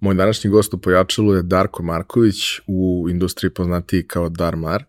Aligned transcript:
Moj 0.00 0.14
današnji 0.14 0.50
gost 0.50 0.74
u 0.74 0.78
Pojačalu 0.78 1.34
je 1.34 1.42
Darko 1.42 1.82
Marković, 1.82 2.36
u 2.66 3.06
industriji 3.10 3.50
poznatiji 3.50 4.02
kao 4.02 4.28
Darmar. 4.28 4.84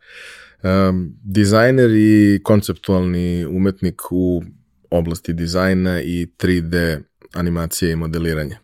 Um, 0.64 1.14
dizajner 1.24 1.90
i 1.90 2.40
konceptualni 2.44 3.46
umetnik 3.46 4.02
u 4.12 4.44
oblasti 4.90 5.34
dizajna 5.34 6.02
i 6.02 6.28
3D 6.38 7.00
animacije 7.34 7.92
i 7.92 7.96
modeliranja. 7.96 8.60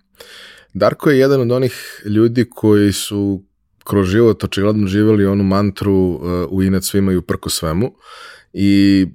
Darko 0.74 1.10
je 1.10 1.20
jedan 1.20 1.42
od 1.42 1.52
onih 1.52 2.02
ljudi 2.06 2.46
koji 2.50 2.94
su 2.94 3.44
kroz 3.84 4.08
život 4.08 4.44
očigledno 4.44 4.88
živeli 4.88 5.26
onu 5.26 5.44
mantru 5.44 5.94
uh, 5.94 6.22
u 6.50 6.64
inat 6.64 6.84
svima 6.84 7.12
i 7.12 7.18
uprko 7.18 7.50
svemu 7.50 7.96
i 8.54 9.06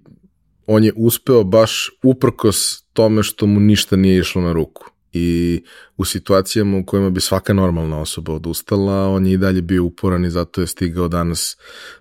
on 0.66 0.84
je 0.84 0.92
uspeo 0.96 1.44
baš 1.44 1.90
uprkos 2.02 2.82
tome 2.92 3.22
što 3.22 3.46
mu 3.46 3.60
ništa 3.60 3.96
nije 3.96 4.18
išlo 4.18 4.42
na 4.42 4.52
ruku 4.52 4.90
i 5.12 5.62
u 5.96 6.04
situacijama 6.04 6.78
u 6.78 6.84
kojima 6.84 7.10
bi 7.10 7.20
svaka 7.20 7.52
normalna 7.52 8.00
osoba 8.00 8.32
odustala, 8.32 9.08
on 9.08 9.26
je 9.26 9.32
i 9.32 9.38
dalje 9.38 9.62
bio 9.62 9.84
uporan 9.84 10.24
i 10.24 10.30
zato 10.30 10.60
je 10.60 10.66
stigao 10.66 11.08
danas 11.08 11.56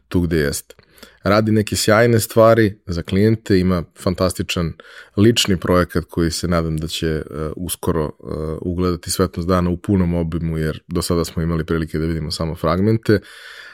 tu 0.07 0.21
gde 0.21 0.37
jeste. 0.37 0.75
Radi 1.23 1.51
neke 1.51 1.75
sjajne 1.75 2.19
stvari 2.19 2.79
za 2.85 3.01
klijente, 3.01 3.59
ima 3.59 3.83
fantastičan 3.97 4.73
lični 5.17 5.57
projekat 5.57 6.03
koji 6.09 6.31
se 6.31 6.47
nadam 6.47 6.77
da 6.77 6.87
će 6.87 7.21
uh, 7.29 7.51
uskoro 7.55 8.05
uh, 8.05 8.57
ugledati 8.61 9.11
svetnost 9.11 9.47
dana 9.47 9.69
u 9.69 9.77
punom 9.77 10.13
obimu, 10.13 10.57
jer 10.57 10.83
do 10.87 11.01
sada 11.01 11.25
smo 11.25 11.43
imali 11.43 11.65
prilike 11.65 11.99
da 11.99 12.05
vidimo 12.05 12.31
samo 12.31 12.55
fragmente, 12.55 13.19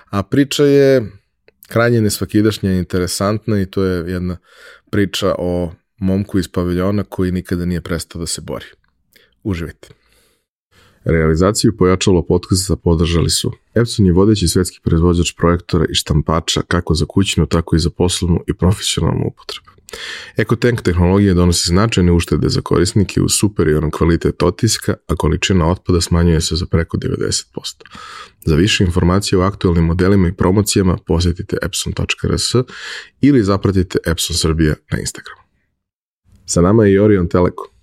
a 0.10 0.24
priča 0.24 0.64
je 0.64 1.12
krajnje 1.68 2.02
nesvakidašnja 2.02 2.74
i 2.74 2.78
interesantna 2.78 3.62
i 3.62 3.66
to 3.66 3.84
je 3.84 4.12
jedna 4.12 4.38
priča 4.90 5.36
o 5.38 5.72
momku 5.98 6.40
iz 6.40 6.48
paviljona 6.48 7.04
koji 7.04 7.32
nikada 7.32 7.66
nije 7.66 7.82
prestao 7.82 8.20
da 8.20 8.26
se 8.26 8.42
bori. 8.42 8.66
Uživajte. 9.46 9.88
Realizaciju 11.04 11.78
pojačalo 11.78 12.26
podcasta 12.26 12.76
podržali 12.76 13.30
su 13.30 13.52
Epson 13.76 14.06
je 14.06 14.14
vodeći 14.14 14.48
svetski 14.48 14.80
proizvođač 14.84 15.34
projektora 15.38 15.86
i 15.90 15.94
štampača 15.94 16.62
kako 16.62 16.94
za 16.94 17.06
kućnu, 17.06 17.46
tako 17.46 17.76
i 17.76 17.80
za 17.80 17.90
poslovnu 17.90 18.44
i 18.48 18.54
profesionalnu 18.54 19.28
upotrebu. 19.28 19.70
EcoTank 20.38 20.82
tehnologija 20.82 21.34
donosi 21.34 21.68
značajne 21.68 22.12
uštede 22.12 22.50
za 22.50 22.62
korisnike 22.62 23.22
u 23.22 23.30
superioran 23.30 23.92
kvalitet 23.92 24.44
otiska, 24.44 24.94
a 25.08 25.16
količina 25.16 25.72
otpada 25.72 26.02
smanjuje 26.02 26.42
se 26.42 26.56
za 26.56 26.66
preko 26.66 26.98
90%. 26.98 27.44
Za 28.46 28.56
više 28.56 28.84
informacije 28.84 29.40
o 29.40 29.42
aktualnim 29.42 29.84
modelima 29.84 30.28
i 30.28 30.34
promocijama 30.34 30.98
posetite 31.08 31.58
epson.rs 31.62 32.56
ili 33.22 33.44
zapratite 33.44 34.00
Epson 34.06 34.36
Srbija 34.36 34.76
na 34.92 35.00
Instagramu. 35.00 35.42
Sa 36.46 36.62
nama 36.62 36.86
je 36.86 36.94
i 36.94 37.00
Orion 37.00 37.30
Telekom 37.30 37.75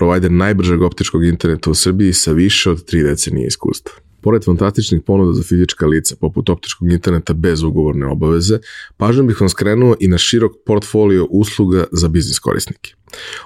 provider 0.00 0.32
najbržeg 0.32 0.82
optičkog 0.82 1.24
interneta 1.24 1.70
u 1.70 1.74
Srbiji 1.74 2.12
sa 2.12 2.32
više 2.32 2.70
od 2.70 2.84
3 2.92 3.02
decenije 3.02 3.46
iskustva. 3.46 3.92
Pored 4.20 4.44
fantastičnih 4.44 5.02
ponuda 5.06 5.32
za 5.32 5.42
fizička 5.42 5.86
lica, 5.86 6.16
poput 6.20 6.48
optičkog 6.48 6.92
interneta 6.92 7.34
bez 7.34 7.62
ugovorne 7.62 8.06
obaveze, 8.06 8.58
pažnjom 8.96 9.26
bih 9.26 9.40
vam 9.40 9.48
skrenuo 9.48 9.96
i 10.00 10.08
na 10.08 10.18
širok 10.18 10.52
portfolio 10.66 11.26
usluga 11.30 11.84
za 11.92 12.08
biznis 12.08 12.38
korisnike. 12.38 12.94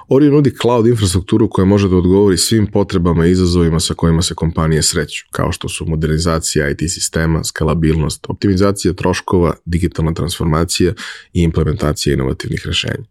Orion 0.07 0.33
nudi 0.33 0.51
cloud 0.61 0.87
infrastrukturu 0.87 1.49
koja 1.49 1.65
može 1.65 1.89
da 1.89 1.95
odgovori 1.95 2.37
svim 2.37 2.67
potrebama 2.67 3.27
i 3.27 3.31
izazovima 3.31 3.79
sa 3.79 3.93
kojima 3.93 4.21
se 4.21 4.35
kompanije 4.35 4.83
sreću, 4.83 5.25
kao 5.31 5.51
što 5.51 5.69
su 5.69 5.85
modernizacija 5.85 6.69
IT 6.69 6.79
sistema, 6.79 7.43
skalabilnost, 7.43 8.25
optimizacija 8.29 8.93
troškova, 8.93 9.53
digitalna 9.65 10.13
transformacija 10.13 10.93
i 11.33 11.41
implementacija 11.43 12.13
inovativnih 12.13 12.63
rešenja. 12.65 13.05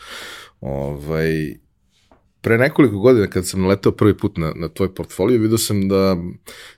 Ovaj, 0.60 1.56
pre 2.40 2.58
nekoliko 2.58 2.98
godina 2.98 3.26
kad 3.26 3.48
sam 3.48 3.62
naletao 3.62 3.92
prvi 3.92 4.16
put 4.16 4.36
na, 4.36 4.52
na 4.56 4.68
tvoj 4.68 4.94
portfolio, 4.94 5.40
vidio 5.40 5.58
sam 5.58 5.88
da 5.88 6.16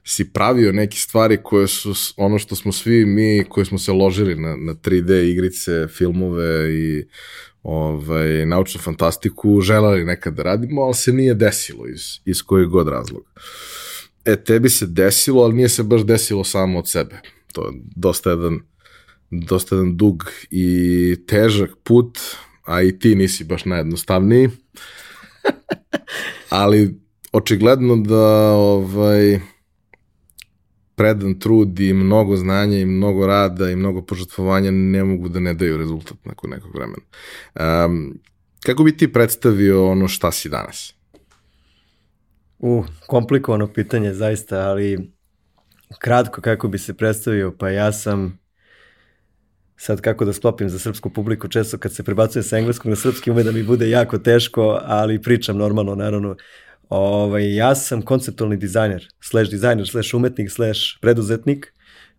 si 0.04 0.32
pravio 0.32 0.72
neke 0.72 0.96
stvari 0.96 1.38
koje 1.42 1.66
su 1.66 1.94
ono 2.16 2.38
što 2.38 2.56
smo 2.56 2.72
svi 2.72 3.04
mi 3.06 3.44
koji 3.48 3.66
smo 3.66 3.78
se 3.78 3.92
ložili 3.92 4.34
na, 4.34 4.56
na 4.56 4.74
3D 4.74 5.30
igrice, 5.30 5.88
filmove 5.88 6.74
i 6.74 7.08
ovaj, 7.62 8.46
naučnu 8.46 8.80
fantastiku 8.80 9.60
želeli 9.60 10.04
nekad 10.04 10.34
da 10.34 10.42
radimo, 10.42 10.82
ali 10.82 10.94
se 10.94 11.12
nije 11.12 11.34
desilo 11.34 11.88
iz, 11.88 12.02
iz 12.24 12.42
kojeg 12.42 12.68
god 12.68 12.88
razloga. 12.88 13.30
E, 14.24 14.36
tebi 14.36 14.68
se 14.68 14.86
desilo, 14.86 15.42
ali 15.42 15.54
nije 15.54 15.68
se 15.68 15.82
baš 15.82 16.02
desilo 16.04 16.44
samo 16.44 16.78
od 16.78 16.88
sebe. 16.88 17.20
To 17.52 17.66
je 17.66 17.72
dosta 17.96 18.30
jedan, 18.30 18.60
dosta 19.30 19.74
jedan 19.74 19.96
dug 19.96 20.24
i 20.50 21.16
težak 21.26 21.70
put, 21.84 22.18
a 22.64 22.82
i 22.82 22.98
ti 22.98 23.14
nisi 23.14 23.44
baš 23.44 23.64
najjednostavniji. 23.64 24.48
ali 26.48 27.00
očigledno 27.32 27.96
da 27.96 28.52
ovaj, 28.52 29.40
predan 30.98 31.38
trud 31.38 31.80
i 31.80 31.92
mnogo 31.92 32.36
znanja 32.36 32.78
i 32.78 32.86
mnogo 32.86 33.26
rada 33.26 33.70
i 33.70 33.76
mnogo 33.76 34.02
požrtvovanja 34.02 34.70
ne 34.70 35.04
mogu 35.04 35.28
da 35.28 35.40
ne 35.40 35.54
daju 35.54 35.76
rezultat 35.76 36.16
nakon 36.24 36.50
nekog 36.50 36.74
vremena. 36.74 37.02
Um, 37.86 38.18
kako 38.66 38.84
bi 38.84 38.96
ti 38.96 39.12
predstavio 39.12 39.90
ono 39.90 40.08
šta 40.08 40.32
si 40.32 40.48
danas? 40.48 40.94
U, 42.58 42.84
komplikovano 43.06 43.72
pitanje 43.72 44.14
zaista, 44.14 44.58
ali 44.58 45.10
kratko 45.98 46.40
kako 46.40 46.68
bi 46.68 46.78
se 46.78 46.94
predstavio, 46.94 47.54
pa 47.58 47.70
ja 47.70 47.92
sam 47.92 48.38
sad 49.76 50.00
kako 50.00 50.24
da 50.24 50.32
sklopim 50.32 50.68
za 50.68 50.78
srpsku 50.78 51.10
publiku, 51.10 51.48
često 51.48 51.78
kad 51.78 51.94
se 51.94 52.02
prebacujem 52.02 52.42
sa 52.42 52.58
engleskog 52.58 52.90
na 52.90 52.96
srpski 52.96 53.30
ume 53.30 53.42
da 53.42 53.52
mi 53.52 53.62
bude 53.62 53.90
jako 53.90 54.18
teško, 54.18 54.80
ali 54.82 55.22
pričam 55.22 55.56
normalno, 55.56 55.94
naravno, 55.94 56.36
Ovaj, 56.88 57.54
ja 57.54 57.74
sam 57.74 58.02
konceptualni 58.02 58.56
dizajner, 58.56 59.08
slash 59.20 59.50
dizajner, 59.50 59.88
slash 59.88 60.14
umetnik, 60.14 60.50
slash 60.50 60.80
preduzetnik 61.00 61.72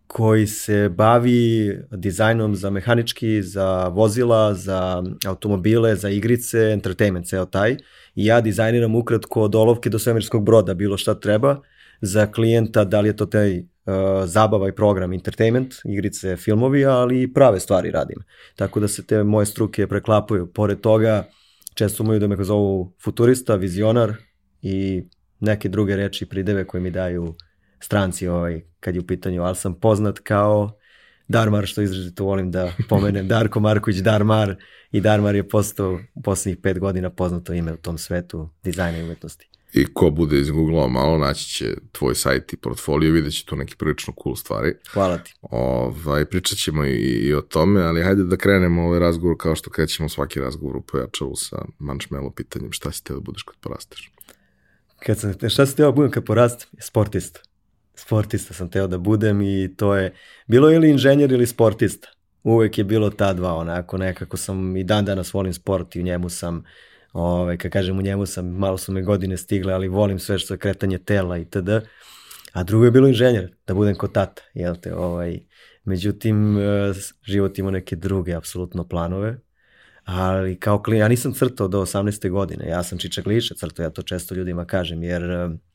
koji 0.06 0.46
se 0.46 0.88
bavi 0.88 1.78
dizajnom 1.90 2.56
za 2.56 2.70
mehanički, 2.70 3.42
za 3.42 3.88
vozila, 3.88 4.54
za 4.54 5.02
automobile, 5.26 5.96
za 5.96 6.08
igrice, 6.08 6.58
entertainment, 6.58 7.26
ceo 7.26 7.44
taj. 7.46 7.76
I 8.14 8.24
ja 8.26 8.40
dizajniram 8.40 8.94
ukratko 8.94 9.42
od 9.42 9.54
olovke 9.54 9.90
do 9.90 9.98
svemirskog 9.98 10.44
broda, 10.44 10.74
bilo 10.74 10.96
šta 10.96 11.14
treba, 11.14 11.60
za 12.00 12.26
klijenta, 12.26 12.84
da 12.84 13.00
li 13.00 13.08
je 13.08 13.16
to 13.16 13.26
taj 13.26 13.58
uh, 13.58 13.64
zabava 14.24 14.68
i 14.68 14.72
program, 14.72 15.12
entertainment, 15.12 15.74
igrice, 15.84 16.36
filmovi, 16.36 16.84
ali 16.84 17.22
i 17.22 17.32
prave 17.32 17.60
stvari 17.60 17.90
radim. 17.90 18.18
Tako 18.56 18.80
da 18.80 18.88
se 18.88 19.06
te 19.06 19.22
moje 19.22 19.46
struke 19.46 19.86
preklapaju. 19.86 20.52
Pored 20.52 20.80
toga, 20.80 21.24
često 21.74 22.04
moju 22.04 22.18
da 22.20 22.26
me 22.26 22.44
zovu 22.44 22.92
futurista, 23.04 23.54
vizionar, 23.56 24.14
i 24.62 25.02
neke 25.40 25.68
druge 25.68 25.96
reči 25.96 26.26
prideve 26.26 26.66
koje 26.66 26.80
mi 26.80 26.90
daju 26.90 27.34
stranci 27.80 28.28
ovaj, 28.28 28.62
kad 28.80 28.94
je 28.94 29.00
u 29.00 29.06
pitanju, 29.06 29.42
ali 29.42 29.56
sam 29.56 29.74
poznat 29.74 30.18
kao 30.18 30.72
Darmar, 31.28 31.66
što 31.66 31.82
izrazito 31.82 32.24
volim 32.24 32.50
da 32.50 32.72
pomenem, 32.88 33.28
Darko 33.34 33.60
Marković 33.60 33.96
Darmar 33.96 34.56
i 34.92 35.00
Darmar 35.00 35.34
je 35.34 35.48
postao 35.48 35.98
u 36.14 36.22
poslednjih 36.22 36.58
pet 36.62 36.78
godina 36.78 37.10
poznato 37.10 37.52
ime 37.52 37.72
u 37.72 37.76
tom 37.76 37.98
svetu 37.98 38.48
dizajna 38.62 38.98
i 38.98 39.02
umetnosti. 39.02 39.50
I 39.72 39.86
ko 39.94 40.10
bude 40.10 40.40
izgooglao 40.40 40.88
malo, 40.88 41.18
naći 41.18 41.48
će 41.48 41.74
tvoj 41.92 42.14
sajt 42.14 42.52
i 42.52 42.56
portfolio, 42.56 43.12
vidjet 43.12 43.34
će 43.34 43.46
tu 43.46 43.56
neki 43.56 43.76
prilično 43.76 44.14
cool 44.22 44.36
stvari. 44.36 44.74
Hvala 44.92 45.18
ti. 45.18 45.34
Ovaj, 45.42 46.24
pričat 46.24 46.58
ćemo 46.58 46.84
i, 46.84 46.96
i 46.98 47.34
o 47.34 47.40
tome, 47.40 47.82
ali 47.82 48.02
hajde 48.02 48.24
da 48.24 48.36
krenemo 48.36 48.82
ovaj 48.82 49.00
razgovor 49.00 49.36
kao 49.38 49.56
što 49.56 49.70
krećemo 49.70 50.08
svaki 50.08 50.40
razgovor 50.40 50.76
u 50.76 50.82
pojačalu 50.82 51.36
sa 51.36 51.56
Mančmelo 51.78 52.30
pitanjem 52.30 52.72
šta 52.72 52.92
si 52.92 53.04
te 53.04 53.14
da 53.14 53.20
budeš 53.20 53.42
kad 53.42 53.56
porasteš. 53.60 54.12
Kad 55.06 55.18
sam, 55.18 55.34
šta 55.48 55.66
si 55.66 55.76
teo 55.76 55.86
da 55.86 55.92
budem 55.92 56.10
kad 56.10 56.24
porastem? 56.24 56.68
Sportista. 56.78 57.40
Sportista 57.94 58.54
sam 58.54 58.70
teo 58.70 58.86
da 58.86 58.98
budem 58.98 59.42
i 59.42 59.74
to 59.76 59.94
je, 59.94 60.14
bilo 60.46 60.70
ili 60.70 60.90
inženjer 60.90 61.32
ili 61.32 61.46
sportista. 61.46 62.08
Uvek 62.42 62.78
je 62.78 62.84
bilo 62.84 63.10
ta 63.10 63.32
dva, 63.32 63.54
onako 63.54 63.98
nekako 63.98 64.36
sam 64.36 64.76
i 64.76 64.84
dan 64.84 65.04
danas 65.04 65.34
volim 65.34 65.52
sport 65.52 65.96
i 65.96 66.00
u 66.00 66.02
njemu 66.02 66.28
sam 66.28 66.64
ovaj, 67.12 67.56
kad 67.56 67.72
kažem 67.72 67.98
u 67.98 68.02
njemu 68.02 68.26
sam, 68.26 68.46
malo 68.46 68.78
su 68.78 68.92
me 68.92 69.02
godine 69.02 69.36
stigle, 69.36 69.72
ali 69.72 69.88
volim 69.88 70.18
sve 70.18 70.38
što 70.38 70.54
je 70.54 70.58
kretanje 70.58 70.98
tela 70.98 71.38
i 71.38 71.44
td. 71.44 71.68
A 72.52 72.62
drugo 72.62 72.84
je 72.84 72.90
bilo 72.90 73.08
inženjer, 73.08 73.54
da 73.66 73.74
budem 73.74 73.94
kod 73.94 74.12
tata, 74.12 74.42
jel 74.54 74.76
te, 74.76 74.94
ovaj, 74.94 75.40
međutim, 75.84 76.58
e, 76.58 76.92
život 77.22 77.58
ima 77.58 77.70
neke 77.70 77.96
druge, 77.96 78.34
apsolutno, 78.34 78.88
planove, 78.88 79.38
ali 80.04 80.60
kao 80.60 80.82
klin, 80.82 80.98
ja 80.98 81.08
nisam 81.08 81.32
crtao 81.32 81.68
do 81.68 81.80
18. 81.82 82.30
godine, 82.30 82.68
ja 82.68 82.82
sam 82.82 82.98
čičak 82.98 83.26
liše 83.26 83.54
crtao, 83.54 83.82
ja 83.82 83.90
to 83.90 84.02
često 84.02 84.34
ljudima 84.34 84.64
kažem, 84.64 85.02
jer 85.02 85.22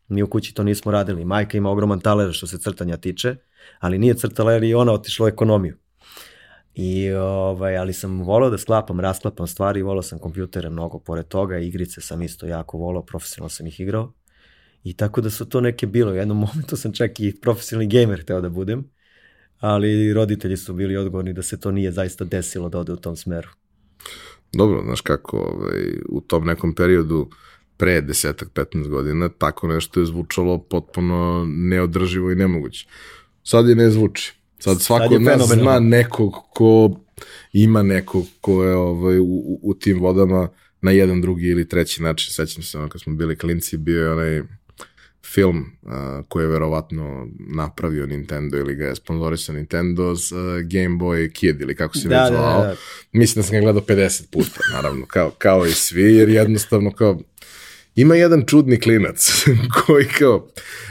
mi 0.07 0.23
u 0.23 0.27
kući 0.27 0.53
to 0.53 0.63
nismo 0.63 0.91
radili. 0.91 1.25
Majka 1.25 1.57
ima 1.57 1.69
ogroman 1.69 1.99
taler 1.99 2.33
što 2.33 2.47
se 2.47 2.57
crtanja 2.57 2.97
tiče, 2.97 3.35
ali 3.79 3.97
nije 3.97 4.13
crtala 4.13 4.53
jer 4.53 4.63
i 4.63 4.73
ona 4.73 4.91
otišla 4.91 5.25
u 5.25 5.27
ekonomiju. 5.27 5.77
I, 6.75 7.11
ovaj, 7.11 7.77
ali 7.77 7.93
sam 7.93 8.23
volao 8.23 8.49
da 8.49 8.57
sklapam, 8.57 8.99
rasklapam 8.99 9.47
stvari, 9.47 9.81
volao 9.81 10.01
sam 10.01 10.19
kompjutere 10.19 10.69
mnogo 10.69 10.99
pored 10.99 11.27
toga, 11.27 11.57
igrice 11.57 12.01
sam 12.01 12.21
isto 12.21 12.45
jako 12.45 12.77
volao, 12.77 13.05
profesionalno 13.05 13.49
sam 13.49 13.67
ih 13.67 13.79
igrao. 13.79 14.13
I 14.83 14.93
tako 14.93 15.21
da 15.21 15.29
su 15.29 15.45
to 15.49 15.61
neke 15.61 15.87
bilo. 15.87 16.11
U 16.11 16.15
jednom 16.15 16.37
momentu 16.47 16.77
sam 16.77 16.93
čak 16.93 17.19
i 17.19 17.39
profesionalni 17.41 17.87
gamer 17.87 18.21
hteo 18.21 18.41
da 18.41 18.49
budem, 18.49 18.89
ali 19.59 20.13
roditelji 20.13 20.57
su 20.57 20.73
bili 20.73 20.97
odgovorni 20.97 21.33
da 21.33 21.41
se 21.43 21.59
to 21.59 21.71
nije 21.71 21.91
zaista 21.91 22.25
desilo 22.25 22.69
da 22.69 22.79
ode 22.79 22.93
u 22.93 22.97
tom 22.97 23.15
smeru. 23.15 23.49
Dobro, 24.53 24.81
znaš 24.85 25.01
kako, 25.01 25.37
ovaj, 25.37 25.93
u 26.09 26.21
tom 26.21 26.45
nekom 26.45 26.75
periodu 26.75 27.29
pre 27.77 28.01
desetak, 28.01 28.49
15 28.53 28.87
godina, 28.87 29.29
tako 29.29 29.67
nešto 29.67 29.99
je 29.99 30.05
zvučalo 30.05 30.57
potpuno 30.57 31.45
neodrživo 31.47 32.31
i 32.31 32.35
nemoguće. 32.35 32.87
Sad 33.43 33.67
je 33.67 33.75
ne 33.75 33.89
zvuči. 33.89 34.33
Sad 34.59 34.81
svako 34.81 35.15
od 35.15 35.21
nas 35.21 35.49
zna 35.53 35.79
nekog 35.79 36.33
ko 36.53 36.89
ima 37.53 37.83
nekog 37.83 38.25
ko 38.41 38.63
je 38.63 38.75
ovaj, 38.75 39.19
u, 39.19 39.59
u 39.63 39.73
tim 39.73 39.99
vodama 39.99 40.47
na 40.81 40.91
jedan, 40.91 41.21
drugi 41.21 41.47
ili 41.47 41.69
treći 41.69 42.03
način. 42.03 42.33
Sećam 42.33 42.63
se 42.63 42.77
ono 42.77 42.89
kad 42.89 43.01
smo 43.01 43.15
bili 43.15 43.37
klinci, 43.37 43.77
bio 43.77 44.03
je 44.03 44.11
onaj 44.11 44.41
film 45.33 45.57
uh, 45.81 45.91
koji 46.27 46.43
je 46.43 46.47
verovatno 46.47 47.27
napravio 47.39 48.05
Nintendo 48.05 48.57
ili 48.57 48.75
ga 48.75 48.85
je 48.85 48.95
sponsorisao 48.95 49.55
Nintendo 49.55 50.15
s 50.15 50.31
uh, 50.31 50.39
Game 50.61 50.95
Boy 50.95 51.33
Kid 51.33 51.61
ili 51.61 51.75
kako 51.75 51.97
se 51.97 52.07
da, 52.07 52.23
već 52.23 52.33
zvao. 52.33 52.61
Da, 52.61 52.67
da, 52.67 52.73
da. 52.73 52.75
Mislim 53.11 53.41
da 53.41 53.47
sam 53.47 53.55
ga 53.55 53.61
gledao 53.61 53.81
50 53.81 54.31
puta, 54.31 54.59
naravno, 54.73 55.05
kao, 55.05 55.31
kao 55.37 55.65
i 55.65 55.71
svi, 55.71 56.15
jer 56.15 56.29
jednostavno 56.29 56.91
kao 56.91 57.19
ima 57.95 58.15
jedan 58.15 58.43
čudni 58.47 58.79
klinac 58.79 59.45
koji 59.85 60.05
kao 60.05 60.47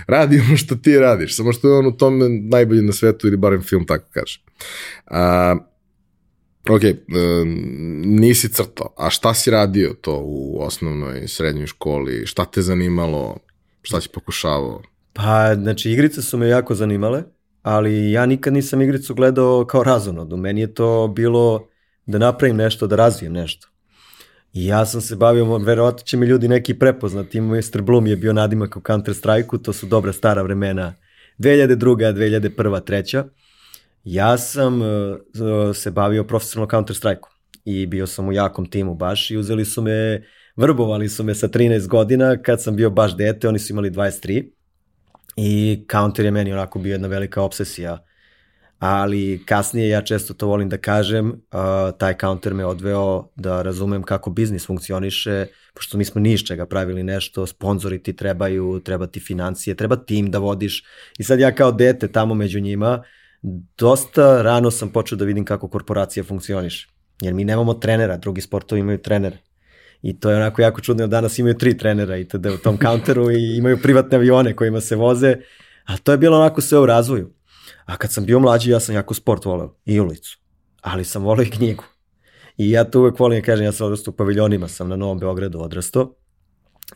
radi 0.06 0.40
ono 0.40 0.56
što 0.56 0.75
ti 0.75 0.98
radiš, 0.98 1.36
samo 1.36 1.52
što 1.52 1.69
je 1.69 1.78
on 1.78 1.86
u 1.86 1.96
tome 1.96 2.28
najbolji 2.28 2.82
na 2.82 2.92
svetu 2.92 3.26
ili 3.26 3.36
barem 3.36 3.62
film 3.62 3.86
tako 3.86 4.04
kaže. 4.10 4.40
A, 5.06 5.56
ok, 6.69 6.82
nisi 8.04 8.48
crtao, 8.48 8.94
a 8.96 9.10
šta 9.10 9.34
si 9.34 9.50
radio 9.50 9.94
to 10.00 10.20
u 10.25 10.62
osnovnoj 10.62 11.28
srednjoj 11.28 11.66
školi, 11.66 12.26
šta 12.26 12.44
te 12.44 12.62
zanimalo, 12.62 13.36
šta 13.84 14.00
si 14.00 14.08
pokušavao? 14.08 14.82
Pa, 15.12 15.54
znači, 15.54 15.90
igrice 15.90 16.22
su 16.22 16.38
me 16.38 16.48
jako 16.48 16.75
zanimale, 16.75 17.22
ali 17.62 18.10
ja 18.10 18.26
nikad 18.26 18.52
nisam 18.52 18.82
igricu 18.82 19.14
gledao 19.14 19.64
kao 19.64 19.82
razonodu. 19.82 20.36
Meni 20.36 20.60
je 20.60 20.75
to 20.75 21.08
bilo 21.08 21.69
da 22.06 22.19
napravim 22.19 22.56
nešto, 22.56 22.86
da 22.86 22.96
razvijem 22.96 23.32
nešto. 23.32 23.69
I 24.52 24.66
ja 24.66 24.86
sam 24.86 25.00
se 25.00 25.16
bavio, 25.16 25.58
verovatno 25.58 26.04
će 26.04 26.16
mi 26.16 26.26
ljudi 26.26 26.48
neki 26.48 26.78
prepoznati, 26.78 27.40
Mr. 27.40 27.82
Bloom 27.82 28.06
je 28.06 28.16
bio 28.16 28.32
nadimak 28.32 28.76
u 28.76 28.81
Counter 28.86 29.14
Strike-u, 29.14 29.58
to 29.58 29.72
su 29.72 29.86
dobra 29.86 30.12
stara 30.12 30.42
vremena, 30.42 30.94
2002. 31.38 32.12
2001. 32.14 32.81
3. 32.81 33.25
Ja 34.04 34.38
sam 34.38 34.82
uh, 34.82 34.86
se 35.75 35.90
bavio 35.90 36.25
profesionalno 36.25 36.70
Counter 36.70 36.96
Strike-u 36.96 37.28
i 37.64 37.86
bio 37.86 38.06
sam 38.06 38.28
u 38.28 38.32
jakom 38.32 38.66
timu 38.66 38.94
baš 38.94 39.31
i 39.31 39.36
uzeli 39.36 39.64
su 39.64 39.82
me, 39.82 40.22
vrbovali 40.56 41.08
su 41.08 41.24
me 41.24 41.34
sa 41.34 41.48
13 41.48 41.86
godina 41.86 42.36
kad 42.42 42.62
sam 42.62 42.76
bio 42.76 42.90
baš 42.90 43.16
dete, 43.16 43.48
oni 43.48 43.58
su 43.58 43.72
imali 43.72 43.90
23 43.90 44.50
i 45.36 45.84
Counter 45.90 46.24
je 46.24 46.30
meni 46.30 46.52
onako 46.52 46.78
bio 46.78 46.92
jedna 46.92 47.08
velika 47.08 47.42
obsesija 47.42 48.04
ali 48.78 49.42
kasnije 49.46 49.88
ja 49.88 50.02
često 50.02 50.34
to 50.34 50.46
volim 50.46 50.68
da 50.68 50.76
kažem, 50.78 51.28
uh, 51.28 51.98
taj 51.98 52.14
counter 52.20 52.54
me 52.54 52.64
odveo 52.64 53.28
da 53.36 53.62
razumem 53.62 54.02
kako 54.02 54.30
biznis 54.30 54.66
funkcioniše, 54.66 55.46
pošto 55.74 55.98
mi 55.98 56.04
smo 56.04 56.20
ni 56.20 56.32
iz 56.32 56.40
čega 56.40 56.66
pravili 56.66 57.02
nešto, 57.02 57.46
sponzori 57.46 58.02
ti 58.02 58.16
trebaju, 58.16 58.80
treba 58.84 59.06
ti 59.06 59.20
financije, 59.20 59.74
treba 59.74 59.96
tim 59.96 60.30
da 60.30 60.38
vodiš 60.38 60.84
i 61.18 61.24
sad 61.24 61.40
ja 61.40 61.54
kao 61.54 61.72
dete 61.72 62.08
tamo 62.08 62.34
među 62.34 62.60
njima, 62.60 63.02
dosta 63.78 64.42
rano 64.42 64.70
sam 64.70 64.90
počeo 64.90 65.18
da 65.18 65.24
vidim 65.24 65.44
kako 65.44 65.68
korporacija 65.68 66.24
funkcioniše, 66.24 66.88
jer 67.20 67.34
mi 67.34 67.44
nemamo 67.44 67.74
trenera, 67.74 68.16
drugi 68.16 68.40
sportovi 68.40 68.80
imaju 68.80 68.98
trenere. 68.98 69.38
I 70.04 70.20
to 70.20 70.30
je 70.30 70.36
onako 70.36 70.62
jako 70.62 70.80
čudno, 70.80 71.06
danas 71.06 71.38
imaju 71.38 71.54
tri 71.58 71.78
trenera 71.78 72.16
i 72.16 72.28
tada 72.28 72.52
u 72.52 72.56
tom 72.56 72.78
counteru 72.78 73.30
i 73.30 73.56
imaju 73.56 73.78
privatne 73.82 74.16
avione 74.16 74.56
kojima 74.56 74.80
se 74.80 74.96
voze, 74.96 75.36
a 75.84 75.96
to 75.96 76.12
je 76.12 76.18
bilo 76.18 76.36
onako 76.36 76.60
sve 76.60 76.78
u 76.78 76.86
razvoju. 76.86 77.30
A 77.84 77.96
kad 77.96 78.12
sam 78.12 78.24
bio 78.24 78.40
mlađi, 78.40 78.70
ja 78.70 78.80
sam 78.80 78.94
jako 78.94 79.14
sport 79.14 79.44
voleo 79.44 79.76
i 79.84 80.00
ulicu. 80.00 80.38
Ali 80.80 81.04
sam 81.04 81.22
voleo 81.22 81.44
i 81.44 81.50
knjigu. 81.50 81.84
I 82.56 82.70
ja 82.70 82.84
to 82.84 83.00
uvek 83.00 83.18
volim 83.18 83.40
da 83.40 83.44
kažem, 83.46 83.64
ja 83.64 83.72
sam 83.72 83.86
odrastao 83.86 84.12
u 84.12 84.16
paviljonima, 84.16 84.68
sam 84.68 84.88
na 84.88 84.96
Novom 84.96 85.18
Beogradu 85.18 85.60
odrastao. 85.60 86.14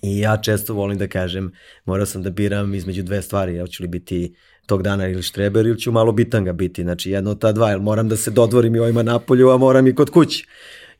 I 0.02 0.18
ja 0.18 0.36
često 0.36 0.74
volim 0.74 0.98
da 0.98 1.06
kažem, 1.06 1.52
morao 1.84 2.06
sam 2.06 2.22
da 2.22 2.30
biram 2.30 2.74
između 2.74 3.02
dve 3.02 3.22
stvari, 3.22 3.54
ja 3.54 3.66
ću 3.66 3.82
li 3.82 3.88
biti 3.88 4.34
tog 4.66 4.82
dana 4.82 5.08
ili 5.08 5.22
štreber 5.22 5.66
ili 5.66 5.78
ću 5.78 5.92
malo 5.92 6.12
bitanga 6.12 6.52
biti, 6.52 6.82
znači 6.82 7.10
jedno 7.10 7.30
od 7.30 7.40
ta 7.40 7.52
dva, 7.52 7.70
jer 7.70 7.80
moram 7.80 8.08
da 8.08 8.16
se 8.16 8.30
dodvorim 8.30 8.76
i 8.76 8.78
ovima 8.78 9.02
napolju, 9.02 9.50
a 9.50 9.56
moram 9.56 9.86
i 9.86 9.94
kod 9.94 10.10
kući. 10.10 10.46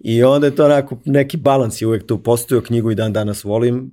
I 0.00 0.22
onda 0.22 0.46
je 0.46 0.56
to 0.56 0.64
onako, 0.64 0.98
neki 1.04 1.36
balans 1.36 1.82
je 1.82 1.86
uvek 1.86 2.06
tu 2.06 2.22
postojao, 2.22 2.62
knjigu 2.62 2.90
i 2.90 2.94
dan 2.94 3.12
danas 3.12 3.44
volim, 3.44 3.92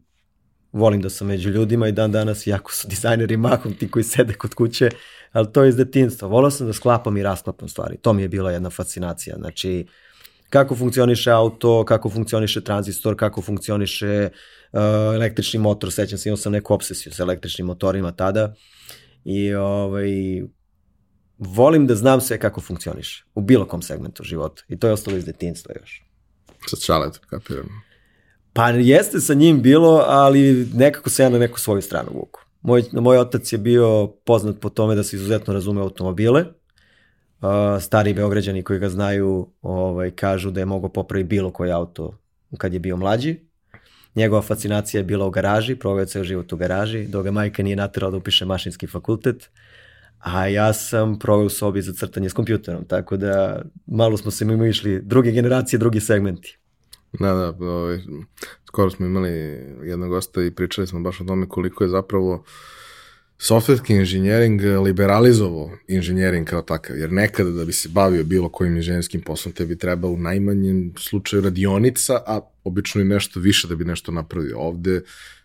volim 0.72 1.02
da 1.02 1.10
sam 1.10 1.28
među 1.28 1.50
ljudima 1.50 1.88
i 1.88 1.92
dan 1.92 2.12
danas, 2.12 2.48
jako 2.48 2.74
su 2.74 2.88
dizajneri 2.88 3.38
mahom 3.38 3.74
ti 3.74 3.92
koji 3.92 4.04
sede 4.04 4.34
kod 4.34 4.54
kuće, 4.54 4.90
ali 5.32 5.52
to 5.52 5.64
je 5.64 5.70
iz 5.70 5.76
detinstva. 5.76 6.28
Volao 6.28 6.52
sam 6.52 6.68
da 6.68 6.74
sklapam 6.74 7.18
i 7.18 7.24
rasklapam 7.24 7.70
stvari. 7.70 7.98
To 7.98 8.14
mi 8.14 8.22
je 8.22 8.28
bila 8.28 8.52
jedna 8.52 8.70
fascinacija. 8.70 9.36
Znači, 9.36 9.86
kako 10.50 10.76
funkcioniše 10.76 11.32
auto, 11.32 11.86
kako 11.86 12.10
funkcioniše 12.10 12.62
tranzistor, 12.64 13.16
kako 13.16 13.42
funkcioniše 13.42 14.30
uh, 14.74 14.80
električni 15.16 15.60
motor. 15.60 15.92
Sećam 15.92 16.18
se, 16.18 16.30
imao 16.30 16.38
sam 16.38 16.52
neku 16.52 16.74
obsesiju 16.74 17.14
sa 17.14 17.24
električnim 17.24 17.68
motorima 17.68 18.12
tada. 18.12 18.54
I 19.24 19.54
ovaj, 19.54 20.10
volim 21.38 21.88
da 21.88 21.96
znam 21.96 22.22
sve 22.22 22.40
kako 22.40 22.62
funkcioniše. 22.62 23.26
U 23.36 23.42
bilo 23.42 23.66
kom 23.66 23.82
segmentu 23.82 24.24
života. 24.24 24.64
I 24.68 24.80
to 24.80 24.88
je 24.88 24.94
ostalo 24.94 25.18
iz 25.18 25.26
detinstva 25.26 25.74
još. 25.82 26.04
Sa 26.68 26.78
čaletom, 26.78 27.22
kapiram. 27.30 27.70
Pa 28.54 28.70
jeste 28.70 29.20
sa 29.20 29.34
njim 29.34 29.62
bilo, 29.62 30.04
ali 30.08 30.68
nekako 30.74 31.10
se 31.10 31.24
ja 31.24 31.30
na 31.30 31.40
neku 31.40 31.60
svoju 31.60 31.82
stranu 31.82 32.10
vuku. 32.14 32.42
Moj, 32.62 32.84
moj 32.92 33.18
otac 33.18 33.54
je 33.54 33.58
bio 33.58 34.08
poznat 34.08 34.60
po 34.60 34.70
tome 34.70 34.96
da 34.96 35.04
se 35.04 35.16
izuzetno 35.16 35.54
razume 35.54 35.82
automobile. 35.82 36.46
Uh, 37.42 37.82
stari 37.82 38.14
beograđani 38.14 38.64
koji 38.64 38.80
ga 38.80 38.90
znaju 38.90 39.50
ovaj, 39.62 40.12
kažu 40.12 40.52
da 40.52 40.60
je 40.60 40.66
mogao 40.66 40.90
popraviti 40.90 41.28
bilo 41.28 41.52
koji 41.52 41.72
auto 41.72 42.18
kad 42.58 42.74
je 42.74 42.80
bio 42.80 42.98
mlađi. 42.98 43.40
Njegova 44.16 44.42
fascinacija 44.42 45.00
je 45.00 45.04
bila 45.04 45.26
u 45.26 45.30
garaži, 45.30 45.76
proveo 45.76 46.06
ceo 46.06 46.24
život 46.24 46.54
u 46.54 46.58
garaži, 46.58 47.08
dok 47.08 47.24
ga 47.24 47.32
majka 47.32 47.64
nije 47.64 47.76
naterala 47.76 48.12
da 48.12 48.18
upiše 48.18 48.46
mašinski 48.46 48.88
fakultet, 48.88 49.50
a 50.26 50.48
ja 50.48 50.74
sam 50.74 51.20
proveo 51.20 51.46
u 51.46 51.50
sobi 51.50 51.82
za 51.82 51.94
crtanje 51.94 52.30
s 52.30 52.34
kompjuterom, 52.34 52.86
tako 52.86 53.18
da 53.18 53.62
malo 53.88 54.18
smo 54.18 54.32
se 54.32 54.46
mimo 54.46 54.66
išli 54.66 55.02
druge 55.02 55.32
generacije, 55.32 55.80
drugi 55.80 56.00
segmenti. 56.00 56.58
Da, 57.20 57.34
da, 57.34 57.66
ovaj, 57.66 58.00
skoro 58.68 58.90
smo 58.90 59.06
imali 59.06 59.30
jednog 59.84 60.10
gosta 60.10 60.44
i 60.44 60.52
pričali 60.52 60.88
smo 60.88 61.00
baš 61.00 61.22
o 61.22 61.24
tome 61.24 61.50
koliko 61.50 61.84
je 61.84 61.90
zapravo 61.90 62.44
softverski 63.38 63.94
inženjering 63.94 64.62
liberalizovao 64.62 65.72
inženjering 65.88 66.48
kao 66.48 66.62
takav, 66.62 66.98
jer 66.98 67.12
nekada 67.12 67.52
da 67.52 67.66
bi 67.66 67.74
se 67.74 67.90
bavio 67.90 68.24
bilo 68.24 68.50
kojim 68.50 68.76
inženjerskim 68.76 69.22
poslom 69.22 69.54
tebi 69.54 69.78
treba 69.78 70.08
u 70.08 70.18
najmanjem 70.18 70.94
slučaju 70.98 71.42
radionica, 71.42 72.22
a 72.28 72.40
obično 72.64 73.02
i 73.02 73.06
nešto 73.06 73.40
više 73.40 73.68
da 73.68 73.76
bi 73.76 73.86
nešto 73.86 74.12
napravio. 74.12 74.58
Ovde 74.58 75.02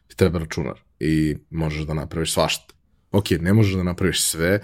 ti 0.08 0.16
treba 0.16 0.38
računar 0.38 0.80
i 1.00 1.36
možeš 1.50 1.86
da 1.86 1.94
napraviš 1.94 2.32
svašta. 2.32 2.79
Ok, 3.12 3.30
ne 3.40 3.52
možeš 3.52 3.74
da 3.74 3.82
napraviš 3.82 4.22
sve, 4.22 4.60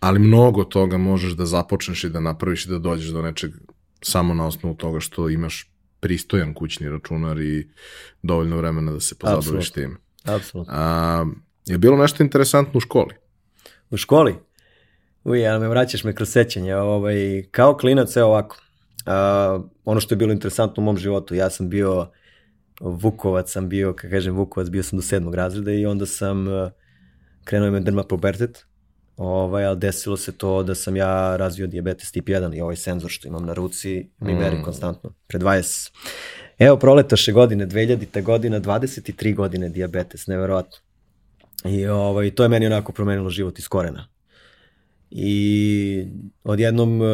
ali 0.00 0.18
mnogo 0.18 0.64
toga 0.64 0.96
možeš 0.96 1.32
da 1.32 1.46
započneš 1.46 2.04
i 2.04 2.08
da 2.08 2.20
napraviš 2.20 2.66
i 2.66 2.68
da 2.68 2.78
dođeš 2.78 3.10
do 3.10 3.22
nečeg 3.22 3.50
samo 4.02 4.34
na 4.34 4.46
osnovu 4.46 4.74
toga 4.74 5.00
što 5.00 5.28
imaš 5.28 5.70
pristojan 6.00 6.54
kućni 6.54 6.88
računar 6.88 7.40
i 7.40 7.68
dovoljno 8.22 8.56
vremena 8.56 8.92
da 8.92 9.00
se 9.00 9.14
pozabaviš 9.14 9.70
tim. 9.70 9.98
apsolutno. 10.24 10.74
A, 10.76 11.24
je 11.66 11.78
bilo 11.78 11.96
nešto 11.96 12.22
interesantno 12.22 12.78
u 12.78 12.80
školi? 12.80 13.14
U 13.90 13.96
školi? 13.96 14.34
Uj, 15.24 15.40
ja 15.40 15.58
me 15.58 15.68
vraćaš 15.68 16.04
me 16.04 16.14
kroz 16.14 16.28
sećanje. 16.28 16.76
Ovaj, 16.76 17.44
kao 17.50 17.76
klinac, 17.76 18.16
evo 18.16 18.28
ovako. 18.28 18.56
A, 19.06 19.60
ono 19.84 20.00
što 20.00 20.14
je 20.14 20.16
bilo 20.16 20.32
interesantno 20.32 20.82
u 20.82 20.84
mom 20.84 20.96
životu, 20.98 21.34
ja 21.34 21.50
sam 21.50 21.68
bio 21.68 22.10
Vukovac, 22.80 23.52
sam 23.52 23.68
bio, 23.68 23.92
kako 23.92 24.10
kažem 24.10 24.34
Vukovac, 24.34 24.68
bio 24.68 24.82
sam 24.82 24.98
do 24.98 25.02
sedmog 25.02 25.34
razreda 25.34 25.72
i 25.72 25.86
onda 25.86 26.06
sam 26.06 26.48
uh, 26.48 26.70
krenuo 27.44 27.70
me 27.70 27.80
derma 27.80 28.04
pubertet, 28.04 28.66
ovaj, 29.16 29.64
ali 29.64 29.78
desilo 29.78 30.16
se 30.16 30.32
to 30.32 30.62
da 30.62 30.74
sam 30.74 30.96
ja 30.96 31.36
razvio 31.36 31.66
diabetes 31.66 32.12
tip 32.12 32.28
1 32.28 32.56
i 32.56 32.60
ovaj 32.60 32.76
senzor 32.76 33.10
što 33.10 33.28
imam 33.28 33.46
na 33.46 33.54
ruci 33.54 34.10
mi 34.18 34.34
meri 34.34 34.56
mm. 34.56 34.62
konstantno, 34.62 35.12
pre 35.26 35.38
20. 35.38 35.90
Evo, 36.58 36.76
proletaše 36.76 37.32
godine, 37.32 37.66
2000. 37.66 38.22
godina, 38.22 38.60
23 38.60 39.34
godine 39.34 39.68
diabetes, 39.68 40.26
neverovatno. 40.26 40.78
I 41.64 41.86
ovaj, 41.86 42.30
to 42.30 42.42
je 42.42 42.48
meni 42.48 42.66
onako 42.66 42.92
promenilo 42.92 43.30
život 43.30 43.58
iz 43.58 43.68
korena. 43.68 44.08
I 45.10 46.06
odjednom 46.44 47.00
uh, 47.00 47.06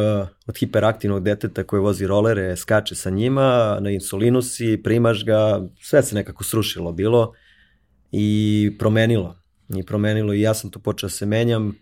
od 0.47 0.59
hiperaktivnog 0.59 1.23
deteta 1.23 1.65
koji 1.65 1.81
vozi 1.81 2.07
rolere, 2.07 2.57
skače 2.57 2.95
sa 2.95 3.11
njima, 3.11 3.79
na 3.81 3.91
insulinu 3.91 4.43
si, 4.43 4.81
primaš 4.85 5.25
ga, 5.25 5.63
sve 5.81 6.03
se 6.03 6.15
nekako 6.15 6.45
srušilo 6.45 6.93
bilo 6.93 7.33
i 8.13 8.77
promenilo. 8.79 9.37
I 9.69 9.83
promenilo 9.83 10.35
i 10.35 10.41
ja 10.41 10.55
sam 10.55 10.71
tu 10.71 10.79
počeo 10.79 11.07
da 11.07 11.13
se 11.13 11.27
menjam, 11.27 11.79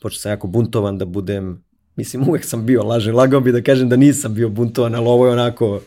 počeo 0.00 0.18
sam 0.18 0.32
jako 0.32 0.46
buntovan 0.46 0.98
da 0.98 1.04
budem, 1.04 1.64
mislim 1.96 2.28
uvek 2.28 2.44
sam 2.44 2.66
bio 2.66 2.82
lažen, 2.82 3.14
lagao 3.14 3.40
bi 3.40 3.52
da 3.52 3.62
kažem 3.62 3.88
da 3.88 3.96
nisam 3.96 4.34
bio 4.34 4.48
buntovan, 4.48 4.94
ali 4.94 5.06
ovo 5.06 5.26
je 5.26 5.32
onako 5.32 5.80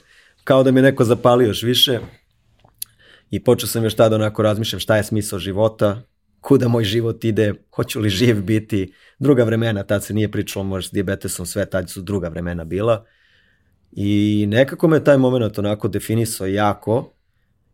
kao 0.43 0.63
da 0.63 0.71
me 0.71 0.81
neko 0.81 1.03
zapalio 1.03 1.47
još 1.47 1.63
više. 1.63 1.99
I 3.29 3.43
počeo 3.43 3.67
sam 3.67 3.83
još 3.83 3.95
tada 3.95 4.15
onako 4.15 4.41
razmišljam 4.41 4.79
šta 4.79 4.97
je 4.97 5.03
smisao 5.03 5.39
života, 5.39 6.01
kuda 6.41 6.67
moj 6.67 6.83
život 6.83 7.23
ide, 7.23 7.53
hoću 7.75 7.99
li 7.99 8.09
živ 8.09 8.41
biti, 8.43 8.93
druga 9.19 9.43
vremena, 9.43 9.83
tad 9.83 10.03
se 10.03 10.13
nije 10.13 10.31
pričalo 10.31 10.65
možda 10.65 10.87
s 10.87 10.91
diabetesom, 10.91 11.45
sve 11.45 11.65
tad 11.65 11.89
su 11.89 12.01
druga 12.01 12.27
vremena 12.27 12.63
bila. 12.63 13.05
I 13.91 14.45
nekako 14.49 14.87
me 14.87 15.03
taj 15.03 15.17
moment 15.17 15.59
onako 15.59 15.87
definisao 15.87 16.47
jako 16.47 17.13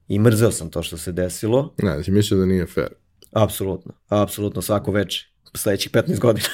i 0.07 0.19
mrzeo 0.19 0.51
sam 0.51 0.69
to 0.69 0.83
što 0.83 0.97
se 0.97 1.11
desilo. 1.11 1.73
Ne, 1.83 2.03
ti 2.03 2.11
mislio 2.11 2.39
da 2.39 2.45
nije 2.45 2.65
fair. 2.65 2.89
Apsolutno, 3.35 3.93
apsolutno 4.07 4.61
svako 4.61 4.91
veče, 4.91 5.27
sledećih 5.55 5.91
15 5.91 6.19
godina. 6.19 6.47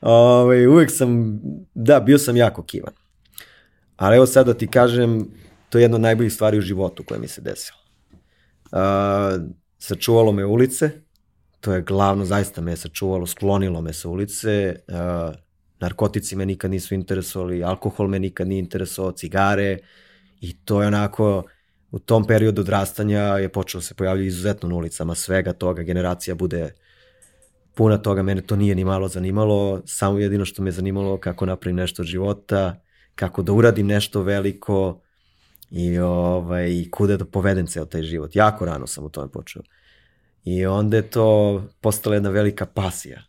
Ove, 0.00 0.14
ovaj, 0.42 0.66
uvek 0.66 0.90
sam, 0.90 1.40
da, 1.74 2.00
bio 2.00 2.18
sam 2.18 2.36
jako 2.36 2.62
kivan. 2.62 2.94
Ali 3.96 4.16
evo 4.16 4.26
sad 4.26 4.46
da 4.46 4.54
ti 4.54 4.66
kažem, 4.66 5.28
to 5.68 5.78
je 5.78 5.82
jedna 5.82 5.94
od 5.94 6.00
najboljih 6.00 6.32
stvari 6.32 6.58
u 6.58 6.60
životu 6.60 7.04
koja 7.04 7.20
mi 7.20 7.28
se 7.28 7.40
desila. 7.40 7.78
Uh, 8.72 9.42
sačuvalo 9.78 10.32
me 10.32 10.44
ulice, 10.44 10.90
to 11.60 11.72
je 11.72 11.82
glavno, 11.82 12.24
zaista 12.24 12.60
me 12.60 12.72
je 12.72 12.76
sačuvalo, 12.76 13.26
sklonilo 13.26 13.80
me 13.80 13.92
sa 13.92 14.08
ulice, 14.08 14.76
uh, 14.88 15.34
narkotici 15.80 16.36
me 16.36 16.46
nikad 16.46 16.70
nisu 16.70 16.94
interesovali, 16.94 17.64
alkohol 17.64 18.08
me 18.08 18.18
nikad 18.18 18.48
nije 18.48 18.58
interesovao, 18.58 19.12
cigare 19.12 19.78
i 20.40 20.56
to 20.64 20.82
je 20.82 20.88
onako, 20.88 21.44
u 21.90 21.98
tom 21.98 22.26
periodu 22.26 22.60
odrastanja 22.60 23.20
je 23.20 23.48
počelo 23.48 23.82
se 23.82 23.94
pojavljati 23.94 24.26
izuzetno 24.26 24.68
na 24.68 24.74
ulicama 24.74 25.14
svega 25.14 25.52
toga, 25.52 25.82
generacija 25.82 26.34
bude 26.34 26.74
puna 27.74 27.98
toga, 27.98 28.22
mene 28.22 28.40
to 28.40 28.56
nije 28.56 28.74
ni 28.74 28.84
malo 28.84 29.08
zanimalo, 29.08 29.82
samo 29.84 30.18
jedino 30.18 30.44
što 30.44 30.62
me 30.62 30.70
zanimalo 30.70 31.20
kako 31.20 31.46
napravim 31.46 31.76
nešto 31.76 32.02
od 32.02 32.06
života, 32.06 32.80
kako 33.14 33.42
da 33.42 33.52
uradim 33.52 33.86
nešto 33.86 34.22
veliko 34.22 35.00
i 35.70 35.98
ovaj, 35.98 36.84
kuda 36.90 37.16
da 37.16 37.24
povedem 37.24 37.66
ceo 37.66 37.84
taj 37.84 38.02
život. 38.02 38.36
Jako 38.36 38.64
rano 38.64 38.86
sam 38.86 39.04
u 39.04 39.08
tome 39.08 39.30
počeo. 39.32 39.62
I 40.44 40.66
onda 40.66 40.96
je 40.96 41.10
to 41.10 41.62
postala 41.80 42.16
jedna 42.16 42.30
velika 42.30 42.66
pasija. 42.66 43.22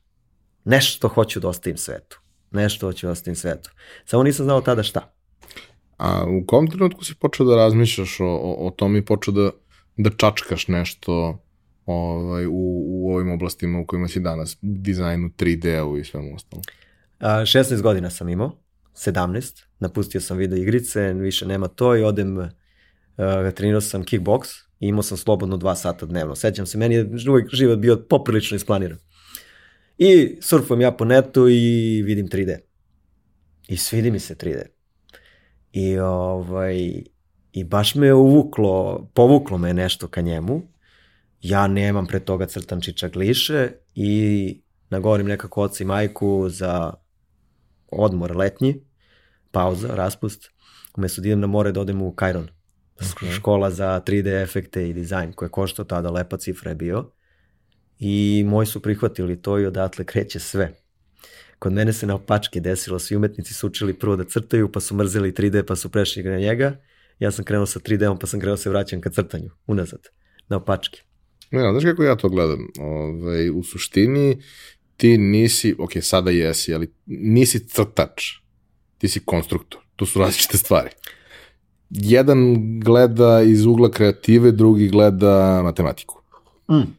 Nešto 0.64 1.08
hoću 1.08 1.40
da 1.40 1.48
ostavim 1.48 1.78
svetu. 1.78 2.20
Nešto 2.52 2.88
hoću 2.88 3.08
da 3.08 3.12
ostavim 3.12 3.36
svetu. 3.36 3.70
Samo 4.06 4.24
nisam 4.24 4.46
znao 4.46 4.62
tada 4.62 4.84
šta. 4.84 5.17
A 5.98 6.26
u 6.26 6.46
kom 6.46 6.68
trenutku 6.68 7.06
si 7.06 7.16
počeo 7.16 7.46
da 7.46 7.56
razmišljaš 7.56 8.20
o, 8.20 8.26
o, 8.26 8.68
o 8.68 8.72
tom 8.72 8.96
i 8.96 9.06
počeo 9.06 9.34
da, 9.34 9.50
da 9.98 10.10
čačkaš 10.10 10.68
nešto 10.68 11.40
ovaj, 11.86 12.46
u, 12.46 12.84
u 12.88 13.14
ovim 13.14 13.32
oblastima 13.32 13.80
u 13.80 13.86
kojima 13.86 14.08
si 14.08 14.20
danas, 14.20 14.58
dizajnu, 14.62 15.30
3D-u 15.38 15.98
i 15.98 16.04
svemu 16.04 16.36
ostalom? 16.36 16.64
A, 17.20 17.42
16 17.42 17.82
godina 17.82 18.10
sam 18.10 18.30
imao, 18.30 18.52
17, 18.96 19.64
napustio 19.80 20.22
sam 20.22 20.38
video 20.38 20.58
igrice, 20.58 21.14
više 21.14 21.46
nema 21.46 21.68
to 21.68 21.96
i 21.96 22.04
odem, 22.04 22.38
uh, 22.38 22.48
trenirao 23.56 23.82
sam 23.82 24.04
kickbox, 24.04 24.68
i 24.80 24.88
imao 24.88 25.04
sam 25.04 25.18
slobodno 25.18 25.58
dva 25.58 25.76
sata 25.76 26.06
dnevno. 26.06 26.36
Sećam 26.36 26.66
se, 26.66 26.78
meni 26.78 26.96
je 26.96 27.10
uvijek 27.30 27.50
život 27.54 27.80
bio 27.80 28.06
poprilično 28.10 28.56
isplaniran. 28.56 28.98
I 29.98 30.38
surfujem 30.42 30.82
ja 30.82 30.92
po 30.92 31.06
netu 31.06 31.50
i 31.50 32.02
vidim 32.06 32.28
3D. 32.28 32.58
I 33.68 33.78
svidi 33.78 34.12
mi 34.12 34.20
se 34.20 34.36
3D. 34.36 34.77
I, 35.78 36.00
ovaj, 36.00 37.04
i 37.52 37.64
baš 37.64 37.96
me 37.96 38.14
uvuklo, 38.14 39.08
povuklo 39.14 39.58
me 39.58 39.74
nešto 39.74 40.08
ka 40.08 40.22
njemu. 40.22 40.62
Ja 41.42 41.68
nemam 41.68 42.08
pre 42.08 42.20
toga 42.20 42.46
crtan 42.46 42.82
čičak 42.82 43.16
liše 43.16 43.72
i 43.96 44.62
nagovorim 44.90 45.28
nekako 45.28 45.62
oca 45.62 45.84
i 45.84 45.88
majku 45.88 46.50
za 46.50 46.94
odmor 47.92 48.36
letnji, 48.36 48.76
pauza, 49.52 49.96
raspust, 49.96 50.50
umesto 50.98 51.22
da 51.22 51.28
idem 51.28 51.40
na 51.40 51.48
more 51.48 51.72
da 51.72 51.82
odem 51.82 52.02
u 52.02 52.12
Kajron 52.12 52.48
okay. 53.00 53.32
škola 53.32 53.72
za 53.72 54.02
3D 54.06 54.44
efekte 54.44 54.90
i 54.90 54.94
dizajn 54.94 55.34
koja 55.34 55.50
košta 55.50 55.84
tada 55.84 56.10
lepa 56.10 56.38
cifra 56.38 56.72
je 56.72 56.76
bio 56.76 57.12
i 58.00 58.44
moji 58.48 58.66
su 58.66 58.82
prihvatili 58.82 59.42
to 59.42 59.60
i 59.60 59.66
odatle 59.66 60.06
kreće 60.06 60.40
sve. 60.40 60.74
Kod 61.60 61.74
mene 61.74 61.94
se 61.94 62.08
na 62.08 62.16
opačke 62.16 62.60
desilo, 62.60 63.00
svi 63.00 63.16
umetnici 63.16 63.54
su 63.54 63.68
učili 63.68 63.94
prvo 63.94 64.16
da 64.16 64.24
crtaju, 64.24 64.72
pa 64.72 64.80
su 64.80 64.96
mrzeli 64.96 65.32
3D, 65.32 65.64
pa 65.64 65.76
su 65.76 65.90
prešli 65.90 66.24
na 66.24 66.38
njega. 66.38 66.78
Ja 67.20 67.32
sam 67.32 67.46
krenuo 67.46 67.66
sa 67.66 67.80
3D-om, 67.80 68.20
pa 68.20 68.28
sam 68.28 68.40
krenuo 68.40 68.58
se 68.58 68.70
vraćam 68.70 69.02
ka 69.02 69.10
crtanju, 69.10 69.50
unazad, 69.68 70.08
na 70.48 70.58
opačke. 70.58 71.02
Ne, 71.52 71.72
znaš 71.72 71.84
kako 71.84 72.04
ja 72.04 72.16
to 72.16 72.30
gledam? 72.30 72.68
Ove, 72.80 72.90
ovaj, 72.94 73.50
u 73.50 73.64
suštini 73.64 74.42
ti 74.98 75.18
nisi, 75.18 75.76
ok, 75.80 75.92
sada 76.02 76.32
jesi, 76.32 76.74
ali 76.74 76.94
nisi 77.06 77.68
crtač, 77.68 78.24
ti 78.98 79.08
si 79.08 79.20
konstruktor. 79.20 79.82
To 79.96 80.06
su 80.06 80.20
različite 80.20 80.58
stvari 80.58 80.90
jedan 81.90 82.56
gleda 82.80 83.42
iz 83.42 83.66
ugla 83.66 83.92
kreative, 83.92 84.52
drugi 84.52 84.88
gleda 84.88 85.62
matematiku. 85.64 86.22
Mm. 86.72 86.92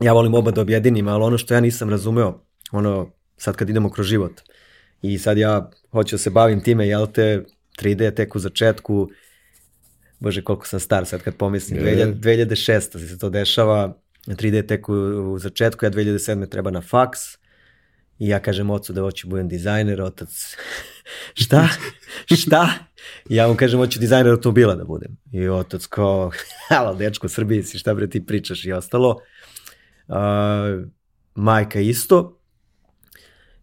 Ja 0.00 0.12
volim 0.12 0.34
oba 0.34 0.50
da 0.50 0.60
objedinim, 0.60 1.08
ali 1.08 1.24
ono 1.24 1.38
što 1.38 1.54
ja 1.54 1.60
nisam 1.60 1.90
razumeo, 1.90 2.40
ono, 2.72 3.10
sad 3.40 3.56
kad 3.56 3.70
idemo 3.70 3.90
kroz 3.90 4.06
život, 4.06 4.40
i 5.02 5.18
sad 5.18 5.38
ja 5.38 5.70
hoću 5.92 6.14
da 6.14 6.18
se 6.18 6.30
bavim 6.30 6.60
time, 6.60 6.88
jel 6.88 7.06
te, 7.06 7.44
3D 7.82 8.14
tek 8.14 8.36
u 8.36 8.38
začetku, 8.38 9.08
bože 10.20 10.42
koliko 10.42 10.66
sam 10.66 10.80
star 10.80 11.06
sad 11.06 11.22
kad 11.22 11.36
pomislim, 11.36 11.80
2006. 11.80 13.08
se 13.08 13.18
to 13.18 13.30
dešava, 13.30 13.96
3D 14.26 14.66
tek 14.66 14.88
u, 14.88 14.92
u 15.32 15.38
začetku, 15.38 15.84
ja 15.84 15.90
2007. 15.90 16.48
treba 16.48 16.70
na 16.70 16.80
faks, 16.80 17.20
i 18.18 18.28
ja 18.28 18.38
kažem 18.38 18.70
ocu 18.70 18.92
da 18.92 19.00
hoću 19.00 19.28
budem 19.28 19.48
dizajner, 19.48 20.02
otac, 20.02 20.56
šta? 21.42 21.68
šta? 22.36 22.68
ja 23.28 23.48
mu 23.48 23.56
kažem, 23.56 23.78
hoću 23.78 24.00
dizajner 24.00 24.32
automobila 24.32 24.74
da 24.74 24.84
budem. 24.84 25.16
I 25.32 25.48
otac 25.48 25.86
kao, 25.86 26.30
halo, 26.68 26.94
dečko, 26.94 27.28
Srbiji 27.28 27.62
si, 27.62 27.78
šta 27.78 27.94
bre 27.94 28.10
ti 28.10 28.26
pričaš 28.26 28.64
i 28.64 28.72
ostalo. 28.72 29.20
Uh, 30.08 30.16
majka 31.34 31.80
isto. 31.80 32.39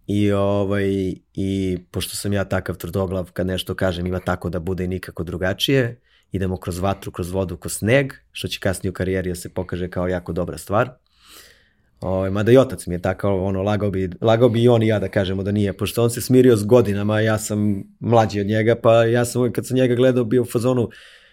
I, 0.08 0.32
ovaj, 0.32 1.14
I 1.34 1.78
pošto 1.92 2.16
sam 2.16 2.34
ja 2.34 2.46
takav 2.46 2.76
tvrdoglav, 2.76 3.32
kad 3.32 3.48
nešto 3.48 3.76
kažem 3.76 4.06
ima 4.06 4.20
tako 4.20 4.50
da 4.50 4.60
bude 4.60 4.84
i 4.84 4.88
nikako 4.88 5.24
drugačije, 5.24 6.02
idemo 6.32 6.58
kroz 6.58 6.80
vatru, 6.80 7.12
kroz 7.12 7.32
vodu, 7.32 7.58
kroz 7.58 7.74
sneg, 7.74 8.14
što 8.32 8.48
će 8.48 8.60
kasnije 8.60 8.90
u 8.90 8.94
karijeri 8.94 9.30
da 9.30 9.36
se 9.36 9.50
pokaže 9.50 9.90
kao 9.90 10.08
jako 10.08 10.34
dobra 10.34 10.58
stvar. 10.58 10.90
Ovaj, 12.02 12.30
mada 12.30 12.52
i 12.52 12.58
otac 12.58 12.88
mi 12.88 12.96
je 12.96 13.02
takav, 13.02 13.44
ono, 13.44 13.64
lagao 13.64 13.92
bi, 13.92 14.10
lagao 14.22 14.50
bi 14.50 14.64
i 14.64 14.68
on 14.68 14.84
i 14.84 14.88
ja 14.88 15.00
da 15.00 15.08
kažemo 15.08 15.44
da 15.44 15.52
nije, 15.52 15.78
pošto 15.78 16.04
on 16.04 16.10
se 16.10 16.22
smirio 16.22 16.56
s 16.56 16.66
godinama, 16.66 17.20
ja 17.20 17.38
sam 17.38 17.84
mlađi 18.00 18.42
od 18.42 18.48
njega, 18.48 18.76
pa 18.76 19.04
ja 19.04 19.26
sam 19.26 19.52
kad 19.52 19.68
sam 19.68 19.78
njega 19.78 19.96
gledao 19.96 20.24
bio 20.24 20.42
u 20.42 20.46
fazonu, 20.46 20.90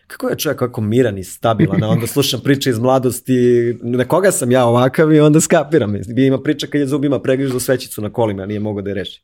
kako 0.07 0.29
je 0.29 0.37
čovjek 0.37 0.59
kako 0.59 0.81
miran 0.81 1.19
i 1.19 1.25
stabilan, 1.25 1.83
a 1.83 1.89
onda 1.89 2.07
slušam 2.07 2.41
priče 2.41 2.71
iz 2.71 2.79
mladosti, 2.79 3.35
na 3.83 4.05
koga 4.05 4.33
sam 4.33 4.51
ja 4.51 4.65
ovakav 4.65 5.13
i 5.13 5.21
onda 5.21 5.41
skapiram. 5.41 5.97
Ima 6.17 6.43
priča 6.43 6.67
kad 6.67 6.81
je 6.81 6.87
zubima 6.87 7.21
pregrižu 7.21 7.61
svećicu 7.61 8.03
na 8.03 8.13
kolima, 8.13 8.47
nije 8.47 8.61
mogo 8.61 8.83
da 8.83 8.91
je 8.91 8.95
reši. 8.95 9.23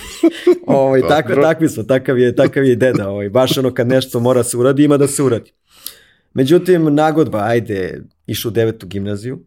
ovaj, 0.66 1.00
tako, 1.08 1.34
takvi 1.34 1.68
smo, 1.68 1.82
takav 1.82 2.18
je, 2.18 2.34
takav 2.36 2.64
je 2.64 2.76
deda, 2.76 3.08
ovaj, 3.08 3.28
baš 3.28 3.58
ono 3.58 3.74
kad 3.74 3.88
nešto 3.88 4.20
mora 4.20 4.44
se 4.44 4.56
uradi, 4.56 4.84
ima 4.84 4.96
da 4.96 5.06
se 5.06 5.22
uradi. 5.22 5.52
Međutim, 6.34 6.94
nagodba, 6.94 7.44
ajde, 7.44 8.02
išu 8.26 8.48
u 8.48 8.50
devetu 8.50 8.86
gimnaziju, 8.86 9.40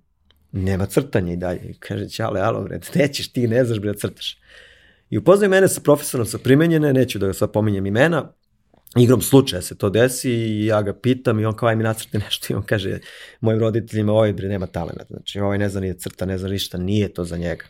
nema 0.52 0.86
crtanja 0.86 1.34
i 1.34 1.38
dalje. 1.38 1.62
I 1.64 1.74
kaže, 1.74 2.10
čale, 2.10 2.42
alo, 2.42 2.64
bre, 2.64 2.80
nećeš 2.96 3.32
ti, 3.32 3.48
ne 3.48 3.66
znaš, 3.66 3.80
bre, 3.80 3.92
da 3.92 3.98
crtaš. 3.98 4.38
I 5.10 5.18
upoznaju 5.18 5.50
mene 5.50 5.68
sa 5.68 5.82
profesorom 5.82 6.26
sa 6.26 6.38
primenjene, 6.38 6.94
neću 6.94 7.20
da 7.20 7.28
ga 7.28 7.34
sad 7.34 7.52
pominjem 7.52 7.86
imena, 7.86 8.32
igrom 8.98 9.22
slučaja 9.22 9.62
se 9.62 9.78
to 9.78 9.90
desi 9.90 10.32
i 10.32 10.66
ja 10.66 10.82
ga 10.82 10.94
pitam 10.94 11.40
i 11.40 11.46
on 11.46 11.56
kao 11.56 11.70
aj 11.70 11.76
mi 11.76 11.84
nacrti 11.84 12.18
nešto 12.18 12.54
i 12.54 12.56
on 12.56 12.64
kaže 12.64 13.00
mojim 13.42 13.60
roditeljima 13.60 14.14
ovaj 14.14 14.34
bre 14.34 14.48
nema 14.48 14.68
talenta, 14.68 15.06
znači 15.10 15.40
ovaj 15.40 15.58
ne 15.58 15.70
zna 15.70 15.82
ni 15.82 16.00
crta, 16.00 16.26
ne 16.26 16.38
zna 16.38 16.50
ništa, 16.50 16.78
nije 16.78 17.14
to 17.14 17.26
za 17.26 17.38
njega. 17.38 17.66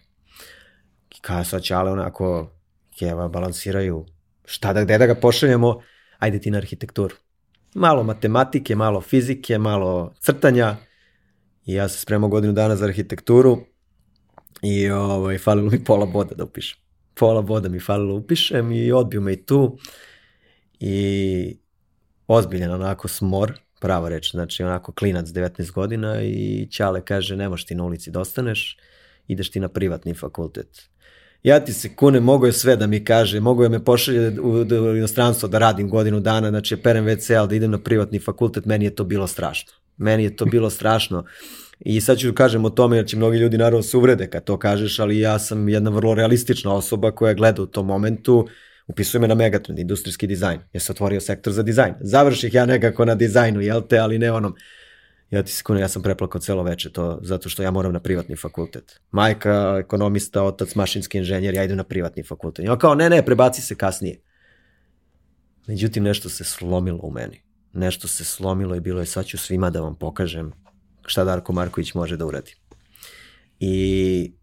I 1.18 1.22
kao 1.22 1.44
sad 1.44 1.62
će 1.62 1.76
ale 1.76 1.92
onako 1.92 2.52
keva 3.00 3.28
balansiraju 3.28 4.06
šta 4.46 4.74
da, 4.74 4.84
gde 4.84 4.98
da 4.98 5.06
ga 5.06 5.16
pošaljemo, 5.16 5.82
ajde 6.20 6.40
ti 6.40 6.52
na 6.52 6.58
arhitekturu. 6.58 7.16
Malo 7.76 8.04
matematike, 8.04 8.76
malo 8.76 9.02
fizike, 9.02 9.58
malo 9.58 10.14
crtanja 10.20 10.76
i 11.66 11.74
ja 11.74 11.90
se 11.90 12.00
spremao 12.00 12.30
godinu 12.30 12.54
dana 12.54 12.76
za 12.76 12.86
arhitekturu 12.86 13.58
i 14.62 14.90
ovaj, 14.90 15.38
falilo 15.38 15.70
mi 15.70 15.84
pola 15.84 16.06
boda 16.06 16.36
da 16.36 16.44
upišem. 16.44 16.80
Pola 17.14 17.42
boda 17.42 17.70
mi 17.70 17.80
falilo 17.80 18.16
upišem 18.16 18.72
i 18.72 18.92
odbio 18.92 19.22
me 19.22 19.34
i 19.34 19.46
tu 19.46 19.78
i 20.80 21.58
ozbiljan 22.28 22.72
onako 22.72 23.08
smor, 23.08 23.54
prava 23.80 24.10
reč, 24.10 24.32
znači 24.32 24.64
onako 24.64 24.92
klinac 24.92 25.28
19 25.28 25.72
godina 25.72 26.22
i 26.22 26.68
Ćale 26.72 27.02
kaže 27.02 27.36
ne 27.36 27.50
možeš 27.50 27.66
ti 27.66 27.76
na 27.76 27.84
ulici 27.84 28.12
da 28.12 28.20
ostaneš, 28.20 28.78
ideš 29.28 29.52
ti 29.52 29.60
na 29.60 29.68
privatni 29.68 30.14
fakultet. 30.14 30.90
Ja 31.44 31.60
ti 31.60 31.74
se 31.74 31.96
kune, 31.96 32.20
mogo 32.20 32.46
je 32.46 32.54
sve 32.54 32.76
da 32.76 32.88
mi 32.88 33.06
kaže, 33.06 33.40
mogo 33.40 33.64
je 33.64 33.70
me 33.70 33.84
pošalje 33.84 34.42
u, 34.42 34.52
u 34.92 34.96
inostranstvo 34.98 35.50
da 35.50 35.58
radim 35.58 35.90
godinu 35.90 36.20
dana, 36.20 36.50
znači 36.50 36.78
perem 36.78 37.06
WC, 37.06 37.36
ali 37.36 37.48
da 37.48 37.56
idem 37.56 37.72
na 37.72 37.78
privatni 37.78 38.20
fakultet, 38.20 38.66
meni 38.66 38.86
je 38.86 38.96
to 38.96 39.04
bilo 39.04 39.28
strašno. 39.28 39.74
Meni 39.98 40.24
je 40.24 40.36
to 40.36 40.46
bilo 40.56 40.70
strašno. 40.70 41.26
I 41.80 42.02
sad 42.02 42.18
ću 42.18 42.28
da 42.28 42.34
kažem 42.34 42.66
o 42.66 42.70
tome 42.70 42.98
jer 42.98 43.06
će 43.08 43.18
mnogi 43.18 43.38
ljudi 43.38 43.58
naravno 43.58 43.84
se 43.84 43.98
uvrede 43.98 44.30
kad 44.30 44.44
to 44.44 44.58
kažeš, 44.58 45.00
ali 45.00 45.20
ja 45.20 45.40
sam 45.40 45.70
jedna 45.70 45.90
vrlo 45.90 46.14
realistična 46.14 46.74
osoba 46.74 47.12
koja 47.12 47.34
gleda 47.34 47.62
u 47.62 47.66
tom 47.66 47.86
momentu 47.86 48.48
upisuje 48.90 49.22
me 49.22 49.28
na 49.28 49.36
Megatrend, 49.36 49.80
industrijski 49.80 50.28
dizajn. 50.28 50.60
Ja 50.74 50.80
sam 50.80 50.94
otvorio 50.94 51.22
sektor 51.22 51.54
za 51.54 51.64
dizajn. 51.64 51.94
Završih 52.02 52.54
ja 52.54 52.66
nekako 52.66 53.06
na 53.06 53.16
dizajnu, 53.16 53.62
jel 53.62 53.82
te, 53.82 53.98
ali 53.98 54.20
ne 54.20 54.32
onom. 54.32 54.56
Ja 55.32 55.44
ti 55.44 55.52
se 55.52 55.64
ja 55.80 55.88
sam 55.88 56.02
preplakao 56.02 56.42
celo 56.42 56.64
veče 56.64 56.92
to, 56.92 57.20
zato 57.22 57.50
što 57.50 57.64
ja 57.64 57.72
moram 57.72 57.94
na 57.94 58.00
privatni 58.00 58.36
fakultet. 58.36 59.00
Majka, 59.12 59.78
ekonomista, 59.80 60.44
otac, 60.44 60.76
mašinski 60.76 61.18
inženjer, 61.18 61.54
ja 61.54 61.64
idem 61.64 61.78
na 61.78 61.84
privatni 61.84 62.24
fakultet. 62.24 62.66
Ja 62.66 62.78
kao, 62.78 62.96
ne, 62.96 63.10
ne, 63.10 63.26
prebaci 63.26 63.62
se 63.62 63.76
kasnije. 63.76 64.22
Međutim, 65.68 66.04
nešto 66.04 66.30
se 66.30 66.44
slomilo 66.44 67.00
u 67.04 67.12
meni. 67.12 67.42
Nešto 67.74 68.08
se 68.08 68.24
slomilo 68.24 68.76
i 68.76 68.80
bilo 68.80 69.00
je, 69.00 69.06
sad 69.06 69.26
ću 69.26 69.38
svima 69.38 69.70
da 69.70 69.82
vam 69.82 69.96
pokažem 69.96 70.52
šta 71.06 71.24
Darko 71.24 71.54
Marković 71.54 71.94
može 71.94 72.18
da 72.18 72.26
uradi. 72.26 72.56
I 73.60 74.34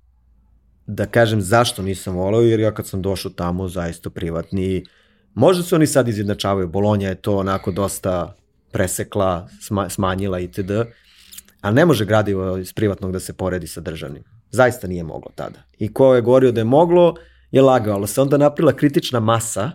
da 0.87 1.07
kažem 1.07 1.41
zašto 1.41 1.83
nisam 1.83 2.15
volao, 2.15 2.41
jer 2.41 2.61
ja 2.61 2.75
kad 2.75 2.87
sam 2.87 3.03
došao 3.03 3.31
tamo, 3.31 3.69
zaista 3.69 4.11
privatni, 4.11 4.85
možda 5.35 5.63
se 5.63 5.75
oni 5.75 5.87
sad 5.87 6.09
izjednačavaju, 6.09 6.69
Bolonja 6.69 7.09
je 7.09 7.15
to 7.15 7.37
onako 7.37 7.71
dosta 7.71 8.35
presekla, 8.73 9.49
smanjila 9.89 10.41
itd., 10.41 10.71
ali 11.61 11.75
ne 11.75 11.85
može 11.85 12.05
gradivo 12.05 12.59
iz 12.59 12.73
privatnog 12.73 13.13
da 13.13 13.21
se 13.21 13.33
poredi 13.33 13.67
sa 13.67 13.81
državnim. 13.81 14.23
Zaista 14.51 14.87
nije 14.87 15.03
moglo 15.03 15.31
tada. 15.35 15.59
I 15.79 15.93
ko 15.93 16.15
je 16.15 16.23
govorio 16.23 16.53
da 16.53 16.61
je 16.61 16.65
moglo, 16.65 17.15
je 17.51 17.63
lagao, 17.63 17.95
ali 17.95 18.09
se 18.09 18.21
onda 18.21 18.37
naprila 18.37 18.73
kritična 18.73 19.21
masa, 19.21 19.71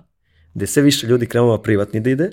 gde 0.53 0.67
sve 0.67 0.83
više 0.83 1.07
ljudi 1.07 1.25
krenulo 1.25 1.61
privatni 1.61 1.99
da 1.99 2.09
ide, 2.09 2.29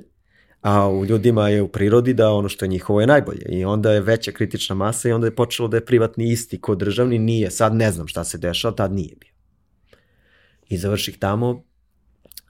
a 0.61 0.89
u 0.89 1.05
ljudima 1.05 1.49
je 1.49 1.63
u 1.63 1.69
prirodi 1.69 2.15
da 2.15 2.31
ono 2.31 2.49
što 2.49 2.65
je 2.65 2.69
njihovo 2.69 3.01
je 3.01 3.07
najbolje. 3.07 3.47
I 3.49 3.65
onda 3.65 3.93
je 3.93 4.01
veća 4.01 4.33
kritična 4.33 4.75
masa 4.75 5.09
i 5.09 5.13
onda 5.13 5.27
je 5.27 5.35
počelo 5.35 5.69
da 5.69 5.77
je 5.77 5.85
privatni 5.85 6.33
isti 6.33 6.61
kod 6.61 6.79
državni, 6.79 7.19
nije, 7.19 7.51
sad 7.51 7.75
ne 7.75 7.93
znam 7.93 8.09
šta 8.09 8.25
se 8.25 8.39
dešava, 8.39 8.75
tad 8.75 8.93
nije 8.93 9.15
bio. 9.21 9.31
I 10.69 10.79
završih 10.79 11.19
tamo 11.19 11.65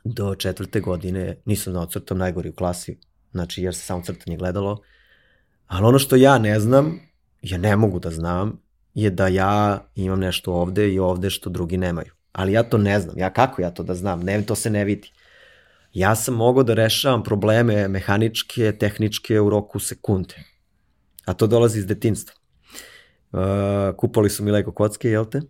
do 0.04 0.34
četvrte 0.34 0.80
godine, 0.80 1.36
nisam 1.44 1.72
znao 1.72 1.86
crtam 1.86 2.18
najgori 2.18 2.48
u 2.48 2.54
klasi, 2.54 2.98
znači 3.32 3.62
jer 3.62 3.74
se 3.74 3.80
samo 3.80 4.02
crtanje 4.02 4.36
gledalo, 4.36 4.80
ali 5.66 5.86
ono 5.86 5.98
što 5.98 6.16
ja 6.16 6.38
ne 6.38 6.60
znam, 6.60 7.00
ja 7.42 7.58
ne 7.58 7.76
mogu 7.76 7.98
da 7.98 8.10
znam, 8.10 8.61
je 8.94 9.11
da 9.11 9.28
ja 9.28 9.85
imam 9.94 10.20
nešto 10.20 10.52
ovde 10.52 10.92
i 10.92 10.98
ovde 10.98 11.30
što 11.30 11.50
drugi 11.50 11.76
nemaju. 11.76 12.12
Ali 12.33 12.52
ja 12.52 12.62
to 12.62 12.78
ne 12.78 13.00
znam, 13.00 13.18
ja 13.18 13.33
kako 13.33 13.62
ja 13.62 13.70
to 13.70 13.83
da 13.83 13.94
znam, 13.94 14.20
ne, 14.20 14.42
to 14.42 14.54
se 14.54 14.70
ne 14.70 14.85
vidi 14.85 15.11
ja 15.92 16.14
sam 16.14 16.35
mogao 16.35 16.62
da 16.62 16.74
rešavam 16.74 17.22
probleme 17.22 17.88
mehaničke, 17.88 18.72
tehničke 18.72 19.40
u 19.40 19.51
roku 19.51 19.79
sekunde. 19.79 20.35
A 21.24 21.35
to 21.35 21.46
dolazi 21.46 21.79
iz 21.79 21.87
detinstva. 21.87 22.35
Uh, 23.33 23.40
kupali 23.96 24.31
su 24.31 24.44
mi 24.44 24.51
Lego 24.51 24.72
kocke, 24.72 25.11
jel 25.11 25.24
te? 25.24 25.40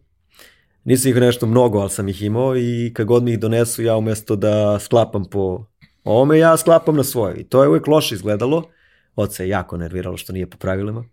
Nisam 0.84 1.10
ih 1.10 1.16
nešto 1.16 1.46
mnogo, 1.46 1.78
ali 1.78 1.90
sam 1.90 2.08
ih 2.08 2.22
imao 2.22 2.56
i 2.56 2.92
kad 2.94 3.06
god 3.06 3.22
mi 3.22 3.32
ih 3.32 3.38
donesu, 3.38 3.82
ja 3.82 3.96
umesto 3.96 4.36
da 4.36 4.78
sklapam 4.78 5.24
po 5.24 5.66
ovome, 6.04 6.38
ja 6.38 6.56
sklapam 6.56 6.96
na 6.96 7.04
svoje. 7.04 7.36
I 7.36 7.44
to 7.44 7.62
je 7.62 7.68
uvek 7.68 7.86
loše 7.86 8.14
izgledalo. 8.14 8.62
Oca 9.16 9.42
je 9.42 9.48
jako 9.48 9.76
nerviralo 9.76 10.16
što 10.16 10.32
nije 10.32 10.50
po 10.50 10.56
pravilima. 10.58 11.04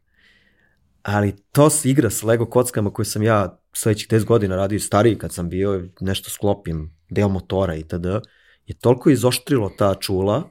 Ali 1.03 1.35
to 1.51 1.69
se 1.69 1.89
igra 1.89 2.09
s 2.09 2.23
Lego 2.23 2.45
kockama 2.45 2.93
koje 2.93 3.05
sam 3.05 3.23
ja 3.23 3.59
sledećih 3.73 4.09
10 4.09 4.25
godina 4.25 4.55
radio 4.55 4.79
stariji 4.79 5.17
kad 5.17 5.33
sam 5.33 5.49
bio, 5.49 5.87
nešto 5.99 6.29
sklopim, 6.29 6.95
deo 7.09 7.29
motora 7.29 7.75
i 7.75 7.83
tada 7.83 8.21
je 8.67 8.75
toliko 8.75 9.09
izoštrilo 9.09 9.69
ta 9.77 9.95
čula 9.95 10.43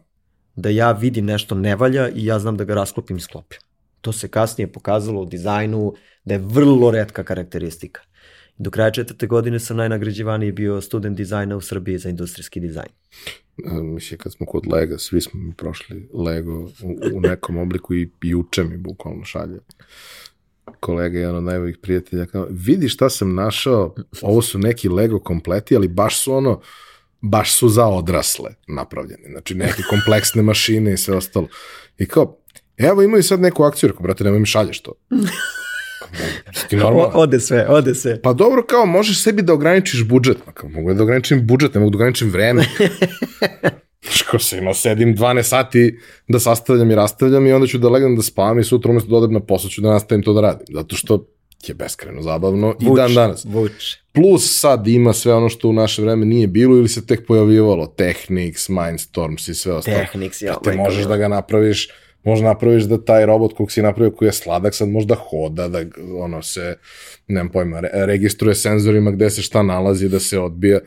da 0.57 0.68
ja 0.68 0.92
vidim 0.92 1.24
nešto 1.24 1.55
ne 1.55 1.77
valja 1.77 2.09
i 2.09 2.24
ja 2.24 2.38
znam 2.38 2.57
da 2.57 2.64
ga 2.64 2.74
rasklopim 2.74 3.16
i 3.16 3.20
sklopim. 3.20 3.59
To 4.00 4.12
se 4.12 4.29
kasnije 4.29 4.72
pokazalo 4.72 5.22
u 5.22 5.24
dizajnu 5.24 5.94
da 6.24 6.35
je 6.35 6.40
vrlo 6.44 6.90
redka 6.90 7.24
karakteristika. 7.24 8.00
Do 8.59 8.70
kraja 8.70 8.90
četvrte 8.90 9.27
godine 9.27 9.61
sam 9.61 9.77
najnagrađivaniji 9.77 10.53
bio 10.53 10.81
student 10.81 11.16
dizajna 11.16 11.57
u 11.57 11.61
Srbiji 11.61 11.98
za 11.98 12.09
industrijski 12.09 12.61
dizajn. 12.61 12.88
Mislim, 13.83 14.18
kad 14.18 14.33
smo 14.33 14.46
kod 14.46 14.66
Lega, 14.72 14.98
svi 14.98 15.20
smo 15.20 15.40
mi 15.40 15.55
prošli 15.55 16.09
Lego 16.12 16.61
u, 16.61 16.68
u 17.14 17.20
nekom 17.20 17.57
obliku 17.57 17.94
i 17.94 18.11
juče 18.22 18.64
mi 18.64 18.77
bukvalno 18.77 19.24
šalje 19.24 19.59
kolega, 20.81 21.18
jedan 21.18 21.37
od 21.37 21.44
najboljih 21.44 21.79
prijatelja, 21.83 22.27
kao, 22.27 22.46
vidi 22.50 22.88
šta 22.88 23.11
sam 23.11 23.35
našao, 23.35 23.94
ovo 24.22 24.42
su 24.42 24.59
neki 24.59 24.88
Lego 24.88 25.18
kompleti, 25.18 25.77
ali 25.77 25.88
baš 25.88 26.22
su 26.22 26.33
ono, 26.33 26.61
baš 27.25 27.55
su 27.55 27.69
za 27.69 27.87
odrasle 27.87 28.51
napravljene. 28.69 29.29
Znači, 29.31 29.55
neke 29.55 29.83
kompleksne 29.91 30.43
mašine 30.43 30.93
i 30.93 30.97
sve 30.97 31.17
ostalo. 31.17 31.49
I 31.99 32.07
kao, 32.07 32.39
evo 32.77 33.03
imaju 33.03 33.23
sad 33.23 33.41
neku 33.41 33.65
akciju, 33.65 33.89
rekao, 33.89 34.03
brate, 34.03 34.25
nemoj 34.25 34.41
mi 34.41 34.47
šalješ 34.47 34.81
to. 34.81 34.93
Ti 36.69 36.77
normalno. 36.77 37.11
Ode 37.15 37.41
sve, 37.41 37.67
ode 37.69 37.95
sve. 37.95 38.23
Pa 38.23 38.33
dobro, 38.33 38.63
kao, 38.67 38.87
možeš 38.87 39.23
sebi 39.23 39.43
da 39.43 39.53
ograničiš 39.53 40.05
budžet. 40.05 40.37
Kao, 40.55 40.69
mogu 40.69 40.95
da 40.95 41.03
ograničim 41.03 41.47
budžet, 41.47 41.75
ne 41.75 41.81
mogu 41.81 41.91
da 41.91 41.97
ograničim 41.97 42.31
vreme. 42.31 42.65
Što 44.11 44.39
se 44.39 44.59
ima, 44.59 44.75
sedim 44.75 45.17
12 45.17 45.43
sati 45.43 45.99
da 46.29 46.41
sastavljam 46.41 46.91
i 46.91 46.95
rastavljam 46.95 47.47
i 47.47 47.53
onda 47.53 47.67
ću 47.67 47.79
da 47.79 47.89
legnem 47.89 48.17
da 48.17 48.23
spavam 48.23 48.59
i 48.59 48.65
sutra 48.65 48.91
umesto 48.91 49.11
da 49.11 49.17
odem 49.17 49.33
na 49.33 49.41
posao 49.41 49.71
ću 49.71 49.81
da 49.81 49.91
nastavim 49.91 50.23
to 50.23 50.33
da 50.33 50.41
radim. 50.41 50.67
Zato 50.75 50.97
što 50.97 51.27
je 51.68 51.74
beskreno 51.74 52.22
zabavno 52.22 52.66
vuč, 52.66 52.83
i 52.83 52.96
dan 52.96 53.14
danas. 53.14 53.44
Vuč. 53.44 53.96
Plus 54.12 54.61
sad 54.61 54.88
ima 54.88 55.12
sve 55.12 55.35
ono 55.35 55.48
što 55.48 55.68
u 55.68 55.72
naše 55.72 56.03
vreme 56.03 56.27
nije 56.27 56.46
bilo 56.46 56.77
ili 56.77 56.88
se 56.88 57.07
tek 57.07 57.27
pojavljivalo, 57.27 57.87
Technics, 57.87 58.68
Mindstorms 58.68 59.48
i 59.48 59.55
sve 59.55 59.72
ostalo. 59.72 59.98
Technics, 59.98 60.42
ja. 60.42 60.57
Te 60.64 60.72
možeš 60.72 61.05
da 61.05 61.16
ga 61.16 61.29
napraviš, 61.29 61.88
možda 62.24 62.46
napraviš 62.46 62.85
da 62.85 63.05
taj 63.05 63.27
robot 63.27 63.57
kog 63.57 63.72
si 63.72 63.83
napravio 63.83 64.11
koji 64.11 64.29
je 64.29 64.33
sladak 64.33 64.74
sad 64.74 64.88
možda 64.88 65.14
hoda, 65.14 65.68
da 65.68 65.85
ono 66.18 66.42
se, 66.42 66.77
nemam 67.29 67.53
pojma, 67.53 67.81
re, 67.81 67.90
registruje 67.92 68.55
senzorima 68.55 69.11
gde 69.11 69.31
se 69.31 69.42
šta 69.42 69.62
nalazi, 69.62 70.09
da 70.09 70.20
se 70.20 70.38
odbija. 70.38 70.81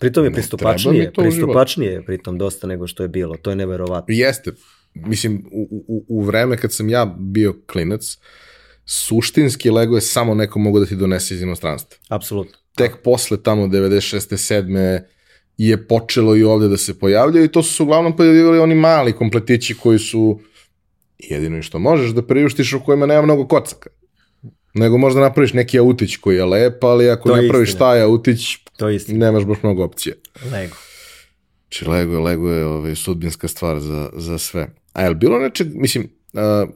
Pritom 0.00 0.24
je 0.24 0.32
pristupačnije, 0.32 1.12
pristupačnije 1.12 1.92
je 1.92 2.04
pritom 2.04 2.38
dosta 2.38 2.66
nego 2.66 2.86
što 2.86 3.02
je 3.02 3.08
bilo, 3.08 3.36
to 3.36 3.50
je 3.50 3.56
neverovatno. 3.56 4.14
Jeste, 4.14 4.50
mislim, 4.94 5.44
u, 5.52 5.84
u, 5.88 6.04
u 6.08 6.22
vreme 6.22 6.56
kad 6.56 6.72
sam 6.72 6.88
ja 6.88 7.16
bio 7.18 7.54
klinac, 7.66 8.16
uh, 8.16 8.22
suštinski 8.84 9.70
Lego 9.70 9.94
je 9.94 10.00
samo 10.00 10.34
neko 10.34 10.58
mogu 10.58 10.80
da 10.80 10.86
ti 10.86 10.96
donese 10.96 11.34
iz 11.34 11.42
inostranstva. 11.42 11.98
Apsolutno. 12.08 12.58
Tek 12.76 12.96
posle 13.04 13.42
tamo 13.42 13.66
96. 13.66 14.54
7. 14.54 15.00
je 15.56 15.88
počelo 15.88 16.36
i 16.36 16.44
ovde 16.44 16.68
da 16.68 16.76
se 16.76 16.98
pojavljaju 16.98 17.44
i 17.44 17.52
to 17.52 17.62
su 17.62 17.74
se 17.74 17.82
uglavnom 17.82 18.16
pojavljivali 18.16 18.58
oni 18.58 18.74
mali 18.74 19.12
kompletići 19.12 19.74
koji 19.74 19.98
su 19.98 20.40
jedino 21.18 21.62
što 21.62 21.78
možeš 21.78 22.10
da 22.10 22.22
priuštiš 22.22 22.72
u 22.72 22.80
kojima 22.84 23.06
nema 23.06 23.22
mnogo 23.22 23.46
kocaka. 23.46 23.90
Nego 24.74 24.98
možda 24.98 25.20
napraviš 25.20 25.52
neki 25.52 25.78
autić 25.78 26.16
koji 26.16 26.36
je 26.36 26.44
lep, 26.44 26.84
ali 26.84 27.10
ako 27.10 27.28
to 27.28 27.36
napraviš 27.36 27.68
istina. 27.68 27.86
taj 27.86 28.02
autić, 28.02 28.56
to 28.76 28.86
nemaš 29.08 29.44
baš 29.44 29.62
mnogo 29.62 29.84
opcije. 29.84 30.16
Lego. 30.52 30.76
Či 31.68 31.84
znači, 31.84 31.90
Lego, 31.90 32.20
Lego 32.20 32.50
je 32.50 32.66
ovaj, 32.66 32.94
sudbinska 32.94 33.48
stvar 33.48 33.80
za, 33.80 34.10
za 34.16 34.38
sve. 34.38 34.68
A 34.92 35.02
je 35.02 35.08
li 35.08 35.14
bilo 35.14 35.38
nečeg, 35.38 35.68
mislim, 35.74 36.08
uh, 36.32 36.68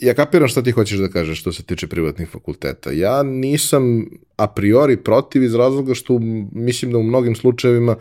ja 0.00 0.14
kapiram 0.14 0.48
šta 0.48 0.62
ti 0.62 0.70
hoćeš 0.70 0.98
da 0.98 1.08
kažeš 1.08 1.40
što 1.40 1.52
se 1.52 1.62
tiče 1.62 1.86
privatnih 1.86 2.28
fakulteta. 2.28 2.90
Ja 2.90 3.22
nisam 3.22 4.06
a 4.36 4.46
priori 4.46 4.96
protiv 4.96 5.42
iz 5.42 5.54
razloga 5.54 5.94
što 5.94 6.18
mislim 6.52 6.92
da 6.92 6.98
u 6.98 7.02
mnogim 7.02 7.34
slučajevima 7.34 7.96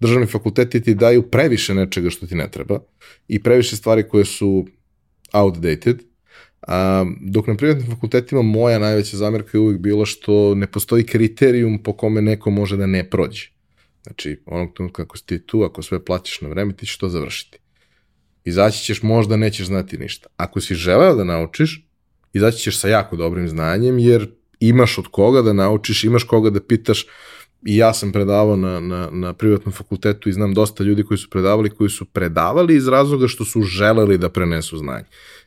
državni 0.00 0.26
fakulteti 0.26 0.82
ti 0.82 0.94
daju 0.94 1.22
previše 1.22 1.74
nečega 1.74 2.10
što 2.10 2.26
ti 2.26 2.34
ne 2.34 2.50
treba 2.50 2.80
i 3.28 3.42
previše 3.42 3.76
stvari 3.76 4.08
koje 4.08 4.24
su 4.24 4.66
outdated, 5.32 6.02
a, 6.62 7.04
dok 7.20 7.46
na 7.46 7.56
privatnim 7.56 7.90
fakultetima 7.90 8.42
moja 8.42 8.78
najveća 8.78 9.16
zamerka 9.16 9.58
je 9.58 9.60
uvijek 9.60 9.80
bila 9.80 10.06
što 10.06 10.54
ne 10.54 10.66
postoji 10.66 11.04
kriterijum 11.04 11.82
po 11.82 11.92
kome 11.92 12.22
neko 12.22 12.50
može 12.50 12.76
da 12.76 12.86
ne 12.86 13.10
prođe. 13.10 13.48
Znači, 14.02 14.40
onog 14.46 14.74
trenutka 14.74 15.02
ako 15.02 15.18
si 15.18 15.26
ti 15.26 15.46
tu, 15.46 15.62
ako 15.62 15.82
sve 15.82 16.04
platiš 16.04 16.40
na 16.40 16.48
vreme, 16.48 16.76
ti 16.76 16.86
ćeš 16.86 16.98
to 16.98 17.08
završiti. 17.08 17.58
Izaći 18.44 18.84
ćeš, 18.84 19.02
možda 19.02 19.36
nećeš 19.36 19.66
znati 19.66 19.98
ništa. 19.98 20.28
Ako 20.36 20.60
si 20.60 20.74
želeo 20.74 21.14
da 21.14 21.24
naučiš, 21.24 21.86
izaći 22.32 22.58
ćeš 22.58 22.78
sa 22.78 22.88
jako 22.88 23.16
dobrim 23.16 23.48
znanjem, 23.48 23.98
jer 23.98 24.30
imaš 24.60 24.98
od 24.98 25.06
koga 25.10 25.42
da 25.42 25.52
naučiš, 25.52 26.04
imaš 26.04 26.24
koga 26.24 26.50
da 26.50 26.60
pitaš, 26.60 27.06
i 27.66 27.76
ja 27.76 27.94
sam 27.94 28.12
predavao 28.12 28.56
na, 28.56 28.80
na, 28.80 29.08
na 29.12 29.32
privatnom 29.32 29.72
fakultetu 29.72 30.28
i 30.28 30.32
znam 30.32 30.54
dosta 30.54 30.84
ljudi 30.84 31.02
koji 31.04 31.18
su 31.18 31.30
predavali, 31.30 31.70
koji 31.70 31.90
su 31.90 32.04
predavali 32.04 32.76
iz 32.76 32.88
razloga 32.88 33.28
što 33.28 33.44
su 33.44 33.62
želeli 33.62 34.18
da 34.18 34.28
prenesu 34.28 34.78
znanje. 34.78 35.04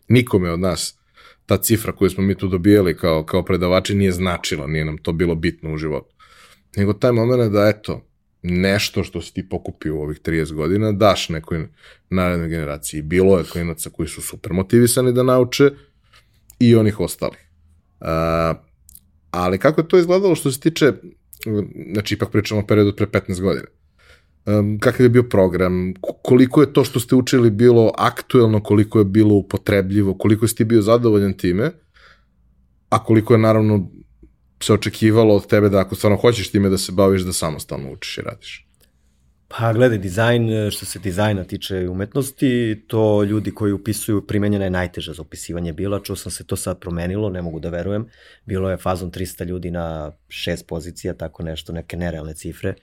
Nikome 0.07 0.51
od 0.51 0.59
nas 0.59 0.99
ta 1.45 1.57
cifra 1.57 1.91
koju 1.91 2.09
smo 2.09 2.23
mi 2.23 2.35
tu 2.35 2.47
dobijali 2.47 2.97
kao, 2.97 3.23
kao 3.23 3.45
predavači 3.45 3.95
nije 3.95 4.11
značila, 4.11 4.67
nije 4.67 4.85
nam 4.85 4.97
to 4.97 5.11
bilo 5.11 5.35
bitno 5.35 5.73
u 5.73 5.77
životu. 5.77 6.15
Nego 6.75 6.93
taj 6.93 7.11
moment 7.11 7.53
da, 7.53 7.67
eto, 7.67 8.06
nešto 8.49 9.03
što 9.03 9.21
si 9.21 9.33
ti 9.33 9.49
pokupio 9.49 9.95
u 9.95 10.01
ovih 10.01 10.19
30 10.21 10.53
godina, 10.53 10.91
daš 10.91 11.29
nekoj 11.29 11.67
narednoj 12.09 12.47
generaciji. 12.49 13.01
Bilo 13.01 13.37
je 13.37 13.43
klinaca 13.43 13.89
koji 13.89 14.07
su 14.07 14.21
super 14.21 14.53
motivisani 14.53 15.13
da 15.13 15.23
nauče 15.23 15.71
i 16.59 16.75
onih 16.75 16.99
ostali. 16.99 17.37
Uh, 17.99 18.07
ali 19.31 19.57
kako 19.57 19.81
je 19.81 19.87
to 19.87 19.97
izgledalo 19.97 20.35
što 20.35 20.51
se 20.51 20.59
tiče 20.59 20.93
znači 21.93 22.15
ipak 22.15 22.31
pričamo 22.31 22.61
o 22.61 22.65
periodu 22.65 22.95
pre 22.95 23.05
15 23.05 23.41
godina. 23.41 23.65
Um, 24.45 24.79
kakav 24.79 25.05
je 25.05 25.09
bio 25.09 25.23
program, 25.23 25.93
koliko 26.23 26.61
je 26.61 26.73
to 26.73 26.83
što 26.83 26.99
ste 26.99 27.15
učili 27.15 27.49
bilo 27.49 27.91
aktuelno, 27.97 28.63
koliko 28.63 28.99
je 28.99 29.05
bilo 29.05 29.35
upotrebljivo, 29.35 30.13
koliko 30.13 30.47
si 30.47 30.55
ti 30.55 30.63
bio 30.63 30.81
zadovoljan 30.81 31.33
time, 31.33 31.71
a 32.89 33.03
koliko 33.03 33.33
je 33.33 33.37
naravno 33.37 33.91
se 34.63 34.73
očekivalo 34.73 35.35
od 35.35 35.47
tebe 35.47 35.69
da 35.69 35.79
ako 35.79 35.95
stvarno 35.95 36.17
hoćeš 36.17 36.51
time 36.51 36.69
da 36.69 36.77
se 36.77 36.91
baviš, 36.91 37.21
da 37.21 37.33
samostalno 37.33 37.91
učiš 37.91 38.17
i 38.17 38.21
radiš. 38.21 38.67
Pa 39.47 39.73
gledaj, 39.73 39.97
dizajn, 39.97 40.71
što 40.71 40.85
se 40.85 40.99
dizajna 40.99 41.43
tiče 41.43 41.89
umetnosti, 41.89 42.83
to 42.87 43.23
ljudi 43.23 43.51
koji 43.51 43.73
upisuju 43.73 44.27
primenjena 44.27 44.63
je 44.63 44.69
najteža 44.69 45.13
za 45.13 45.21
upisivanje 45.21 45.73
bila, 45.73 45.99
čuo 45.99 46.15
sam 46.15 46.31
se 46.31 46.43
to 46.43 46.55
sad 46.55 46.79
promenilo, 46.79 47.29
ne 47.29 47.41
mogu 47.41 47.59
da 47.59 47.69
verujem, 47.69 48.07
bilo 48.45 48.69
je 48.69 48.77
fazom 48.77 49.11
300 49.11 49.45
ljudi 49.45 49.71
na 49.71 50.11
šest 50.29 50.67
pozicija, 50.67 51.13
tako 51.13 51.43
nešto, 51.43 51.73
neke 51.73 51.97
nerealne 51.97 52.33
cifre, 52.33 52.73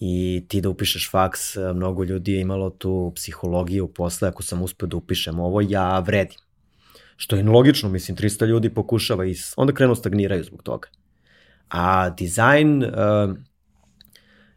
i 0.00 0.44
ti 0.48 0.60
da 0.60 0.68
upišeš 0.68 1.10
faks, 1.10 1.56
mnogo 1.74 2.04
ljudi 2.04 2.32
je 2.32 2.40
imalo 2.40 2.70
tu 2.70 3.12
psihologiju 3.14 3.88
posle, 3.88 4.28
ako 4.28 4.42
sam 4.42 4.62
uspio 4.62 4.86
da 4.86 4.96
upišem 4.96 5.40
ovo, 5.40 5.60
ja 5.60 5.98
vredim. 5.98 6.38
Što 7.16 7.36
je 7.36 7.42
logično, 7.42 7.88
mislim, 7.88 8.16
300 8.16 8.46
ljudi 8.46 8.74
pokušava 8.74 9.26
i 9.26 9.34
onda 9.56 9.72
krenu 9.72 9.94
stagniraju 9.94 10.44
zbog 10.44 10.62
toga. 10.62 10.88
A 11.68 12.10
dizajn, 12.10 12.84
uh, 12.84 12.90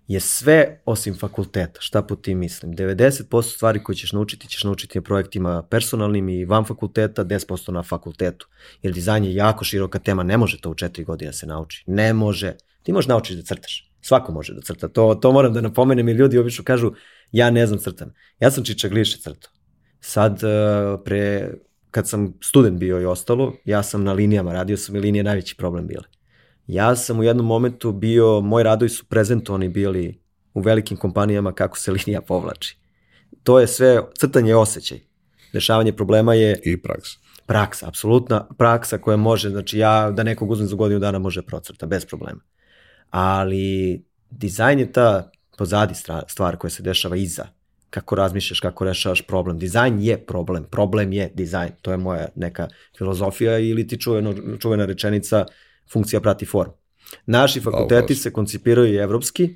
je 0.09 0.19
sve 0.19 0.81
osim 0.85 1.17
fakulteta. 1.17 1.81
Šta 1.81 2.01
po 2.01 2.15
tim 2.15 2.39
mislim? 2.39 2.73
90% 2.73 3.55
stvari 3.55 3.83
koje 3.83 3.95
ćeš 3.95 4.11
naučiti, 4.11 4.47
ćeš 4.47 4.63
naučiti 4.63 4.97
na 4.97 5.03
projektima 5.03 5.63
personalnim 5.63 6.29
i 6.29 6.45
van 6.45 6.65
fakulteta, 6.65 7.25
10% 7.25 7.71
na 7.71 7.83
fakultetu. 7.83 8.47
Jer 8.81 8.93
dizajn 8.93 9.23
je 9.23 9.35
jako 9.35 9.63
široka 9.63 9.99
tema, 9.99 10.23
ne 10.23 10.37
može 10.37 10.61
to 10.61 10.69
u 10.69 10.75
četiri 10.75 11.03
godine 11.03 11.33
se 11.33 11.47
nauči. 11.47 11.83
Ne 11.87 12.13
može. 12.13 12.55
Ti 12.83 12.93
možeš 12.93 13.07
naučiti 13.07 13.35
da 13.35 13.45
crtaš. 13.45 13.91
Svako 14.01 14.31
može 14.31 14.53
da 14.53 14.61
crta. 14.61 14.87
To, 14.87 15.15
to 15.15 15.31
moram 15.31 15.53
da 15.53 15.61
napomenem 15.61 16.09
i 16.09 16.11
ljudi 16.11 16.37
obično 16.37 16.63
kažu 16.63 16.91
ja 17.31 17.51
ne 17.51 17.67
znam 17.67 17.79
crtam. 17.79 18.13
Ja 18.39 18.51
sam 18.51 18.63
čičagliše 18.63 19.17
crtao. 19.17 19.51
Sad, 19.99 20.33
uh, 20.33 21.01
pre, 21.05 21.53
kad 21.91 22.07
sam 22.07 22.33
student 22.41 22.79
bio 22.79 23.01
i 23.01 23.05
ostalo, 23.05 23.53
ja 23.65 23.83
sam 23.83 24.03
na 24.03 24.13
linijama, 24.13 24.53
radio 24.53 24.77
sam 24.77 24.95
i 24.95 24.99
linije 24.99 25.23
najveći 25.23 25.55
problem 25.57 25.87
bile. 25.87 26.18
Ja 26.69 26.95
sam 26.95 27.19
u 27.19 27.23
jednom 27.23 27.45
momentu 27.45 27.91
bio, 27.91 28.41
moji 28.41 28.63
radovi 28.63 28.89
su 28.89 29.05
prezentovani 29.05 29.69
bili 29.69 30.21
u 30.53 30.61
velikim 30.61 30.97
kompanijama 30.97 31.53
kako 31.53 31.77
se 31.77 31.91
linija 31.91 32.21
povlači. 32.21 32.77
To 33.43 33.59
je 33.59 33.67
sve, 33.67 34.01
crtanje 34.19 34.49
je 34.49 34.55
osjećaj. 34.55 34.99
Dešavanje 35.53 35.93
problema 35.93 36.33
je... 36.33 36.59
I 36.63 36.81
praksa. 36.81 37.17
Praksa, 37.45 37.87
apsolutna 37.87 38.47
praksa 38.57 38.97
koja 38.97 39.17
može, 39.17 39.49
znači 39.49 39.77
ja 39.77 40.11
da 40.11 40.23
nekog 40.23 40.51
uzmem 40.51 40.67
za 40.67 40.75
godinu 40.75 40.99
dana 40.99 41.19
može 41.19 41.41
procrta, 41.41 41.85
bez 41.85 42.05
problema. 42.05 42.41
Ali 43.09 44.03
dizajn 44.29 44.79
je 44.79 44.91
ta 44.91 45.31
pozadi 45.57 45.93
stvar 46.27 46.57
koja 46.57 46.71
se 46.71 46.83
dešava 46.83 47.15
iza. 47.15 47.47
Kako 47.89 48.15
razmišljaš, 48.15 48.59
kako 48.59 48.85
rešavaš 48.85 49.21
problem. 49.21 49.59
Dizajn 49.59 49.99
je 49.99 50.25
problem, 50.25 50.63
problem 50.71 51.13
je 51.13 51.31
dizajn. 51.33 51.71
To 51.81 51.91
je 51.91 51.97
moja 51.97 52.27
neka 52.35 52.67
filozofija 52.97 53.57
ili 53.59 53.87
ti 53.87 53.99
čuvena, 54.01 54.33
čuvena 54.59 54.85
rečenica 54.85 55.45
uh, 55.47 55.53
funkcija 55.91 56.21
prati 56.21 56.45
formu. 56.45 56.73
Naši 57.25 57.61
fakulteti 57.61 58.15
se 58.15 58.33
koncipiraju 58.33 58.93
i 58.93 58.97
evropski 58.97 59.55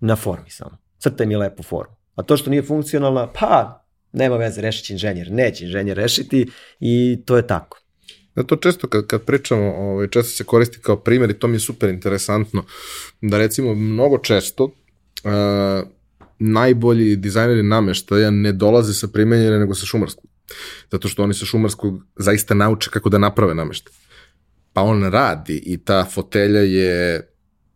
na 0.00 0.16
formi 0.16 0.50
samo. 0.50 0.78
Crtaj 0.98 1.26
mi 1.26 1.36
lepu 1.36 1.62
formu. 1.62 1.96
A 2.14 2.22
to 2.22 2.36
što 2.36 2.50
nije 2.50 2.62
funkcionalna, 2.62 3.32
pa 3.32 3.84
nema 4.12 4.36
veze, 4.36 4.60
rešit 4.60 4.84
će 4.84 4.92
inženjer. 4.92 5.30
Neće 5.30 5.64
inženjer 5.64 5.96
rešiti 5.96 6.50
i 6.80 7.22
to 7.26 7.36
je 7.36 7.46
tako. 7.46 7.80
Ja 8.36 8.42
to 8.42 8.56
često 8.56 8.88
kad, 8.88 9.06
kad 9.06 9.24
pričamo, 9.24 9.74
ovaj, 9.74 10.08
često 10.08 10.32
se 10.32 10.44
koristi 10.44 10.78
kao 10.82 10.96
primjer 10.96 11.30
i 11.30 11.38
to 11.38 11.48
mi 11.48 11.56
je 11.56 11.60
super 11.60 11.88
interesantno, 11.88 12.64
da 13.20 13.38
recimo 13.38 13.74
mnogo 13.74 14.18
često 14.18 14.64
uh, 14.64 14.70
najbolji 16.38 17.16
dizajneri 17.16 17.62
nameštaja 17.62 18.30
ne 18.30 18.52
dolaze 18.52 18.94
sa 18.94 19.08
primenjene 19.08 19.58
nego 19.58 19.74
sa 19.74 19.86
šumarskog. 19.86 20.24
Zato 20.90 21.08
što 21.08 21.22
oni 21.22 21.34
sa 21.34 21.46
šumarskog 21.46 22.00
zaista 22.16 22.54
nauče 22.54 22.90
kako 22.90 23.08
da 23.08 23.18
naprave 23.18 23.54
nameštaj 23.54 23.92
pa 24.72 24.82
on 24.82 25.04
radi 25.04 25.62
i 25.66 25.76
ta 25.76 26.04
fotelja 26.04 26.60
je 26.60 27.26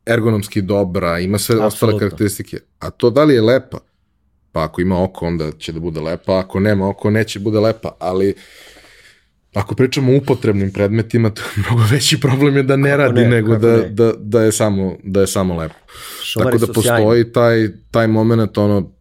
ergonomski 0.06 0.62
dobra, 0.62 1.18
ima 1.18 1.38
sve 1.38 1.54
Absolutno. 1.54 1.66
ostale 1.66 1.98
karakteristike. 1.98 2.58
A 2.78 2.90
to 2.90 3.10
da 3.10 3.24
li 3.24 3.34
je 3.34 3.42
lepa? 3.42 3.78
Pa 4.52 4.64
ako 4.64 4.80
ima 4.80 5.02
oko, 5.02 5.26
onda 5.26 5.52
će 5.52 5.72
da 5.72 5.80
bude 5.80 6.00
lepa, 6.00 6.38
ako 6.38 6.60
nema 6.60 6.88
oko, 6.88 7.10
neće 7.10 7.40
bude 7.40 7.60
lepa, 7.60 7.96
ali 7.98 8.34
ako 9.54 9.74
pričamo 9.74 10.12
o 10.12 10.16
upotrebnim 10.16 10.72
predmetima, 10.72 11.30
to 11.30 11.42
je 11.42 11.48
mnogo 11.68 11.84
veći 11.90 12.20
problem 12.20 12.56
je 12.56 12.62
da 12.62 12.76
ne 12.76 12.90
kako 12.90 13.02
radi 13.02 13.20
ne, 13.20 13.28
nego 13.28 13.56
da, 13.56 13.76
ne. 13.76 13.88
da, 13.88 14.12
da, 14.18 14.42
je 14.42 14.52
samo, 14.52 14.96
da 15.02 15.20
je 15.20 15.26
samo 15.26 15.56
lepo. 15.56 15.74
Šumari 16.22 16.58
Tako 16.58 16.66
da 16.66 16.72
postoji 16.72 16.98
sjajni. 16.98 17.32
taj, 17.32 17.68
taj 17.90 18.06
moment, 18.06 18.58
ono, 18.58 18.92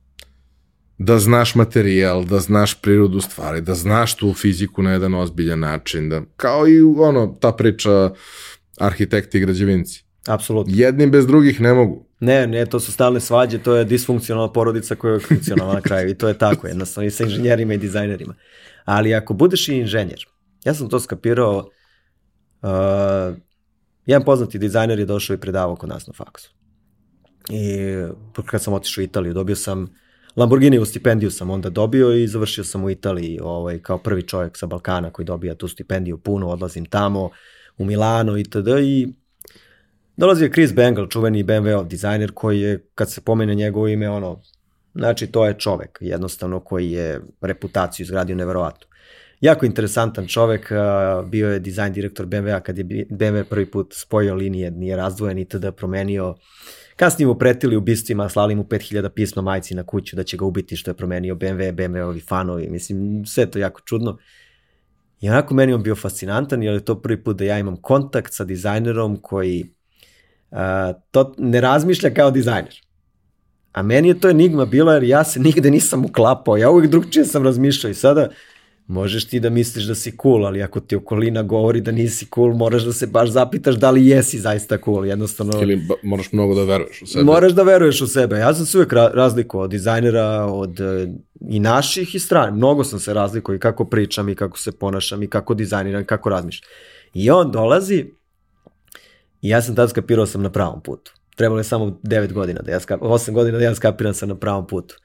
da 0.97 1.19
znaš 1.19 1.55
materijal, 1.55 2.25
da 2.25 2.39
znaš 2.39 2.81
prirodu 2.81 3.21
stvari, 3.21 3.61
da 3.61 3.75
znaš 3.75 4.15
tu 4.15 4.33
fiziku 4.33 4.83
na 4.83 4.91
jedan 4.91 5.13
ozbiljan 5.13 5.59
način, 5.59 6.09
da, 6.09 6.21
kao 6.37 6.67
i 6.67 6.81
ono, 6.81 7.37
ta 7.39 7.51
priča 7.51 8.11
arhitekti 8.79 9.37
i 9.37 9.41
građevinci. 9.41 10.03
Apsolutno. 10.27 10.73
Jednim 10.75 11.11
bez 11.11 11.27
drugih 11.27 11.61
ne 11.61 11.73
mogu. 11.73 12.05
Ne, 12.19 12.47
ne, 12.47 12.65
to 12.65 12.79
su 12.79 12.91
stalne 12.91 13.19
svađe, 13.19 13.57
to 13.57 13.75
je 13.75 13.85
disfunkcionalna 13.85 14.51
porodica 14.51 14.95
koja 14.95 15.13
je 15.13 15.19
funkcionalna 15.19 15.73
na 15.73 15.81
kraju 15.81 16.09
i 16.09 16.15
to 16.15 16.27
je 16.27 16.37
tako, 16.37 16.67
jednostavno 16.67 17.07
i 17.07 17.11
sa 17.11 17.23
inženjerima 17.23 17.73
i 17.73 17.77
dizajnerima. 17.77 18.35
Ali 18.85 19.13
ako 19.13 19.33
budeš 19.33 19.67
i 19.67 19.75
inženjer, 19.75 20.27
ja 20.63 20.73
sam 20.73 20.89
to 20.89 20.99
skapirao, 20.99 21.57
uh, 22.61 22.69
jedan 24.05 24.25
poznati 24.25 24.59
dizajner 24.59 24.99
je 24.99 25.05
došao 25.05 25.33
i 25.33 25.39
predavao 25.39 25.75
kod 25.75 25.89
nas 25.89 26.07
na 26.07 26.13
faksu. 26.13 26.53
I 27.49 27.77
kad 28.45 28.63
sam 28.63 28.73
otišao 28.73 29.01
u 29.01 29.05
Italiju, 29.05 29.33
dobio 29.33 29.55
sam 29.55 30.02
Lamborghini 30.35 30.85
stipendiju 30.85 31.31
sam 31.31 31.49
onda 31.49 31.69
dobio 31.69 32.11
i 32.11 32.27
završio 32.27 32.63
sam 32.63 32.83
u 32.83 32.89
Italiji 32.89 33.39
ovaj, 33.43 33.79
kao 33.79 33.97
prvi 33.97 34.21
čovjek 34.21 34.57
sa 34.57 34.65
Balkana 34.65 35.09
koji 35.09 35.25
dobija 35.25 35.55
tu 35.55 35.67
stipendiju 35.67 36.17
puno, 36.17 36.49
odlazim 36.49 36.85
tamo 36.85 37.29
u 37.77 37.85
Milano 37.85 38.37
itd. 38.37 38.67
I 38.83 39.07
dolazio 40.17 40.45
je 40.45 40.51
Chris 40.51 40.73
Bengal, 40.73 41.07
čuveni 41.07 41.43
BMW 41.43 41.87
dizajner 41.87 42.31
koji 42.31 42.61
je, 42.61 42.85
kad 42.95 43.11
se 43.11 43.21
pomene 43.21 43.55
njegovo 43.55 43.87
ime, 43.87 44.09
ono, 44.09 44.41
znači 44.95 45.27
to 45.27 45.45
je 45.45 45.59
čovek 45.59 45.97
jednostavno 46.01 46.59
koji 46.59 46.91
je 46.91 47.21
reputaciju 47.41 48.03
izgradio 48.03 48.35
neverovatno. 48.35 48.87
Jako 49.41 49.65
interesantan 49.65 50.27
čovek, 50.27 50.71
bio 51.25 51.49
je 51.49 51.59
dizajn 51.59 51.93
direktor 51.93 52.25
BMW-a 52.25 52.59
kad 52.59 52.77
je 52.77 52.83
BMW 52.85 53.43
prvi 53.43 53.71
put 53.71 53.93
spojio 53.93 54.35
linije, 54.35 54.71
nije 54.71 54.95
razdvojen 54.95 55.37
itd. 55.37 55.65
promenio 55.77 56.29
uh, 56.29 56.35
Kasnije 56.95 57.27
mu 57.27 57.35
pretili 57.35 57.75
ubistvima, 57.75 58.29
slali 58.29 58.55
mu 58.55 58.63
5000 58.63 59.09
pisma 59.09 59.41
majci 59.41 59.75
na 59.75 59.83
kuću 59.83 60.15
da 60.15 60.23
će 60.23 60.37
ga 60.37 60.45
ubiti 60.45 60.75
što 60.75 60.91
je 60.91 60.95
promenio 60.95 61.35
BMW, 61.35 61.73
BMW-ovi 61.73 62.27
fanovi, 62.27 62.69
mislim, 62.69 63.25
sve 63.25 63.51
to 63.51 63.59
jako 63.59 63.81
čudno. 63.81 64.17
I 65.21 65.29
onako 65.29 65.53
meni 65.53 65.73
on 65.73 65.83
bio 65.83 65.95
fascinantan, 65.95 66.63
jer 66.63 66.73
je 66.73 66.85
to 66.85 67.01
prvi 67.01 67.23
put 67.23 67.37
da 67.37 67.43
ja 67.43 67.59
imam 67.59 67.75
kontakt 67.75 68.33
sa 68.33 68.43
dizajnerom 68.43 69.17
koji 69.21 69.65
uh, 70.51 70.57
to 71.11 71.33
ne 71.37 71.61
razmišlja 71.61 72.13
kao 72.13 72.31
dizajner. 72.31 72.81
A 73.71 73.81
meni 73.81 74.07
je 74.07 74.19
to 74.19 74.29
enigma 74.29 74.65
bila 74.65 74.93
jer 74.93 75.03
ja 75.03 75.23
se 75.23 75.39
nigde 75.39 75.71
nisam 75.71 76.05
uklapao, 76.05 76.57
ja 76.57 76.69
uvijek 76.69 76.91
drugčije 76.91 77.25
sam 77.25 77.43
razmišljao 77.43 77.91
i 77.91 77.93
sada 77.93 78.29
možeš 78.87 79.25
ti 79.25 79.39
da 79.39 79.49
misliš 79.49 79.85
da 79.85 79.95
si 79.95 80.17
cool, 80.21 80.45
ali 80.45 80.63
ako 80.63 80.79
ti 80.79 80.95
okolina 80.95 81.43
govori 81.43 81.81
da 81.81 81.91
nisi 81.91 82.27
cool, 82.35 82.53
moraš 82.53 82.83
da 82.83 82.93
se 82.93 83.07
baš 83.07 83.29
zapitaš 83.29 83.75
da 83.75 83.91
li 83.91 84.07
jesi 84.07 84.39
zaista 84.39 84.77
cool, 84.85 85.05
jednostavno... 85.05 85.61
Ili 85.61 85.87
moraš 86.03 86.31
mnogo 86.31 86.55
da 86.55 86.63
veruješ 86.63 87.01
u 87.01 87.07
sebe. 87.07 87.23
Moraš 87.23 87.51
da 87.51 87.63
veruješ 87.63 88.01
u 88.01 88.07
sebe. 88.07 88.37
Ja 88.37 88.53
sam 88.53 88.65
se 88.65 88.77
uvek 88.77 88.93
razlikovao 88.93 89.63
od 89.63 89.71
dizajnera, 89.71 90.45
od 90.45 90.79
i 91.49 91.59
naših 91.59 92.15
i 92.15 92.19
strane. 92.19 92.51
Mnogo 92.51 92.83
sam 92.83 92.99
se 92.99 93.13
razlikovao 93.13 93.55
i 93.55 93.59
kako 93.59 93.85
pričam 93.85 94.29
i 94.29 94.35
kako 94.35 94.59
se 94.59 94.71
ponašam 94.71 95.23
i 95.23 95.27
kako 95.27 95.53
dizajniram 95.53 96.01
i 96.01 96.05
kako 96.05 96.29
razmišljam. 96.29 96.69
I 97.13 97.29
on 97.29 97.51
dolazi 97.51 98.05
i 99.41 99.49
ja 99.49 99.61
sam 99.61 99.75
tad 99.75 99.89
skapirao 99.89 100.25
sam 100.25 100.41
na 100.41 100.51
pravom 100.51 100.81
putu. 100.81 101.13
trebalo 101.35 101.59
je 101.59 101.63
samo 101.63 101.99
9 102.03 102.33
godina 102.33 102.61
da 102.61 102.71
ja 102.71 102.79
skapiram, 102.79 103.11
8 103.11 103.31
godina 103.31 103.57
da 103.57 103.63
ja 103.63 103.75
skapiram 103.75 104.13
sam 104.13 104.29
na 104.29 104.35
pravom 104.35 104.67
putu. 104.67 104.95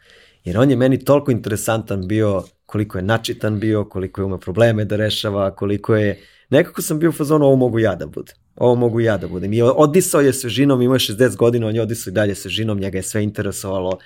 Jer 0.44 0.58
on 0.58 0.70
je 0.70 0.76
meni 0.76 1.04
toliko 1.04 1.30
interesantan 1.30 2.08
bio 2.08 2.42
koliko 2.68 2.98
je 2.98 3.02
načitan 3.02 3.60
bio, 3.60 3.84
koliko 3.84 4.20
je 4.20 4.24
ume 4.24 4.40
probleme 4.40 4.84
da 4.84 4.96
rešava, 4.96 5.50
koliko 5.50 5.96
je... 5.96 6.18
Nekako 6.50 6.82
sam 6.82 6.98
bio 6.98 7.08
u 7.08 7.12
fazonu, 7.12 7.46
ovo 7.46 7.56
mogu 7.56 7.78
ja 7.78 7.94
da 7.94 8.06
budem. 8.06 8.34
Ovo 8.56 8.74
mogu 8.74 9.00
ja 9.00 9.16
da 9.16 9.28
budem. 9.28 9.52
I 9.52 9.62
odisao 9.62 10.20
je 10.20 10.32
svežinom, 10.32 10.82
imao 10.82 10.94
je 10.94 10.98
60 10.98 11.36
godina, 11.36 11.66
on 11.66 11.74
je 11.74 11.82
odisao 11.82 12.10
i 12.10 12.14
dalje 12.14 12.34
svežinom, 12.34 12.80
njega 12.80 12.98
je 12.98 13.02
sve 13.02 13.22
interesovalo. 13.24 13.98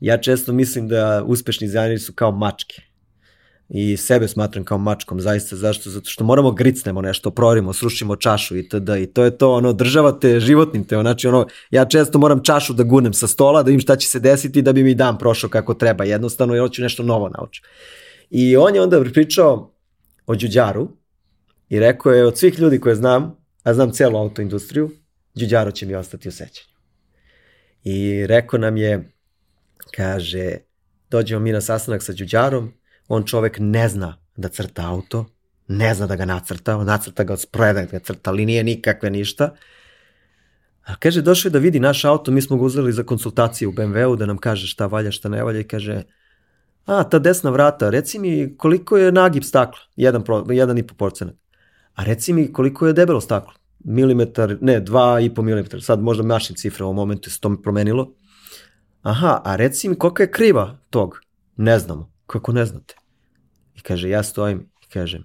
Ja 0.00 0.18
često 0.18 0.52
mislim 0.52 0.88
da 0.88 1.22
uspešni 1.26 1.66
dizajneri 1.66 1.98
su 1.98 2.12
kao 2.12 2.32
mačke 2.32 2.82
i 3.68 3.96
sebe 3.96 4.28
smatram 4.28 4.64
kao 4.64 4.78
mačkom, 4.78 5.20
zaista, 5.20 5.56
zašto? 5.56 5.90
Zato 5.90 6.10
što 6.10 6.24
moramo 6.24 6.50
gricnemo 6.52 7.02
nešto, 7.02 7.30
prorimo, 7.30 7.72
srušimo 7.72 8.16
čašu 8.16 8.56
i 8.56 8.68
td. 8.68 8.88
I 9.02 9.06
to 9.06 9.24
je 9.24 9.38
to, 9.38 9.52
ono, 9.52 9.72
država 9.72 10.12
te 10.18 10.40
životnim 10.40 10.84
te, 10.84 10.96
znači, 11.00 11.28
ono, 11.28 11.46
ja 11.70 11.84
često 11.84 12.18
moram 12.18 12.42
čašu 12.44 12.72
da 12.72 12.82
gunem 12.82 13.12
sa 13.12 13.26
stola, 13.26 13.62
da 13.62 13.70
im 13.70 13.80
šta 13.80 13.96
će 13.96 14.08
se 14.08 14.20
desiti 14.20 14.62
da 14.62 14.72
bi 14.72 14.82
mi 14.82 14.94
dan 14.94 15.18
prošao 15.18 15.50
kako 15.50 15.74
treba, 15.74 16.04
jednostavno, 16.04 16.54
jer 16.54 16.62
hoću 16.62 16.82
nešto 16.82 17.02
novo 17.02 17.28
naučiti. 17.28 17.68
I 18.30 18.56
on 18.56 18.74
je 18.74 18.82
onda 18.82 19.04
pričao 19.12 19.74
o 20.26 20.34
Đuđaru 20.34 20.88
i 21.68 21.80
rekao 21.80 22.12
je, 22.12 22.26
od 22.26 22.38
svih 22.38 22.58
ljudi 22.58 22.80
koje 22.80 22.94
znam, 22.94 23.36
a 23.62 23.74
znam 23.74 23.92
celu 23.92 24.18
autoindustriju, 24.18 24.90
Đuđaro 25.34 25.70
će 25.70 25.86
mi 25.86 25.94
ostati 25.94 26.28
u 26.28 26.32
sećanju. 26.32 26.74
I 27.84 28.26
rekao 28.26 28.58
nam 28.58 28.76
je, 28.76 29.12
kaže, 29.96 30.56
dođemo 31.10 31.40
mi 31.40 31.52
na 31.52 31.60
sastanak 31.60 32.02
sa 32.02 32.12
Đuđarom, 32.12 32.72
on 33.08 33.24
čovek 33.24 33.56
ne 33.60 33.88
zna 33.88 34.16
da 34.36 34.48
crta 34.48 34.88
auto, 34.88 35.26
ne 35.68 35.94
zna 35.94 36.06
da 36.06 36.16
ga 36.16 36.24
nacrta, 36.24 36.76
on 36.76 36.86
nacrta 36.86 37.24
ga 37.24 37.32
od 37.32 37.40
spreda, 37.40 37.84
ga 37.84 37.98
crta 37.98 38.30
linije, 38.30 38.64
nikakve 38.64 39.10
ništa. 39.10 39.54
A 40.84 40.96
kaže, 40.96 41.22
došao 41.22 41.48
je 41.48 41.52
da 41.52 41.58
vidi 41.58 41.80
naš 41.80 42.04
auto, 42.04 42.30
mi 42.30 42.42
smo 42.42 42.56
ga 42.56 42.64
uzeli 42.64 42.92
za 42.92 43.02
konsultacije 43.02 43.68
u 43.68 43.72
BMW-u, 43.72 44.16
da 44.16 44.26
nam 44.26 44.38
kaže 44.38 44.66
šta 44.66 44.86
valja, 44.86 45.10
šta 45.10 45.28
ne 45.28 45.42
valja 45.44 45.60
i 45.60 45.64
kaže, 45.64 46.02
a, 46.88 47.04
ta 47.04 47.18
desna 47.18 47.50
vrata, 47.50 47.90
reci 47.90 48.18
mi 48.18 48.54
koliko 48.56 48.96
je 48.96 49.12
nagib 49.12 49.42
stakla, 49.42 49.80
jedan, 49.96 50.24
pro, 50.24 50.44
jedan 50.50 50.78
i 50.78 50.86
po 50.86 50.94
procenat. 50.94 51.34
A 51.94 52.04
reci 52.04 52.32
mi 52.32 52.52
koliko 52.52 52.86
je 52.86 52.92
debelo 52.92 53.20
staklo, 53.20 53.52
milimetar, 53.84 54.56
ne, 54.60 54.80
dva 54.80 55.20
i 55.20 55.34
po 55.34 55.42
milimetar, 55.42 55.82
sad 55.82 56.02
možda 56.02 56.22
mašim 56.22 56.56
cifre 56.56 56.84
u 56.84 56.86
ovom 56.86 56.96
momentu 56.96 57.30
se 57.30 57.40
to 57.40 57.56
promenilo. 57.62 58.14
Aha, 59.02 59.42
a 59.44 59.56
reci 59.56 59.88
mi 59.88 59.94
kolika 59.94 60.22
je 60.22 60.30
kriva 60.30 60.78
tog, 60.90 61.20
ne 61.56 61.78
znamo. 61.78 62.12
Kako 62.26 62.52
ne 62.52 62.64
znate? 62.66 62.94
I 63.74 63.80
kaže, 63.80 64.08
ja 64.08 64.22
stojim 64.22 64.70
i 64.82 64.92
kažem, 64.92 65.24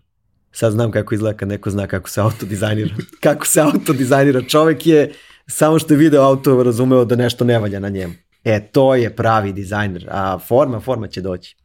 sad 0.51 0.71
znam 0.71 0.91
kako 0.91 1.15
izgleda 1.15 1.37
kad 1.37 1.47
neko 1.47 1.69
zna 1.69 1.87
kako 1.87 2.09
se 2.09 2.21
auto 2.21 2.45
dizajnira. 2.45 2.95
kako 3.23 3.45
se 3.45 3.61
auto 3.61 3.93
dizajnira. 3.93 4.41
Čovek 4.41 4.87
je, 4.87 5.13
samo 5.47 5.79
što 5.79 5.93
je 5.93 5.97
video 5.97 6.23
auto, 6.23 6.63
razumeo 6.63 7.05
da 7.05 7.15
nešto 7.15 7.45
ne 7.45 7.59
valja 7.59 7.79
na 7.79 7.89
njemu. 7.89 8.13
E, 8.43 8.67
to 8.71 8.95
je 8.95 9.15
pravi 9.15 9.53
dizajner, 9.53 10.07
a 10.11 10.39
forma, 10.39 10.79
forma 10.79 11.07
će 11.07 11.21
doći. 11.21 11.55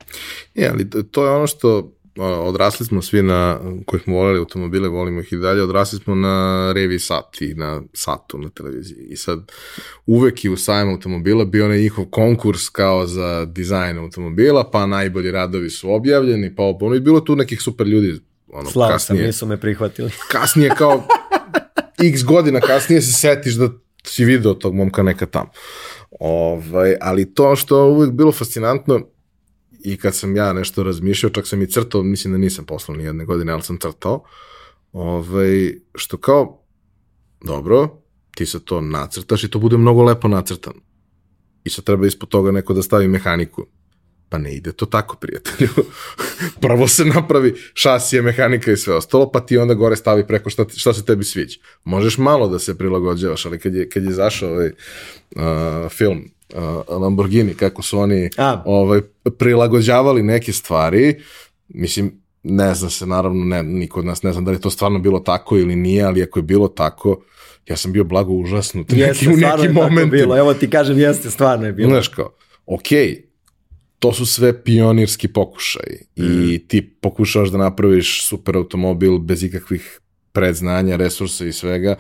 Je, 0.55 0.69
ali 0.69 0.91
to 0.91 1.25
je 1.25 1.31
ono 1.31 1.47
što 1.47 1.93
odrasli 2.25 2.87
smo 2.87 3.03
svi 3.03 3.23
na, 3.23 3.61
koji 3.87 4.01
smo 4.01 4.15
voleli 4.15 4.39
automobile, 4.39 4.89
volimo 4.89 5.21
ih 5.21 5.33
i 5.33 5.37
dalje, 5.37 5.63
odrasli 5.63 5.99
smo 5.99 6.15
na 6.15 6.73
Revi 6.75 6.99
Sat 6.99 7.41
i 7.41 7.55
na 7.55 7.83
Satu 7.93 8.39
na 8.39 8.49
televiziji. 8.49 9.07
I 9.11 9.17
sad 9.17 9.53
uvek 10.07 10.45
i 10.45 10.49
u 10.49 10.57
sajmu 10.57 10.93
automobila 10.93 11.45
bio 11.45 11.65
onaj 11.65 11.79
njihov 11.79 12.05
konkurs 12.05 12.69
kao 12.69 13.07
za 13.07 13.45
dizajn 13.45 13.99
automobila, 13.99 14.71
pa 14.71 14.87
najbolji 14.87 15.31
radovi 15.31 15.71
su 15.71 15.93
objavljeni, 15.93 16.55
pa 16.55 16.63
ovo, 16.63 16.95
i 16.95 17.01
bilo 17.01 17.21
tu 17.21 17.37
nekih 17.37 17.63
super 17.63 17.87
ljudi. 17.87 18.21
Ono, 18.53 18.71
Slav 18.71 18.91
kasnije, 18.91 19.19
sam, 19.19 19.27
nisu 19.27 19.47
me 19.47 19.61
prihvatili. 19.61 20.11
kasnije 20.33 20.71
kao 20.79 21.03
x 22.05 22.25
godina 22.25 22.61
kasnije 22.61 23.03
se 23.03 23.13
setiš 23.13 23.55
da 23.55 23.69
si 24.05 24.25
video 24.25 24.55
tog 24.55 24.75
momka 24.75 25.03
neka 25.03 25.27
tamo. 25.27 25.51
Ovaj, 26.21 26.97
ali 27.01 27.35
to 27.35 27.57
što 27.57 27.79
je 27.79 27.93
uvek 27.93 28.13
bilo 28.13 28.33
fascinantno, 28.33 29.01
i 29.85 29.97
kad 29.97 30.15
sam 30.15 30.37
ja 30.37 30.53
nešto 30.53 30.83
razmišljao, 30.83 31.31
čak 31.31 31.47
sam 31.47 31.63
i 31.63 31.71
crtao, 31.71 32.03
mislim 32.03 32.33
da 32.33 32.39
nisam 32.39 32.65
poslao 32.65 32.97
ni 32.97 33.05
jedne 33.05 33.25
godine, 33.25 33.53
ali 33.53 33.63
sam 33.63 33.79
crtao, 33.79 34.25
ovaj, 34.93 35.75
što 35.95 36.17
kao, 36.17 36.63
dobro, 37.45 38.03
ti 38.35 38.47
se 38.47 38.65
to 38.65 38.81
nacrtaš 38.81 39.45
i 39.45 39.51
to 39.51 39.59
bude 39.59 39.77
mnogo 39.77 40.03
lepo 40.03 40.29
nacrtan. 40.29 40.73
I 41.65 41.71
sad 41.71 41.85
treba 41.85 42.07
ispod 42.07 42.29
toga 42.29 42.51
neko 42.51 42.75
da 42.75 42.83
stavi 42.83 43.09
mehaniku. 43.09 43.67
Pa 44.29 44.39
ne 44.39 44.55
ide 44.55 44.73
to 44.73 44.87
tako, 44.87 45.17
prijatelju. 45.17 45.71
Prvo 46.63 46.89
se 46.89 47.05
napravi 47.05 47.55
šasije, 47.75 48.23
mehanika 48.23 48.73
i 48.73 48.77
sve 48.77 48.95
ostalo, 48.95 49.31
pa 49.31 49.41
ti 49.41 49.59
onda 49.59 49.75
gore 49.75 49.97
stavi 49.97 50.27
preko 50.27 50.51
šta, 50.51 50.65
šta 50.77 50.93
se 50.93 51.05
tebi 51.05 51.25
sviđa. 51.25 51.59
Možeš 51.85 52.19
malo 52.19 52.49
da 52.49 52.59
se 52.59 52.79
prilagođavaš, 52.79 53.47
ali 53.47 53.59
kad 53.59 53.75
je, 53.75 53.89
kad 53.89 54.05
je 54.05 54.13
zašao 54.13 54.51
ovaj 54.51 54.71
uh, 55.37 55.43
film 55.91 56.31
uh, 56.55 57.01
Lamborghini, 57.01 57.55
kako 57.55 57.83
su 57.83 57.99
oni 57.99 58.31
A. 58.37 58.63
ovaj, 58.67 59.01
prilagođavali 59.39 60.23
neke 60.23 60.53
stvari, 60.53 61.23
mislim, 61.69 62.23
ne 62.43 62.75
zna 62.75 62.91
se, 62.91 63.07
naravno, 63.07 63.45
ne, 63.45 63.63
niko 63.63 64.01
od 64.01 64.07
nas 64.07 64.23
ne 64.23 64.33
zna 64.33 64.43
da 64.43 64.51
li 64.51 64.57
je 64.57 64.61
to 64.61 64.71
stvarno 64.71 64.99
bilo 64.99 65.21
tako 65.21 65.57
ili 65.57 65.77
nije, 65.77 66.05
ali 66.05 66.23
ako 66.23 66.39
je 66.39 66.43
bilo 66.43 66.69
tako, 66.69 67.23
ja 67.67 67.77
sam 67.77 67.93
bio 67.93 68.05
blago 68.05 68.33
užasnut 68.33 68.93
jeste, 68.93 69.27
neki, 69.27 69.35
u 69.35 69.41
nekim 69.47 69.73
momentima. 69.73 70.11
Bilo. 70.11 70.39
Evo 70.39 70.55
ti 70.55 70.71
kažem, 70.71 70.99
jeste, 70.99 71.31
stvarno 71.31 71.67
je 71.67 71.73
bilo. 71.73 71.91
Znaš 71.91 72.09
kao, 72.09 72.35
okej, 72.67 73.07
okay, 73.07 73.28
to 73.99 74.13
su 74.13 74.27
sve 74.27 74.63
pionirski 74.63 75.29
pokušaj 75.29 75.97
mm. 76.17 76.51
i 76.51 76.59
ti 76.69 76.91
pokušavaš 77.01 77.49
da 77.49 77.59
napraviš 77.59 78.27
super 78.27 78.57
automobil 78.57 79.19
bez 79.19 79.43
ikakvih 79.43 80.01
predznanja, 80.33 80.97
resursa 80.97 81.47
i 81.47 81.53
svega, 81.53 81.97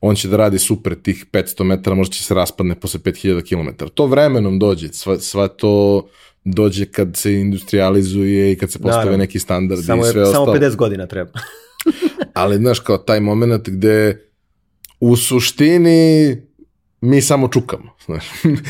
on 0.00 0.14
će 0.16 0.28
da 0.28 0.36
radi 0.36 0.58
super 0.58 0.94
tih 1.02 1.26
500 1.32 1.64
metara, 1.64 1.96
možda 1.96 2.12
će 2.12 2.22
se 2.22 2.34
raspadne 2.34 2.74
posle 2.80 3.00
5000 3.00 3.48
km. 3.48 3.84
To 3.94 4.06
vremenom 4.06 4.58
dođe, 4.58 4.88
sva, 4.88 5.18
sva 5.18 5.48
to 5.48 6.06
dođe 6.44 6.86
kad 6.86 7.16
se 7.16 7.34
industrializuje 7.34 8.52
i 8.52 8.58
kad 8.58 8.70
se 8.70 8.78
postave 8.78 8.98
Naravno. 8.98 9.18
neki 9.18 9.38
standardi 9.38 9.84
samo 9.84 10.04
je, 10.04 10.10
i 10.10 10.12
sve 10.12 10.22
ostalo. 10.22 10.46
Samo 10.46 10.58
50 10.58 10.76
godina 10.76 11.06
treba. 11.06 11.30
Ali, 12.34 12.56
znaš, 12.56 12.80
kao 12.80 12.98
taj 12.98 13.20
moment 13.20 13.68
gde 13.68 14.28
u 15.00 15.16
suštini 15.16 16.36
mi 17.00 17.22
samo 17.22 17.48
čukamo. 17.48 17.92
Znaš. 18.04 18.24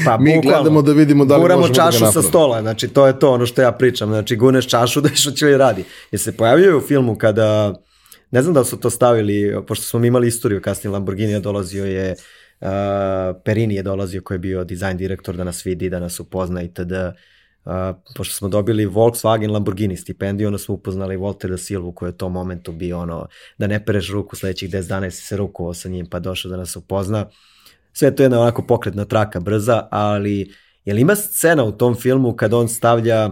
Pa, 0.04 0.18
mi 0.18 0.36
bukvalno, 0.36 0.40
gledamo 0.42 0.82
da 0.82 0.92
vidimo 0.92 1.24
da 1.24 1.36
li 1.36 1.42
možemo 1.42 1.68
da 1.68 1.90
ga 2.00 2.12
sa 2.12 2.22
stola, 2.22 2.60
znači 2.60 2.88
to 2.88 3.06
je 3.06 3.18
to 3.18 3.32
ono 3.32 3.46
što 3.46 3.62
ja 3.62 3.72
pričam. 3.72 4.08
Znači 4.08 4.36
guneš 4.36 4.66
čašu 4.66 5.00
da 5.04 5.08
što 5.08 5.30
će 5.30 5.46
li 5.46 5.56
radi. 5.56 5.84
Jer 6.10 6.20
se 6.20 6.36
pojavljaju 6.36 6.78
u 6.78 6.80
filmu 6.80 7.16
kada 7.16 7.74
ne 8.30 8.42
znam 8.42 8.54
da 8.54 8.64
su 8.64 8.76
to 8.76 8.90
stavili, 8.90 9.64
pošto 9.66 9.84
smo 9.84 10.04
imali 10.04 10.28
istoriju 10.28 10.62
kasnije 10.62 10.92
Lamborghini 10.92 11.32
je 11.32 11.40
dolazio 11.40 11.84
je 11.84 12.14
uh, 12.60 12.68
Perini 13.44 13.74
je 13.74 13.82
dolazio 13.82 14.22
koji 14.22 14.34
je 14.34 14.38
bio 14.38 14.64
dizajn 14.64 14.96
direktor 14.96 15.36
da 15.36 15.44
nas 15.44 15.66
vidi, 15.66 15.90
da 15.90 16.00
nas 16.00 16.20
upozna 16.20 16.62
itd. 16.62 16.92
Uh, 17.64 17.72
pošto 18.16 18.34
smo 18.34 18.48
dobili 18.48 18.86
Volkswagen 18.86 19.52
Lamborghini 19.52 19.96
stipendiju, 19.96 20.48
onda 20.48 20.58
smo 20.58 20.74
upoznali 20.74 21.16
Walter 21.16 21.48
da 21.48 21.56
Silvu 21.56 21.92
koji 21.92 22.08
je 22.08 22.14
u 22.14 22.16
tom 22.16 22.32
momentu 22.32 22.72
bio 22.72 22.98
ono, 22.98 23.26
da 23.58 23.66
ne 23.66 23.84
pereš 23.84 24.10
ruku 24.10 24.36
sledećih 24.36 24.70
10 24.70 24.88
dana 24.88 25.10
si 25.10 25.22
se 25.22 25.36
rukovao 25.36 25.74
sa 25.74 25.88
njim 25.88 26.06
pa 26.06 26.18
došao 26.18 26.50
da 26.50 26.56
nas 26.56 26.76
upozna. 26.76 27.26
Sve 27.98 28.14
to 28.14 28.22
je 28.22 28.24
jedna 28.24 28.40
onako 28.40 28.62
pokretna 28.62 29.04
traka 29.04 29.40
brza, 29.40 29.88
ali 29.90 30.52
je 30.84 30.94
li 30.94 31.00
ima 31.00 31.14
scena 31.14 31.64
u 31.64 31.72
tom 31.72 31.94
filmu 31.94 32.32
kad 32.32 32.54
on 32.54 32.68
stavlja 32.68 33.30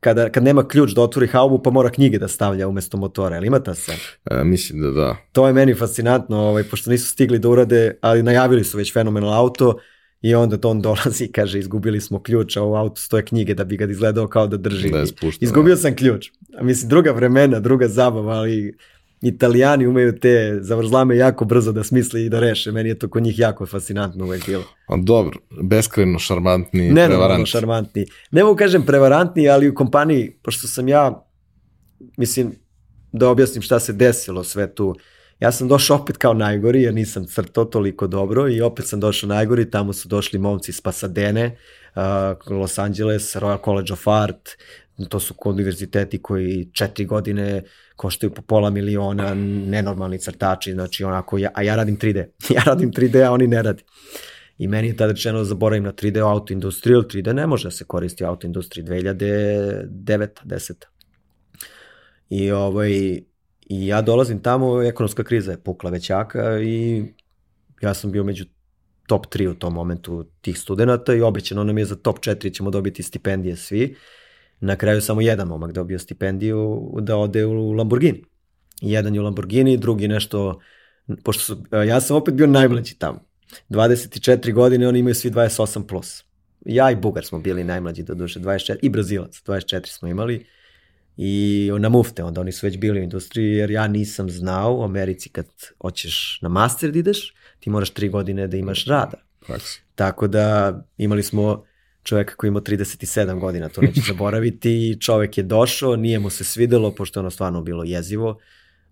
kada, 0.00 0.28
kad 0.28 0.44
nema 0.44 0.68
ključ 0.68 0.90
da 0.90 1.02
otvori 1.02 1.26
haubu, 1.26 1.62
pa 1.62 1.70
mora 1.70 1.90
knjige 1.90 2.18
da 2.18 2.28
stavlja 2.28 2.68
umesto 2.68 2.96
motora. 2.96 3.36
Ali 3.36 3.46
ima 3.46 3.60
ta 3.60 3.74
scena? 3.74 3.98
E, 4.30 4.44
mislim 4.44 4.82
da 4.82 4.90
da. 4.90 5.16
To 5.32 5.46
je 5.46 5.52
meni 5.52 5.74
fascinantno, 5.74 6.36
ovaj, 6.36 6.64
pošto 6.64 6.90
nisu 6.90 7.08
stigli 7.08 7.38
da 7.38 7.48
urade, 7.48 7.98
ali 8.00 8.22
najavili 8.22 8.64
su 8.64 8.78
već 8.78 8.92
fenomenal 8.92 9.32
auto 9.32 9.78
i 10.20 10.34
onda 10.34 10.56
to 10.56 10.70
on 10.70 10.80
dolazi 10.80 11.24
i 11.24 11.32
kaže 11.32 11.58
izgubili 11.58 12.00
smo 12.00 12.22
ključ, 12.22 12.56
a 12.56 12.62
u 12.62 12.74
autu 12.74 13.00
stoje 13.00 13.24
knjige 13.24 13.54
da 13.54 13.64
bi 13.64 13.76
ga 13.76 13.84
izgledao 13.84 14.28
kao 14.28 14.46
da 14.46 14.56
drži. 14.56 14.90
Da 14.90 15.06
spušta, 15.06 15.44
Izgubio 15.44 15.74
da. 15.74 15.80
sam 15.80 15.96
ključ. 15.96 16.30
Mislim, 16.62 16.88
druga 16.88 17.12
vremena, 17.12 17.60
druga 17.60 17.88
zabava, 17.88 18.32
ali 18.32 18.76
Italijani 19.22 19.86
umeju 19.86 20.18
te 20.18 20.58
zavrzlame 20.60 21.16
jako 21.16 21.44
brzo 21.44 21.72
da 21.72 21.84
smisle 21.84 22.24
i 22.24 22.28
da 22.28 22.40
reše. 22.40 22.72
Meni 22.72 22.88
je 22.88 22.98
to 22.98 23.08
kod 23.08 23.22
njih 23.22 23.38
jako 23.38 23.66
fascinantno 23.66 24.24
uvek 24.24 24.46
bilo. 24.46 24.64
A 24.88 24.96
dobro, 24.96 25.38
beskreno 25.62 26.18
šarmantni, 26.18 26.90
ne, 26.90 27.06
prevarantni. 27.06 27.42
Ne, 27.42 27.46
šarmantni. 27.46 28.06
Ne 28.30 28.44
mogu 28.44 28.56
kažem 28.56 28.86
prevarantni, 28.86 29.48
ali 29.48 29.68
u 29.68 29.74
kompaniji, 29.74 30.36
pošto 30.42 30.68
sam 30.68 30.88
ja, 30.88 31.26
mislim, 32.16 32.52
da 33.12 33.28
objasnim 33.28 33.62
šta 33.62 33.80
se 33.80 33.92
desilo 33.92 34.44
sve 34.44 34.74
tu. 34.74 34.94
Ja 35.40 35.52
sam 35.52 35.68
došao 35.68 35.96
opet 35.96 36.16
kao 36.16 36.34
najgori, 36.34 36.82
jer 36.82 36.94
nisam 36.94 37.26
crtao 37.26 37.64
toliko 37.64 38.06
dobro 38.06 38.48
i 38.48 38.60
opet 38.60 38.86
sam 38.86 39.00
došao 39.00 39.28
najgori, 39.28 39.70
tamo 39.70 39.92
su 39.92 40.08
došli 40.08 40.38
momci 40.38 40.70
iz 40.70 40.80
Pasadene, 40.80 41.46
uh, 41.46 41.81
Los 42.50 42.78
Angeles, 42.78 43.36
Royal 43.36 43.64
College 43.64 43.92
of 43.92 44.08
Art, 44.08 44.48
to 45.08 45.20
su 45.20 45.34
univerziteti 45.44 46.22
koji 46.22 46.68
četiri 46.72 47.04
godine 47.04 47.62
koštaju 47.96 48.34
po 48.34 48.42
pola 48.42 48.70
miliona, 48.70 49.34
nenormalni 49.34 50.18
crtači, 50.18 50.72
znači 50.72 51.04
onako, 51.04 51.38
ja, 51.38 51.50
a 51.54 51.62
ja 51.62 51.76
radim 51.76 51.98
3D. 51.98 52.26
Ja 52.54 52.62
radim 52.66 52.92
3D, 52.92 53.26
a 53.26 53.32
oni 53.32 53.46
ne 53.46 53.62
radi. 53.62 53.82
I 54.58 54.68
meni 54.68 54.88
je 54.88 54.96
tada 54.96 55.12
rečeno 55.12 55.44
zaboravim 55.44 55.84
na 55.84 55.92
3D 55.92 56.30
auto 56.30 56.52
industriju, 56.52 57.02
3D 57.02 57.32
ne 57.32 57.46
može 57.46 57.64
da 57.64 57.70
se 57.70 57.84
koristi 57.84 58.24
u 58.24 58.26
auto 58.26 58.46
industriji 58.46 58.84
2009. 58.84 60.28
10. 60.44 60.84
I, 62.28 62.50
ovaj, 62.50 62.90
I 63.66 63.86
ja 63.86 64.02
dolazim 64.02 64.42
tamo, 64.42 64.82
ekonomska 64.82 65.24
kriza 65.24 65.50
je 65.50 65.62
pukla 65.62 65.90
već 65.90 66.10
jaka 66.10 66.58
i 66.58 67.04
ja 67.80 67.94
sam 67.94 68.12
bio 68.12 68.24
među 68.24 68.44
top 69.12 69.26
3 69.26 69.48
u 69.48 69.54
tom 69.54 69.74
momentu 69.74 70.24
tih 70.40 70.58
studenta 70.58 71.14
i 71.14 71.20
obećano 71.20 71.64
nam 71.64 71.78
je 71.78 71.84
za 71.84 71.96
top 71.96 72.18
4 72.18 72.54
ćemo 72.54 72.70
dobiti 72.70 73.02
stipendije 73.02 73.56
svi. 73.56 73.96
Na 74.60 74.76
kraju 74.76 75.00
samo 75.00 75.20
jedan 75.20 75.48
momak 75.48 75.72
dobio 75.72 75.98
stipendiju 75.98 76.90
da 77.00 77.16
ode 77.16 77.44
u 77.44 77.72
Lamborghini. 77.72 78.24
Jedan 78.80 79.14
je 79.14 79.20
u 79.20 79.24
Lamborghini, 79.24 79.76
drugi 79.76 80.08
nešto, 80.08 80.60
pošto 81.24 81.42
su, 81.42 81.64
ja 81.86 82.00
sam 82.00 82.16
opet 82.16 82.34
bio 82.34 82.46
najmlađi 82.46 82.94
tamo. 82.98 83.20
24 83.68 84.52
godine, 84.52 84.88
oni 84.88 84.98
imaju 84.98 85.14
svi 85.14 85.30
28 85.30 85.86
plus. 85.86 86.24
Ja 86.66 86.90
i 86.90 86.96
Bugar 86.96 87.24
smo 87.24 87.38
bili 87.38 87.64
najmlađi 87.64 88.02
do 88.02 88.14
duše, 88.14 88.40
24, 88.40 88.76
i 88.82 88.88
Brazilac, 88.88 89.42
24 89.46 89.86
smo 89.86 90.08
imali 90.08 90.46
i 91.16 91.70
na 91.78 91.88
mufte, 91.88 92.24
onda 92.24 92.40
oni 92.40 92.52
su 92.52 92.66
već 92.66 92.78
bili 92.78 93.00
u 93.00 93.02
industriji, 93.02 93.52
jer 93.52 93.70
ja 93.70 93.86
nisam 93.86 94.30
znao 94.30 94.76
u 94.76 94.82
Americi 94.82 95.28
kad 95.28 95.46
hoćeš 95.82 96.38
na 96.42 96.48
master 96.48 96.90
da 96.92 96.98
ideš, 96.98 97.34
ti 97.62 97.70
moraš 97.70 97.90
tri 97.90 98.08
godine 98.08 98.46
da 98.46 98.56
imaš 98.56 98.84
rada. 98.86 99.18
Faks. 99.46 99.64
Tako 99.94 100.26
da 100.28 100.74
imali 100.98 101.22
smo 101.22 101.64
čoveka 102.02 102.34
koji 102.36 102.48
ima 102.48 102.60
37 102.60 103.40
godina, 103.40 103.68
to 103.68 103.80
neću 103.80 104.00
zaboraviti, 104.12 104.96
čovek 105.00 105.38
je 105.38 105.44
došao, 105.44 105.96
nije 105.96 106.18
mu 106.18 106.30
se 106.30 106.44
svidelo, 106.44 106.90
pošto 106.90 107.20
je 107.20 107.22
ono 107.22 107.30
stvarno 107.30 107.62
bilo 107.62 107.84
jezivo, 107.84 108.38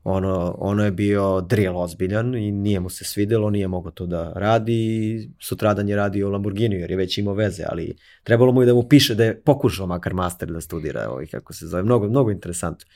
ono, 0.05 0.57
ono 0.59 0.85
je 0.85 0.91
bio 0.91 1.41
drill 1.41 1.77
ozbiljan 1.77 2.35
i 2.35 2.53
nije 2.53 2.81
mu 2.81 2.91
se 2.91 3.05
svidelo, 3.05 3.51
nije 3.51 3.69
mogao 3.69 3.93
to 3.93 4.07
da 4.07 4.33
radi 4.37 5.31
sutradan 5.41 5.89
je 5.89 5.97
radio 5.97 6.29
u 6.29 6.31
Lamborghini 6.31 6.77
jer 6.77 6.91
je 6.91 6.97
već 6.97 7.19
imao 7.19 7.35
veze, 7.35 7.65
ali 7.69 7.97
trebalo 8.23 8.53
mu 8.53 8.63
i 8.63 8.67
da 8.67 8.75
mu 8.75 8.89
piše 8.89 9.15
da 9.15 9.25
je 9.25 9.41
pokušao 9.41 9.87
makar 9.87 10.15
master 10.15 10.53
da 10.53 10.61
studira, 10.61 11.11
ovaj, 11.11 11.27
kako 11.27 11.53
se 11.53 11.67
zove, 11.67 11.83
mnogo, 11.83 12.09
mnogo 12.09 12.31
interesantno. 12.31 12.87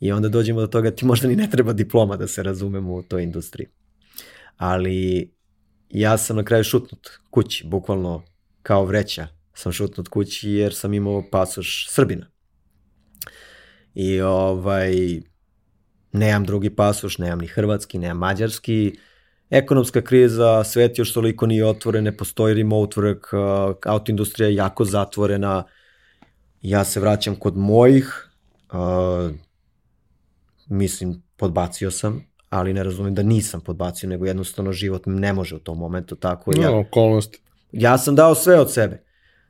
I 0.00 0.12
onda 0.12 0.28
dođemo 0.28 0.60
do 0.60 0.66
toga, 0.66 0.90
ti 0.90 1.04
možda 1.04 1.28
ni 1.28 1.36
ne 1.36 1.50
treba 1.50 1.72
diploma 1.72 2.16
da 2.16 2.26
se 2.26 2.42
razumemo 2.42 2.94
u 2.94 3.02
toj 3.02 3.22
industriji. 3.22 3.66
Ali 4.56 5.32
ja 5.88 6.18
sam 6.18 6.36
na 6.36 6.44
kraju 6.44 6.64
šutnut 6.64 7.08
kući, 7.30 7.66
bukvalno 7.66 8.22
kao 8.62 8.84
vreća 8.84 9.28
sam 9.54 9.72
šutnut 9.72 10.08
kući 10.08 10.50
jer 10.50 10.74
sam 10.74 10.94
imao 10.94 11.24
pasoš 11.30 11.86
Srbina. 11.90 12.26
I 13.94 14.20
ovaj, 14.20 15.20
nemam 16.12 16.44
drugi 16.44 16.70
pasoš, 16.70 17.18
nemam 17.18 17.38
ni 17.38 17.46
hrvatski, 17.46 17.98
nemam 17.98 18.18
mađarski, 18.18 18.98
ekonomska 19.50 20.02
kriza, 20.02 20.64
svet 20.64 20.98
još 20.98 21.12
toliko 21.12 21.46
nije 21.46 21.66
otvoren, 21.66 22.04
ne 22.04 22.16
postoji 22.16 22.54
remote 22.54 23.00
work, 23.00 23.78
auto 23.86 24.10
industrija 24.10 24.48
je 24.48 24.54
jako 24.54 24.84
zatvorena, 24.84 25.64
ja 26.62 26.84
se 26.84 27.00
vraćam 27.00 27.36
kod 27.36 27.56
mojih, 27.56 28.30
uh, 28.72 29.30
mislim, 30.68 31.22
podbacio 31.36 31.90
sam, 31.90 32.26
ali 32.50 32.72
ne 32.72 32.84
razumem 32.84 33.14
da 33.14 33.22
nisam 33.22 33.60
podbacio, 33.60 34.08
nego 34.08 34.26
jednostavno 34.26 34.72
život 34.72 35.02
ne 35.06 35.32
može 35.32 35.56
u 35.56 35.58
tom 35.58 35.78
momentu 35.78 36.16
tako. 36.16 36.52
No, 36.56 36.62
ja, 36.62 36.76
okolnost. 36.76 37.36
ja 37.72 37.98
sam 37.98 38.14
dao 38.14 38.34
sve 38.34 38.60
od 38.60 38.72
sebe. 38.72 39.02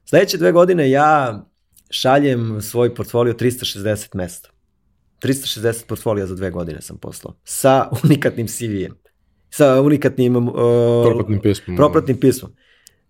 Sledeće 0.04 0.38
dve 0.38 0.52
godine 0.52 0.90
ja 0.90 1.44
šaljem 1.90 2.62
svoj 2.62 2.94
portfolio 2.94 3.35
360 3.35 4.16
mesta. 4.16 4.50
360 5.22 5.87
portfolija 5.87 6.26
za 6.26 6.35
dve 6.35 6.50
godine 6.50 6.82
sam 6.82 6.98
poslao. 6.98 7.35
Sa 7.44 7.90
unikatnim 8.04 8.46
CV-em. 8.48 8.94
Sa 9.50 9.80
unikatnim... 9.80 10.37
Uh, 10.37 10.54
Propratnim 11.04 11.40
pismom. 11.40 11.76
Propratnim 11.76 12.20
pismom. 12.20 12.52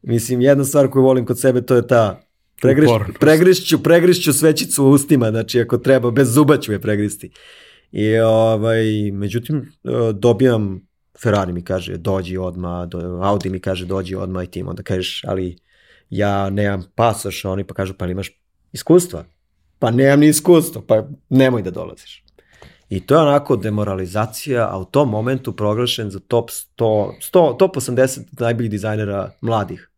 Mislim, 0.02 0.40
jedna 0.40 0.64
stvar 0.64 0.90
koju 0.90 1.02
volim 1.02 1.26
kod 1.26 1.40
sebe, 1.40 1.62
to 1.62 1.76
je 1.76 1.86
ta 1.86 2.26
Pregriš, 2.60 2.90
pregrišću, 3.20 3.82
pregrišću 3.82 4.32
svećicu 4.32 4.84
u 4.84 4.90
ustima, 4.90 5.30
znači 5.30 5.60
ako 5.60 5.78
treba, 5.78 6.10
bez 6.10 6.34
zuba 6.34 6.56
ću 6.56 6.72
je 6.72 6.80
pregristi. 6.80 7.30
I 7.92 8.18
ovaj, 8.18 9.10
međutim, 9.12 9.72
uh, 9.84 10.10
dobijam, 10.14 10.88
Ferrari 11.22 11.52
mi 11.52 11.64
kaže, 11.64 11.96
dođi 11.96 12.36
odma, 12.36 12.86
do, 12.86 13.20
Audi 13.22 13.50
mi 13.50 13.60
kaže, 13.60 13.86
dođi 13.86 14.14
odma 14.14 14.42
i 14.42 14.46
tim 14.46 14.68
onda 14.68 14.82
kažeš, 14.82 15.22
ali 15.24 15.56
ja 16.10 16.50
nemam 16.50 16.84
pasoš, 16.94 17.44
oni 17.44 17.64
pa 17.64 17.74
kažu, 17.74 17.94
pa 17.94 18.04
ali 18.04 18.12
imaš 18.12 18.30
iskustva? 18.72 19.24
Pa 19.78 19.90
nemam 19.90 20.20
ni 20.20 20.28
iskustva, 20.28 20.82
pa 20.86 21.08
nemoj 21.28 21.62
da 21.62 21.70
dolaziš. 21.70 22.24
I 22.88 23.00
to 23.00 23.14
je 23.14 23.20
onako 23.20 23.56
demoralizacija, 23.56 24.68
a 24.72 24.78
u 24.78 24.84
tom 24.84 25.10
momentu 25.10 25.56
proglašen 25.56 26.10
za 26.10 26.20
top 26.20 26.50
100, 26.50 27.12
100 27.32 27.58
top 27.58 27.76
80 27.76 28.40
najboljih 28.40 28.70
dizajnera 28.70 29.30
mladih, 29.40 29.90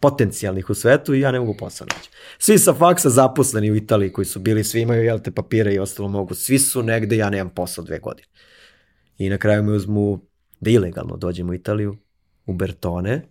potencijalnih 0.00 0.70
u 0.70 0.74
svetu 0.74 1.14
i 1.14 1.20
ja 1.20 1.32
ne 1.32 1.40
mogu 1.40 1.56
posao 1.58 1.86
naći. 1.94 2.10
Svi 2.38 2.58
sa 2.58 2.74
faksa 2.74 3.10
zaposleni 3.10 3.70
u 3.70 3.76
Italiji 3.76 4.12
koji 4.12 4.24
su 4.24 4.40
bili, 4.40 4.64
svi 4.64 4.80
imaju 4.80 5.04
jel 5.04 5.18
te 5.18 5.30
papire 5.30 5.74
i 5.74 5.78
ostalo 5.78 6.08
mogu, 6.08 6.34
svi 6.34 6.58
su 6.58 6.82
negde, 6.82 7.16
ja 7.16 7.30
nemam 7.30 7.54
posao 7.54 7.84
dve 7.84 7.98
godine. 7.98 8.28
I 9.18 9.28
na 9.28 9.38
kraju 9.38 9.62
me 9.62 9.72
uzmu 9.72 10.20
da 10.60 10.70
ilegalno 10.70 11.16
dođem 11.16 11.48
u 11.48 11.54
Italiju, 11.54 11.96
u 12.46 12.52
Bertone, 12.52 13.22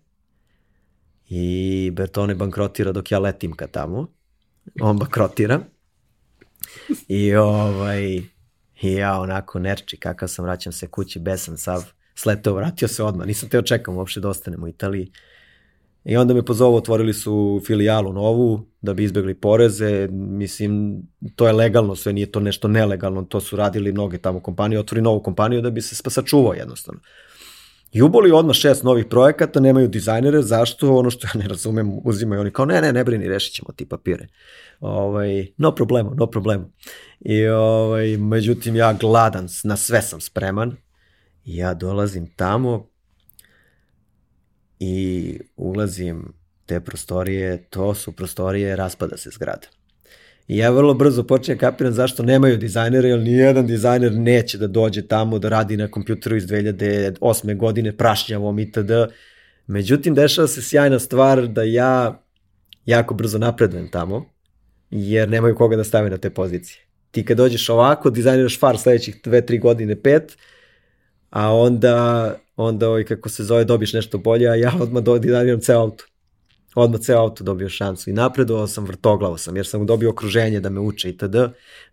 i 1.30 1.92
Bertone 1.94 2.36
bankrotira 2.36 2.92
dok 2.92 3.12
ja 3.12 3.20
letim 3.20 3.54
ka 3.54 3.68
tamo. 3.68 4.08
On 4.82 4.98
bankrotira. 4.98 5.60
I 7.08 7.36
ovaj, 7.36 8.22
i 8.82 8.94
ja 8.94 9.20
onako 9.20 9.60
nerči 9.60 9.98
kakav 9.98 10.30
sam, 10.30 10.46
vraćam 10.46 10.74
se 10.74 10.88
kući, 10.88 11.20
besan 11.20 11.58
sav, 11.58 11.84
sleteo, 12.16 12.54
vratio 12.54 12.88
se 12.88 13.04
odmah, 13.04 13.28
nisam 13.28 13.50
teo 13.50 13.62
čekam 13.62 13.98
uopšte 13.98 14.20
da 14.20 14.30
ostanem 14.30 14.64
u 14.64 14.68
Italiji. 14.68 15.12
I 16.06 16.18
onda 16.18 16.34
me 16.34 16.46
pozovu, 16.46 16.76
otvorili 16.76 17.14
su 17.14 17.62
filijalu 17.66 18.14
novu, 18.14 18.68
da 18.82 18.94
bi 18.94 19.04
izbegli 19.04 19.34
poreze, 19.34 20.08
mislim, 20.12 21.02
to 21.36 21.48
je 21.48 21.54
legalno, 21.54 21.96
sve 21.96 22.14
nije 22.14 22.32
to 22.32 22.40
nešto 22.40 22.68
nelegalno, 22.68 23.24
to 23.24 23.40
su 23.40 23.56
radili 23.56 23.92
mnoge 23.92 24.18
tamo 24.18 24.40
kompanije, 24.40 24.80
otvori 24.80 25.02
novu 25.02 25.20
kompaniju 25.20 25.62
da 25.62 25.70
bi 25.70 25.82
se 25.82 25.96
sačuvao 26.10 26.54
jednostavno. 26.54 27.02
I 27.92 28.02
uboli 28.02 28.32
odmah 28.32 28.56
šest 28.56 28.84
novih 28.84 29.06
projekata, 29.06 29.60
nemaju 29.60 29.88
dizajnere, 29.88 30.42
zašto? 30.42 30.96
Ono 30.96 31.10
što 31.10 31.28
ja 31.28 31.40
ne 31.42 31.48
razumem, 31.48 31.92
uzimaju 32.04 32.42
oni 32.42 32.52
kao, 32.52 32.66
ne, 32.66 32.82
ne, 32.82 32.94
ne 32.94 33.04
brini, 33.04 33.28
rešit 33.28 33.54
ćemo 33.54 33.70
ti 33.76 33.86
papire. 33.86 34.28
Ovaj, 34.80 35.48
no 35.58 35.76
problemo, 35.76 36.14
no 36.18 36.28
problemo. 36.28 36.72
I 37.20 37.48
ovaj, 37.48 38.18
međutim, 38.18 38.76
ja 38.76 38.94
gladan, 38.94 39.48
na 39.64 39.78
sve 39.78 40.02
sam 40.02 40.22
spreman. 40.22 40.76
Ja 41.46 41.74
dolazim 41.74 42.28
tamo 42.36 42.90
i 44.86 45.40
ulazim 45.56 46.34
te 46.66 46.80
prostorije, 46.80 47.64
to 47.70 47.96
su 47.96 48.12
prostorije, 48.12 48.76
raspada 48.76 49.18
se 49.18 49.30
zgrada. 49.30 49.68
I 50.48 50.58
ja 50.58 50.70
vrlo 50.70 50.94
brzo 50.94 51.24
počnem 51.24 51.58
kapiram 51.58 51.94
zašto 51.94 52.24
nemaju 52.24 52.58
dizajnera, 52.58 53.08
jer 53.08 53.20
nijedan 53.20 53.68
dizajner 53.68 54.14
neće 54.14 54.58
da 54.58 54.68
dođe 54.68 55.08
tamo 55.08 55.40
da 55.40 55.50
radi 55.50 55.78
na 55.78 55.88
kompjuteru 55.88 56.36
iz 56.36 56.48
2008. 56.48 57.58
godine 57.58 57.98
prašnjavom 57.98 58.60
itd. 58.60 58.92
Međutim, 59.68 60.16
dešava 60.16 60.48
se 60.48 60.62
sjajna 60.62 61.00
stvar 61.00 61.48
da 61.48 61.64
ja 61.64 62.24
jako 62.86 63.14
brzo 63.14 63.38
napredujem 63.38 63.88
tamo, 63.92 64.26
jer 64.90 65.30
nemaju 65.30 65.56
koga 65.56 65.76
da 65.76 65.84
stave 65.84 66.10
na 66.10 66.18
te 66.18 66.30
pozicije. 66.30 66.86
Ti 67.12 67.26
kad 67.26 67.38
dođeš 67.38 67.70
ovako, 67.70 68.10
dizajniraš 68.10 68.60
far 68.60 68.78
sledećih 68.78 69.22
2-3 69.24 69.62
godine, 69.62 69.96
5, 69.96 70.22
a 71.36 71.54
onda, 71.54 72.36
onda 72.56 72.90
ovaj, 72.90 73.04
kako 73.04 73.30
se 73.30 73.44
zove, 73.44 73.64
dobiš 73.64 73.94
nešto 73.94 74.18
bolje, 74.18 74.50
a 74.50 74.56
ja 74.56 74.74
odmah 74.80 75.04
do, 75.04 75.18
dizajniram 75.20 75.60
ceo 75.60 75.80
auto 75.80 76.04
odmah 76.76 77.02
ceo 77.02 77.20
auto 77.20 77.44
dobio 77.44 77.70
šansu 77.70 78.10
i 78.10 78.14
napredovao 78.14 78.68
sam, 78.68 78.86
vrtoglavo 78.86 79.38
sam, 79.38 79.56
jer 79.56 79.68
sam 79.68 79.86
dobio 79.86 80.10
okruženje 80.10 80.60
da 80.60 80.70
me 80.70 80.80
uče 80.80 81.10
itd. 81.10 81.36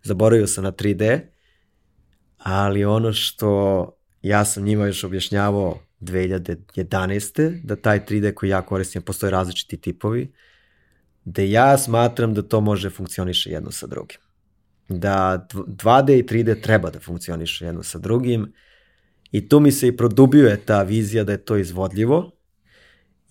Zaboravio 0.03 0.47
sam 0.47 0.63
na 0.63 0.71
3D, 0.71 1.19
ali 2.37 2.85
ono 2.85 3.13
što 3.13 3.89
ja 4.21 4.45
sam 4.45 4.63
njima 4.63 4.85
još 4.85 5.03
objašnjavao 5.03 5.79
2011. 6.01 7.61
da 7.63 7.75
taj 7.75 8.05
3D 8.05 8.33
koji 8.33 8.49
ja 8.49 8.61
koristim, 8.61 9.01
postoje 9.01 9.31
različiti 9.31 9.77
tipovi, 9.77 10.31
da 11.25 11.41
ja 11.41 11.77
smatram 11.77 12.33
da 12.33 12.41
to 12.41 12.61
može 12.61 12.89
funkcioniše 12.89 13.49
jedno 13.49 13.71
sa 13.71 13.87
drugim. 13.87 14.19
Da 14.89 15.47
2D 15.53 16.19
i 16.19 16.23
3D 16.23 16.61
treba 16.61 16.89
da 16.89 16.99
funkcioniše 16.99 17.65
jedno 17.65 17.83
sa 17.83 17.99
drugim 17.99 18.53
i 19.33 19.49
tu 19.49 19.59
mi 19.59 19.71
se 19.71 19.87
i 19.87 19.97
produbljuje 19.97 20.57
ta 20.65 20.83
vizija 20.83 21.23
da 21.23 21.31
je 21.31 21.45
to 21.45 21.57
izvodljivo, 21.57 22.31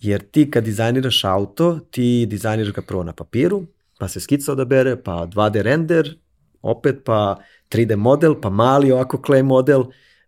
Jer 0.03 0.21
ti 0.21 0.51
kad 0.51 0.63
dizajniraš 0.63 1.23
auto, 1.23 1.79
ti 1.91 2.25
dizajniraš 2.25 2.73
ga 2.73 2.81
prvo 2.81 3.03
na 3.03 3.13
papiru, 3.13 3.65
pa 3.99 4.07
se 4.07 4.19
skica 4.19 4.51
odabere, 4.51 4.97
pa 5.03 5.27
2D 5.27 5.61
render, 5.61 6.17
opet 6.61 7.03
pa 7.05 7.39
3D 7.71 7.95
model, 7.95 8.35
pa 8.41 8.49
mali 8.49 8.91
ovako 8.91 9.17
clay 9.17 9.43
model, 9.43 9.83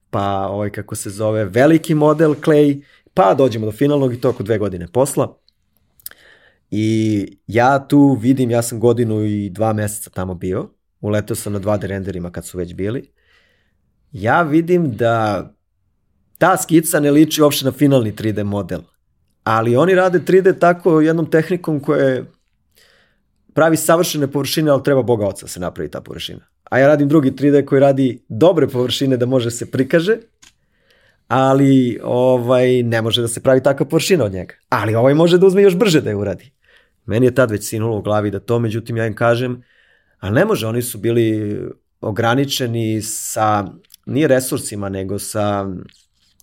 pa 0.10 0.48
ovaj 0.48 0.70
kako 0.70 0.96
se 0.96 1.10
zove 1.10 1.46
veliki 1.46 1.96
model 1.96 2.34
clay, 2.34 2.84
pa 3.14 3.34
dođemo 3.34 3.66
do 3.66 3.72
finalnog 3.72 4.14
i 4.14 4.22
to 4.22 4.30
oko 4.30 4.44
dve 4.44 4.58
godine 4.58 4.88
posla. 4.88 5.38
I 6.72 7.38
ja 7.48 7.88
tu 7.88 8.18
vidim, 8.22 8.52
ja 8.52 8.62
sam 8.62 8.80
godinu 8.80 9.26
i 9.26 9.50
dva 9.50 9.74
meseca 9.74 10.10
tamo 10.10 10.34
bio, 10.34 10.70
uletao 11.02 11.36
sam 11.36 11.54
na 11.54 11.60
2D 11.60 11.88
renderima 11.88 12.32
kad 12.32 12.46
su 12.46 12.58
već 12.58 12.74
bili. 12.74 13.12
Ja 14.12 14.42
vidim 14.42 14.96
da 14.96 15.52
ta 16.38 16.58
skica 16.58 17.00
ne 17.00 17.12
liči 17.12 17.42
uopšte 17.42 17.66
na 17.66 17.72
finalni 17.72 18.14
3D 18.14 18.44
model 18.44 18.82
ali 19.46 19.76
oni 19.76 19.96
rade 19.96 20.20
3D 20.20 20.60
tako 20.60 21.02
jednom 21.02 21.30
tehnikom 21.30 21.80
koja 21.80 22.24
pravi 23.54 23.78
savršene 23.78 24.32
površine, 24.32 24.72
ali 24.72 24.84
treba 24.84 25.02
Boga 25.02 25.26
oca 25.26 25.46
da 25.46 25.48
se 25.48 25.60
napravi 25.60 25.92
ta 25.92 26.02
površina. 26.02 26.40
A 26.64 26.80
ja 26.80 26.88
radim 26.88 27.08
drugi 27.08 27.32
3D 27.32 27.66
koji 27.66 27.82
radi 27.82 28.24
dobre 28.30 28.68
površine 28.68 29.18
da 29.18 29.26
može 29.26 29.52
se 29.52 29.72
prikaže, 29.72 30.18
ali 31.28 32.00
ovaj, 32.04 32.84
ne 32.84 33.02
može 33.02 33.22
da 33.22 33.28
se 33.28 33.44
pravi 33.44 33.64
takva 33.64 33.86
površina 33.86 34.26
od 34.26 34.34
njega. 34.34 34.54
Ali 34.70 34.96
ovaj 34.96 35.14
može 35.14 35.38
da 35.38 35.46
uzme 35.46 35.62
još 35.62 35.76
brže 35.76 36.02
da 36.02 36.10
je 36.10 36.16
uradi. 36.16 36.52
Meni 37.06 37.26
je 37.26 37.36
tad 37.36 37.52
već 37.52 37.70
sinulo 37.70 37.98
u 37.98 38.02
glavi 38.02 38.32
da 38.32 38.40
to, 38.40 38.60
međutim 38.60 38.98
ja 38.98 39.08
im 39.08 39.16
kažem, 39.16 39.64
a 40.20 40.30
ne 40.30 40.46
može, 40.46 40.68
oni 40.68 40.82
su 40.82 40.98
bili 40.98 41.60
ograničeni 42.02 43.02
sa, 43.02 43.66
nije 44.06 44.28
resursima, 44.28 44.90
nego 44.90 45.20
sa 45.20 45.68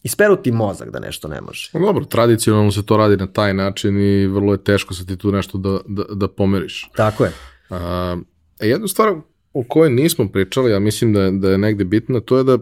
isperuti 0.02 0.52
mozak 0.52 0.90
da 0.90 1.00
nešto 1.00 1.28
ne 1.28 1.40
može. 1.40 1.70
No, 1.72 1.80
dobro, 1.80 2.04
tradicionalno 2.04 2.72
se 2.72 2.86
to 2.86 2.96
radi 2.96 3.16
na 3.16 3.26
taj 3.26 3.54
način 3.54 4.00
i 4.00 4.26
vrlo 4.26 4.52
je 4.52 4.64
teško 4.64 4.94
sa 4.94 5.04
ti 5.04 5.16
tu 5.16 5.32
nešto 5.32 5.58
da, 5.58 5.78
da, 5.86 6.04
da 6.14 6.28
pomeriš. 6.28 6.90
Tako 6.96 7.24
je. 7.24 7.32
A, 7.70 8.16
e, 8.60 8.68
jednu 8.68 8.88
stvar 8.88 9.14
o 9.52 9.64
kojoj 9.68 9.90
nismo 9.90 10.28
pričali, 10.28 10.70
ja 10.70 10.78
mislim 10.78 11.12
da, 11.12 11.30
da 11.30 11.50
je 11.50 11.58
negde 11.58 11.84
bitna, 11.84 12.20
to 12.20 12.38
je 12.38 12.44
da 12.44 12.58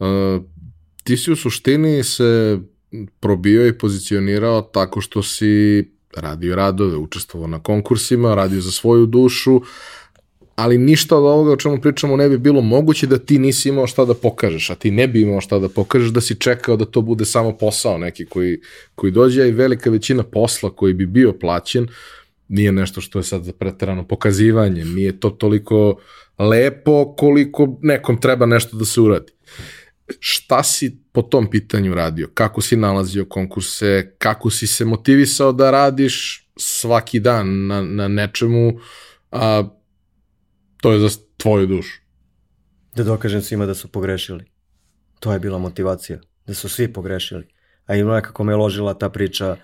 a, 0.00 0.40
ti 1.04 1.16
si 1.16 1.32
u 1.32 1.36
suštini 1.36 2.04
se 2.04 2.58
probio 3.20 3.66
i 3.66 3.78
pozicionirao 3.78 4.62
tako 4.62 5.00
što 5.00 5.22
si 5.22 5.84
radio 6.16 6.56
radove, 6.56 6.96
učestvovao 6.96 7.48
na 7.48 7.62
konkursima, 7.62 8.34
radio 8.34 8.60
za 8.60 8.70
svoju 8.70 9.06
dušu, 9.06 9.60
ali 10.58 10.78
ništa 10.78 11.16
od 11.16 11.24
ovoga 11.24 11.52
o 11.52 11.56
čemu 11.56 11.80
pričamo 11.80 12.16
ne 12.16 12.28
bi 12.28 12.38
bilo 12.38 12.60
moguće 12.60 13.06
da 13.06 13.18
ti 13.18 13.38
nisi 13.38 13.68
imao 13.68 13.86
šta 13.86 14.04
da 14.04 14.14
pokažeš, 14.14 14.70
a 14.70 14.74
ti 14.74 14.90
ne 14.90 15.08
bi 15.08 15.20
imao 15.22 15.40
šta 15.40 15.58
da 15.58 15.68
pokažeš, 15.68 16.08
da 16.10 16.20
si 16.20 16.34
čekao 16.34 16.76
da 16.76 16.84
to 16.84 17.00
bude 17.02 17.24
samo 17.24 17.52
posao 17.56 17.98
neki 17.98 18.26
koji, 18.26 18.60
koji 18.94 19.12
dođe 19.12 19.48
i 19.48 19.52
velika 19.52 19.90
većina 19.90 20.22
posla 20.22 20.70
koji 20.70 20.94
bi 20.94 21.06
bio 21.06 21.32
plaćen 21.32 21.86
nije 22.48 22.72
nešto 22.72 23.00
što 23.00 23.18
je 23.18 23.22
sad 23.22 23.44
za 23.44 23.52
preterano 23.52 24.08
pokazivanje, 24.08 24.84
nije 24.84 25.20
to 25.20 25.30
toliko 25.30 26.00
lepo 26.38 27.14
koliko 27.18 27.78
nekom 27.82 28.20
treba 28.20 28.46
nešto 28.46 28.76
da 28.76 28.84
se 28.84 29.00
uradi. 29.00 29.32
Šta 30.18 30.62
si 30.62 30.98
po 31.12 31.22
tom 31.22 31.50
pitanju 31.50 31.94
radio? 31.94 32.28
Kako 32.34 32.60
si 32.60 32.76
nalazio 32.76 33.24
konkurse? 33.24 34.14
Kako 34.18 34.50
si 34.50 34.66
se 34.66 34.84
motivisao 34.84 35.52
da 35.52 35.70
radiš 35.70 36.46
svaki 36.56 37.20
dan 37.20 37.66
na, 37.66 37.82
na 37.82 38.08
nečemu 38.08 38.72
a, 39.32 39.77
to 40.80 40.92
je 40.92 40.98
za 40.98 41.08
tvoju 41.36 41.66
dušu. 41.66 42.00
Da 42.96 43.04
dokažem 43.04 43.42
svima 43.42 43.66
da 43.66 43.74
su 43.74 43.88
pogrešili. 43.88 44.44
To 45.20 45.32
je 45.32 45.38
bila 45.38 45.58
motivacija. 45.58 46.18
Da 46.46 46.54
su 46.54 46.68
svi 46.68 46.92
pogrešili. 46.92 47.48
A 47.86 47.96
i 47.96 48.04
nekako 48.04 48.44
me 48.44 48.56
ložila 48.56 48.94
ta 48.94 49.08
priča 49.08 49.56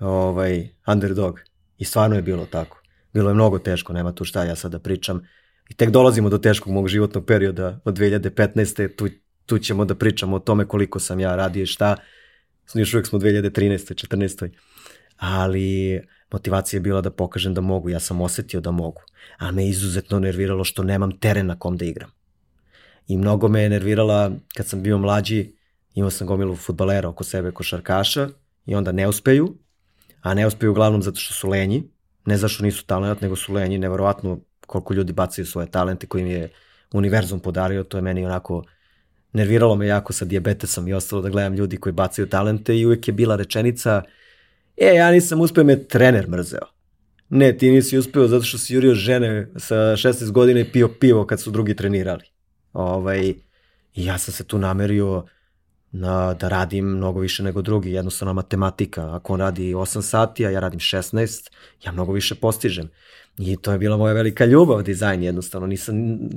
ovaj, 0.00 0.68
underdog. 0.86 1.40
I 1.78 1.84
stvarno 1.84 2.16
je 2.16 2.22
bilo 2.22 2.46
tako. 2.46 2.82
Bilo 3.12 3.30
je 3.30 3.34
mnogo 3.34 3.58
teško, 3.58 3.92
nema 3.92 4.12
tu 4.12 4.24
šta 4.24 4.44
ja 4.44 4.56
sada 4.56 4.78
pričam. 4.78 5.22
I 5.70 5.74
tek 5.74 5.90
dolazimo 5.90 6.28
do 6.28 6.38
teškog 6.38 6.72
mog 6.72 6.88
životnog 6.88 7.26
perioda 7.26 7.80
od 7.84 7.98
2015. 7.98 8.96
Tu, 8.96 9.08
tu 9.46 9.58
ćemo 9.58 9.84
da 9.84 9.94
pričamo 9.94 10.36
o 10.36 10.40
tome 10.40 10.66
koliko 10.66 11.00
sam 11.00 11.20
ja 11.20 11.36
radio 11.36 11.62
i 11.62 11.66
šta. 11.66 11.96
Još 12.74 12.94
uvijek 12.94 13.06
smo 13.06 13.18
2013. 13.18 14.06
14. 14.08 14.50
Ali 15.16 16.00
motivacija 16.32 16.78
je 16.78 16.80
bila 16.80 17.00
da 17.00 17.10
pokažem 17.10 17.54
da 17.54 17.60
mogu, 17.60 17.90
ja 17.90 18.00
sam 18.00 18.20
osetio 18.20 18.60
da 18.60 18.70
mogu, 18.70 19.02
a 19.38 19.50
me 19.50 19.68
izuzetno 19.68 20.18
nerviralo 20.18 20.64
što 20.64 20.82
nemam 20.82 21.18
teren 21.18 21.46
na 21.46 21.58
kom 21.58 21.76
da 21.76 21.84
igram. 21.84 22.10
I 23.08 23.16
mnogo 23.16 23.48
me 23.48 23.62
je 23.62 23.68
nervirala 23.68 24.32
kad 24.56 24.66
sam 24.66 24.82
bio 24.82 24.98
mlađi, 24.98 25.52
imao 25.94 26.10
sam 26.10 26.26
gomilu 26.26 26.56
futbalera 26.56 27.08
oko 27.08 27.24
sebe, 27.24 27.50
košarkaša, 27.50 28.28
i 28.66 28.74
onda 28.74 28.92
ne 28.92 29.08
uspeju, 29.08 29.54
a 30.20 30.34
ne 30.34 30.46
uspeju 30.46 30.70
uglavnom 30.70 31.02
zato 31.02 31.20
što 31.20 31.34
su 31.34 31.48
lenji, 31.48 31.82
ne 32.26 32.36
zašto 32.36 32.62
nisu 32.62 32.86
talent, 32.86 33.20
nego 33.20 33.36
su 33.36 33.52
lenji, 33.52 33.78
neverovatno 33.78 34.40
koliko 34.66 34.94
ljudi 34.94 35.12
bacaju 35.12 35.46
svoje 35.46 35.70
talente 35.70 36.06
koji 36.06 36.24
mi 36.24 36.30
je 36.30 36.50
univerzum 36.92 37.40
podario, 37.40 37.84
to 37.84 37.98
je 37.98 38.02
meni 38.02 38.24
onako 38.24 38.64
nerviralo 39.32 39.76
me 39.76 39.86
jako 39.86 40.12
sa 40.12 40.24
diabetesom 40.24 40.88
i 40.88 40.92
ostalo 40.92 41.22
da 41.22 41.28
gledam 41.28 41.54
ljudi 41.54 41.76
koji 41.76 41.92
bacaju 41.92 42.28
talente 42.28 42.78
i 42.78 42.86
uvek 42.86 43.08
je 43.08 43.14
bila 43.14 43.36
rečenica 43.36 44.02
uh, 44.04 44.12
E, 44.76 44.94
ja 44.94 45.10
nisam 45.10 45.40
uspeo, 45.40 45.64
me 45.64 45.84
trener 45.84 46.28
mrzeo. 46.28 46.66
Ne, 47.28 47.58
ti 47.58 47.70
nisi 47.70 47.98
uspeo 47.98 48.26
zato 48.28 48.44
što 48.44 48.58
si 48.58 48.74
jurio 48.74 48.94
žene 48.94 49.48
sa 49.56 49.74
16 49.74 50.30
godina 50.30 50.60
i 50.60 50.72
pio 50.72 50.88
pivo 50.88 51.26
kad 51.26 51.40
su 51.40 51.50
drugi 51.50 51.76
trenirali. 51.76 52.24
Ovaj, 52.72 53.34
ja 53.94 54.18
sam 54.18 54.34
se 54.34 54.44
tu 54.44 54.58
namerio 54.58 55.24
na, 55.92 56.34
da 56.34 56.48
radim 56.48 56.84
mnogo 56.84 57.20
više 57.20 57.42
nego 57.42 57.62
drugi. 57.62 57.92
Jednostavno 57.92 58.34
matematika. 58.34 59.14
Ako 59.14 59.32
on 59.32 59.40
radi 59.40 59.74
8 59.74 60.02
sati, 60.02 60.46
a 60.46 60.50
ja 60.50 60.60
radim 60.60 60.80
16, 60.80 61.50
ja 61.84 61.92
mnogo 61.92 62.12
više 62.12 62.34
postižem. 62.34 62.88
I 63.38 63.56
to 63.56 63.72
je 63.72 63.78
bila 63.78 63.96
moja 63.96 64.12
velika 64.12 64.44
ljubav, 64.44 64.82
dizajn 64.82 65.22
jednostavno. 65.22 65.66
Nisam, 65.66 65.94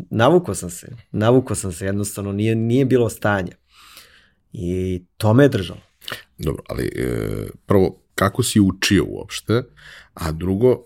navukao 0.09 0.55
sam 0.55 0.69
se. 0.69 0.87
Navukao 1.11 1.55
sam 1.55 1.71
se 1.71 1.85
jednostavno. 1.85 2.31
Nije, 2.31 2.55
nije 2.55 2.85
bilo 2.85 3.09
stanja. 3.09 3.55
I 4.53 5.03
to 5.17 5.33
me 5.33 5.43
je 5.43 5.49
držalo. 5.49 5.79
Dobro, 6.37 6.63
ali 6.69 6.91
e, 6.95 7.47
prvo, 7.65 8.04
kako 8.15 8.43
si 8.43 8.59
učio 8.59 9.05
uopšte, 9.07 9.63
a 10.13 10.31
drugo, 10.31 10.83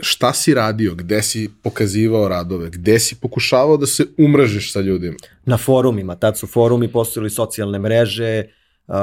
šta 0.00 0.32
si 0.32 0.54
radio, 0.54 0.94
gde 0.94 1.22
si 1.22 1.50
pokazivao 1.62 2.28
radove, 2.28 2.70
gde 2.70 2.98
si 2.98 3.20
pokušavao 3.20 3.76
da 3.76 3.86
se 3.86 4.06
umrežiš 4.18 4.72
sa 4.72 4.80
ljudima? 4.80 5.16
Na 5.44 5.56
forumima, 5.56 6.16
tad 6.16 6.38
su 6.38 6.46
forumi, 6.46 6.92
postojili 6.92 7.30
socijalne 7.30 7.78
mreže, 7.78 8.44
Uh, 8.90 8.96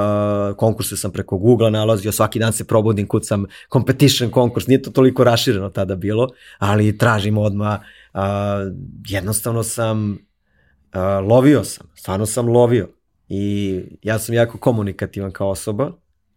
konkurse 0.58 0.98
sam 0.98 1.12
preko 1.12 1.38
Google 1.38 1.72
nalazio, 1.72 2.12
svaki 2.12 2.40
dan 2.40 2.54
se 2.54 2.64
probudim, 2.64 3.08
kucam 3.08 3.46
competition 3.74 4.32
konkurs, 4.32 4.68
nije 4.68 4.82
to 4.82 4.92
toliko 4.92 5.24
rašireno 5.24 5.70
tada 5.70 5.96
bilo, 5.96 6.28
ali 6.58 6.98
tražim 6.98 7.38
odma 7.38 7.80
uh, 8.14 8.22
jednostavno 9.08 9.64
sam 9.64 10.12
uh, 10.12 10.20
lovio 11.30 11.64
sam, 11.64 11.88
stvarno 11.96 12.26
sam 12.26 12.48
lovio 12.48 12.90
i 13.30 13.82
ja 14.04 14.20
sam 14.20 14.36
jako 14.36 14.58
komunikativan 14.58 15.32
kao 15.32 15.50
osoba, 15.50 15.92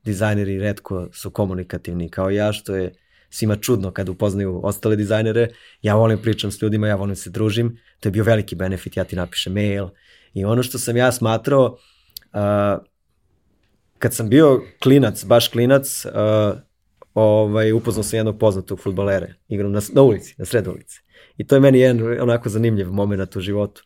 dizajneri 0.04 0.58
redko 0.58 1.08
su 1.12 1.30
komunikativni 1.30 2.08
kao 2.08 2.30
ja, 2.30 2.52
što 2.52 2.74
je 2.74 2.92
svima 3.30 3.56
čudno 3.56 3.90
kad 3.90 4.08
upoznaju 4.08 4.60
ostale 4.62 4.96
dizajnere. 4.96 5.48
Ja 5.82 5.94
volim 5.94 6.18
pričam 6.18 6.50
s 6.50 6.62
ljudima, 6.62 6.88
ja 6.88 6.96
volim 6.96 7.16
se 7.16 7.30
družim, 7.30 7.78
to 8.00 8.08
je 8.08 8.12
bio 8.12 8.24
veliki 8.24 8.56
benefit, 8.56 8.96
ja 8.96 9.04
ti 9.04 9.16
napišem 9.16 9.52
mail. 9.52 9.88
I 10.34 10.44
ono 10.44 10.62
što 10.62 10.78
sam 10.78 10.96
ja 10.96 11.12
smatrao, 11.12 11.64
uh, 12.32 12.84
kad 13.98 14.14
sam 14.14 14.28
bio 14.28 14.62
klinac, 14.82 15.24
baš 15.24 15.48
klinac, 15.48 16.04
uh, 16.04 16.58
ovaj, 17.14 17.72
upoznao 17.72 18.02
sam 18.02 18.16
jednog 18.16 18.38
poznatog 18.38 18.80
futbolera, 18.80 19.26
igram 19.48 19.72
na, 19.72 19.80
na 19.92 20.02
ulici, 20.02 20.34
na 20.38 20.44
sred 20.44 20.66
ulici. 20.66 21.00
I 21.36 21.46
to 21.46 21.54
je 21.54 21.60
meni 21.60 21.78
jedan 21.78 22.20
onako 22.20 22.48
zanimljiv 22.48 22.92
moment 22.92 23.36
u 23.36 23.40
životu. 23.40 23.82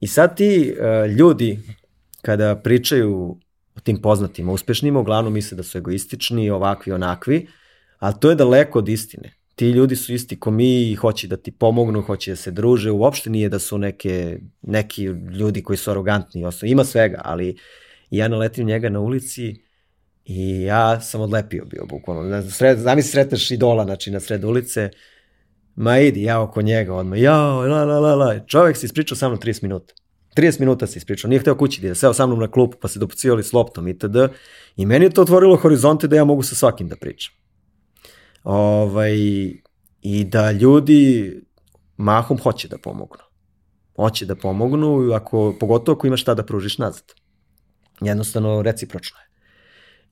I 0.00 0.06
sad 0.06 0.36
ti 0.36 0.74
uh, 0.78 1.10
ljudi, 1.10 1.58
kada 2.22 2.56
pričaju 2.56 3.38
tim 3.80 4.02
poznatim 4.02 4.48
uspešnima, 4.48 5.00
uglavnom 5.00 5.32
misle 5.32 5.56
da 5.56 5.62
su 5.62 5.78
egoistični, 5.78 6.50
ovakvi, 6.50 6.92
onakvi, 6.92 7.46
ali 7.98 8.14
to 8.20 8.30
je 8.30 8.36
daleko 8.36 8.78
od 8.78 8.88
istine. 8.88 9.34
Ti 9.54 9.70
ljudi 9.70 9.96
su 9.96 10.14
isti 10.14 10.40
ko 10.40 10.50
mi 10.50 10.90
i 10.90 10.94
hoće 10.94 11.28
da 11.28 11.36
ti 11.36 11.50
pomognu, 11.50 12.02
hoće 12.02 12.30
da 12.30 12.36
se 12.36 12.50
druže, 12.50 12.90
uopšte 12.90 13.30
nije 13.30 13.48
da 13.48 13.58
su 13.58 13.78
neke, 13.78 14.38
neki 14.62 15.04
ljudi 15.38 15.62
koji 15.62 15.76
su 15.76 15.90
arogantni, 15.90 16.44
osnov. 16.44 16.70
ima 16.70 16.84
svega, 16.84 17.20
ali 17.24 17.56
ja 18.10 18.28
naletim 18.28 18.66
njega 18.66 18.88
na 18.88 19.00
ulici 19.00 19.64
i 20.24 20.62
ja 20.62 21.00
sam 21.00 21.20
odlepio 21.20 21.64
bio 21.64 21.86
bukvalno. 21.86 22.50
Sred, 22.50 22.78
zamisli 22.78 23.10
sretneš 23.10 23.50
idola, 23.50 23.84
znači 23.84 24.10
na 24.10 24.20
sred 24.20 24.44
ulice, 24.44 24.90
ma 25.74 25.98
idi, 25.98 26.22
ja 26.22 26.40
oko 26.40 26.62
njega 26.62 26.94
odmah, 26.94 27.20
ja, 27.20 27.36
la, 27.42 27.84
la, 27.84 28.00
la, 28.00 28.14
la. 28.14 28.46
Čovek 28.46 28.76
se 28.76 28.86
ispričao 28.86 29.16
sa 29.16 29.28
mnom 29.28 29.40
30 29.40 29.62
minuta. 29.62 29.94
30 30.36 30.60
minuta 30.60 30.86
se 30.86 30.98
ispričao, 30.98 31.28
nije 31.28 31.40
hteo 31.40 31.54
kući 31.54 31.80
da 31.80 31.88
je, 31.88 31.94
seo 31.94 32.14
sa 32.14 32.26
mnom 32.26 32.40
na 32.40 32.50
klupu 32.50 32.76
pa 32.80 32.88
se 32.88 32.98
dopucivali 32.98 33.42
s 33.42 33.52
loptom 33.52 33.88
itd. 33.88 34.16
I 34.76 34.86
meni 34.86 35.04
je 35.04 35.10
to 35.10 35.22
otvorilo 35.22 35.56
horizonte 35.56 36.08
da 36.08 36.16
ja 36.16 36.24
mogu 36.24 36.42
sa 36.42 36.54
svakim 36.54 36.88
da 36.88 36.96
pričam. 36.96 37.34
Ovaj, 38.44 39.14
I 40.02 40.24
da 40.24 40.50
ljudi 40.50 41.32
mahom 41.96 42.38
hoće 42.38 42.68
da 42.68 42.78
pomognu. 42.78 43.24
Hoće 43.96 44.26
da 44.26 44.34
pomognu, 44.34 45.12
ako, 45.12 45.56
pogotovo 45.60 45.96
ako 45.96 46.06
imaš 46.06 46.20
šta 46.20 46.34
da 46.34 46.44
pružiš 46.44 46.78
nazad. 46.78 47.04
Jednostavno, 48.00 48.62
recipročno 48.62 49.18
je. 49.18 49.24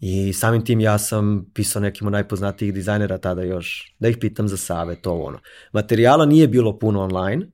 I 0.00 0.32
samim 0.32 0.64
tim 0.64 0.80
ja 0.80 0.98
sam 0.98 1.50
pisao 1.54 1.82
nekim 1.82 2.06
od 2.06 2.12
najpoznatijih 2.12 2.74
dizajnera 2.74 3.18
tada 3.18 3.42
još, 3.42 3.94
da 3.98 4.08
ih 4.08 4.16
pitam 4.20 4.48
za 4.48 4.56
savjet, 4.56 5.02
to 5.02 5.12
ono. 5.14 5.38
Materijala 5.72 6.26
nije 6.26 6.48
bilo 6.48 6.78
puno 6.78 7.02
online, 7.02 7.46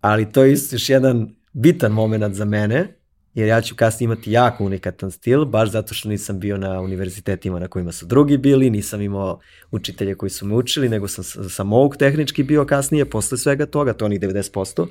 ali 0.00 0.32
to 0.32 0.44
je 0.44 0.50
još 0.50 0.88
jedan 0.88 1.34
bitan 1.52 1.92
moment 1.92 2.34
za 2.34 2.44
mene, 2.44 2.94
jer 3.34 3.48
ja 3.48 3.60
ću 3.60 3.74
kasnije 3.76 4.04
imati 4.04 4.32
jako 4.32 4.64
unikatan 4.64 5.10
stil, 5.10 5.44
baš 5.44 5.70
zato 5.70 5.94
što 5.94 6.08
nisam 6.08 6.40
bio 6.40 6.56
na 6.56 6.80
univerzitetima 6.80 7.58
na 7.58 7.68
kojima 7.68 7.92
su 7.92 8.06
drugi 8.06 8.38
bili, 8.38 8.70
nisam 8.70 9.00
imao 9.00 9.40
učitelje 9.70 10.14
koji 10.14 10.30
su 10.30 10.46
me 10.46 10.54
učili, 10.54 10.88
nego 10.88 11.08
sam 11.08 11.24
sam 11.50 11.66
mouk 11.66 11.96
tehnički 11.96 12.42
bio 12.42 12.64
kasnije, 12.64 13.10
posle 13.10 13.38
svega 13.38 13.66
toga, 13.66 13.92
to 13.92 14.04
onih 14.04 14.20
90%. 14.20 14.86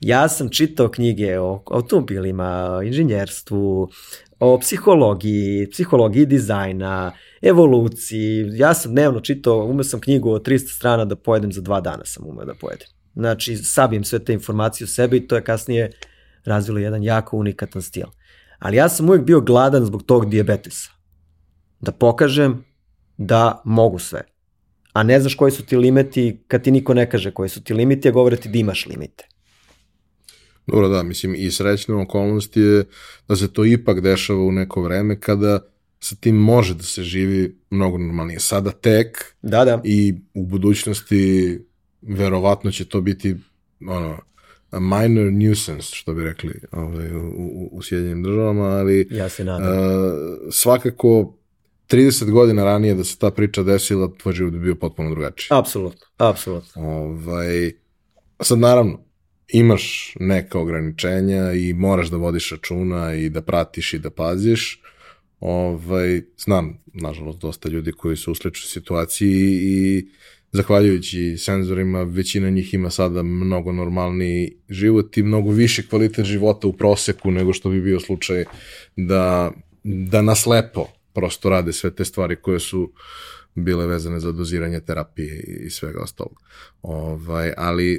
Ja 0.00 0.28
sam 0.28 0.48
čitao 0.50 0.88
knjige 0.88 1.38
o 1.38 1.62
automobilima, 1.66 2.80
inženjerstvu, 2.84 3.88
o 4.40 4.58
psihologiji, 4.58 5.70
psihologiji 5.70 6.26
dizajna, 6.26 7.12
evoluciji. 7.42 8.50
Ja 8.54 8.74
sam 8.74 8.92
dnevno 8.92 9.20
čitao, 9.20 9.64
umeo 9.64 9.84
sam 9.84 10.00
knjigu 10.00 10.30
o 10.30 10.38
300 10.38 10.76
strana 10.76 11.04
da 11.04 11.16
pojedem 11.16 11.52
za 11.52 11.60
dva 11.60 11.80
dana 11.80 12.04
sam 12.04 12.26
umeo 12.26 12.44
da 12.44 12.54
pojedem. 12.54 12.95
Znači, 13.16 13.56
sabijem 13.56 14.04
sve 14.04 14.18
te 14.18 14.32
informacije 14.32 14.84
u 14.84 14.88
sebe 14.88 15.16
i 15.16 15.26
to 15.26 15.36
je 15.36 15.44
kasnije 15.44 15.90
razvilo 16.44 16.78
jedan 16.78 17.02
jako 17.02 17.36
unikatan 17.36 17.82
stil. 17.82 18.06
Ali 18.58 18.76
ja 18.76 18.88
sam 18.88 19.08
uvijek 19.08 19.24
bio 19.24 19.40
gladan 19.40 19.84
zbog 19.84 20.02
tog 20.02 20.30
diabetesa. 20.30 20.90
Da 21.80 21.92
pokažem 21.92 22.64
da 23.18 23.62
mogu 23.64 23.98
sve. 23.98 24.22
A 24.92 25.02
ne 25.02 25.20
znaš 25.20 25.34
koji 25.34 25.52
su 25.52 25.66
ti 25.66 25.76
limiti 25.76 26.44
kad 26.48 26.62
ti 26.62 26.70
niko 26.70 26.94
ne 26.94 27.10
kaže 27.10 27.30
koji 27.30 27.48
su 27.48 27.62
ti 27.64 27.74
limiti, 27.74 28.08
a 28.08 28.12
govore 28.12 28.36
ti 28.36 28.48
da 28.48 28.58
imaš 28.58 28.86
limite. 28.86 29.28
Dobro, 30.66 30.88
da, 30.88 31.02
mislim, 31.02 31.34
i 31.34 31.50
srećna 31.50 32.02
okolnost 32.02 32.56
je 32.56 32.84
da 33.28 33.36
se 33.36 33.52
to 33.52 33.64
ipak 33.64 34.00
dešava 34.00 34.40
u 34.40 34.52
neko 34.52 34.82
vreme 34.82 35.20
kada 35.20 35.60
sa 36.00 36.16
tim 36.16 36.36
može 36.36 36.74
da 36.74 36.82
se 36.82 37.02
živi 37.02 37.58
mnogo 37.70 37.98
normalnije. 37.98 38.40
Sada 38.40 38.70
tek 38.70 39.34
da, 39.42 39.64
da. 39.64 39.80
i 39.84 40.14
u 40.34 40.46
budućnosti 40.46 41.58
verovatno 42.06 42.70
će 42.70 42.84
to 42.84 43.00
biti 43.00 43.36
ono, 43.80 44.18
a 44.70 44.80
minor 44.80 45.32
nuisance, 45.32 45.94
što 45.94 46.14
bi 46.14 46.24
rekli 46.24 46.60
ovaj, 46.72 47.12
u, 47.12 47.20
u, 47.20 47.68
u 47.72 47.82
Sjedinjenim 47.82 48.22
državama, 48.22 48.64
ali 48.64 49.08
ja 49.10 49.28
se 49.28 49.44
nadam. 49.44 49.68
Uh, 49.68 49.84
svakako 50.50 51.36
30 51.88 52.30
godina 52.30 52.64
ranije 52.64 52.94
da 52.94 53.04
se 53.04 53.18
ta 53.18 53.30
priča 53.30 53.62
desila, 53.62 54.12
tvoj 54.18 54.34
život 54.34 54.52
bi 54.52 54.58
bio 54.58 54.74
potpuno 54.74 55.10
drugačiji. 55.10 55.48
Apsolutno, 55.50 56.06
apsolutno. 56.18 56.82
Ovaj, 56.82 57.72
sad 58.40 58.58
naravno, 58.58 59.00
imaš 59.48 60.14
neka 60.20 60.58
ograničenja 60.58 61.52
i 61.52 61.72
moraš 61.72 62.08
da 62.08 62.16
vodiš 62.16 62.50
računa 62.50 63.14
i 63.14 63.28
da 63.28 63.42
pratiš 63.42 63.94
i 63.94 63.98
da 63.98 64.10
paziš. 64.10 64.82
Ovaj, 65.40 66.22
znam, 66.38 66.78
nažalost, 66.86 67.38
dosta 67.38 67.68
ljudi 67.68 67.92
koji 67.92 68.16
su 68.16 68.32
u 68.32 68.34
sličnoj 68.34 68.68
situaciji 68.68 69.58
i 69.62 70.08
zahvaljujući 70.52 71.36
senzorima, 71.38 72.02
većina 72.02 72.50
njih 72.50 72.74
ima 72.74 72.90
sada 72.90 73.22
mnogo 73.22 73.72
normalniji 73.72 74.56
život 74.68 75.16
i 75.16 75.22
mnogo 75.22 75.50
više 75.50 75.88
kvalitet 75.88 76.24
života 76.24 76.66
u 76.66 76.72
proseku 76.72 77.30
nego 77.30 77.52
što 77.52 77.70
bi 77.70 77.80
bio 77.80 78.00
slučaj 78.00 78.44
da, 78.96 79.52
da 79.84 80.22
naslepo 80.22 80.86
prosto 81.12 81.50
rade 81.50 81.72
sve 81.72 81.94
te 81.94 82.04
stvari 82.04 82.36
koje 82.36 82.60
su 82.60 82.92
bile 83.54 83.86
vezane 83.86 84.20
za 84.20 84.32
doziranje 84.32 84.80
terapije 84.80 85.40
i 85.66 85.70
svega 85.70 86.00
ostalog. 86.02 86.42
Ovaj, 86.82 87.52
ali 87.56 87.94
e, 87.94 87.98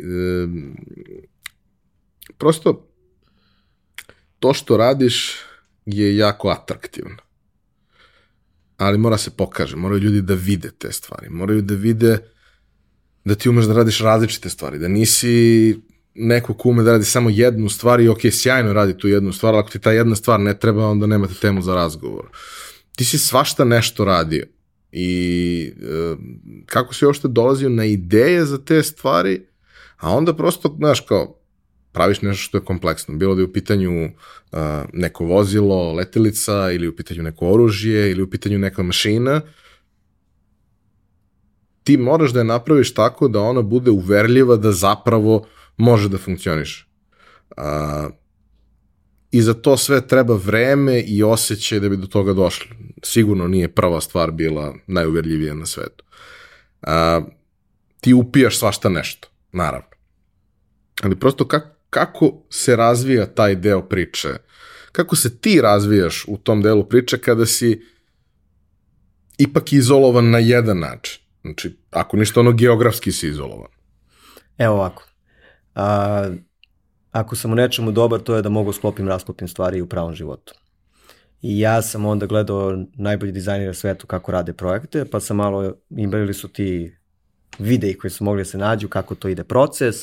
prosto 2.37 2.87
to 4.39 4.53
što 4.53 4.77
radiš 4.77 5.35
je 5.85 6.17
jako 6.17 6.49
atraktivno. 6.49 7.17
Ali 8.77 8.97
mora 8.97 9.17
se 9.17 9.31
pokaže, 9.31 9.75
moraju 9.75 10.01
ljudi 10.01 10.21
da 10.21 10.33
vide 10.33 10.71
te 10.71 10.91
stvari, 10.91 11.29
moraju 11.29 11.61
da 11.61 11.73
vide 11.73 12.17
da 13.27 13.35
ti 13.35 13.49
umeš 13.49 13.65
da 13.65 13.73
radiš 13.73 13.99
različite 13.99 14.49
stvari, 14.49 14.79
da 14.79 14.87
nisi 14.87 15.79
neko 16.15 16.53
ko 16.53 16.69
ume 16.69 16.83
da 16.83 16.91
radi 16.91 17.05
samo 17.05 17.29
jednu 17.29 17.69
stvar 17.69 17.99
i 17.99 18.07
ok, 18.09 18.19
sjajno 18.31 18.73
radi 18.73 18.97
tu 18.97 19.07
jednu 19.07 19.33
stvar, 19.33 19.53
ali 19.53 19.59
ako 19.59 19.69
ti 19.69 19.79
ta 19.79 19.91
jedna 19.91 20.15
stvar 20.15 20.39
ne 20.39 20.59
treba, 20.59 20.87
onda 20.87 21.07
nemate 21.07 21.33
temu 21.33 21.61
za 21.61 21.75
razgovor. 21.75 22.25
Ti 22.95 23.05
si 23.05 23.17
svašta 23.17 23.65
nešto 23.65 24.05
radio 24.05 24.45
i 24.91 25.71
e, 25.81 26.15
kako 26.65 26.93
si 26.93 27.05
uopšte 27.05 27.27
dolazio 27.27 27.69
na 27.69 27.85
ideje 27.85 28.45
za 28.45 28.57
te 28.57 28.83
stvari, 28.83 29.41
a 29.97 30.11
onda 30.11 30.33
prosto, 30.33 30.75
znaš, 30.77 30.99
kao, 30.99 31.37
praviš 31.91 32.21
nešto 32.21 32.43
što 32.43 32.57
je 32.57 32.65
kompleksno. 32.65 33.15
Bilo 33.15 33.35
da 33.35 33.41
je 33.41 33.45
u 33.45 33.53
pitanju 33.53 34.05
uh, 34.05 34.59
neko 34.93 35.25
vozilo, 35.25 35.93
letelica, 35.93 36.71
ili 36.71 36.87
u 36.87 36.95
pitanju 36.95 37.23
neko 37.23 37.47
oružje, 37.47 38.11
ili 38.11 38.21
u 38.21 38.29
pitanju 38.29 38.59
neka 38.59 38.83
mašina, 38.83 39.41
ti 41.87 41.97
moraš 41.97 42.31
da 42.31 42.39
je 42.39 42.43
napraviš 42.43 42.93
tako 42.93 43.27
da 43.27 43.41
ona 43.41 43.61
bude 43.61 43.91
uverljiva 43.91 44.55
da 44.55 44.71
zapravo 44.71 45.45
može 45.77 46.09
da 46.09 46.17
funkcioniše. 46.17 46.85
Uh, 47.57 47.63
I 49.31 49.41
za 49.41 49.53
to 49.53 49.77
sve 49.77 50.07
treba 50.07 50.35
vreme 50.35 50.99
i 51.01 51.23
osjećaj 51.23 51.79
da 51.79 51.89
bi 51.89 51.97
do 51.97 52.07
toga 52.07 52.33
došli. 52.33 52.75
Sigurno 53.03 53.47
nije 53.47 53.67
prva 53.67 54.01
stvar 54.01 54.31
bila 54.31 54.73
najuverljivija 54.87 55.53
na 55.53 55.65
svetu. 55.65 56.03
Uh, 56.81 56.89
ti 58.01 58.13
upijaš 58.13 58.59
svašta 58.59 58.89
nešto, 58.89 59.27
naravno. 59.51 59.87
Ali 61.03 61.15
prosto 61.15 61.47
kako, 61.47 61.69
kako 61.89 62.43
se 62.49 62.75
razvija 62.75 63.25
taj 63.25 63.55
deo 63.55 63.81
priče? 63.81 64.29
Kako 64.91 65.15
se 65.15 65.37
ti 65.37 65.61
razvijaš 65.61 66.25
u 66.27 66.37
tom 66.37 66.61
delu 66.61 66.83
priče 66.89 67.17
kada 67.17 67.45
si 67.45 67.81
ipak 69.37 69.73
izolovan 69.73 70.29
na 70.29 70.39
jedan 70.39 70.79
način? 70.79 71.26
Znači, 71.47 71.77
ako 71.91 72.17
ništa 72.17 72.39
ono 72.39 72.51
geografski 72.51 73.11
si 73.11 73.27
izolovan. 73.27 73.71
Evo 74.57 74.75
ovako. 74.75 75.03
A, 75.75 76.29
ako 77.11 77.35
sam 77.35 77.51
u 77.51 77.55
nečemu 77.55 77.91
dobar, 77.91 78.19
to 78.19 78.35
je 78.35 78.41
da 78.41 78.49
mogu 78.49 78.73
sklopim, 78.73 79.07
rasklopim 79.07 79.47
stvari 79.47 79.81
u 79.81 79.87
pravom 79.89 80.13
životu. 80.13 80.53
I 81.41 81.59
ja 81.59 81.81
sam 81.81 82.05
onda 82.05 82.25
gledao 82.25 82.77
najbolji 82.95 83.31
dizajnere 83.31 83.73
svetu 83.73 84.07
kako 84.07 84.31
rade 84.31 84.53
projekte, 84.53 85.05
pa 85.05 85.19
sam 85.19 85.37
malo, 85.37 85.73
imali 85.89 86.33
su 86.33 86.47
ti 86.47 86.97
videi 87.59 87.93
koji 87.93 88.11
su 88.11 88.23
mogli 88.23 88.41
da 88.41 88.45
se 88.45 88.57
nađu, 88.57 88.87
kako 88.87 89.15
to 89.15 89.27
ide 89.27 89.43
proces, 89.43 89.95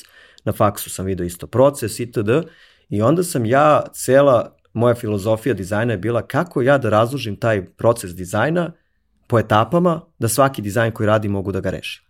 na 0.44 0.52
faksu 0.52 0.90
sam 0.90 1.06
video 1.06 1.26
isto 1.26 1.46
proces 1.46 2.00
itd. 2.00 2.30
I 2.88 3.02
onda 3.02 3.22
sam 3.22 3.46
ja, 3.46 3.82
cela 3.92 4.56
moja 4.72 4.94
filozofija 4.94 5.54
dizajna 5.54 5.92
je 5.92 5.98
bila 5.98 6.26
kako 6.26 6.62
ja 6.62 6.78
da 6.78 6.90
razložim 6.90 7.36
taj 7.36 7.66
proces 7.66 8.14
dizajna 8.14 8.72
po 9.26 9.38
etapama, 9.38 10.00
da 10.18 10.28
svaki 10.28 10.62
dizajn 10.62 10.92
koji 10.92 11.06
radim 11.06 11.32
mogu 11.32 11.52
da 11.52 11.60
ga 11.60 11.70
rešim. 11.70 12.04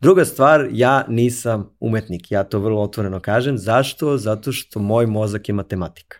Druga 0.00 0.24
stvar, 0.24 0.68
ja 0.70 1.04
nisam 1.08 1.70
umetnik, 1.80 2.30
ja 2.30 2.44
to 2.44 2.58
vrlo 2.58 2.82
otvoreno 2.82 3.20
kažem. 3.20 3.58
Zašto? 3.58 4.16
Zato 4.16 4.52
što 4.52 4.80
moj 4.80 5.06
mozak 5.06 5.48
je 5.48 5.54
matematika. 5.54 6.18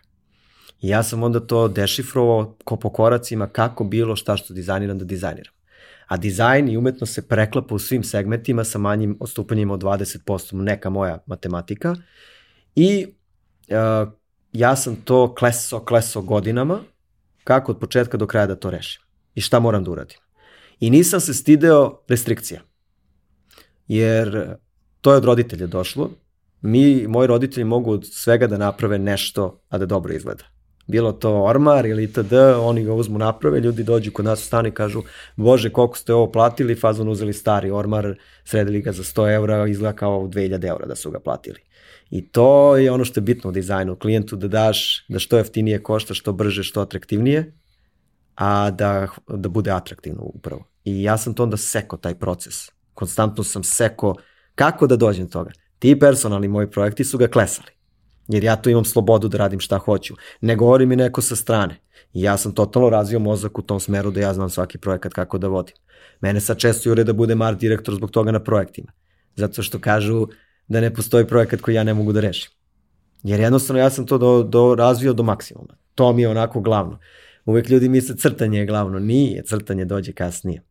I 0.81 0.89
ja 0.89 1.03
sam 1.03 1.23
onda 1.23 1.39
to 1.39 1.67
dešifrovao 1.67 2.55
ko 2.63 2.75
po 2.75 2.89
koracima 2.89 3.47
kako 3.47 3.83
bilo 3.83 4.15
šta 4.15 4.37
što 4.37 4.53
dizajniram 4.53 4.97
da 4.97 5.05
dizajniram. 5.05 5.53
A 6.07 6.17
dizajn 6.17 6.69
i 6.69 6.77
umetnost 6.77 7.13
se 7.13 7.27
preklapa 7.27 7.75
u 7.75 7.79
svim 7.79 8.03
segmentima 8.03 8.63
sa 8.63 8.79
manjim 8.79 9.17
odstupanjima 9.19 9.73
od 9.73 9.81
20%, 9.83 10.61
neka 10.61 10.89
moja 10.89 11.17
matematika. 11.25 11.95
I 12.75 13.07
uh, 13.69 14.13
ja 14.53 14.75
sam 14.75 14.95
to 14.95 15.35
kleso, 15.35 15.79
kleso 15.79 16.21
godinama, 16.21 16.79
kako 17.43 17.71
od 17.71 17.79
početka 17.79 18.17
do 18.17 18.27
kraja 18.27 18.47
da 18.47 18.55
to 18.55 18.69
rešim. 18.69 19.01
I 19.35 19.41
šta 19.41 19.59
moram 19.59 19.83
da 19.83 19.91
uradim. 19.91 20.17
I 20.79 20.89
nisam 20.89 21.19
se 21.19 21.33
stideo 21.33 22.01
restrikcija. 22.07 22.61
Jer 23.87 24.55
to 25.01 25.11
je 25.11 25.17
od 25.17 25.25
roditelja 25.25 25.67
došlo. 25.67 26.09
Mi, 26.61 27.07
moji 27.07 27.27
roditelji 27.27 27.63
mogu 27.63 27.91
od 27.91 28.07
svega 28.11 28.47
da 28.47 28.57
naprave 28.57 28.99
nešto, 28.99 29.61
a 29.69 29.77
da 29.77 29.85
dobro 29.85 30.13
izgleda. 30.13 30.43
Bilo 30.87 31.11
to 31.11 31.43
ormar 31.43 31.85
ili 31.85 32.03
itd., 32.03 32.33
oni 32.59 32.83
ga 32.83 32.93
uzmu 32.93 33.17
naprave, 33.17 33.59
ljudi 33.59 33.83
dođu 33.83 34.11
kod 34.11 34.25
nas 34.25 34.41
u 34.41 34.45
stanu 34.45 34.67
i 34.67 34.71
kažu, 34.71 35.01
bože, 35.35 35.69
koliko 35.69 35.97
ste 35.97 36.13
ovo 36.13 36.31
platili, 36.31 36.75
fazon 36.75 37.09
uzeli 37.09 37.33
stari 37.33 37.71
ormar, 37.71 38.15
sredili 38.45 38.81
ga 38.81 38.91
za 38.91 39.03
100 39.03 39.33
eura, 39.33 39.67
izgleda 39.67 39.95
kao 39.95 40.27
2000 40.27 40.67
eura 40.67 40.85
da 40.85 40.95
su 40.95 41.11
ga 41.11 41.19
platili. 41.19 41.59
I 42.09 42.27
to 42.27 42.77
je 42.77 42.91
ono 42.91 43.05
što 43.05 43.19
je 43.19 43.21
bitno 43.21 43.49
u 43.49 43.53
dizajnu, 43.53 43.95
klijentu 43.95 44.35
da 44.35 44.47
daš, 44.47 45.05
da 45.07 45.19
što 45.19 45.37
jeftinije 45.37 45.83
košta, 45.83 46.13
što 46.13 46.33
brže, 46.33 46.63
što 46.63 46.81
atraktivnije, 46.81 47.53
a 48.35 48.71
da, 48.71 49.07
da 49.27 49.49
bude 49.49 49.71
atraktivno 49.71 50.21
upravo. 50.23 50.63
I 50.83 51.03
ja 51.03 51.17
sam 51.17 51.33
to 51.33 51.43
onda 51.43 51.57
seko 51.57 51.97
taj 51.97 52.15
proces. 52.15 52.69
Konstantno 52.93 53.43
sam 53.43 53.63
seko 53.63 54.15
kako 54.55 54.87
da 54.87 54.95
dođem 54.95 55.25
do 55.25 55.31
toga. 55.31 55.51
Ti 55.79 55.99
personalni 55.99 56.47
moji 56.47 56.71
projekti 56.71 57.03
su 57.03 57.17
ga 57.17 57.27
klesali. 57.27 57.67
Jer 58.27 58.43
ja 58.43 58.61
tu 58.61 58.69
imam 58.69 58.85
slobodu 58.85 59.27
da 59.27 59.37
radim 59.37 59.59
šta 59.59 59.77
hoću. 59.77 60.15
Ne 60.41 60.55
govori 60.55 60.85
mi 60.85 60.95
neko 60.95 61.21
sa 61.21 61.35
strane. 61.35 61.79
I 62.13 62.21
ja 62.21 62.37
sam 62.37 62.51
totalno 62.51 62.89
razvio 62.89 63.19
mozak 63.19 63.59
u 63.59 63.61
tom 63.61 63.79
smeru 63.79 64.11
da 64.11 64.19
ja 64.19 64.33
znam 64.33 64.49
svaki 64.49 64.77
projekat 64.77 65.13
kako 65.13 65.37
da 65.37 65.47
vodim. 65.47 65.75
Mene 66.21 66.39
sad 66.41 66.57
često 66.57 66.89
jure 66.89 67.03
da 67.03 67.13
bude 67.13 67.35
art 67.41 67.59
direktor 67.59 67.95
zbog 67.95 68.11
toga 68.11 68.31
na 68.31 68.43
projektima. 68.43 68.91
Zato 69.35 69.63
što 69.63 69.79
kažu 69.79 70.27
da 70.67 70.81
ne 70.81 70.93
postoji 70.93 71.27
projekat 71.27 71.61
koji 71.61 71.75
ja 71.75 71.83
ne 71.83 71.93
mogu 71.93 72.11
da 72.13 72.19
rešim. 72.19 72.51
Jer 73.23 73.39
jednostavno 73.39 73.81
ja 73.81 73.89
sam 73.89 74.05
to 74.05 74.17
do, 74.17 74.43
do 74.43 74.75
razvio 74.75 75.13
do 75.13 75.23
maksimuma. 75.23 75.75
To 75.95 76.13
mi 76.13 76.21
je 76.21 76.29
onako 76.29 76.61
glavno. 76.61 76.99
Uvek 77.45 77.69
ljudi 77.69 77.89
misle 77.89 78.15
crtanje 78.17 78.59
je 78.59 78.65
glavno. 78.65 78.99
Nije, 78.99 79.43
crtanje 79.43 79.85
dođe 79.85 80.11
kasnije 80.11 80.61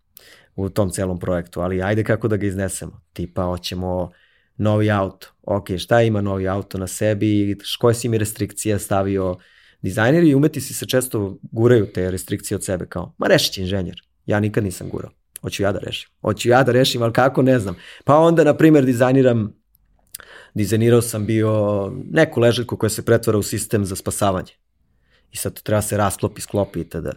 u 0.56 0.68
tom 0.68 0.90
celom 0.90 1.18
projektu, 1.18 1.60
ali 1.60 1.82
ajde 1.82 2.04
kako 2.04 2.28
da 2.28 2.36
ga 2.36 2.46
iznesemo. 2.46 3.00
Tipa, 3.12 3.42
hoćemo 3.42 4.10
novi 4.56 4.90
auto. 4.90 5.28
Ok, 5.42 5.76
šta 5.78 6.02
ima 6.02 6.20
novi 6.20 6.48
auto 6.48 6.78
na 6.78 6.86
sebi, 6.86 7.58
koje 7.78 7.94
si 7.94 8.08
mi 8.08 8.18
restrikcije 8.18 8.78
stavio. 8.78 9.36
Dizajneri 9.82 10.28
i 10.28 10.34
umetnici 10.34 10.74
se 10.74 10.86
često 10.86 11.38
guraju 11.42 11.86
te 11.92 12.10
restrikcije 12.10 12.56
od 12.56 12.64
sebe 12.64 12.86
kao, 12.86 13.14
ma 13.18 13.26
rešit 13.26 13.52
će 13.52 13.60
inženjer. 13.60 14.02
Ja 14.26 14.40
nikad 14.40 14.64
nisam 14.64 14.88
gurao. 14.88 15.10
Hoću 15.40 15.62
ja 15.62 15.72
da 15.72 15.78
rešim. 15.78 16.10
Hoću 16.20 16.48
ja 16.48 16.62
da 16.62 16.72
rešim, 16.72 17.02
ali 17.02 17.12
kako, 17.12 17.42
ne 17.42 17.58
znam. 17.58 17.76
Pa 18.04 18.16
onda, 18.16 18.44
na 18.44 18.56
primjer, 18.56 18.84
dizajniram 18.84 19.62
dizajnirao 20.54 21.02
sam 21.02 21.26
bio 21.26 21.92
neku 22.10 22.40
ležaljku 22.40 22.76
koja 22.76 22.90
se 22.90 23.04
pretvara 23.04 23.38
u 23.38 23.42
sistem 23.42 23.84
za 23.84 23.96
spasavanje. 23.96 24.52
I 25.32 25.36
sad 25.36 25.54
to 25.54 25.62
treba 25.62 25.82
se 25.82 25.96
rasklopi, 25.96 26.40
sklopi 26.40 26.80
i 26.80 26.84
tada. 26.84 27.12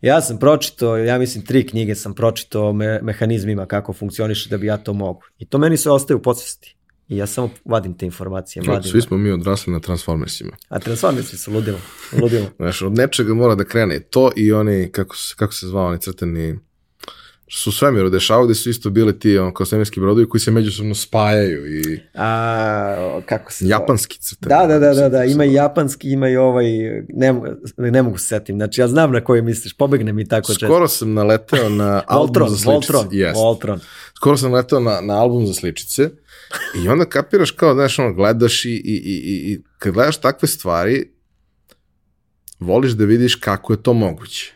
Ja 0.00 0.20
sam 0.20 0.38
pročito, 0.38 0.96
ja 0.96 1.18
mislim 1.18 1.44
tri 1.44 1.66
knjige 1.66 1.94
sam 1.94 2.14
pročito 2.14 2.68
o 2.68 2.72
me, 2.72 3.00
mehanizmima 3.02 3.66
kako 3.66 3.92
funkcioniše 3.92 4.48
da 4.48 4.58
bi 4.58 4.66
ja 4.66 4.76
to 4.76 4.92
mogu. 4.92 5.22
I 5.38 5.46
to 5.46 5.58
meni 5.58 5.76
sve 5.76 5.92
ostaje 5.92 6.16
u 6.16 6.22
podsvesti. 6.22 6.76
I 7.08 7.16
ja 7.16 7.26
samo 7.26 7.50
vadim 7.64 7.98
te 7.98 8.06
informacije. 8.06 8.62
Vadim. 8.66 8.90
svi 8.90 9.00
smo 9.00 9.16
mi 9.16 9.30
odrasli 9.30 9.72
na 9.72 9.80
Transformersima. 9.80 10.56
A 10.68 10.78
Transformersi 10.78 11.38
su 11.38 11.52
ludilo. 11.52 11.78
ludilo. 12.22 12.46
Znaš, 12.56 12.82
od 12.82 12.92
nečega 12.92 13.34
mora 13.34 13.54
da 13.54 13.64
krene. 13.64 14.00
To 14.00 14.30
i 14.36 14.52
oni, 14.52 14.88
kako 14.92 15.16
se, 15.16 15.34
kako 15.36 15.52
se 15.52 15.66
zvao, 15.66 15.86
oni 15.86 16.00
crteni 16.00 16.58
su 17.56 17.70
u 17.70 17.72
svemiru 17.72 18.10
dešavaju 18.10 18.46
gde 18.46 18.54
su 18.54 18.70
isto 18.70 18.90
bili 18.90 19.18
ti 19.18 19.38
on, 19.38 19.54
kao 19.54 19.66
svemirski 19.66 20.00
brodovi 20.00 20.28
koji 20.28 20.40
se 20.40 20.50
međusobno 20.50 20.94
spajaju 20.94 21.80
i 21.80 22.00
A, 22.14 23.20
kako 23.26 23.52
se... 23.52 23.66
japanski 23.68 24.18
crteni. 24.18 24.48
Da, 24.48 24.66
da, 24.66 24.78
da, 24.78 24.94
da, 24.94 25.08
da, 25.08 25.24
ima 25.24 25.44
i 25.44 25.48
zove. 25.48 25.52
japanski, 25.52 26.10
ima 26.10 26.28
i 26.28 26.36
ovaj, 26.36 26.64
ne, 27.08 27.34
ne 27.76 28.02
mogu 28.02 28.18
se 28.18 28.26
setim, 28.26 28.56
znači 28.56 28.80
ja 28.80 28.88
znam 28.88 29.12
na 29.12 29.20
koji 29.20 29.42
misliš, 29.42 29.76
pobegne 29.76 30.12
mi 30.12 30.28
tako 30.28 30.46
često. 30.46 30.66
Skoro 30.66 30.88
sam 30.88 31.14
naleteo 31.14 31.68
na 31.68 32.02
album 32.06 32.48
za 32.48 32.56
sličice. 32.56 32.70
Voltron, 32.70 33.08
Jest. 33.12 33.36
Voltron. 33.36 33.80
Skoro 34.16 34.36
sam 34.36 34.50
naleteo 34.50 34.80
na, 34.80 35.00
na 35.00 35.20
album 35.20 35.46
za 35.46 35.54
sličice 35.54 36.10
i 36.84 36.88
onda 36.88 37.04
kapiraš 37.04 37.50
kao, 37.50 37.74
znaš, 37.74 37.98
ono, 37.98 38.12
gledaš 38.12 38.64
i, 38.64 38.68
i, 38.68 38.74
i, 38.74 39.14
i, 39.14 39.52
i 39.52 39.62
kad 39.78 39.92
gledaš 39.92 40.20
takve 40.20 40.48
stvari, 40.48 41.10
voliš 42.60 42.92
da 42.92 43.04
vidiš 43.04 43.34
kako 43.34 43.72
je 43.72 43.82
to 43.82 43.92
moguće. 43.92 44.54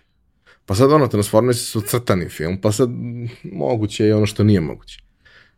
Pa 0.69 0.75
sad 0.75 0.93
ono, 0.93 1.09
Transformersi 1.09 1.64
su 1.64 1.81
crtani 1.81 2.29
film, 2.29 2.61
pa 2.61 2.73
sad 2.73 2.91
moguće 3.43 4.05
je 4.05 4.14
ono 4.14 4.27
što 4.27 4.45
nije 4.45 4.61
moguće. 4.61 5.03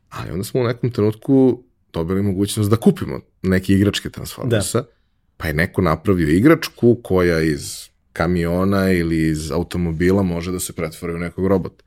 Ali 0.08 0.30
onda 0.30 0.44
smo 0.44 0.60
u 0.60 0.64
nekom 0.64 0.90
trenutku 0.90 1.62
dobili 1.92 2.22
mogućnost 2.22 2.70
da 2.70 2.76
kupimo 2.76 3.20
neke 3.42 3.72
igračke 3.72 4.10
Transformersa, 4.10 4.84
pa 5.36 5.46
je 5.46 5.54
neko 5.54 5.82
napravio 5.82 6.28
igračku 6.28 6.96
koja 7.02 7.40
iz 7.40 7.88
kamiona 8.12 8.92
ili 8.92 9.28
iz 9.28 9.50
automobila 9.50 10.22
može 10.22 10.52
da 10.52 10.60
se 10.60 10.72
pretvori 10.72 11.14
u 11.14 11.18
nekog 11.18 11.46
robota. 11.46 11.84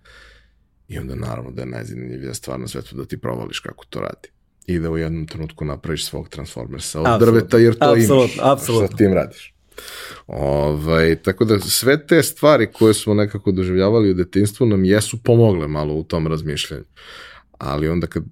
I 0.88 0.98
onda 1.00 1.16
naravno 1.16 1.52
da 1.52 1.62
je 1.62 1.66
najzanimljivija 1.68 2.34
stvar 2.34 2.60
na 2.60 2.68
svetu 2.68 2.96
da 2.96 3.06
ti 3.06 3.18
provališ 3.18 3.60
kako 3.60 3.86
to 3.86 4.00
radi. 4.00 4.30
I 4.66 4.80
da 4.80 4.92
u 4.92 4.98
jednom 4.98 5.28
trenutku 5.28 5.66
napraviš 5.66 6.06
svog 6.06 6.30
Transformersa 6.30 7.02
od 7.02 7.08
Apsolutno. 7.08 7.26
drveta 7.32 7.58
jer 7.58 7.74
to 7.74 7.92
Apsolutno, 7.92 8.16
imaš. 8.16 8.38
apsolutno. 8.42 8.88
Šta 8.88 8.98
tim 8.98 9.14
radiš? 9.14 9.53
Ovaj, 10.28 11.16
tako 11.16 11.46
da 11.46 11.60
sve 11.60 12.08
te 12.08 12.24
stvari 12.24 12.72
koje 12.74 12.94
smo 12.94 13.14
nekako 13.14 13.52
doživljavali 13.52 14.12
u 14.12 14.14
detinstvu 14.14 14.66
nam 14.66 14.86
jesu 14.86 15.24
pomogle 15.24 15.68
malo 15.68 15.94
u 15.94 16.04
tom 16.04 16.28
razmišljanju. 16.28 16.84
Ali 17.58 17.90
onda 17.90 18.08
kad 18.08 18.24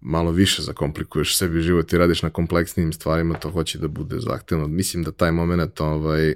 malo 0.00 0.30
više 0.30 0.62
zakomplikuješ 0.62 1.38
sebi 1.38 1.60
život 1.60 1.92
i 1.92 1.98
radiš 1.98 2.22
na 2.22 2.30
kompleksnijim 2.30 2.92
stvarima, 2.92 3.34
to 3.34 3.50
hoće 3.50 3.78
da 3.78 3.88
bude 3.88 4.18
zahtevno. 4.18 4.68
Mislim 4.68 5.02
da 5.02 5.12
taj 5.12 5.32
moment 5.32 5.80
ovaj, 5.80 6.34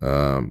a, 0.00 0.42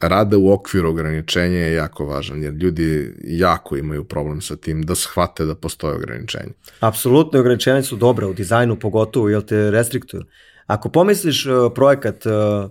rada 0.00 0.38
u 0.38 0.52
okviru 0.52 0.88
ograničenja 0.88 1.58
je 1.58 1.72
jako 1.72 2.06
važan, 2.06 2.42
jer 2.42 2.54
ljudi 2.54 3.14
jako 3.24 3.76
imaju 3.76 4.04
problem 4.04 4.40
sa 4.40 4.56
tim 4.56 4.82
da 4.82 4.94
shvate 4.94 5.44
da 5.44 5.54
postoje 5.54 5.94
ograničenja. 5.94 6.52
Apsolutno, 6.80 7.40
ograničenja 7.40 7.82
su 7.82 7.96
dobra 7.96 8.26
u 8.28 8.34
dizajnu, 8.34 8.76
pogotovo, 8.76 9.28
jer 9.28 9.42
te 9.42 9.70
restriktuju. 9.70 10.22
Ako 10.66 10.88
pomisliš 10.88 11.46
uh, 11.46 11.72
projekat, 11.74 12.26
uh, 12.26 12.70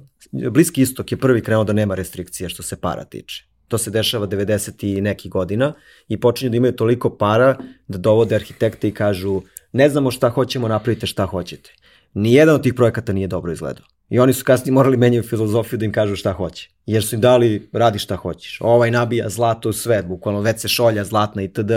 Bliski 0.51 0.81
istok 0.81 1.11
je 1.11 1.17
prvi 1.17 1.41
krenuo 1.41 1.63
da 1.63 1.73
nema 1.73 1.95
restrikcije 1.95 2.49
što 2.49 2.63
se 2.63 2.75
para 2.75 3.03
tiče. 3.03 3.45
To 3.67 3.77
se 3.77 3.91
dešava 3.91 4.27
90 4.27 4.97
i 4.97 5.01
neki 5.01 5.29
godina 5.29 5.73
i 6.07 6.19
počinju 6.19 6.49
da 6.51 6.57
imaju 6.57 6.75
toliko 6.75 7.17
para 7.17 7.57
da 7.87 7.97
dovode 7.97 8.35
arhitekte 8.35 8.87
i 8.87 8.93
kažu 8.93 9.41
ne 9.71 9.89
znamo 9.89 10.11
šta 10.11 10.29
hoćemo, 10.29 10.67
napravite 10.67 11.07
šta 11.07 11.25
hoćete. 11.25 11.73
Nijedan 12.13 12.55
od 12.55 12.63
tih 12.63 12.73
projekata 12.73 13.13
nije 13.13 13.27
dobro 13.27 13.51
izgledao. 13.51 13.85
I 14.09 14.19
oni 14.19 14.33
su 14.33 14.43
kasnije 14.43 14.73
morali 14.73 14.97
menjaju 14.97 15.23
filozofiju 15.23 15.79
da 15.79 15.85
im 15.85 15.91
kažu 15.91 16.15
šta 16.15 16.33
hoće. 16.33 16.69
Jer 16.85 17.03
su 17.03 17.15
im 17.15 17.21
dali, 17.21 17.69
radi 17.73 17.99
šta 17.99 18.15
hoćeš. 18.15 18.57
Ovaj 18.61 18.91
nabija 18.91 19.29
zlato 19.29 19.69
u 19.69 19.73
sve, 19.73 20.03
bukvalno 20.03 20.41
već 20.41 20.59
se 20.59 20.67
šolja 20.67 21.03
zlatna 21.03 21.41
itd. 21.41 21.71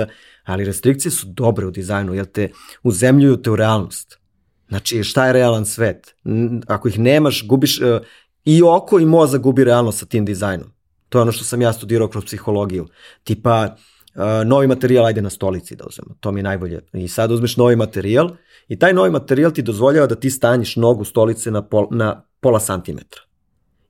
Ali 0.44 0.64
restrikcije 0.64 1.12
su 1.12 1.26
dobre 1.26 1.66
u 1.66 1.70
dizajnu, 1.70 2.14
jer 2.14 2.26
te 2.26 2.50
uzemljuju 2.82 3.36
te 3.36 3.50
u 3.50 3.56
realnost. 3.56 4.17
Znači, 4.68 5.04
šta 5.04 5.26
je 5.26 5.32
realan 5.32 5.66
svet? 5.66 6.14
Ako 6.66 6.88
ih 6.88 6.98
nemaš, 6.98 7.46
gubiš 7.46 7.80
uh, 7.80 8.00
i 8.44 8.62
oko 8.62 8.98
i 8.98 9.06
mozak 9.06 9.40
gubi 9.40 9.64
realnost 9.64 9.98
sa 9.98 10.06
tim 10.06 10.24
dizajnom. 10.24 10.72
To 11.08 11.18
je 11.18 11.22
ono 11.22 11.32
što 11.32 11.44
sam 11.44 11.62
ja 11.62 11.72
studirao 11.72 12.08
kroz 12.08 12.24
psihologiju. 12.24 12.86
Tipa, 13.24 13.76
uh, 14.14 14.22
novi 14.46 14.66
materijal 14.66 15.06
ajde 15.06 15.22
na 15.22 15.30
stolici 15.30 15.76
da 15.76 15.84
uzmemo. 15.86 16.14
To 16.20 16.32
mi 16.32 16.40
je 16.40 16.44
najbolje. 16.44 16.80
I 16.92 17.08
sad 17.08 17.32
uzmeš 17.32 17.56
novi 17.56 17.76
materijal 17.76 18.30
i 18.68 18.78
taj 18.78 18.92
novi 18.92 19.10
materijal 19.10 19.52
ti 19.52 19.62
dozvoljava 19.62 20.06
da 20.06 20.14
ti 20.14 20.30
stanjiš 20.30 20.76
nogu 20.76 21.04
stolice 21.04 21.50
na, 21.50 21.62
pol, 21.62 21.86
na 21.90 22.22
pola 22.40 22.60
santimetra. 22.60 23.20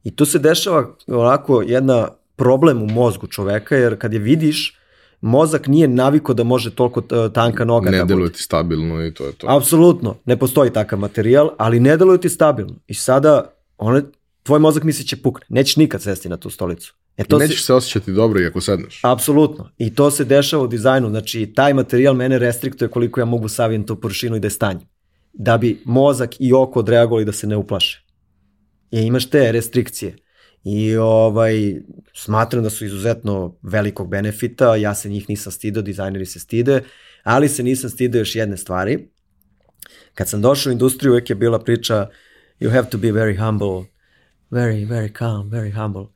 I 0.05 0.17
tu 0.17 0.25
se 0.25 0.39
dešava 0.39 0.97
onako 1.07 1.63
jedna 1.63 2.09
problem 2.37 2.83
u 2.83 2.87
mozgu 2.87 3.27
čoveka, 3.27 3.77
jer 3.77 3.99
kad 3.99 4.13
je 4.13 4.19
vidiš, 4.19 4.79
mozak 5.21 5.67
nije 5.67 5.89
naviko 5.89 6.35
da 6.35 6.45
može 6.45 6.75
toliko 6.75 7.01
uh, 7.01 7.33
tanka 7.33 7.65
noga 7.65 7.91
ne 7.91 7.99
da 7.99 8.05
bude. 8.05 8.15
deluje 8.15 8.33
ti 8.33 8.43
stabilno 8.43 9.07
i 9.07 9.15
to 9.15 9.27
je 9.27 9.33
to. 9.33 9.47
Apsolutno, 9.51 10.17
ne 10.25 10.37
postoji 10.37 10.73
takav 10.73 10.99
materijal, 10.99 11.51
ali 11.59 11.81
ne 11.81 11.97
deluje 11.97 12.21
ti 12.21 12.29
stabilno. 12.29 12.75
I 12.87 12.95
sada, 12.95 13.55
one, 13.79 14.03
tvoj 14.43 14.59
mozak 14.59 14.83
misli 14.83 15.05
će 15.07 15.17
pukne. 15.17 15.47
Nećeš 15.49 15.77
nikad 15.77 16.03
sesti 16.03 16.29
na 16.29 16.37
tu 16.37 16.51
stolicu. 16.51 16.95
E 17.17 17.23
I 17.23 17.25
to 17.25 17.39
nećeš 17.39 17.61
se, 17.61 17.67
se 17.67 17.75
osjećati 17.75 18.13
dobro 18.13 18.41
i 18.41 18.47
ako 18.47 18.61
sedneš. 18.61 19.01
apsolutno. 19.03 19.71
I 19.79 19.95
to 19.95 20.11
se 20.11 20.25
dešava 20.25 20.63
u 20.63 20.67
dizajnu. 20.67 21.09
Znači, 21.09 21.53
taj 21.55 21.75
materijal 21.75 22.15
mene 22.15 22.39
restriktuje 22.39 22.89
koliko 22.89 23.21
ja 23.21 23.25
mogu 23.25 23.49
savijem 23.49 23.87
tu 23.87 23.97
površinu 23.97 24.37
i 24.37 24.41
da 24.41 24.47
je 24.47 24.51
stanjem. 24.51 24.89
Da 25.33 25.59
bi 25.59 25.83
mozak 25.85 26.31
i 26.39 26.53
oko 26.53 26.79
odreagovali 26.79 27.25
da 27.25 27.33
se 27.33 27.47
ne 27.47 27.57
uplaše. 27.57 28.05
I 28.91 29.01
imaš 29.01 29.31
te 29.31 29.53
restrikcije. 29.53 30.17
I 30.71 30.97
ovaj, 30.97 31.81
smatram 32.15 32.63
da 32.63 32.71
su 32.71 32.85
izuzetno 32.85 33.57
velikog 33.63 34.09
benefita, 34.09 34.77
ja 34.77 34.95
se 34.95 35.09
njih 35.09 35.29
nisam 35.29 35.53
stidio, 35.53 35.83
dizajneri 35.83 36.27
se 36.27 36.41
stide, 36.41 36.83
ali 37.23 37.49
se 37.49 37.63
nisam 37.63 37.91
stidio 37.91 38.19
još 38.19 38.37
jedne 38.37 38.57
stvari. 38.57 39.09
Kad 40.15 40.29
sam 40.29 40.43
došao 40.43 40.71
u 40.71 40.73
industriju, 40.73 41.13
uvek 41.13 41.31
je 41.31 41.37
bila 41.37 41.59
priča 41.59 42.09
you 42.61 42.73
have 42.73 42.91
to 42.91 42.99
be 42.99 43.09
very 43.09 43.47
humble, 43.47 43.91
very, 44.51 44.89
very 44.89 45.19
calm, 45.19 45.51
very 45.51 45.83
humble. 45.83 46.07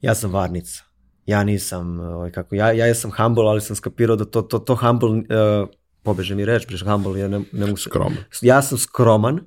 Ja 0.00 0.14
sam 0.14 0.32
varnica. 0.32 0.82
Ja 1.26 1.44
nisam, 1.44 2.00
ovaj, 2.00 2.30
kako, 2.30 2.54
ja, 2.54 2.72
ja 2.72 2.94
sam 2.94 3.10
humble, 3.16 3.44
ali 3.44 3.60
sam 3.60 3.76
skapirao 3.76 4.16
da 4.16 4.24
to, 4.24 4.42
to, 4.42 4.58
to 4.58 4.74
humble, 4.74 5.10
uh, 5.10 5.68
pobeže 6.02 6.34
mi 6.34 6.44
reč, 6.44 6.66
briš 6.66 6.84
humble, 6.84 7.20
ja 7.20 7.28
ne, 7.28 7.40
ne 7.52 7.66
mogu. 7.66 7.76
Skroman. 7.76 8.18
Ja 8.42 8.62
sam 8.62 8.78
skroman, 8.78 9.40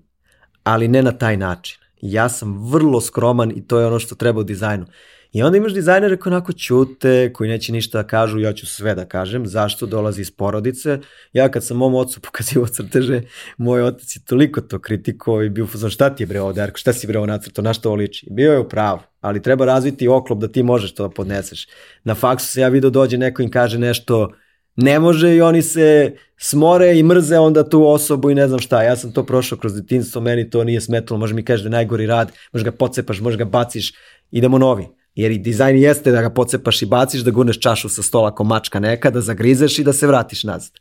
ali 0.64 0.88
ne 0.88 1.03
na 1.03 1.12
taj 1.12 1.38
način. 1.38 1.86
Ja 2.02 2.30
sam 2.30 2.72
vrlo 2.72 3.02
skroman 3.02 3.52
i 3.56 3.68
to 3.68 3.80
je 3.80 3.88
ono 3.88 4.00
što 4.00 4.16
treba 4.16 4.39
u 4.39 4.43
dizajnu. 4.43 4.86
I 5.32 5.43
onda 5.43 5.58
imaš 5.58 5.74
dizajnere 5.74 6.18
koji 6.18 6.34
onako 6.34 6.54
ćute, 6.54 7.34
koji 7.34 7.50
neće 7.50 7.74
ništa 7.74 8.02
da 8.02 8.08
kažu, 8.08 8.39
ja 8.39 8.54
ću 8.54 8.68
sve 8.68 8.95
da 8.95 9.06
kažem, 9.06 9.48
zašto 9.48 9.86
dolazi 9.86 10.22
iz 10.22 10.32
porodice. 10.32 11.00
Ja 11.34 11.50
kad 11.50 11.66
sam 11.66 11.78
mom 11.78 11.95
ocu 11.95 12.22
pokazivo 12.26 12.68
crteže, 12.68 13.22
moj 13.58 13.84
otac 13.84 14.16
je 14.16 14.26
toliko 14.26 14.62
to 14.62 14.80
kritiko 14.80 15.41
i 15.41 15.50
bio 15.50 15.68
fuzon, 15.68 15.89
šta 15.89 16.16
ti 16.16 16.24
je 16.24 16.28
bre 16.28 16.41
ovo, 16.41 16.54
Darko, 16.54 16.78
šta 16.78 16.93
si 16.93 17.08
bre 17.08 17.18
ovo 17.18 17.28
nacrto, 17.28 17.62
na 17.62 17.74
što 17.74 17.89
ovo 17.89 17.95
liči? 17.95 18.28
Bio 18.32 18.52
je 18.52 18.60
u 18.60 18.70
pravu, 18.70 19.00
ali 19.22 19.41
treba 19.41 19.66
razviti 19.66 20.08
oklop 20.08 20.39
da 20.39 20.48
ti 20.48 20.64
možeš 20.64 20.93
to 20.93 21.08
da 21.08 21.14
podneseš. 21.14 21.68
Na 22.04 22.16
faksu 22.16 22.48
se 22.48 22.62
ja 22.62 22.68
vidio 22.68 22.89
dođe 22.89 23.18
neko 23.18 23.41
im 23.41 23.52
kaže 23.52 23.80
nešto, 23.80 24.32
ne 24.78 24.99
može 24.99 25.36
i 25.36 25.41
oni 25.41 25.61
se 25.61 26.15
smore 26.38 26.99
i 26.99 27.03
mrze 27.03 27.38
onda 27.38 27.69
tu 27.69 27.88
osobu 27.88 28.32
i 28.32 28.36
ne 28.36 28.47
znam 28.47 28.59
šta. 28.59 28.84
Ja 28.84 28.95
sam 28.95 29.11
to 29.11 29.23
prošao 29.23 29.57
kroz 29.57 29.73
detinstvo, 29.73 30.21
meni 30.21 30.49
to 30.49 30.63
nije 30.63 30.82
smetalo, 30.82 31.17
može 31.17 31.34
mi 31.34 31.45
kažeš 31.45 31.63
da 31.63 31.67
je 31.67 31.71
najgori 31.71 32.05
rad, 32.05 32.32
može 32.53 32.65
ga 32.65 32.71
pocepaš, 32.71 33.19
može 33.19 33.38
ga 33.38 33.45
baciš, 33.45 33.93
idemo 34.32 34.57
novi. 34.57 34.88
Jer 35.15 35.32
i 35.32 35.38
dizajn 35.38 35.78
jeste 35.78 36.11
da 36.11 36.21
ga 36.21 36.30
pocepaš 36.30 36.82
i 36.82 36.86
baciš, 36.86 37.21
da 37.21 37.32
gurneš 37.32 37.59
čašu 37.59 37.89
sa 37.89 38.03
stola 38.03 38.36
ko 38.36 38.43
mačka 38.43 38.80
neka, 38.80 39.09
da 39.09 39.21
zagrizeš 39.21 39.80
i 39.80 39.84
da 39.84 39.93
se 39.93 40.07
vratiš 40.07 40.43
nazad. 40.43 40.71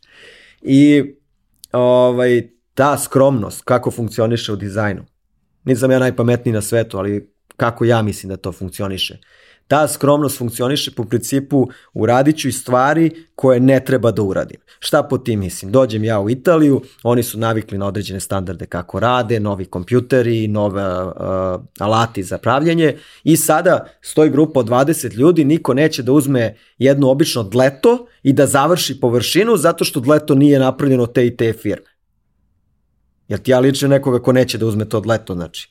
I 0.61 1.03
ovaj, 1.71 2.49
ta 2.73 2.97
skromnost, 2.97 3.61
kako 3.61 3.91
funkcioniše 3.91 4.53
u 4.53 4.55
dizajnu. 4.55 5.05
Nisam 5.65 5.91
ja 5.91 5.99
najpametniji 5.99 6.53
na 6.53 6.61
svetu, 6.61 6.97
ali 6.97 7.33
kako 7.55 7.85
ja 7.85 8.01
mislim 8.01 8.29
da 8.29 8.37
to 8.37 8.51
funkcioniše. 8.51 9.17
Ta 9.67 9.87
skromnost 9.87 10.37
funkcioniše 10.37 10.91
po 10.91 11.03
principu 11.03 11.67
uradit 11.93 12.37
ću 12.37 12.47
i 12.47 12.51
stvari 12.51 13.25
koje 13.35 13.59
ne 13.59 13.79
treba 13.85 14.11
da 14.11 14.21
uradim. 14.21 14.59
Šta 14.79 15.03
po 15.03 15.17
tim 15.17 15.39
mislim? 15.39 15.71
Dođem 15.71 16.03
ja 16.03 16.19
u 16.19 16.29
Italiju, 16.29 16.81
oni 17.03 17.23
su 17.23 17.39
navikli 17.39 17.77
na 17.77 17.87
određene 17.87 18.19
standarde 18.19 18.65
kako 18.65 18.99
rade, 18.99 19.39
novi 19.39 19.65
kompjuteri, 19.65 20.47
nove 20.47 21.03
uh, 21.03 21.11
alati 21.79 22.23
za 22.23 22.37
pravljanje 22.37 22.97
i 23.23 23.37
sada 23.37 23.85
stoji 24.01 24.29
grupa 24.29 24.59
od 24.59 24.69
20 24.69 25.13
ljudi, 25.13 25.45
niko 25.45 25.73
neće 25.73 26.03
da 26.03 26.11
uzme 26.11 26.55
jedno 26.77 27.09
obično 27.09 27.43
dleto 27.43 28.07
i 28.23 28.33
da 28.33 28.45
završi 28.45 28.99
površinu 28.99 29.57
zato 29.57 29.83
što 29.83 29.99
dleto 29.99 30.35
nije 30.35 30.59
napravljeno 30.59 31.05
te 31.05 31.27
i 31.27 31.37
te 31.37 31.53
firme. 31.53 31.97
Jel 33.27 33.39
ti 33.39 33.51
ja 33.51 33.59
ličim 33.59 33.89
nekoga 33.89 34.19
ko 34.19 34.31
neće 34.31 34.57
da 34.57 34.65
uzme 34.65 34.89
to 34.89 34.99
dleto, 34.99 35.33
znači. 35.33 35.69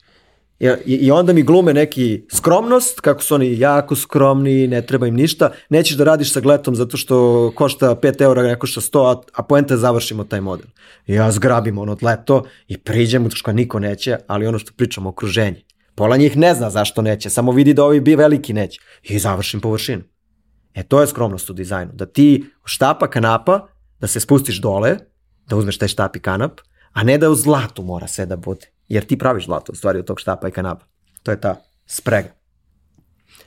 I, 0.61 0.95
I 0.95 1.11
onda 1.11 1.33
mi 1.33 1.43
glume 1.43 1.75
neki 1.75 2.23
skromnost, 2.33 3.01
kako 3.01 3.23
su 3.23 3.35
oni 3.35 3.59
jako 3.59 3.97
skromni, 3.97 4.69
ne 4.69 4.83
treba 4.87 5.07
im 5.07 5.15
ništa, 5.15 5.51
nećeš 5.69 5.97
da 5.97 6.05
radiš 6.05 6.33
sa 6.33 6.41
gletom 6.41 6.75
zato 6.75 6.97
što 6.97 7.53
košta 7.55 7.95
5 7.95 8.23
eura, 8.23 8.43
ne 8.43 8.59
košta 8.59 8.81
100, 8.81 9.13
a, 9.13 9.21
a 9.35 9.43
poenta 9.43 9.75
je 9.75 9.79
završimo 9.79 10.25
taj 10.25 10.41
model. 10.41 10.67
I 11.07 11.15
ja 11.15 11.31
zgrabim 11.31 11.79
ono 11.79 11.97
leto 12.03 12.45
i 12.69 12.79
priđem, 12.79 13.31
što 13.31 13.53
niko 13.53 13.79
neće, 13.79 14.17
ali 14.27 14.47
ono 14.47 14.59
što 14.59 14.73
pričamo, 14.77 15.09
okruženje. 15.09 15.63
Pola 15.95 16.17
njih 16.17 16.37
ne 16.37 16.55
zna 16.55 16.71
zašto 16.71 17.03
neće, 17.03 17.31
samo 17.31 17.53
vidi 17.53 17.75
da 17.75 17.85
ovi 17.85 18.01
bi 18.01 18.17
veliki 18.17 18.53
neće. 18.53 18.81
I 19.03 19.19
završim 19.19 19.61
površinu. 19.61 20.03
E 20.75 20.83
to 20.83 21.01
je 21.01 21.07
skromnost 21.07 21.51
u 21.51 21.53
dizajnu, 21.53 21.93
da 21.95 22.07
ti 22.07 22.45
štapa 22.65 23.11
kanapa, 23.11 23.67
da 24.01 24.07
se 24.07 24.21
spustiš 24.21 24.61
dole, 24.61 24.97
da 25.49 25.57
uzmeš 25.57 25.79
taj 25.79 25.89
štap 25.89 26.17
i 26.17 26.21
kanap, 26.21 26.61
a 26.93 27.03
ne 27.03 27.19
da 27.19 27.31
u 27.31 27.35
zlatu 27.35 27.83
mora 27.83 28.07
sve 28.09 28.27
da 28.27 28.37
bude. 28.37 28.76
Jer 28.89 29.05
ti 29.05 29.19
praviš 29.19 29.45
zlato 29.45 29.73
u 29.73 29.77
stvari 29.77 29.99
od 29.99 30.05
tog 30.05 30.21
štapa 30.21 30.49
i 30.49 30.53
kanapa. 30.53 30.87
To 31.23 31.31
je 31.31 31.41
ta 31.41 31.57
sprega. 31.87 32.29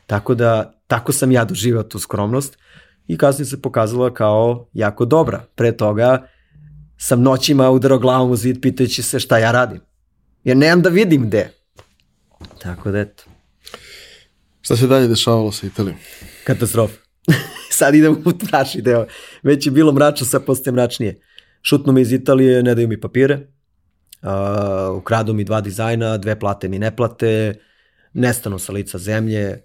Tako 0.07 0.35
da, 0.35 0.73
tako 0.87 1.11
sam 1.11 1.31
ja 1.31 1.45
doživao 1.45 1.83
tu 1.83 1.99
skromnost 1.99 2.57
i 3.07 3.17
kasnije 3.17 3.45
se 3.45 3.61
pokazala 3.61 4.13
kao 4.13 4.69
jako 4.73 5.05
dobra. 5.05 5.43
Pre 5.55 5.77
toga 5.77 6.27
sam 6.97 7.21
noćima 7.21 7.69
udarao 7.69 7.99
glavom 7.99 8.31
u 8.31 8.35
zid 8.35 8.61
pitajući 8.61 9.03
se 9.03 9.19
šta 9.19 9.37
ja 9.37 9.51
radim. 9.51 9.79
Jer 10.43 10.57
nemam 10.57 10.81
da 10.81 10.89
vidim 10.89 11.27
gde. 11.27 11.51
Tako 12.61 12.91
da 12.91 12.99
eto. 12.99 13.23
Šta 14.61 14.75
se 14.75 14.87
dalje 14.87 15.07
dešavalo 15.07 15.51
sa 15.51 15.67
Italijom? 15.67 15.97
Katastrofa. 16.43 16.97
sad 17.79 17.95
idem 17.95 18.13
u 18.25 18.45
mračni 18.45 18.81
deo. 18.81 19.05
Već 19.43 19.65
je 19.65 19.71
bilo 19.71 19.91
mračno, 19.91 20.25
sad 20.25 20.45
postaje 20.45 20.73
mračnije. 20.73 21.21
Šutnu 21.61 21.93
me 21.93 22.01
iz 22.01 22.11
Italije, 22.11 22.63
ne 22.63 22.75
daju 22.75 22.87
mi 22.87 23.01
papire. 23.01 23.47
Uh, 24.21 24.97
ukradu 24.97 25.33
mi 25.33 25.43
dva 25.43 25.61
dizajna, 25.61 26.17
dve 26.17 26.39
plate 26.39 26.67
mi 26.67 26.79
ne 26.79 26.95
plate, 26.95 27.59
nestanu 28.13 28.59
sa 28.59 28.73
lica 28.73 28.97
zemlje, 28.97 29.61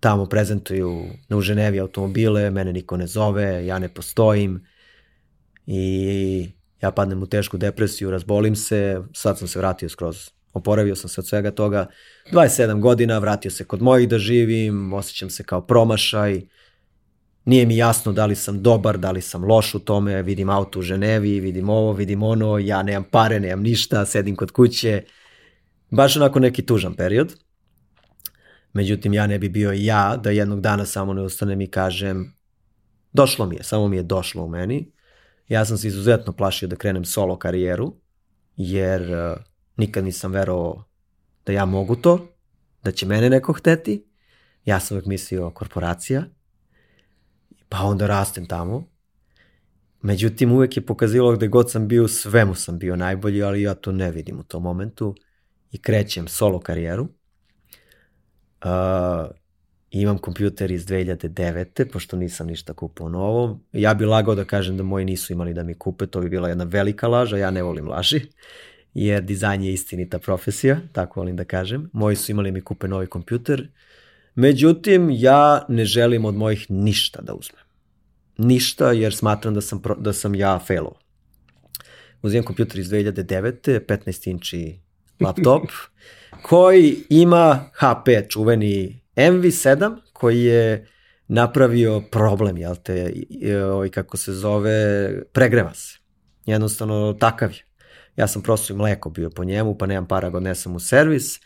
tamo 0.00 0.26
prezentuju 0.26 1.04
na 1.28 1.36
u 1.36 1.40
Ženevi 1.40 1.80
automobile, 1.80 2.50
mene 2.50 2.72
niko 2.72 2.96
ne 2.96 3.06
zove, 3.06 3.66
ja 3.66 3.78
ne 3.78 3.88
postojim 3.88 4.66
i 5.66 6.50
ja 6.82 6.90
padnem 6.90 7.22
u 7.22 7.26
tešku 7.26 7.58
depresiju, 7.58 8.10
razbolim 8.10 8.56
se, 8.56 9.00
sad 9.14 9.38
sam 9.38 9.48
se 9.48 9.58
vratio 9.58 9.88
skroz, 9.88 10.30
oporavio 10.52 10.96
sam 10.96 11.08
se 11.08 11.20
od 11.20 11.28
svega 11.28 11.50
toga, 11.50 11.86
27 12.32 12.80
godina, 12.80 13.18
vratio 13.18 13.50
se 13.50 13.64
kod 13.64 13.82
mojih 13.82 14.08
da 14.08 14.18
živim, 14.18 14.92
osjećam 14.92 15.30
se 15.30 15.42
kao 15.44 15.60
promašaj, 15.66 16.40
nije 17.50 17.66
mi 17.66 17.76
jasno 17.76 18.12
da 18.12 18.26
li 18.26 18.34
sam 18.34 18.62
dobar, 18.62 18.98
da 18.98 19.10
li 19.10 19.20
sam 19.20 19.44
loš 19.44 19.74
u 19.74 19.78
tome, 19.78 20.22
vidim 20.22 20.50
auto 20.50 20.78
u 20.78 20.82
Ženevi, 20.82 21.40
vidim 21.40 21.68
ovo, 21.68 21.92
vidim 21.92 22.22
ono, 22.22 22.58
ja 22.58 22.82
nemam 22.82 23.04
pare, 23.10 23.40
nemam 23.40 23.62
ništa, 23.62 24.06
sedim 24.06 24.36
kod 24.36 24.50
kuće, 24.50 25.02
baš 25.90 26.16
onako 26.16 26.38
neki 26.38 26.66
tužan 26.66 26.94
period. 26.94 27.34
Međutim, 28.72 29.14
ja 29.14 29.26
ne 29.26 29.38
bi 29.38 29.48
bio 29.48 29.72
ja 29.72 30.16
da 30.16 30.30
jednog 30.30 30.60
dana 30.60 30.86
samo 30.86 31.14
ne 31.14 31.22
ustanem 31.22 31.60
i 31.60 31.66
kažem 31.66 32.34
došlo 33.12 33.46
mi 33.46 33.56
je, 33.56 33.62
samo 33.62 33.88
mi 33.88 33.96
je 33.96 34.02
došlo 34.02 34.44
u 34.44 34.48
meni. 34.48 34.92
Ja 35.48 35.64
sam 35.64 35.78
se 35.78 35.88
izuzetno 35.88 36.32
plašio 36.32 36.68
da 36.68 36.76
krenem 36.76 37.04
solo 37.04 37.38
karijeru, 37.38 37.94
jer 38.56 39.02
uh, 39.02 39.42
nikad 39.76 40.04
nisam 40.04 40.32
verovao 40.32 40.84
da 41.46 41.52
ja 41.52 41.64
mogu 41.64 41.96
to, 41.96 42.28
da 42.84 42.92
će 42.92 43.06
mene 43.06 43.30
neko 43.30 43.52
hteti. 43.52 44.04
Ja 44.64 44.80
sam 44.80 44.96
uvek 44.96 45.06
mislio 45.06 45.50
korporacija, 45.50 46.24
pa 47.70 47.82
onda 47.82 48.06
rastem 48.06 48.46
tamo. 48.46 48.88
Međutim, 50.02 50.52
uvek 50.52 50.76
je 50.76 50.86
pokazilo 50.86 51.32
gde 51.32 51.48
god 51.48 51.70
sam 51.70 51.88
bio, 51.88 52.08
svemu 52.08 52.54
sam 52.54 52.78
bio 52.78 52.96
najbolji, 52.96 53.42
ali 53.42 53.62
ja 53.62 53.74
to 53.74 53.92
ne 53.92 54.10
vidim 54.10 54.38
u 54.38 54.42
tom 54.42 54.62
momentu 54.62 55.14
i 55.72 55.78
krećem 55.78 56.28
solo 56.28 56.60
karijeru. 56.60 57.08
Uh, 58.64 58.70
imam 59.90 60.18
kompjuter 60.18 60.70
iz 60.70 60.86
2009. 60.86 61.92
pošto 61.92 62.16
nisam 62.16 62.46
ništa 62.46 62.74
kupao 62.74 63.08
novo. 63.08 63.60
Ja 63.72 63.94
bi 63.94 64.04
lagao 64.04 64.34
da 64.34 64.44
kažem 64.44 64.76
da 64.76 64.82
moji 64.82 65.04
nisu 65.04 65.32
imali 65.32 65.54
da 65.54 65.62
mi 65.62 65.74
kupe, 65.74 66.06
to 66.06 66.20
bi 66.20 66.28
bila 66.28 66.48
jedna 66.48 66.64
velika 66.64 67.08
laža, 67.08 67.36
ja 67.36 67.50
ne 67.50 67.62
volim 67.62 67.88
laži, 67.88 68.20
jer 68.94 69.22
dizajn 69.22 69.62
je 69.62 69.72
istinita 69.72 70.18
profesija, 70.18 70.80
tako 70.92 71.20
volim 71.20 71.36
da 71.36 71.44
kažem. 71.44 71.90
Moji 71.92 72.16
su 72.16 72.32
imali 72.32 72.50
da 72.50 72.54
mi 72.54 72.60
kupe 72.60 72.88
novi 72.88 73.06
kompjuter, 73.06 73.68
međutim 74.34 75.08
ja 75.10 75.64
ne 75.68 75.84
želim 75.84 76.24
od 76.24 76.34
mojih 76.34 76.66
ništa 76.70 77.22
da 77.22 77.34
uzmem. 77.34 77.62
Ništa 78.38 78.92
jer 78.92 79.14
smatram 79.14 79.54
da 79.54 79.60
sam, 79.60 79.82
da 79.98 80.12
sam 80.12 80.34
ja 80.34 80.58
failov. 80.58 80.92
Uzimam 82.22 82.44
kompjuter 82.44 82.78
iz 82.78 82.88
2009. 82.90 83.80
15 83.86 84.30
inči 84.30 84.78
laptop, 85.24 85.62
koji 86.42 86.96
ima 87.08 87.70
HP, 87.74 88.28
čuveni 88.28 89.02
MV7, 89.16 89.96
koji 90.12 90.44
je 90.44 90.86
napravio 91.28 92.00
problem, 92.00 92.56
jel 92.58 92.76
te, 92.82 93.12
ovaj, 93.72 93.88
kako 93.88 94.16
se 94.16 94.32
zove, 94.32 95.10
pregreva 95.32 95.74
se. 95.74 95.98
Jednostavno, 96.46 97.12
takav 97.12 97.50
je. 97.52 97.64
Ja 98.16 98.26
sam 98.26 98.42
prosto 98.42 98.72
i 98.72 98.76
mleko 98.76 99.10
bio 99.10 99.30
po 99.30 99.44
njemu, 99.44 99.78
pa 99.78 99.86
nemam 99.86 100.06
para 100.06 100.30
ga 100.30 100.36
odnesem 100.36 100.76
u 100.76 100.80
servis. 100.80 101.40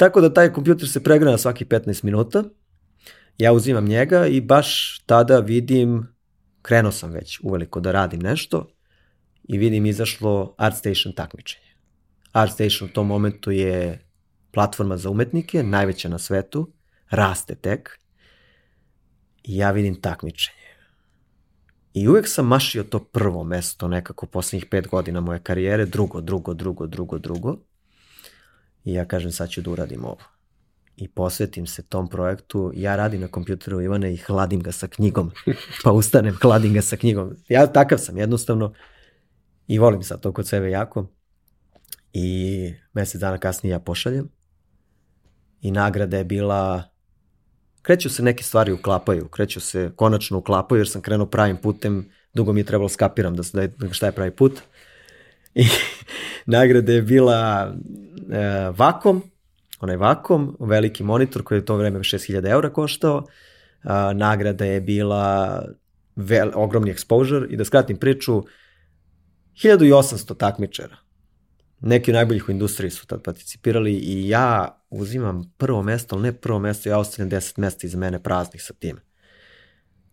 Tako 0.00 0.20
da 0.20 0.34
taj 0.34 0.52
kompjuter 0.52 0.88
se 0.88 1.02
pregreva 1.02 1.38
svaki 1.38 1.64
15 1.64 2.04
minuta. 2.04 2.44
Ja 3.38 3.52
uzimam 3.52 3.84
njega 3.84 4.26
i 4.26 4.40
baš 4.40 4.98
tada 5.06 5.38
vidim, 5.38 6.06
krenuo 6.62 6.92
sam 6.92 7.10
već 7.10 7.40
uveliko 7.42 7.80
da 7.80 7.92
radim 7.92 8.20
nešto 8.20 8.68
i 9.42 9.58
vidim 9.58 9.86
izašlo 9.86 10.54
ArtStation 10.58 11.14
takmičenje. 11.14 11.66
ArtStation 12.32 12.90
u 12.90 12.92
tom 12.92 13.06
momentu 13.06 13.50
je 13.50 14.04
platforma 14.50 14.96
za 14.96 15.10
umetnike, 15.10 15.62
najveća 15.62 16.08
na 16.08 16.18
svetu, 16.18 16.72
raste 17.10 17.54
tek 17.54 17.98
i 19.42 19.56
ja 19.56 19.70
vidim 19.70 20.00
takmičenje. 20.00 20.70
I 21.94 22.08
uvek 22.08 22.28
sam 22.28 22.46
mašio 22.46 22.82
to 22.82 22.98
prvo 22.98 23.44
mesto 23.44 23.88
nekako 23.88 24.26
poslednjih 24.26 24.66
pet 24.70 24.88
godina 24.88 25.20
moje 25.20 25.40
karijere, 25.40 25.86
drugo, 25.86 26.20
drugo, 26.20 26.54
drugo, 26.54 26.86
drugo, 26.86 27.18
drugo. 27.18 27.69
I 28.84 28.92
ja 28.92 29.04
kažem 29.04 29.32
sad 29.32 29.50
ću 29.50 29.62
da 29.62 29.70
uradim 29.70 30.04
ovo. 30.04 30.18
I 30.96 31.08
posvetim 31.08 31.66
se 31.66 31.82
tom 31.82 32.08
projektu. 32.08 32.72
Ja 32.74 32.96
radim 32.96 33.20
na 33.20 33.28
kompjuteru 33.28 33.80
Ivane 33.80 34.14
i 34.14 34.16
hladim 34.16 34.62
ga 34.62 34.72
sa 34.72 34.88
knjigom. 34.88 35.30
Pa 35.84 35.92
ustanem, 35.92 36.36
hladim 36.42 36.74
ga 36.74 36.82
sa 36.82 36.96
knjigom. 36.96 37.36
Ja 37.48 37.66
takav 37.66 37.98
sam 37.98 38.18
jednostavno 38.18 38.72
i 39.66 39.78
volim 39.78 40.02
sad 40.02 40.20
to 40.20 40.32
kod 40.32 40.48
sebe 40.48 40.70
jako. 40.70 41.06
I 42.12 42.72
mesec 42.92 43.20
dana 43.20 43.38
kasnije 43.38 43.72
ja 43.72 43.78
pošaljem 43.78 44.28
i 45.60 45.70
nagrada 45.70 46.18
je 46.18 46.24
bila 46.24 46.90
kreću 47.82 48.10
se 48.10 48.22
neke 48.22 48.42
stvari 48.42 48.72
uklapaju, 48.72 49.28
kreću 49.28 49.60
se 49.60 49.92
konačno 49.96 50.38
uklapaju 50.38 50.80
jer 50.80 50.88
sam 50.88 51.02
krenuo 51.02 51.26
pravim 51.26 51.56
putem, 51.56 52.10
dugo 52.34 52.52
mi 52.52 52.60
je 52.60 52.64
trebalo 52.64 52.88
skapiram 52.88 53.36
da, 53.36 53.42
da, 53.52 53.66
da 53.66 53.92
šta 53.92 54.06
je 54.06 54.12
pravi 54.12 54.30
put. 54.30 54.60
I 55.54 55.64
nagrada 56.56 56.92
je 56.92 57.02
bila 57.02 57.72
e, 58.30 58.70
vakom, 58.76 59.22
onaj 59.80 59.96
vakom, 59.96 60.56
veliki 60.60 61.02
monitor 61.02 61.42
koji 61.42 61.58
je 61.58 61.64
to 61.64 61.76
vreme 61.76 61.98
6000 61.98 62.50
eura 62.50 62.72
koštao. 62.72 63.24
A, 63.82 64.12
nagrada 64.12 64.64
je 64.64 64.80
bila 64.80 65.64
vel, 66.16 66.50
ogromni 66.54 66.94
exposure 66.94 67.46
i 67.50 67.56
da 67.56 67.64
skratim 67.64 67.96
priču, 67.96 68.42
1800 69.54 70.36
takmičara 70.36 70.96
neki 71.80 72.12
najboljih 72.12 72.48
u 72.48 72.52
industriji 72.52 72.90
su 72.90 73.06
tad 73.06 73.22
participirali 73.22 73.92
i 73.92 74.28
ja 74.28 74.80
uzimam 74.90 75.54
prvo 75.56 75.82
mesto, 75.82 76.16
ali 76.16 76.22
ne 76.22 76.32
prvo 76.32 76.58
mesto, 76.58 76.88
ja 76.88 76.98
ostavljam 76.98 77.30
10 77.30 77.58
mesta 77.58 77.86
iza 77.86 77.98
mene 77.98 78.22
praznih 78.22 78.62
sa 78.62 78.74
tim. 78.74 79.00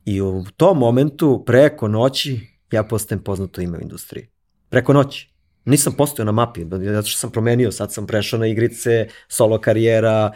I 0.05 0.21
u 0.21 0.45
tom 0.57 0.77
momentu, 0.77 1.43
preko 1.45 1.87
noći, 1.87 2.47
ja 2.71 2.83
postajem 2.83 3.23
poznato 3.23 3.61
ime 3.61 3.77
u 3.77 3.81
industriji. 3.81 4.27
Preko 4.69 4.93
noći. 4.93 5.29
Nisam 5.65 5.93
postojao 5.93 6.25
na 6.25 6.31
mapi, 6.31 6.65
zato 6.71 7.07
što 7.07 7.19
sam 7.19 7.31
promenio, 7.31 7.71
sad 7.71 7.93
sam 7.93 8.07
prešao 8.07 8.39
na 8.39 8.47
igrice, 8.47 9.07
solo 9.27 9.61
karijera, 9.61 10.31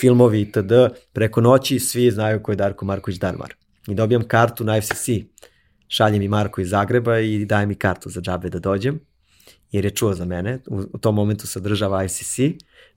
filmovi 0.00 0.40
itd. 0.40 0.72
Preko 1.12 1.40
noći 1.40 1.78
svi 1.78 2.10
znaju 2.10 2.42
ko 2.42 2.52
je 2.52 2.56
Darko 2.56 2.84
Marković 2.84 3.18
Darmar. 3.18 3.54
I 3.88 3.94
dobijam 3.94 4.28
kartu 4.28 4.64
na 4.64 4.80
FCC. 4.80 5.08
Šalje 5.88 6.18
mi 6.18 6.28
Marko 6.28 6.60
iz 6.60 6.68
Zagreba 6.68 7.18
i 7.18 7.44
daje 7.44 7.66
mi 7.66 7.74
kartu 7.74 8.10
za 8.10 8.20
džabe 8.20 8.48
da 8.48 8.58
dođem 8.58 9.00
jer 9.72 9.84
je 9.84 9.90
čuo 9.90 10.14
za 10.14 10.24
mene. 10.24 10.58
U, 10.66 10.98
tom 10.98 11.14
momentu 11.14 11.46
se 11.46 11.58
održava 11.58 12.04
ICC, 12.04 12.38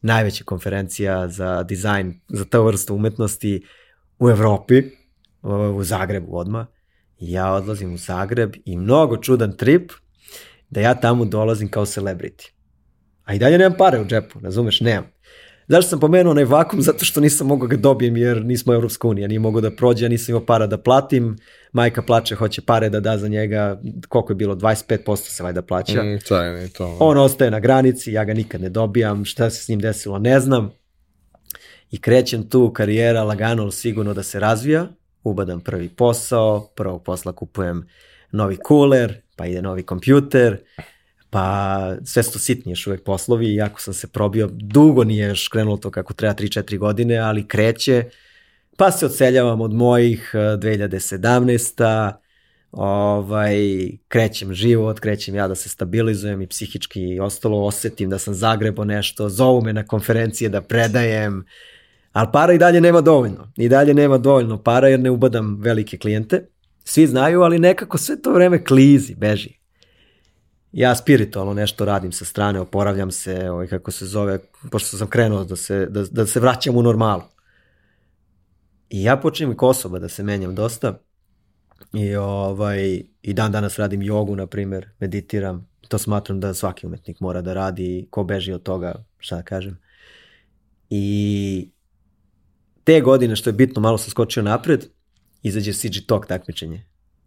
najveća 0.02 0.44
konferencija 0.44 1.28
za 1.28 1.64
dizajn, 1.64 2.20
za 2.30 2.46
ta 2.46 2.60
vrstu 2.60 2.96
umetnosti 2.96 3.64
u 4.20 4.30
Evropi, 4.30 4.84
u 5.76 5.84
Zagrebu 5.84 6.38
odma. 6.38 6.68
I 7.20 7.32
ja 7.32 7.54
odlazim 7.54 7.94
u 7.94 7.98
Zagreb 7.98 8.56
i 8.66 8.78
mnogo 8.78 9.18
čudan 9.18 9.58
trip 9.58 9.92
da 10.70 10.82
ja 10.82 10.96
tamo 10.96 11.26
dolazim 11.26 11.72
kao 11.72 11.86
celebrity. 11.86 12.50
A 13.24 13.34
i 13.34 13.40
dalje 13.40 13.58
nemam 13.58 13.78
pare 13.78 14.00
u 14.02 14.06
džepu, 14.06 14.40
razumeš, 14.40 14.82
nemam. 14.82 15.16
Zašto 15.68 15.90
sam 15.90 16.00
pomenuo 16.00 16.32
onaj 16.32 16.44
vakum? 16.44 16.82
Zato 16.82 17.06
što 17.06 17.22
nisam 17.22 17.48
mogao 17.48 17.68
ga 17.68 17.78
dobijem 17.78 18.18
jer 18.18 18.46
nismo 18.46 18.74
Evropska 18.74 19.08
unija, 19.08 19.28
nije 19.28 19.40
mogao 19.40 19.62
da 19.62 19.72
prođe, 19.72 20.06
ja 20.06 20.10
nisam 20.10 20.34
imao 20.34 20.46
para 20.46 20.68
da 20.68 20.78
platim, 20.78 21.38
majka 21.72 22.02
plače, 22.02 22.36
hoće 22.36 22.62
pare 22.62 22.90
da 22.90 23.00
da 23.00 23.18
za 23.18 23.28
njega, 23.28 23.82
koliko 24.08 24.32
je 24.32 24.36
bilo, 24.36 24.56
25% 24.56 25.16
se 25.16 25.44
vajda 25.44 25.62
plaća. 25.62 26.04
Mm, 26.04 26.20
taj, 26.28 26.68
to. 26.68 26.98
On 27.00 27.18
ostaje 27.18 27.52
na 27.52 27.60
granici, 27.60 28.12
ja 28.12 28.26
ga 28.26 28.34
nikad 28.34 28.62
ne 28.62 28.70
dobijam, 28.70 29.26
šta 29.26 29.50
se 29.50 29.64
s 29.64 29.68
njim 29.68 29.80
desilo, 29.80 30.20
ne 30.20 30.40
znam. 30.40 30.72
I 31.92 32.02
krećem 32.02 32.50
tu 32.50 32.74
karijera 32.74 33.24
lagano, 33.24 33.72
sigurno 33.72 34.14
da 34.14 34.24
se 34.24 34.40
razvija, 34.40 34.88
ubadam 35.24 35.60
prvi 35.60 35.90
posao, 35.90 36.68
prvog 36.76 37.04
posla 37.04 37.32
kupujem 37.32 37.88
novi 38.32 38.58
kuler, 38.58 39.22
pa 39.36 39.46
ide 39.46 39.62
novi 39.62 39.84
kompjuter, 39.84 40.58
pa 41.30 41.96
sve 42.06 42.24
su 42.24 42.32
to 42.32 42.40
sitni 42.40 42.72
još 42.72 42.88
uvek 42.88 43.04
poslovi, 43.04 43.54
iako 43.54 43.82
sam 43.82 43.94
se 43.94 44.08
probio, 44.08 44.50
dugo 44.52 45.04
nije 45.04 45.28
još 45.28 45.48
krenulo 45.48 45.78
to 45.78 45.92
kako 45.92 46.14
treba 46.14 46.34
3-4 46.34 46.78
godine, 46.78 47.18
ali 47.18 47.48
kreće, 47.48 48.04
pa 48.78 48.92
se 48.92 49.06
odseljavam 49.06 49.62
od 49.62 49.74
mojih 49.74 50.32
2017 50.34 52.10
eh, 52.10 52.26
ovaj, 52.72 53.58
krećem 54.08 54.54
život, 54.54 55.00
krećem 55.00 55.36
ja 55.36 55.48
da 55.48 55.56
se 55.56 55.70
stabilizujem 55.70 56.42
i 56.42 56.48
psihički 56.48 57.02
i 57.02 57.20
ostalo 57.20 57.66
osetim 57.66 58.10
da 58.10 58.20
sam 58.20 58.34
zagrebo 58.34 58.84
nešto, 58.84 59.30
zovu 59.30 59.62
me 59.62 59.74
na 59.74 59.86
konferencije 59.86 60.50
da 60.50 60.62
predajem, 60.62 61.46
ali 62.12 62.28
para 62.34 62.54
i 62.54 62.58
dalje 62.58 62.82
nema 62.82 63.02
dovoljno. 63.02 63.52
I 63.58 63.70
dalje 63.70 63.94
nema 63.94 64.18
dovoljno 64.18 64.64
para 64.64 64.88
jer 64.88 65.00
ne 65.00 65.10
ubadam 65.10 65.58
velike 65.62 65.98
klijente. 65.98 66.46
Svi 66.88 67.08
znaju, 67.08 67.42
ali 67.42 67.60
nekako 67.60 67.98
sve 67.98 68.22
to 68.22 68.34
vreme 68.34 68.64
klizi, 68.64 69.16
beži. 69.16 69.54
Ja 70.72 70.96
spiritualno 70.96 71.54
nešto 71.54 71.86
radim 71.86 72.12
sa 72.12 72.26
strane, 72.26 72.60
oporavljam 72.60 73.12
se, 73.12 73.50
ovaj, 73.50 73.68
kako 73.68 73.92
se 73.92 74.06
zove, 74.06 74.40
pošto 74.72 74.98
sam 74.98 75.08
krenuo 75.08 75.44
da 75.44 75.56
se, 75.56 75.86
da, 75.86 76.04
da 76.12 76.26
se 76.26 76.40
vraćam 76.40 76.78
u 76.78 76.82
normalu. 76.82 77.24
I 78.90 79.04
ja 79.04 79.18
počnem 79.18 79.52
i 79.52 79.56
osoba 79.60 80.00
da 80.00 80.10
se 80.10 80.24
menjam 80.24 80.56
dosta 80.56 80.98
I, 81.94 82.16
ovaj, 82.16 83.04
I 83.22 83.34
dan 83.34 83.52
danas 83.52 83.80
radim 83.80 84.02
jogu, 84.02 84.36
na 84.36 84.48
primer, 84.48 84.90
meditiram. 85.00 85.68
To 85.88 85.98
smatram 85.98 86.40
da 86.40 86.54
svaki 86.54 86.88
umetnik 86.88 87.20
mora 87.20 87.42
da 87.42 87.54
radi, 87.54 88.08
ko 88.10 88.24
beži 88.24 88.54
od 88.54 88.64
toga, 88.64 89.06
šta 89.18 89.36
da 89.36 89.42
kažem. 89.42 89.78
I 90.90 91.70
te 92.84 93.02
godine, 93.02 93.36
što 93.36 93.50
je 93.50 93.54
bitno, 93.54 93.82
malo 93.82 93.98
sam 93.98 94.10
skočio 94.10 94.44
napred, 94.44 94.86
izađe 95.48 95.74
CG 95.74 96.06
Talk 96.08 96.28
takmičenje. 96.28 96.84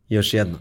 Još 0.08 0.34
jedno. 0.34 0.58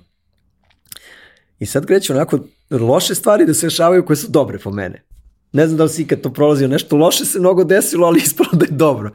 I 1.60 1.66
sad 1.66 1.86
kreću 1.86 2.14
onako 2.14 2.40
loše 2.70 3.16
stvari 3.16 3.46
da 3.46 3.54
se 3.54 3.66
rešavaju 3.66 4.06
koje 4.06 4.18
su 4.18 4.28
dobre 4.32 4.60
po 4.60 4.72
mene. 4.72 5.04
Ne 5.52 5.68
znam 5.68 5.78
da 5.78 5.84
li 5.84 5.90
si 5.90 6.02
ikad 6.02 6.22
to 6.22 6.34
prolazio, 6.34 6.68
nešto 6.68 6.96
loše 6.96 7.26
se 7.26 7.40
mnogo 7.40 7.64
desilo, 7.64 8.08
ali 8.08 8.20
ispalo 8.26 8.50
da 8.54 8.66
je 8.66 8.72
dobro. 8.72 9.12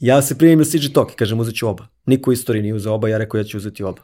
Ja 0.00 0.22
se 0.22 0.38
primim 0.38 0.58
na 0.58 0.64
CG 0.64 0.92
Talk 0.94 1.12
i 1.12 1.16
kažem 1.16 1.40
uzet 1.40 1.54
ću 1.54 1.68
oba. 1.68 1.86
Niko 2.06 2.30
u 2.30 2.32
istoriji 2.32 2.62
nije 2.62 2.74
uzeo 2.74 2.92
oba, 2.92 3.08
ja 3.08 3.18
rekao 3.18 3.38
ja 3.38 3.44
ću 3.44 3.56
uzeti 3.56 3.82
oba. 3.82 4.02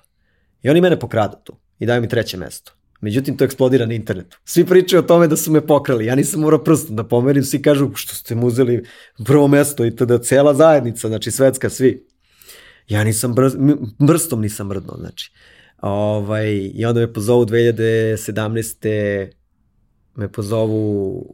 I 0.62 0.70
oni 0.70 0.80
mene 0.80 0.98
pokradu 0.98 1.36
tu 1.44 1.56
i 1.78 1.86
daju 1.86 2.00
mi 2.00 2.08
treće 2.08 2.36
mesto. 2.36 2.72
Međutim, 3.00 3.36
to 3.36 3.44
eksplodira 3.44 3.86
na 3.86 3.94
internetu. 3.94 4.38
Svi 4.44 4.64
pričaju 4.66 5.00
o 5.00 5.06
tome 5.06 5.28
da 5.28 5.36
su 5.36 5.52
me 5.52 5.66
pokrali. 5.66 6.06
Ja 6.06 6.14
nisam 6.14 6.40
morao 6.40 6.64
prstom 6.64 6.96
da 6.96 7.04
pomerim. 7.04 7.44
Svi 7.44 7.62
kažu 7.62 7.90
što 7.94 8.14
ste 8.14 8.34
mu 8.34 8.46
uzeli 8.46 8.84
prvo 9.24 9.48
mesto 9.48 9.86
i 9.86 9.96
tada 9.96 10.18
cela 10.18 10.54
zajednica, 10.54 11.08
znači 11.08 11.30
svetska, 11.30 11.70
svi. 11.70 12.06
Ja 12.89 13.05
nisam 13.05 13.34
brz, 13.34 13.57
brstom 13.99 14.41
nisam 14.41 14.66
mrdno, 14.66 14.95
znači. 14.99 15.32
Ovaj, 15.80 16.70
I 16.74 16.84
onda 16.84 17.01
me 17.01 17.12
pozovu 17.12 17.47
2017. 17.47 19.30
me 20.14 20.32
pozovu 20.32 21.24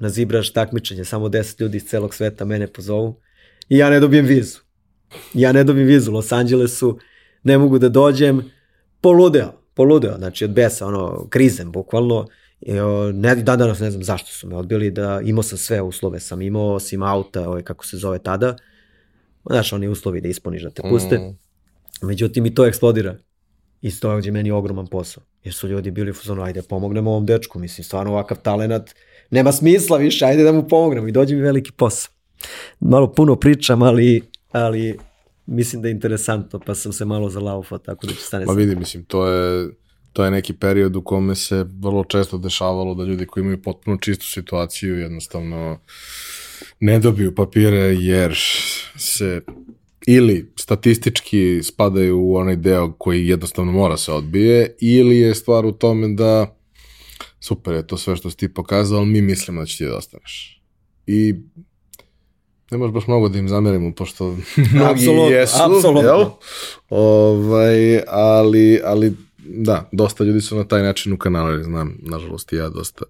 na 0.00 0.08
zibraš 0.08 0.52
takmičenje, 0.52 1.04
samo 1.04 1.28
10 1.28 1.60
ljudi 1.60 1.76
iz 1.76 1.84
celog 1.84 2.14
sveta 2.14 2.44
mene 2.44 2.66
pozovu 2.66 3.20
i 3.68 3.78
ja 3.78 3.90
ne 3.90 4.00
dobijem 4.00 4.26
vizu. 4.26 4.58
Ja 5.34 5.52
ne 5.52 5.64
dobijem 5.64 5.88
vizu 5.88 6.10
u 6.10 6.14
Los 6.14 6.32
Angelesu, 6.32 6.98
ne 7.42 7.58
mogu 7.58 7.78
da 7.78 7.88
dođem, 7.88 8.50
poludeo, 9.00 9.52
poludeo, 9.74 10.16
znači 10.18 10.44
od 10.44 10.50
besa, 10.50 10.86
ono, 10.86 11.26
krizem, 11.30 11.72
bukvalno, 11.72 12.26
ne, 13.12 13.34
dan 13.34 13.58
danas 13.58 13.80
ne 13.80 13.90
znam 13.90 14.02
zašto 14.02 14.30
su 14.30 14.48
me 14.48 14.56
odbili, 14.56 14.90
da 14.90 15.20
imao 15.24 15.42
sam 15.42 15.58
sve 15.58 15.82
uslove, 15.82 16.20
sam 16.20 16.42
imao, 16.42 16.74
osim 16.74 17.02
auta, 17.02 17.48
ovaj, 17.48 17.62
kako 17.62 17.86
se 17.86 17.96
zove 17.96 18.18
tada, 18.18 18.56
znaš, 19.50 19.72
oni 19.72 19.88
uslovi 19.88 20.20
da 20.20 20.28
ispuniš 20.28 20.62
da 20.62 20.70
te 20.70 20.82
puste, 20.82 21.18
mm. 21.18 21.36
međutim 22.06 22.46
i 22.46 22.54
to 22.54 22.66
eksplodira, 22.66 23.16
i 23.82 24.00
to 24.00 24.18
je 24.18 24.32
meni 24.32 24.50
ogroman 24.50 24.86
posao, 24.86 25.22
jer 25.44 25.54
su 25.54 25.68
ljudi 25.68 25.90
bili 25.90 26.10
u 26.10 26.14
fuzonu, 26.14 26.42
ajde 26.42 26.62
pomognemo 26.62 27.10
ovom 27.10 27.26
dečku, 27.26 27.58
mislim, 27.58 27.84
stvarno 27.84 28.12
ovakav 28.12 28.38
talenat, 28.42 28.94
nema 29.30 29.52
smisla 29.52 29.98
više, 29.98 30.24
ajde 30.24 30.42
da 30.42 30.52
mu 30.52 30.68
pomognemo 30.68 31.08
i 31.08 31.12
dođe 31.12 31.34
mi 31.34 31.42
veliki 31.42 31.72
posao. 31.72 32.12
Malo 32.80 33.12
puno 33.12 33.36
pričam, 33.36 33.82
ali, 33.82 34.22
ali 34.52 34.98
mislim 35.46 35.82
da 35.82 35.88
je 35.88 35.92
interesantno, 35.92 36.60
pa 36.66 36.74
sam 36.74 36.92
se 36.92 37.04
malo 37.04 37.30
zalaufao, 37.30 37.78
tako 37.78 38.06
da 38.06 38.12
će 38.12 38.20
stane. 38.20 38.44
Ma 38.44 38.52
vidi, 38.52 38.76
mislim, 38.76 39.04
to 39.04 39.26
je, 39.26 39.70
to 40.12 40.24
je 40.24 40.30
neki 40.30 40.52
period 40.52 40.96
u 40.96 41.02
kome 41.02 41.34
se 41.34 41.66
vrlo 41.80 42.04
često 42.04 42.38
dešavalo 42.38 42.94
da 42.94 43.04
ljudi 43.04 43.26
koji 43.26 43.42
imaju 43.42 43.62
potpuno 43.62 43.96
čistu 43.96 44.26
situaciju 44.26 44.98
jednostavno 44.98 45.78
ne 46.80 46.98
dobiju 46.98 47.34
papire 47.34 47.78
jer 47.78 48.36
se 48.96 49.40
ili 50.06 50.52
statistički 50.58 51.60
spadaju 51.62 52.20
u 52.20 52.36
onaj 52.36 52.56
deo 52.56 52.92
koji 52.92 53.28
jednostavno 53.28 53.72
mora 53.72 53.96
se 53.96 54.12
odbije 54.12 54.76
ili 54.80 55.18
je 55.18 55.34
stvar 55.34 55.66
u 55.66 55.72
tome 55.72 56.08
da 56.08 56.56
super 57.40 57.74
je 57.74 57.86
to 57.86 57.96
sve 57.96 58.16
što 58.16 58.30
si 58.30 58.36
ti 58.36 58.54
pokazao, 58.54 58.98
ali 58.98 59.06
mi 59.06 59.22
mislimo 59.22 59.60
da 59.60 59.66
će 59.66 59.78
ti 59.78 59.84
da 59.84 59.96
ostaneš. 59.96 60.62
I 61.06 61.34
ne 62.70 62.78
možeš 62.78 62.94
baš 62.94 63.06
mnogo 63.06 63.28
da 63.28 63.38
im 63.38 63.48
zamerimo, 63.48 63.94
pošto 63.94 64.36
mnogi 64.74 65.04
jesu, 65.30 65.56
apsolutno. 65.62 66.00
jel? 66.00 66.24
Ovaj, 66.90 68.00
ali, 68.08 68.80
ali 68.84 69.16
da, 69.44 69.88
dosta 69.92 70.24
ljudi 70.24 70.40
su 70.40 70.56
na 70.56 70.64
taj 70.64 70.82
način 70.82 71.12
u 71.12 71.18
kanalu, 71.18 71.62
znam, 71.62 71.98
nažalost 72.02 72.52
i 72.52 72.56
ja 72.56 72.68
dosta, 72.68 73.04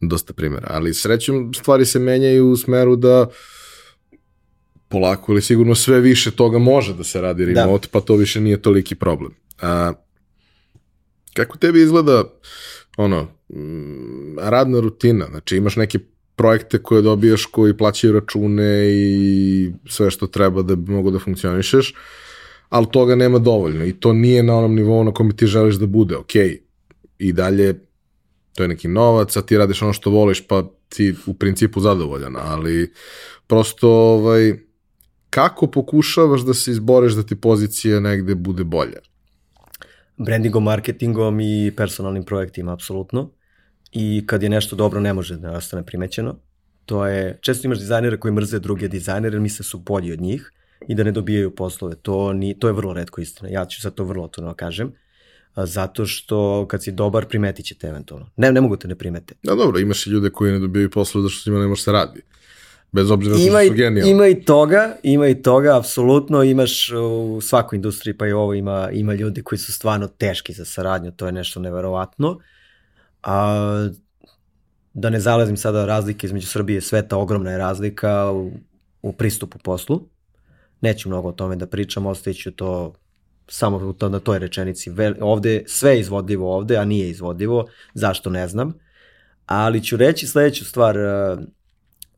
dosta 0.00 0.32
primjera. 0.32 0.66
Ali 0.70 0.94
srećom 0.94 1.54
stvari 1.54 1.84
se 1.84 1.98
menjaju 1.98 2.50
u 2.50 2.56
smeru 2.56 2.96
da 2.96 3.26
polako 4.88 5.32
ili 5.32 5.42
sigurno 5.42 5.74
sve 5.74 6.00
više 6.00 6.30
toga 6.30 6.58
može 6.58 6.94
da 6.94 7.04
se 7.04 7.20
radi 7.20 7.54
da. 7.54 7.62
remote, 7.62 7.86
da. 7.86 7.90
pa 7.92 8.00
to 8.00 8.14
više 8.16 8.40
nije 8.40 8.62
toliki 8.62 8.94
problem. 8.94 9.34
A, 9.62 9.92
kako 11.34 11.58
tebi 11.58 11.82
izgleda 11.82 12.24
ono, 12.96 13.28
radna 14.38 14.80
rutina? 14.80 15.26
Znači 15.30 15.56
imaš 15.56 15.76
neki 15.76 15.98
projekte 16.36 16.82
koje 16.82 17.02
dobijaš 17.02 17.46
koji 17.46 17.76
plaćaju 17.76 18.12
račune 18.12 18.88
i 18.90 19.70
sve 19.88 20.10
što 20.10 20.26
treba 20.26 20.62
da 20.62 20.76
bi 20.76 20.92
mogo 20.92 21.10
da 21.10 21.18
funkcionišeš, 21.18 21.94
ali 22.68 22.86
toga 22.92 23.14
nema 23.14 23.38
dovoljno 23.38 23.84
i 23.84 23.92
to 23.92 24.12
nije 24.12 24.42
na 24.42 24.54
onom 24.56 24.74
nivou 24.74 25.04
na 25.04 25.12
kome 25.12 25.36
ti 25.36 25.46
želiš 25.46 25.74
da 25.74 25.86
bude, 25.86 26.16
ok, 26.16 26.34
i 27.18 27.32
dalje 27.32 27.80
to 28.54 28.62
je 28.62 28.68
neki 28.68 28.88
novac, 28.88 29.36
a 29.36 29.42
ti 29.42 29.58
radiš 29.58 29.82
ono 29.82 29.92
što 29.92 30.10
voliš, 30.10 30.46
pa 30.46 30.64
ti 30.88 31.14
u 31.26 31.34
principu 31.34 31.80
zadovoljan, 31.80 32.36
ali 32.36 32.92
prosto 33.46 33.90
ovaj, 33.90 34.54
kako 35.30 35.66
pokušavaš 35.66 36.40
da 36.40 36.54
se 36.54 36.70
izboreš 36.70 37.12
da 37.12 37.22
ti 37.22 37.36
pozicija 37.36 38.00
negde 38.00 38.34
bude 38.34 38.64
bolja? 38.64 38.98
Brandingom, 40.16 40.64
marketingom 40.64 41.40
i 41.40 41.72
personalnim 41.76 42.24
projektima, 42.24 42.72
apsolutno 42.72 43.30
i 43.92 44.24
kad 44.26 44.42
je 44.42 44.48
nešto 44.48 44.76
dobro 44.76 45.00
ne 45.00 45.12
može 45.12 45.36
da 45.36 45.52
ostane 45.52 45.86
primećeno. 45.86 46.38
To 46.84 47.06
je, 47.06 47.38
često 47.40 47.66
imaš 47.66 47.78
dizajnere 47.78 48.20
koji 48.20 48.34
mrze 48.34 48.58
druge 48.58 48.88
dizajnere, 48.88 49.40
misle 49.40 49.64
su 49.64 49.78
bolji 49.78 50.12
od 50.12 50.20
njih 50.20 50.52
i 50.88 50.94
da 50.94 51.04
ne 51.04 51.12
dobijaju 51.12 51.54
poslove. 51.54 51.94
To, 51.94 52.32
ni, 52.32 52.58
to 52.58 52.66
je 52.66 52.72
vrlo 52.72 52.92
redko 52.92 53.20
istina. 53.20 53.48
Ja 53.48 53.66
ću 53.66 53.80
sad 53.80 53.94
to 53.94 54.04
vrlo 54.04 54.24
otvoreno 54.24 54.52
da 54.52 54.56
kažem. 54.56 54.92
Zato 55.56 56.06
što 56.06 56.66
kad 56.68 56.82
si 56.82 56.92
dobar 56.92 57.26
primetit 57.26 57.66
će 57.66 57.74
te 57.74 57.86
eventualno. 57.86 58.30
Ne, 58.36 58.52
ne 58.52 58.60
mogu 58.60 58.76
te 58.76 58.88
ne 58.88 58.94
primete. 58.94 59.34
Da, 59.42 59.54
dobro, 59.54 59.78
imaš 59.78 60.06
i 60.06 60.10
ljude 60.10 60.30
koji 60.30 60.52
ne 60.52 60.58
dobijaju 60.58 60.90
poslove 60.90 61.22
zato 61.22 61.30
što 61.30 61.42
s 61.42 61.46
njima 61.46 61.60
ne 61.60 61.66
može 61.66 61.82
se 61.82 61.92
radi. 61.92 62.22
Bez 62.92 63.10
obzira 63.10 63.36
ima 63.36 63.58
što 63.58 63.68
su 63.68 63.74
genijalni. 63.74 64.12
Ima 64.12 64.26
i 64.26 64.44
toga, 64.44 64.96
ima 65.02 65.28
i 65.28 65.42
toga, 65.42 65.78
apsolutno. 65.78 66.42
Imaš 66.42 66.92
u 66.92 67.40
svakoj 67.40 67.76
industriji, 67.76 68.16
pa 68.18 68.26
i 68.26 68.32
ovo 68.32 68.54
ima, 68.54 68.90
ima 68.92 69.14
ljudi 69.14 69.42
koji 69.42 69.58
su 69.58 69.72
stvarno 69.72 70.08
teški 70.08 70.52
za 70.52 70.64
saradnju, 70.64 71.10
to 71.10 71.26
je 71.26 71.32
nešto 71.32 71.60
neverovatno. 71.60 72.38
A, 73.22 73.88
da 74.94 75.10
ne 75.10 75.20
zalazim 75.20 75.56
sada 75.56 75.86
razlike 75.86 76.26
između 76.26 76.46
Srbije 76.46 76.78
i 76.78 76.80
sveta, 76.80 77.16
ogromna 77.16 77.50
je 77.50 77.58
razlika 77.58 78.30
u, 78.30 78.52
u 79.02 79.12
pristupu 79.12 79.58
poslu. 79.58 80.08
Neću 80.80 81.08
mnogo 81.08 81.28
o 81.28 81.32
tome 81.32 81.56
da 81.56 81.66
pričam, 81.66 82.06
ostaviću 82.06 82.50
to 82.50 82.94
samo 83.48 83.94
na 84.00 84.20
toj 84.20 84.38
rečenici. 84.38 84.90
Ovde 85.20 85.64
sve 85.66 85.90
je 85.90 86.00
izvodljivo 86.00 86.56
ovde, 86.56 86.76
a 86.76 86.84
nije 86.84 87.10
izvodljivo. 87.10 87.66
Zašto 87.94 88.30
ne 88.30 88.48
znam. 88.48 88.74
Ali 89.46 89.84
ću 89.84 89.96
reći 89.96 90.26
sledeću 90.26 90.64
stvar. 90.64 90.96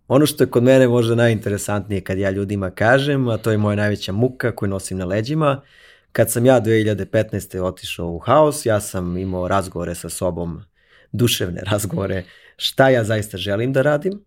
Ono 0.09 0.27
što 0.27 0.45
je 0.45 0.51
kod 0.51 0.63
mene 0.63 0.89
možda 0.89 1.15
najinteresantnije 1.15 2.01
kad 2.01 2.19
ja 2.19 2.31
ljudima 2.31 2.71
kažem, 2.71 3.29
a 3.29 3.39
to 3.39 3.51
je 3.51 3.59
moja 3.59 3.77
najveća 3.77 4.13
muka 4.13 4.57
koju 4.57 4.69
nosim 4.69 4.99
na 4.99 5.05
leđima, 5.05 5.61
kad 6.13 6.31
sam 6.31 6.47
ja 6.47 6.61
2015. 6.61 7.63
otišao 7.63 8.09
u 8.09 8.19
haos, 8.19 8.67
ja 8.67 8.81
sam 8.81 9.17
imao 9.17 9.49
razgovore 9.49 9.95
sa 9.95 10.09
sobom 10.09 10.63
duševne 11.13 11.63
razgovore 11.65 12.25
šta 12.57 12.89
ja 12.89 13.05
zaista 13.05 13.37
želim 13.37 13.73
da 13.73 13.83
radim 13.83 14.25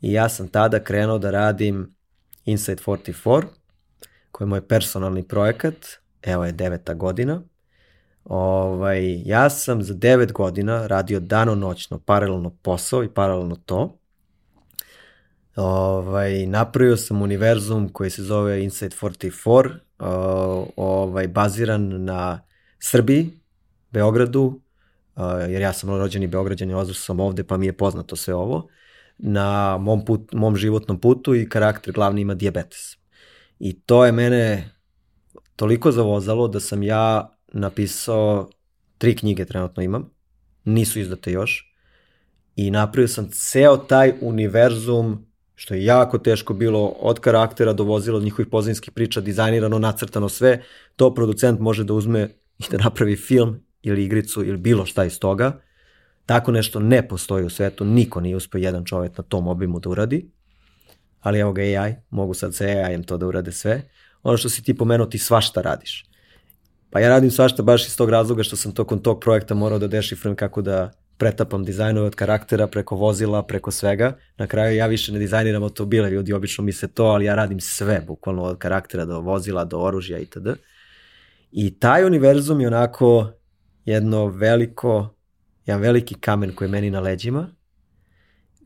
i 0.00 0.12
ja 0.12 0.28
sam 0.28 0.48
tada 0.48 0.84
krenuo 0.84 1.18
da 1.18 1.30
radim 1.30 1.94
Inside 2.44 2.82
44 2.82 3.44
koji 4.32 4.46
je 4.46 4.48
moj 4.48 4.68
personalni 4.68 5.28
projekat, 5.28 5.74
evo 6.22 6.44
je 6.44 6.52
deveta 6.52 6.94
godina. 6.94 7.42
Ovaj, 8.24 9.22
ja 9.24 9.50
sam 9.50 9.82
za 9.82 9.94
devet 9.94 10.32
godina 10.32 10.86
radio 10.86 11.20
dano-noćno 11.20 11.98
paralelno 11.98 12.50
posao 12.62 13.04
i 13.04 13.08
paralelno 13.08 13.56
to. 13.56 13.98
Ovaj, 15.56 16.46
napravio 16.46 16.96
sam 16.96 17.22
univerzum 17.22 17.88
koji 17.88 18.10
se 18.10 18.22
zove 18.22 18.64
Inside 18.64 18.96
44, 18.96 20.70
ovaj, 20.76 21.28
baziran 21.28 22.04
na 22.04 22.40
Srbiji, 22.78 23.30
Beogradu, 23.90 24.60
jer 25.48 25.62
ja 25.62 25.72
sam 25.72 25.90
rođeni 25.90 26.26
Beograđan 26.26 26.70
i 26.70 26.94
sam 26.94 27.20
ovde, 27.20 27.44
pa 27.44 27.56
mi 27.56 27.66
je 27.66 27.76
poznato 27.76 28.16
sve 28.16 28.34
ovo, 28.34 28.68
na 29.22 29.78
mom, 29.78 30.04
put, 30.04 30.32
mom 30.32 30.56
životnom 30.56 31.00
putu 31.00 31.34
i 31.34 31.48
karakter 31.48 31.94
glavni 31.94 32.20
ima 32.20 32.34
diabetes. 32.34 32.96
I 33.58 33.80
to 33.80 34.04
je 34.04 34.12
mene 34.12 34.70
toliko 35.56 35.92
zavozalo 35.92 36.48
da 36.48 36.60
sam 36.60 36.82
ja 36.82 37.36
napisao 37.52 38.50
tri 38.98 39.16
knjige 39.16 39.44
trenutno 39.44 39.82
imam, 39.82 40.10
nisu 40.64 41.00
izdate 41.00 41.32
još, 41.32 41.74
i 42.56 42.70
napravio 42.70 43.08
sam 43.08 43.28
ceo 43.32 43.76
taj 43.76 44.12
univerzum, 44.20 45.26
što 45.54 45.74
je 45.74 45.84
jako 45.84 46.18
teško 46.18 46.54
bilo, 46.54 46.86
od 46.86 47.20
karaktera 47.20 47.72
do 47.72 47.84
vozila, 47.84 48.16
od 48.16 48.22
njihovih 48.22 48.48
pozadinskih 48.50 48.92
priča, 48.92 49.20
dizajnirano, 49.20 49.78
nacrtano 49.78 50.28
sve, 50.28 50.62
to 50.96 51.14
producent 51.14 51.60
može 51.60 51.84
da 51.84 51.94
uzme 51.94 52.28
i 52.58 52.64
da 52.70 52.78
napravi 52.78 53.16
film 53.16 53.60
ili 53.82 54.04
igricu 54.04 54.44
ili 54.44 54.58
bilo 54.58 54.86
šta 54.86 55.04
iz 55.04 55.18
toga. 55.18 55.60
Tako 56.30 56.52
nešto 56.52 56.80
ne 56.80 57.08
postoji 57.08 57.44
u 57.44 57.50
svetu, 57.50 57.84
niko 57.84 58.20
nije 58.20 58.36
uspio 58.36 58.58
jedan 58.58 58.84
čovek 58.84 59.18
na 59.18 59.24
tom 59.24 59.48
obimu 59.48 59.80
da 59.80 59.88
uradi, 59.88 60.30
ali 61.20 61.38
evo 61.38 61.52
ga 61.52 61.62
AI, 61.62 61.94
mogu 62.10 62.34
sad 62.34 62.54
sa 62.54 62.64
AI-em 62.64 63.02
to 63.02 63.16
da 63.16 63.26
urade 63.26 63.52
sve. 63.52 63.82
Ono 64.22 64.36
što 64.36 64.48
si 64.48 64.62
ti 64.62 64.76
pomenuo, 64.76 65.06
ti 65.06 65.18
svašta 65.18 65.60
radiš. 65.60 66.06
Pa 66.90 67.00
ja 67.00 67.08
radim 67.08 67.30
svašta 67.30 67.62
baš 67.62 67.86
iz 67.86 67.96
tog 67.96 68.10
razloga 68.10 68.42
što 68.42 68.56
sam 68.56 68.72
tokom 68.72 69.02
tog 69.02 69.20
projekta 69.20 69.54
morao 69.54 69.78
da 69.78 69.88
dešifrujem 69.88 70.36
kako 70.36 70.62
da 70.62 70.90
pretapam 71.18 71.64
dizajnove 71.64 72.06
od 72.06 72.14
karaktera 72.14 72.66
preko 72.66 72.96
vozila, 72.96 73.42
preko 73.42 73.70
svega. 73.70 74.16
Na 74.36 74.46
kraju 74.46 74.76
ja 74.76 74.86
više 74.86 75.12
ne 75.12 75.18
dizajniram 75.18 75.62
automobile, 75.62 76.10
ljudi 76.10 76.32
obično 76.32 76.64
misle 76.64 76.88
to, 76.88 77.04
ali 77.04 77.24
ja 77.24 77.34
radim 77.34 77.60
sve, 77.60 78.00
bukvalno 78.06 78.42
od 78.42 78.58
karaktera 78.58 79.04
do 79.04 79.20
vozila, 79.20 79.64
do 79.64 79.78
oružja 79.78 80.18
itd. 80.18 80.48
I 81.52 81.78
taj 81.78 82.04
univerzum 82.04 82.60
je 82.60 82.66
onako 82.66 83.32
jedno 83.84 84.26
veliko, 84.26 85.14
jedan 85.70 85.82
veliki 85.82 86.14
kamen 86.14 86.54
koji 86.54 86.68
je 86.68 86.72
meni 86.72 86.90
na 86.90 87.00
leđima, 87.00 87.48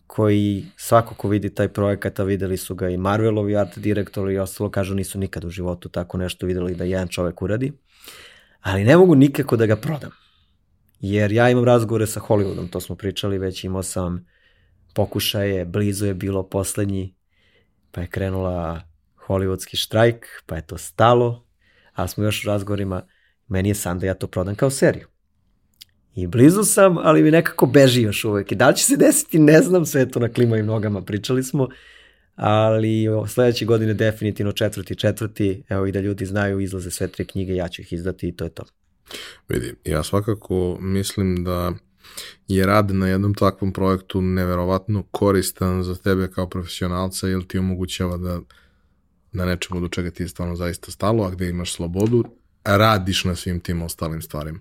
koji 0.07 0.65
svako 0.77 1.15
ko 1.15 1.29
vidi 1.29 1.55
taj 1.55 1.69
projekat, 1.69 2.21
a 2.21 2.25
videli 2.25 2.57
su 2.57 2.75
ga 2.75 2.89
i 2.89 2.97
Marvelovi 2.97 3.57
art 3.57 3.79
direktori 3.79 4.35
i 4.35 4.39
ostalo, 4.39 4.71
kažu 4.71 4.95
nisu 4.95 5.19
nikad 5.19 5.45
u 5.45 5.51
životu 5.51 5.89
tako 5.89 6.19
nešto 6.19 6.47
videli 6.47 6.75
da 6.75 6.85
jedan 6.85 7.09
čovek 7.09 7.43
uradi, 7.43 7.73
ali 8.61 8.85
ne 8.85 8.97
mogu 8.97 9.15
nikako 9.15 9.57
da 9.57 9.67
ga 9.67 9.77
prodam. 9.77 10.11
Jer 11.01 11.33
ja 11.33 11.51
imam 11.51 11.65
razgovore 11.65 12.07
sa 12.07 12.21
Hollywoodom, 12.21 12.71
to 12.71 12.81
smo 12.81 12.97
pričali 12.97 13.39
već, 13.39 13.65
imao 13.65 13.83
sam 13.83 14.27
pokušaje, 14.95 15.65
blizu 15.65 16.07
je 16.07 16.15
bilo 16.15 16.43
poslednji, 16.49 17.15
pa 17.91 18.01
je 18.01 18.07
krenula 18.07 18.83
hollywoodski 19.27 19.77
štrajk, 19.77 20.27
pa 20.47 20.57
je 20.57 20.67
to 20.67 20.79
stalo, 20.79 21.47
a 21.93 22.09
smo 22.09 22.25
još 22.25 22.45
u 22.45 22.49
razgovorima, 22.49 23.03
meni 23.49 23.69
je 23.69 23.75
san 23.75 23.99
da 23.99 24.07
ja 24.07 24.15
to 24.15 24.27
prodam 24.27 24.55
kao 24.55 24.71
seriju. 24.71 25.14
I 26.15 26.27
blizu 26.27 26.65
sam, 26.65 26.99
ali 26.99 27.23
mi 27.23 27.31
nekako 27.31 27.67
beži 27.67 28.03
još 28.03 28.25
uvek. 28.25 28.53
I 28.53 28.55
da 28.55 28.69
li 28.69 28.77
će 28.77 28.85
se 28.85 28.97
desiti, 28.97 29.39
ne 29.39 29.63
znam, 29.63 29.87
sve 29.87 30.11
to 30.11 30.21
na 30.21 30.29
klimavim 30.29 30.67
nogama 30.67 31.03
pričali 31.03 31.43
smo, 31.43 31.69
ali 32.37 33.07
sledeće 33.29 33.65
godine 33.65 33.95
definitivno 33.95 34.53
četvrti, 34.53 34.95
četvrti, 34.97 35.63
evo 35.69 35.87
i 35.87 35.93
da 35.93 36.01
ljudi 36.01 36.27
znaju, 36.27 36.61
izlaze 36.61 36.91
sve 36.91 37.09
tri 37.09 37.25
knjige, 37.27 37.55
ja 37.55 37.69
ću 37.69 37.83
ih 37.83 37.93
izdati 37.93 38.29
i 38.29 38.37
to 38.37 38.45
je 38.45 38.51
to. 38.51 38.65
Vidi, 39.49 39.75
ja 39.85 40.03
svakako 40.03 40.79
mislim 40.81 41.45
da 41.45 41.73
je 42.49 42.67
rad 42.67 42.91
na 42.91 43.09
jednom 43.09 43.35
takvom 43.35 43.73
projektu 43.73 44.21
neverovatno 44.21 45.03
koristan 45.11 45.83
za 45.83 45.95
tebe 45.95 46.29
kao 46.35 46.49
profesionalca, 46.49 47.29
jer 47.29 47.47
ti 47.47 47.59
omogućava 47.59 48.17
da 48.17 48.41
na 49.33 49.45
nečemu 49.45 49.81
do 49.81 49.89
čega 49.89 50.11
ti 50.11 50.23
je 50.23 50.29
stvarno 50.29 50.57
zaista 50.57 50.91
stalo, 50.91 51.25
a 51.25 51.31
gde 51.31 51.49
imaš 51.49 51.73
slobodu, 51.73 52.25
radiš 52.65 53.25
na 53.25 53.35
svim 53.35 53.61
tim 53.61 53.83
ostalim 53.83 54.23
stvarima. 54.23 54.59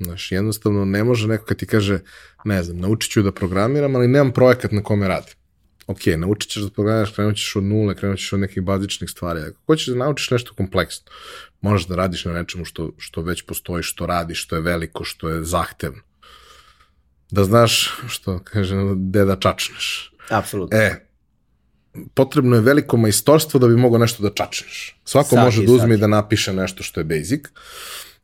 Znaš, 0.00 0.32
jednostavno 0.32 0.84
ne 0.84 1.04
može 1.04 1.28
neko 1.28 1.44
kad 1.44 1.56
ti 1.56 1.66
kaže, 1.66 1.98
ne 2.44 2.62
znam, 2.62 2.78
naučit 2.78 3.12
ću 3.12 3.22
da 3.22 3.32
programiram, 3.32 3.96
ali 3.96 4.08
nemam 4.08 4.32
projekat 4.32 4.72
na 4.72 4.82
kome 4.82 5.08
radim. 5.08 5.34
Ok, 5.86 6.06
naučit 6.16 6.50
ćeš 6.50 6.62
da 6.62 6.70
programiraš, 6.70 7.10
krenut 7.10 7.36
ćeš 7.36 7.56
od 7.56 7.64
nule, 7.64 7.94
krenut 7.94 8.18
ćeš 8.18 8.32
od 8.32 8.40
nekih 8.40 8.62
bazičnih 8.62 9.10
stvari. 9.10 9.40
Ako 9.40 9.56
hoćeš 9.66 9.86
da 9.86 9.94
naučiš 9.94 10.30
nešto 10.30 10.54
kompleksno, 10.54 11.12
možeš 11.60 11.86
da 11.86 11.96
radiš 11.96 12.24
na 12.24 12.32
nečemu 12.32 12.64
što, 12.64 12.92
što 12.98 13.22
već 13.22 13.42
postoji, 13.42 13.82
što 13.82 14.06
radiš, 14.06 14.42
što 14.42 14.56
je 14.56 14.62
veliko, 14.62 15.04
što 15.04 15.28
je 15.28 15.44
zahtevno. 15.44 16.00
Da 17.30 17.44
znaš, 17.44 17.94
što 18.08 18.38
kaže, 18.44 18.76
gde 18.96 19.24
da 19.24 19.36
čačneš. 19.36 20.12
Apsolutno. 20.28 20.78
E, 20.78 21.06
potrebno 22.14 22.56
je 22.56 22.62
veliko 22.62 22.96
majstorstvo 22.96 23.60
da 23.60 23.68
bi 23.68 23.76
mogao 23.76 23.98
nešto 23.98 24.22
da 24.22 24.30
čačneš. 24.34 25.00
Svako 25.04 25.28
saki, 25.28 25.44
može 25.44 25.64
da 25.66 25.72
uzme 25.72 25.86
saki. 25.86 25.94
i 25.94 26.00
da 26.00 26.06
napiše 26.06 26.52
nešto 26.52 26.82
što 26.82 27.00
je 27.00 27.04
basic, 27.04 27.44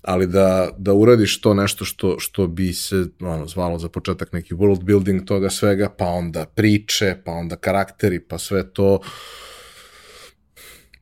ali 0.06 0.26
da, 0.26 0.70
da 0.78 0.92
uradiš 0.94 1.40
to 1.40 1.54
nešto 1.54 1.84
što, 1.84 2.18
što 2.18 2.46
bi 2.46 2.72
se 2.72 3.06
ono, 3.20 3.46
zvalo 3.46 3.78
za 3.78 3.88
početak 3.88 4.32
neki 4.32 4.54
world 4.54 4.84
building 4.84 5.24
toga 5.24 5.50
svega, 5.50 5.88
pa 5.98 6.04
onda 6.04 6.44
priče, 6.54 7.16
pa 7.24 7.32
onda 7.32 7.56
karakteri, 7.56 8.20
pa 8.20 8.38
sve 8.38 8.72
to 8.72 9.00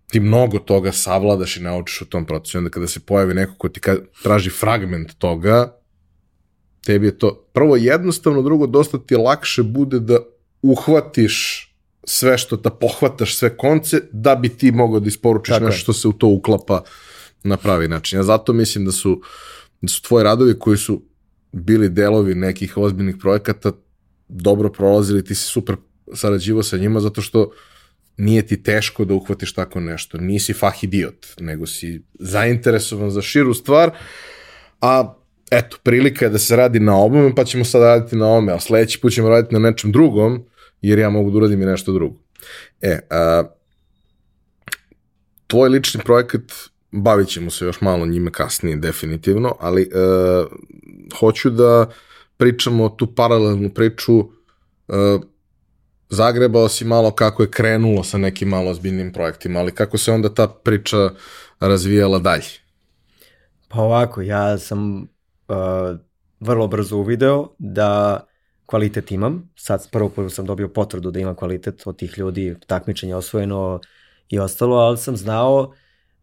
ti 0.06 0.20
mnogo 0.20 0.58
toga 0.58 0.92
savladaš 0.92 1.56
i 1.56 1.62
naučiš 1.62 2.00
u 2.00 2.04
tom 2.04 2.26
procesu. 2.26 2.58
Onda 2.58 2.70
kada 2.70 2.86
se 2.86 3.00
pojavi 3.00 3.34
neko 3.34 3.54
ko 3.58 3.68
ti 3.68 3.80
ka, 3.80 3.96
traži 4.22 4.50
fragment 4.50 5.14
toga, 5.18 5.76
tebi 6.84 7.06
je 7.06 7.18
to 7.18 7.48
prvo 7.52 7.76
jednostavno, 7.76 8.42
drugo 8.42 8.66
dosta 8.66 8.98
ti 8.98 9.16
lakše 9.16 9.62
bude 9.62 10.00
da 10.00 10.18
uhvatiš 10.62 11.70
sve 12.04 12.38
što 12.38 12.56
da 12.56 12.70
pohvataš 12.70 13.36
sve 13.36 13.56
konce 13.56 14.00
da 14.12 14.34
bi 14.34 14.48
ti 14.48 14.72
mogao 14.72 15.00
da 15.00 15.08
isporučiš 15.08 15.54
Tako 15.54 15.64
nešto 15.64 15.78
je. 15.78 15.82
što 15.82 15.92
se 15.92 16.08
u 16.08 16.12
to 16.12 16.26
uklapa 16.28 16.82
na 17.44 17.56
pravi 17.56 17.88
način. 17.88 18.18
Ja 18.18 18.22
zato 18.22 18.52
mislim 18.52 18.84
da 18.84 18.92
su, 18.92 19.20
da 19.80 19.88
su 19.88 20.02
tvoji 20.02 20.24
radovi 20.24 20.58
koji 20.58 20.76
su 20.76 21.02
bili 21.52 21.88
delovi 21.88 22.34
nekih 22.34 22.76
ozbiljnih 22.76 23.16
projekata 23.20 23.72
dobro 24.28 24.72
prolazili, 24.72 25.24
ti 25.24 25.34
si 25.34 25.46
super 25.46 25.76
sarađivo 26.14 26.62
sa 26.62 26.76
njima 26.76 27.00
zato 27.00 27.20
što 27.20 27.50
nije 28.16 28.46
ti 28.46 28.62
teško 28.62 29.04
da 29.04 29.14
uhvatiš 29.14 29.54
tako 29.54 29.80
nešto. 29.80 30.18
Nisi 30.18 30.52
fah 30.52 30.84
idiot, 30.84 31.26
nego 31.40 31.66
si 31.66 32.02
zainteresovan 32.18 33.10
za 33.10 33.22
širu 33.22 33.54
stvar, 33.54 33.90
a 34.80 35.14
eto, 35.50 35.76
prilika 35.82 36.24
je 36.24 36.30
da 36.30 36.38
se 36.38 36.56
radi 36.56 36.80
na 36.80 36.96
ovome, 36.96 37.34
pa 37.34 37.44
ćemo 37.44 37.64
sad 37.64 37.82
raditi 37.82 38.16
na 38.16 38.26
ovome, 38.26 38.52
a 38.52 38.60
sledeći 38.60 39.00
put 39.00 39.12
ćemo 39.12 39.28
raditi 39.28 39.54
na 39.54 39.58
nečem 39.58 39.92
drugom, 39.92 40.44
jer 40.82 40.98
ja 40.98 41.10
mogu 41.10 41.30
da 41.30 41.36
uradim 41.36 41.62
i 41.62 41.66
nešto 41.66 41.92
drugo. 41.92 42.16
E, 42.80 42.98
a, 43.10 43.44
tvoj 45.46 45.68
lični 45.68 46.00
projekat, 46.04 46.42
bavit 46.94 47.28
ćemo 47.28 47.50
se 47.50 47.64
još 47.64 47.80
malo 47.80 48.06
njime 48.06 48.32
kasnije, 48.32 48.76
definitivno, 48.76 49.56
ali 49.60 49.82
e, 49.82 49.88
hoću 51.18 51.50
da 51.50 51.90
pričamo 52.36 52.88
tu 52.88 53.14
paralelnu 53.14 53.70
priču 53.70 54.18
e, 54.88 55.18
zagrebao 56.08 56.68
si 56.68 56.84
malo 56.84 57.10
kako 57.10 57.42
je 57.42 57.50
krenulo 57.50 58.04
sa 58.04 58.18
nekim 58.18 58.48
malo 58.48 58.70
ozbiljnim 58.70 59.12
projektima, 59.12 59.60
ali 59.60 59.74
kako 59.74 59.98
se 59.98 60.12
onda 60.12 60.34
ta 60.34 60.48
priča 60.48 61.10
razvijala 61.60 62.18
dalje? 62.18 62.64
Pa 63.68 63.80
ovako, 63.80 64.22
ja 64.22 64.58
sam 64.58 65.00
uh, 65.00 65.06
vrlo 66.40 66.66
brzo 66.66 66.96
uvideo 66.96 67.48
da 67.58 68.20
kvalitet 68.66 69.10
imam. 69.10 69.50
Sad 69.56 69.90
prvo 69.90 70.08
prvo 70.08 70.30
sam 70.30 70.46
dobio 70.46 70.68
potvrdu 70.68 71.10
da 71.10 71.20
imam 71.20 71.34
kvalitet 71.34 71.82
od 71.86 71.96
tih 71.96 72.18
ljudi, 72.18 72.56
takmičenje 72.66 73.14
osvojeno 73.14 73.80
i 74.28 74.38
ostalo, 74.38 74.76
ali 74.76 74.98
sam 74.98 75.16
znao 75.16 75.72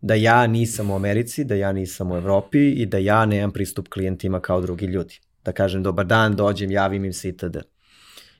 da 0.02 0.16
ja 0.16 0.48
nisam 0.48 0.92
u 0.92 0.96
Americi, 0.96 1.44
da 1.44 1.56
ja 1.56 1.72
nisam 1.72 2.12
u 2.12 2.18
Evropi 2.18 2.72
i 2.72 2.86
da 2.86 2.98
ja 2.98 3.26
nemam 3.26 3.52
pristup 3.52 3.88
klijentima 3.88 4.40
kao 4.40 4.62
drugi 4.62 4.86
ljudi. 4.86 5.20
Da 5.44 5.52
kažem 5.52 5.84
dobar 5.84 6.06
dan, 6.06 6.36
dođem, 6.36 6.72
javim 6.72 7.06
im 7.06 7.14
se 7.14 7.30
itd. 7.30 7.58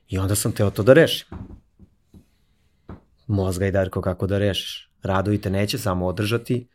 I 0.08 0.18
onda 0.18 0.36
sam 0.36 0.52
teo 0.52 0.70
to 0.70 0.84
da 0.84 0.94
rešim. 0.94 1.28
Mozga 3.28 3.68
i 3.68 3.72
Darko 3.72 4.02
kako 4.02 4.28
da 4.28 4.38
rešiš. 4.38 4.92
Radovi 5.04 5.42
te 5.42 5.50
neće 5.50 5.78
samo 5.78 6.08
održati, 6.08 6.68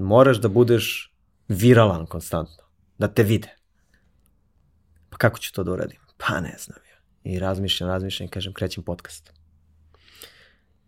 moraš 0.00 0.36
da 0.36 0.48
budeš 0.48 1.14
viralan 1.48 2.06
konstantno, 2.06 2.64
da 2.98 3.08
te 3.08 3.22
vide. 3.22 3.56
Pa 5.10 5.16
kako 5.16 5.38
ću 5.38 5.52
to 5.52 5.64
da 5.64 5.72
uradim? 5.72 5.98
Pa 6.16 6.40
ne 6.40 6.56
znam 6.58 6.78
ja. 6.90 7.32
I 7.32 7.38
razmišljam, 7.38 7.90
razmišljam 7.90 8.26
i 8.26 8.30
kažem 8.30 8.52
krećem 8.52 8.84
podcast. 8.84 9.43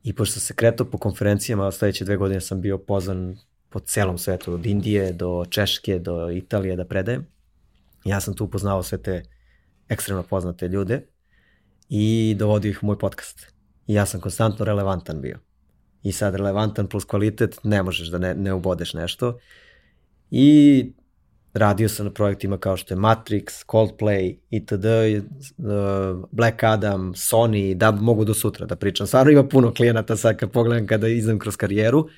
I 0.07 0.12
pošto 0.12 0.40
se 0.40 0.54
kretao 0.54 0.86
po 0.86 0.98
konferencijama, 0.98 1.72
sledeće 1.72 2.04
dve 2.04 2.16
godine 2.16 2.40
sam 2.40 2.61
bio 2.61 2.78
pozvan 2.78 3.36
po 3.68 3.80
celom 3.80 4.18
svetu, 4.18 4.52
od 4.52 4.66
Indije 4.66 5.12
do 5.12 5.44
Češke, 5.50 5.98
do 5.98 6.30
Italije 6.30 6.76
da 6.76 6.84
predajem. 6.84 7.26
Ja 8.04 8.20
sam 8.20 8.34
tu 8.34 8.44
upoznao 8.44 8.82
sve 8.82 8.98
te 9.02 9.22
ekstremno 9.88 10.22
poznate 10.22 10.68
ljude 10.68 11.07
i 11.88 12.36
dovodio 12.38 12.70
ih 12.70 12.82
u 12.82 12.86
moj 12.86 12.98
podcast. 12.98 13.46
I 13.86 13.94
ja 13.94 14.07
sam 14.07 14.20
konstantno 14.20 14.64
relevantan 14.64 15.20
bio. 15.20 15.38
I 16.02 16.12
sad 16.12 16.34
relevantan 16.34 16.86
plus 16.86 17.04
kvalitet, 17.04 17.59
ne 17.62 17.82
možeš 17.82 18.09
da 18.09 18.18
ne, 18.18 18.34
ne 18.34 18.52
ubodeš 18.52 18.94
nešto. 18.94 19.38
I 20.30 20.92
radio 21.57 21.88
sam 21.88 22.07
na 22.07 22.12
projektima 22.12 22.59
kao 22.59 22.76
što 22.76 22.94
je 22.94 22.98
Matrix, 22.98 23.66
Coldplay, 23.66 24.36
itd., 24.50 24.84
uh, 24.84 26.28
Black 26.32 26.62
Adam, 26.62 27.12
Sony, 27.14 27.74
da 27.74 27.90
mogu 27.90 28.24
do 28.24 28.34
sutra 28.34 28.66
da 28.66 28.76
pričam. 28.76 29.07
Stvarno 29.07 29.32
ima 29.32 29.48
puno 29.48 29.74
klijenata 29.74 30.16
sad 30.16 30.36
kad 30.36 30.50
pogledam 30.50 30.86
kada 30.86 31.09
idem 31.09 31.38
kroz 31.38 31.57
karijeru. 31.57 32.09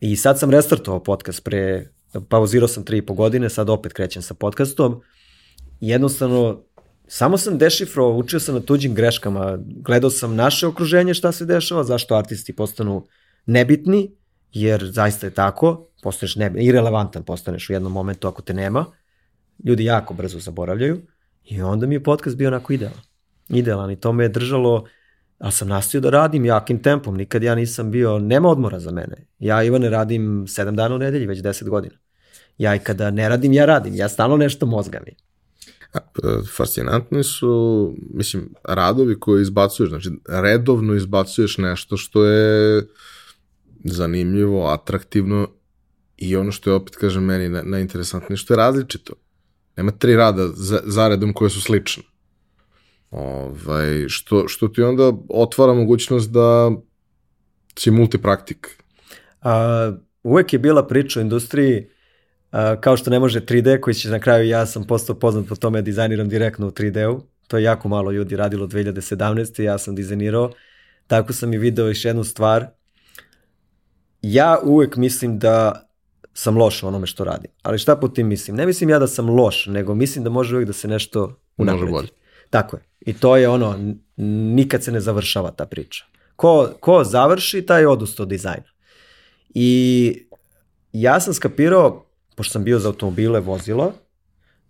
I 0.00 0.16
sad 0.16 0.38
sam 0.38 0.50
restartovao 0.50 1.02
podcast 1.02 1.44
pre, 1.44 1.86
pauzirao 2.28 2.68
sam 2.68 2.84
tri 2.84 2.98
i 2.98 3.06
po 3.06 3.14
godine, 3.14 3.50
sad 3.50 3.70
opet 3.70 3.92
krećem 3.92 4.22
sa 4.22 4.34
podcastom. 4.34 5.00
Jednostavno, 5.80 6.62
samo 7.08 7.38
sam 7.38 7.58
dešifrovao, 7.58 8.16
učio 8.16 8.40
sam 8.40 8.54
na 8.54 8.60
tuđim 8.60 8.94
greškama, 8.94 9.58
gledao 9.58 10.10
sam 10.10 10.34
naše 10.34 10.66
okruženje 10.66 11.14
šta 11.14 11.32
se 11.32 11.44
dešava, 11.44 11.84
zašto 11.84 12.14
artisti 12.14 12.56
postanu 12.56 13.06
nebitni 13.46 14.10
jer 14.54 14.90
zaista 14.92 15.26
je 15.26 15.34
tako, 15.34 15.86
postaneš 16.02 16.36
ne, 16.36 16.52
irelevantan 16.58 17.22
postaneš 17.22 17.70
u 17.70 17.72
jednom 17.72 17.92
momentu 17.92 18.28
ako 18.28 18.42
te 18.42 18.54
nema, 18.54 18.86
ljudi 19.64 19.84
jako 19.84 20.14
brzo 20.14 20.38
zaboravljaju 20.38 21.00
i 21.44 21.62
onda 21.62 21.86
mi 21.86 21.94
je 21.94 22.02
podcast 22.02 22.36
bio 22.36 22.48
onako 22.48 22.72
idealan. 22.72 23.00
Idealan 23.48 23.90
i 23.90 24.00
to 24.00 24.12
me 24.12 24.24
je 24.24 24.28
držalo, 24.28 24.84
ali 25.38 25.52
sam 25.52 25.68
nastavio 25.68 26.00
da 26.00 26.10
radim 26.10 26.44
jakim 26.44 26.82
tempom, 26.82 27.16
nikad 27.16 27.42
ja 27.42 27.54
nisam 27.54 27.90
bio, 27.90 28.18
nema 28.18 28.48
odmora 28.48 28.80
za 28.80 28.90
mene. 28.90 29.26
Ja 29.38 29.62
Ivane 29.62 29.90
radim 29.90 30.46
7 30.46 30.74
dana 30.74 30.94
u 30.94 30.98
nedelji, 30.98 31.26
već 31.26 31.38
10 31.38 31.68
godina. 31.68 31.94
Ja 32.58 32.74
i 32.74 32.78
kada 32.78 33.10
ne 33.10 33.28
radim, 33.28 33.52
ja 33.52 33.66
radim, 33.66 33.94
ja 33.94 34.08
stalno 34.08 34.36
nešto 34.36 34.66
mozga 34.66 35.00
mi. 35.06 35.14
E, 35.94 36.00
fascinantni 36.56 37.24
su, 37.24 37.94
mislim, 38.10 38.54
radovi 38.64 39.20
koje 39.20 39.42
izbacuješ, 39.42 39.90
znači 39.90 40.10
redovno 40.28 40.94
izbacuješ 40.94 41.58
nešto 41.58 41.96
što 41.96 42.24
je 42.24 42.86
zanimljivo, 43.84 44.66
atraktivno 44.66 45.48
i 46.16 46.36
ono 46.36 46.52
što 46.52 46.70
je 46.70 46.74
opet, 46.74 46.96
kažem, 46.96 47.24
meni 47.24 47.48
najinteresantnije, 47.48 48.36
što 48.36 48.54
je 48.54 48.58
različito. 48.58 49.14
Nema 49.76 49.90
tri 49.90 50.16
rada 50.16 50.48
za, 50.48 50.80
zaredom 50.84 51.32
koje 51.32 51.50
su 51.50 51.60
slične. 51.60 52.02
Ovaj, 53.10 54.08
što, 54.08 54.48
što 54.48 54.68
ti 54.68 54.82
onda 54.82 55.12
otvara 55.28 55.74
mogućnost 55.74 56.30
da 56.30 56.70
si 57.78 57.90
multipraktik. 57.90 58.82
A, 59.42 59.92
uvek 60.22 60.52
je 60.52 60.58
bila 60.58 60.86
priča 60.86 61.20
u 61.20 61.22
industriji 61.22 61.88
a, 62.50 62.80
kao 62.80 62.96
što 62.96 63.10
ne 63.10 63.18
može 63.18 63.40
3D, 63.40 63.80
koji 63.80 63.94
će 63.94 64.10
na 64.10 64.18
kraju 64.18 64.48
ja 64.48 64.66
sam 64.66 64.84
postao 64.84 65.18
poznat 65.18 65.48
po 65.48 65.56
tome 65.56 65.82
dizajniram 65.82 66.28
direktno 66.28 66.66
u 66.66 66.70
3D-u. 66.70 67.22
To 67.48 67.56
je 67.56 67.62
jako 67.62 67.88
malo 67.88 68.10
ljudi 68.10 68.36
radilo 68.36 68.66
2017. 68.66 69.62
Ja 69.62 69.78
sam 69.78 69.94
dizajnirao. 69.94 70.52
Tako 71.06 71.32
sam 71.32 71.54
i 71.54 71.58
video 71.58 71.88
još 71.88 72.04
jednu 72.04 72.24
stvar. 72.24 72.66
Ja 74.26 74.58
uvek 74.62 74.96
mislim 74.96 75.38
da 75.38 75.86
sam 76.34 76.56
loš 76.56 76.82
u 76.82 76.86
onome 76.86 77.06
što 77.06 77.24
radim. 77.24 77.50
Ali 77.62 77.78
šta 77.78 77.96
po 77.96 78.08
tim 78.08 78.26
mislim? 78.26 78.56
Ne 78.56 78.66
mislim 78.66 78.90
ja 78.90 78.98
da 78.98 79.06
sam 79.06 79.30
loš, 79.30 79.66
nego 79.66 79.94
mislim 79.94 80.24
da 80.24 80.30
može 80.30 80.54
uvijek 80.54 80.66
da 80.66 80.72
se 80.72 80.88
nešto 80.88 81.36
unapredi. 81.56 81.82
Može 81.82 81.92
bolje. 81.92 82.08
Tako 82.50 82.76
je. 82.76 82.82
I 83.00 83.12
to 83.12 83.36
je 83.36 83.48
ono, 83.48 83.94
nikad 84.56 84.84
se 84.84 84.92
ne 84.92 85.00
završava 85.00 85.50
ta 85.50 85.66
priča. 85.66 86.04
Ko, 86.36 86.70
ko 86.80 87.04
završi, 87.04 87.62
taj 87.62 87.86
odust 87.86 88.20
od 88.20 88.28
dizajna. 88.28 88.72
I 89.54 90.26
ja 90.92 91.20
sam 91.20 91.34
skapirao, 91.34 92.06
pošto 92.34 92.52
sam 92.52 92.64
bio 92.64 92.78
za 92.78 92.88
automobile 92.88 93.40
vozila, 93.40 93.92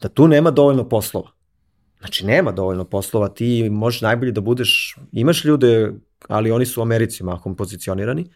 da 0.00 0.08
tu 0.08 0.28
nema 0.28 0.50
dovoljno 0.50 0.88
poslova. 0.88 1.30
Znači, 1.98 2.26
nema 2.26 2.52
dovoljno 2.52 2.84
poslova, 2.84 3.28
ti 3.28 3.70
možeš 3.70 4.00
najbolje 4.00 4.32
da 4.32 4.40
budeš, 4.40 4.96
imaš 5.12 5.44
ljude, 5.44 5.92
ali 6.28 6.50
oni 6.50 6.66
su 6.66 6.80
u 6.80 6.82
Americi 6.82 7.24
mahom 7.24 7.56
pozicionirani, 7.56 8.26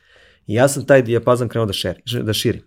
i 0.49 0.55
ja 0.55 0.69
sam 0.69 0.87
taj 0.87 1.03
dijapazan 1.03 1.49
krenuo 1.49 1.67
da, 1.67 1.73
šeri, 1.73 2.03
da 2.23 2.33
širim 2.33 2.63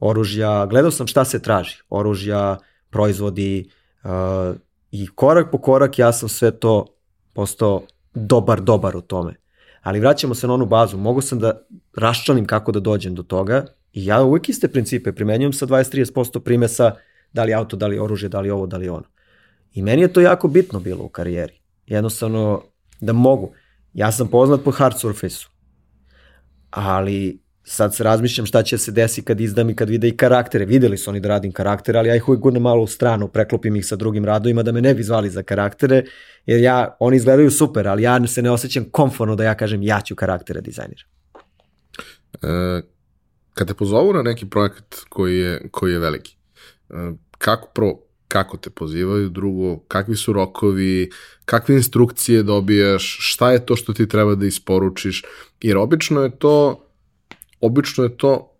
oružja, 0.00 0.66
gledao 0.66 0.90
sam 0.90 1.06
šta 1.06 1.24
se 1.24 1.42
traži, 1.42 1.76
oružja, 1.88 2.58
proizvodi 2.90 3.70
uh, 4.04 4.10
i 4.90 5.06
korak 5.06 5.50
po 5.52 5.58
korak 5.58 5.98
ja 5.98 6.12
sam 6.12 6.28
sve 6.28 6.50
to 6.50 6.86
postao 7.34 7.82
dobar, 8.14 8.60
dobar 8.60 8.96
u 8.96 9.00
tome. 9.00 9.34
Ali 9.82 10.00
vraćamo 10.00 10.34
se 10.34 10.46
na 10.46 10.54
onu 10.54 10.66
bazu, 10.66 10.96
mogu 10.96 11.20
sam 11.20 11.38
da 11.38 11.60
raščanim 11.96 12.46
kako 12.46 12.72
da 12.72 12.80
dođem 12.80 13.14
do 13.14 13.22
toga 13.22 13.66
i 13.92 14.06
ja 14.06 14.22
uvek 14.22 14.48
iste 14.48 14.68
principe 14.68 15.12
primenjujem 15.12 15.52
sa 15.52 15.66
20-30% 15.66 16.40
primesa, 16.40 16.94
da 17.32 17.44
li 17.44 17.54
auto, 17.54 17.76
da 17.76 17.86
li 17.86 17.98
oružje, 17.98 18.28
da 18.28 18.40
li 18.40 18.50
ovo, 18.50 18.66
da 18.66 18.76
li 18.76 18.88
ono. 18.88 19.06
I 19.74 19.82
meni 19.82 20.02
je 20.02 20.12
to 20.12 20.20
jako 20.20 20.48
bitno 20.48 20.80
bilo 20.80 21.04
u 21.04 21.08
karijeri. 21.08 21.60
Jednostavno 21.86 22.62
da 23.00 23.12
mogu. 23.12 23.52
Ja 23.94 24.12
sam 24.12 24.28
poznat 24.28 24.60
po 24.64 24.70
hard 24.70 24.98
surface-u, 24.98 25.49
ali 26.70 27.38
sad 27.64 27.94
se 27.94 28.04
razmišljam 28.04 28.46
šta 28.46 28.62
će 28.62 28.78
se 28.78 28.92
desi 28.92 29.22
kad 29.22 29.40
izdam 29.40 29.70
i 29.70 29.76
kad 29.76 29.88
vide 29.88 30.08
i 30.08 30.16
karaktere. 30.16 30.64
Videli 30.64 30.98
su 30.98 31.10
oni 31.10 31.20
da 31.20 31.28
radim 31.28 31.52
karaktere, 31.52 31.98
ali 31.98 32.08
ja 32.08 32.16
ih 32.16 32.28
uvijek 32.28 32.40
gurnem 32.40 32.62
malo 32.62 32.82
u 32.82 32.86
stranu, 32.86 33.28
preklopim 33.28 33.76
ih 33.76 33.86
sa 33.86 33.96
drugim 33.96 34.24
radovima 34.24 34.62
da 34.62 34.72
me 34.72 34.80
ne 34.80 34.94
bi 34.94 35.02
zvali 35.02 35.30
za 35.30 35.42
karaktere, 35.42 36.04
jer 36.46 36.60
ja, 36.60 36.96
oni 37.00 37.16
izgledaju 37.16 37.50
super, 37.50 37.88
ali 37.88 38.02
ja 38.02 38.26
se 38.26 38.42
ne 38.42 38.50
osjećam 38.50 38.84
komforno 38.90 39.36
da 39.36 39.44
ja 39.44 39.54
kažem 39.54 39.82
ja 39.82 40.00
ću 40.00 40.14
karaktere 40.14 40.60
dizajnira. 40.60 41.02
E, 42.42 42.82
kad 43.54 43.68
te 43.68 43.74
pozovu 43.74 44.12
na 44.12 44.22
neki 44.22 44.46
projekat 44.46 44.94
koji 45.08 45.38
je, 45.38 45.68
koji 45.70 45.92
je 45.92 45.98
veliki, 45.98 46.36
e, 46.90 46.94
kako 47.38 47.68
pro, 47.74 47.98
kako 48.30 48.56
te 48.56 48.70
pozivaju, 48.70 49.28
drugo, 49.28 49.78
kakvi 49.78 50.16
su 50.16 50.32
rokovi, 50.32 51.10
kakve 51.44 51.74
instrukcije 51.74 52.42
dobijaš, 52.42 53.18
šta 53.20 53.52
je 53.52 53.66
to 53.66 53.76
što 53.76 53.92
ti 53.92 54.08
treba 54.08 54.34
da 54.34 54.46
isporučiš, 54.46 55.24
jer 55.60 55.76
obično 55.76 56.22
je 56.22 56.38
to 56.38 56.86
obično 57.60 58.04
je 58.04 58.16
to 58.16 58.56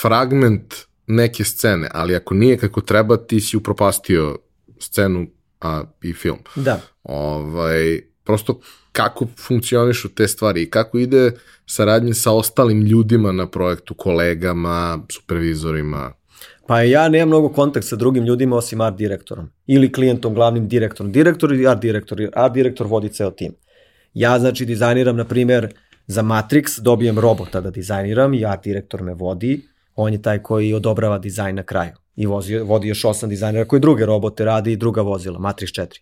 fragment 0.00 0.74
neke 1.06 1.44
scene, 1.44 1.88
ali 1.94 2.16
ako 2.16 2.34
nije 2.34 2.58
kako 2.58 2.80
treba, 2.80 3.16
ti 3.16 3.40
si 3.40 3.56
upropastio 3.56 4.38
scenu 4.78 5.26
a, 5.60 5.82
i 6.02 6.12
film. 6.12 6.38
Da. 6.56 6.80
Ovaj, 7.02 8.00
prosto 8.24 8.60
kako 8.92 9.26
funkcionišu 9.46 10.08
te 10.08 10.28
stvari 10.28 10.62
i 10.62 10.70
kako 10.70 10.98
ide 10.98 11.32
saradnje 11.66 12.14
sa 12.14 12.32
ostalim 12.32 12.82
ljudima 12.82 13.32
na 13.32 13.46
projektu, 13.46 13.94
kolegama, 13.94 14.98
supervizorima. 15.12 16.12
Pa 16.68 16.82
ja 16.82 17.08
nemam 17.08 17.28
mnogo 17.28 17.48
kontakt 17.48 17.86
sa 17.86 17.96
drugim 17.96 18.24
ljudima 18.24 18.56
osim 18.56 18.80
art 18.80 18.96
direktorom 18.96 19.50
ili 19.66 19.92
klijentom, 19.92 20.34
glavnim 20.34 20.68
direktorom. 20.68 21.12
Direktor 21.12 21.52
i 21.52 21.66
art 21.66 21.80
direktor. 21.80 22.28
Art 22.34 22.54
direktor 22.54 22.86
vodi 22.86 23.08
ceo 23.08 23.30
tim. 23.30 23.54
Ja 24.14 24.38
znači 24.38 24.64
dizajniram, 24.64 25.16
na 25.16 25.24
primer, 25.24 25.74
Za 26.06 26.22
Matrix 26.22 26.80
dobijem 26.80 27.18
robota 27.18 27.60
da 27.60 27.70
dizajniram 27.70 28.34
i 28.34 28.44
art 28.44 28.64
direktor 28.64 29.02
me 29.02 29.14
vodi, 29.14 29.62
on 29.96 30.12
je 30.12 30.22
taj 30.22 30.42
koji 30.42 30.74
odobrava 30.74 31.18
dizajn 31.18 31.56
na 31.56 31.62
kraju. 31.62 31.92
I 32.16 32.26
vozi, 32.26 32.58
vodi 32.58 32.88
još 32.88 33.04
osam 33.04 33.28
dizajnera 33.28 33.64
koji 33.64 33.80
druge 33.80 34.06
robote 34.06 34.44
radi 34.44 34.72
i 34.72 34.76
druga 34.76 35.02
vozila, 35.02 35.38
Matrix 35.38 35.80
4. 35.80 36.00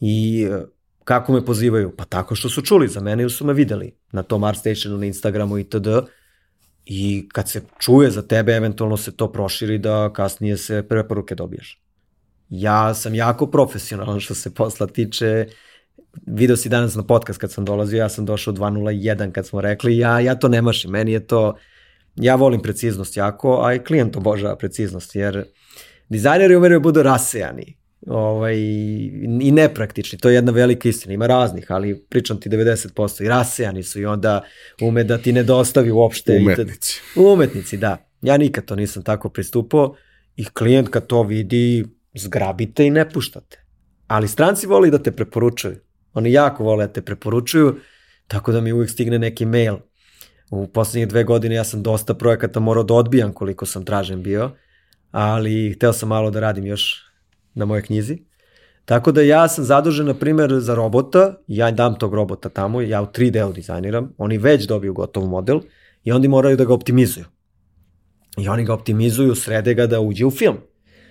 I 0.00 0.46
e, 0.50 0.64
kako 1.04 1.32
me 1.32 1.44
pozivaju? 1.44 1.92
Pa 1.96 2.04
tako 2.04 2.34
što 2.34 2.48
su 2.48 2.62
čuli 2.62 2.88
za 2.88 3.00
mene 3.00 3.22
ili 3.22 3.30
su 3.30 3.46
me 3.46 3.52
videli 3.52 3.94
na 4.12 4.22
tom 4.22 4.44
Art 4.44 4.58
Stationu, 4.58 4.98
na 4.98 5.06
Instagramu 5.06 5.58
itd. 5.58 5.88
I 6.90 7.28
kad 7.32 7.48
se 7.48 7.62
čuje 7.78 8.10
za 8.10 8.22
tebe, 8.22 8.52
eventualno 8.52 8.96
se 8.96 9.16
to 9.16 9.32
proširi 9.32 9.78
da 9.78 10.10
kasnije 10.12 10.56
se 10.56 10.82
preporuke 10.88 11.34
dobiješ. 11.34 11.82
Ja 12.48 12.94
sam 12.94 13.14
jako 13.14 13.46
profesionalan 13.46 14.20
što 14.20 14.34
se 14.34 14.54
posla 14.54 14.86
tiče 14.86 15.46
video 16.26 16.56
si 16.56 16.68
danas 16.68 16.94
na 16.94 17.02
podcast 17.02 17.38
kad 17.38 17.52
sam 17.52 17.64
dolazio, 17.64 17.98
ja 17.98 18.08
sam 18.08 18.24
došao 18.24 18.54
2.01 18.54 19.32
kad 19.32 19.46
smo 19.46 19.60
rekli, 19.60 19.98
ja, 19.98 20.20
ja 20.20 20.34
to 20.34 20.48
ne 20.48 20.62
mašim, 20.62 20.90
meni 20.90 21.12
je 21.12 21.26
to, 21.26 21.56
ja 22.16 22.34
volim 22.34 22.62
preciznost 22.62 23.16
jako, 23.16 23.60
a 23.64 23.74
i 23.74 23.84
klijent 23.84 24.16
obožava 24.16 24.56
preciznost, 24.56 25.14
jer 25.16 25.44
dizajneri 26.08 26.56
umeruju 26.56 26.80
budu 26.80 27.02
rasejani 27.02 27.77
ovaj, 28.06 28.56
i 29.40 29.50
nepraktični, 29.52 30.18
to 30.18 30.28
je 30.28 30.34
jedna 30.34 30.52
velika 30.52 30.88
istina, 30.88 31.14
ima 31.14 31.26
raznih, 31.26 31.66
ali 31.68 32.04
pričam 32.08 32.40
ti 32.40 32.48
90%, 32.48 33.24
i 33.24 33.28
rasejani 33.28 33.82
su 33.82 34.00
i 34.00 34.06
onda 34.06 34.42
ume 34.80 35.04
da 35.04 35.18
ti 35.18 35.32
ne 35.32 35.42
dostavi 35.42 35.90
uopšte. 35.90 36.38
Umetnici. 36.42 37.00
I 37.16 37.20
umetnici, 37.20 37.76
da. 37.76 38.08
Ja 38.22 38.36
nikad 38.36 38.64
to 38.64 38.76
nisam 38.76 39.02
tako 39.02 39.28
pristupao 39.28 39.94
i 40.36 40.44
klijent 40.44 40.88
kad 40.88 41.06
to 41.06 41.22
vidi, 41.22 41.84
zgrabite 42.14 42.86
i 42.86 42.90
ne 42.90 43.10
puštate. 43.10 43.64
Ali 44.06 44.28
stranci 44.28 44.66
voli 44.66 44.90
da 44.90 44.98
te 44.98 45.12
preporučuju. 45.12 45.76
Oni 46.14 46.32
jako 46.32 46.64
vole 46.64 46.86
da 46.86 46.92
te 46.92 47.02
preporučuju, 47.02 47.76
tako 48.26 48.52
da 48.52 48.60
mi 48.60 48.72
uvijek 48.72 48.90
stigne 48.90 49.18
neki 49.18 49.46
mail. 49.46 49.76
U 50.50 50.66
poslednje 50.66 51.06
dve 51.06 51.24
godine 51.24 51.54
ja 51.54 51.64
sam 51.64 51.82
dosta 51.82 52.14
projekata 52.14 52.60
morao 52.60 52.82
da 52.84 52.94
odbijam 52.94 53.32
koliko 53.32 53.66
sam 53.66 53.84
tražen 53.84 54.22
bio, 54.22 54.50
ali 55.10 55.72
hteo 55.76 55.92
sam 55.92 56.08
malo 56.08 56.30
da 56.30 56.40
radim 56.40 56.66
još 56.66 57.07
na 57.54 57.64
moje 57.64 57.82
knjizi. 57.82 58.18
Tako 58.84 59.12
da 59.12 59.22
ja 59.22 59.48
sam 59.48 59.64
zadužen, 59.64 60.06
na 60.06 60.14
primjer, 60.14 60.60
za 60.60 60.74
robota, 60.74 61.34
ja 61.46 61.70
dam 61.70 61.98
tog 61.98 62.14
robota 62.14 62.48
tamo, 62.48 62.80
ja 62.80 63.02
u 63.02 63.06
3D-u 63.06 63.52
dizajniram, 63.52 64.14
oni 64.18 64.38
već 64.38 64.66
dobiju 64.66 64.94
gotov 64.94 65.26
model 65.26 65.60
i 66.04 66.12
oni 66.12 66.28
moraju 66.28 66.56
da 66.56 66.64
ga 66.64 66.74
optimizuju. 66.74 67.24
I 68.38 68.48
oni 68.48 68.64
ga 68.64 68.74
optimizuju, 68.74 69.34
srede 69.34 69.74
ga 69.74 69.86
da 69.86 70.00
uđe 70.00 70.26
u 70.26 70.30
film. 70.30 70.56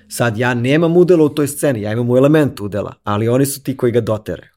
Sad 0.09 0.37
ja 0.37 0.53
nemam 0.53 0.97
udela 0.97 1.23
u 1.23 1.29
toj 1.29 1.47
sceni, 1.47 1.81
ja 1.81 1.91
imam 1.91 2.09
u 2.09 2.17
elementu 2.17 2.65
udela, 2.65 2.93
ali 3.03 3.29
oni 3.29 3.45
su 3.45 3.63
ti 3.63 3.77
koji 3.77 3.91
ga 3.91 4.01
doteraju. 4.01 4.49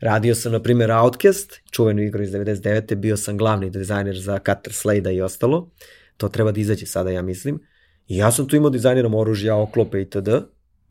Radio 0.00 0.34
sam, 0.34 0.52
na 0.52 0.62
primjer, 0.62 0.90
Outcast, 0.90 1.60
čuvenu 1.70 2.02
igru 2.02 2.22
iz 2.22 2.30
99. 2.30 2.94
Bio 2.94 3.16
sam 3.16 3.38
glavni 3.38 3.70
dizajner 3.70 4.18
za 4.20 4.38
Cutter 4.38 4.72
Slade 4.72 5.14
i 5.14 5.20
ostalo. 5.20 5.70
To 6.16 6.28
treba 6.28 6.52
da 6.52 6.60
izađe 6.60 6.86
sada, 6.86 7.10
ja 7.10 7.22
mislim. 7.22 7.60
I 8.08 8.16
ja 8.16 8.32
sam 8.32 8.48
tu 8.48 8.56
imao 8.56 8.70
dizajnerom 8.70 9.14
oružja, 9.14 9.56
oklope 9.56 10.00
itd. 10.00 10.28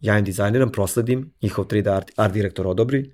Ja 0.01 0.17
im 0.17 0.25
dizajniram, 0.25 0.71
prosledim, 0.71 1.31
njihov 1.41 1.65
3D 1.65 1.89
art, 1.95 2.11
art 2.15 2.33
direktor 2.33 2.67
odobri, 2.67 3.11